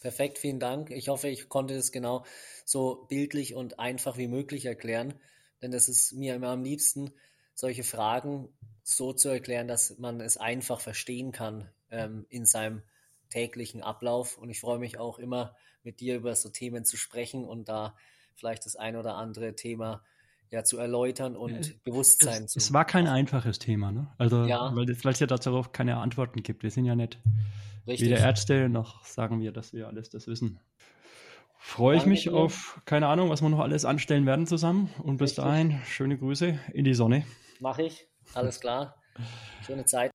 Perfekt, 0.00 0.38
vielen 0.38 0.60
Dank. 0.60 0.90
Ich 0.90 1.08
hoffe, 1.08 1.28
ich 1.28 1.48
konnte 1.48 1.74
es 1.74 1.90
genau 1.90 2.24
so 2.64 3.06
bildlich 3.08 3.54
und 3.54 3.78
einfach 3.78 4.18
wie 4.18 4.28
möglich 4.28 4.66
erklären, 4.66 5.14
denn 5.62 5.70
das 5.70 5.88
ist 5.88 6.12
mir 6.12 6.34
immer 6.34 6.48
am 6.48 6.62
liebsten, 6.62 7.12
solche 7.54 7.84
Fragen 7.84 8.48
so 8.82 9.12
zu 9.12 9.30
erklären, 9.30 9.66
dass 9.66 9.98
man 9.98 10.20
es 10.20 10.36
einfach 10.36 10.80
verstehen 10.80 11.32
kann 11.32 11.70
ähm, 11.90 12.26
in 12.28 12.44
seinem 12.44 12.82
täglichen 13.30 13.82
Ablauf. 13.82 14.36
Und 14.36 14.50
ich 14.50 14.60
freue 14.60 14.78
mich 14.78 14.98
auch 14.98 15.18
immer, 15.18 15.56
mit 15.82 16.00
dir 16.00 16.16
über 16.16 16.34
so 16.34 16.50
Themen 16.50 16.84
zu 16.84 16.96
sprechen 16.96 17.44
und 17.44 17.68
da 17.68 17.96
vielleicht 18.34 18.66
das 18.66 18.76
ein 18.76 18.96
oder 18.96 19.16
andere 19.16 19.54
Thema 19.54 20.02
ja, 20.50 20.64
zu 20.64 20.78
erläutern 20.78 21.36
und 21.36 21.66
ja, 21.66 21.72
Bewusstsein 21.82 22.44
es, 22.44 22.52
zu. 22.52 22.58
Es 22.58 22.72
war 22.72 22.84
kein 22.84 23.06
einfaches 23.06 23.58
Thema, 23.58 23.90
ne? 23.90 24.12
Also, 24.18 24.44
ja. 24.44 24.70
weil 24.74 24.88
es 24.88 25.20
ja 25.20 25.26
darauf 25.26 25.72
keine 25.72 25.96
Antworten 25.96 26.42
gibt. 26.42 26.62
Wir 26.62 26.70
sind 26.70 26.84
ja 26.84 26.94
nicht 26.94 27.18
Richtig. 27.86 28.08
weder 28.08 28.20
Ärzte 28.20 28.68
noch 28.68 29.04
sagen 29.04 29.40
wir, 29.40 29.52
dass 29.52 29.72
wir 29.72 29.86
alles 29.88 30.10
das 30.10 30.26
wissen. 30.26 30.60
Freue 31.58 31.96
ich 31.96 32.04
mich 32.04 32.28
auf, 32.28 32.80
keine 32.84 33.06
Ahnung, 33.06 33.30
was 33.30 33.40
wir 33.40 33.48
noch 33.48 33.60
alles 33.60 33.86
anstellen 33.86 34.26
werden 34.26 34.46
zusammen. 34.46 34.90
Und 35.02 35.16
bis 35.16 35.30
Richtig. 35.30 35.44
dahin, 35.44 35.80
schöne 35.86 36.18
Grüße 36.18 36.58
in 36.72 36.84
die 36.84 36.94
Sonne. 36.94 37.24
Mache 37.58 37.84
ich. 37.84 38.06
Alles 38.34 38.60
klar. 38.60 38.96
Schöne 39.64 39.84
Zeit. 39.86 40.12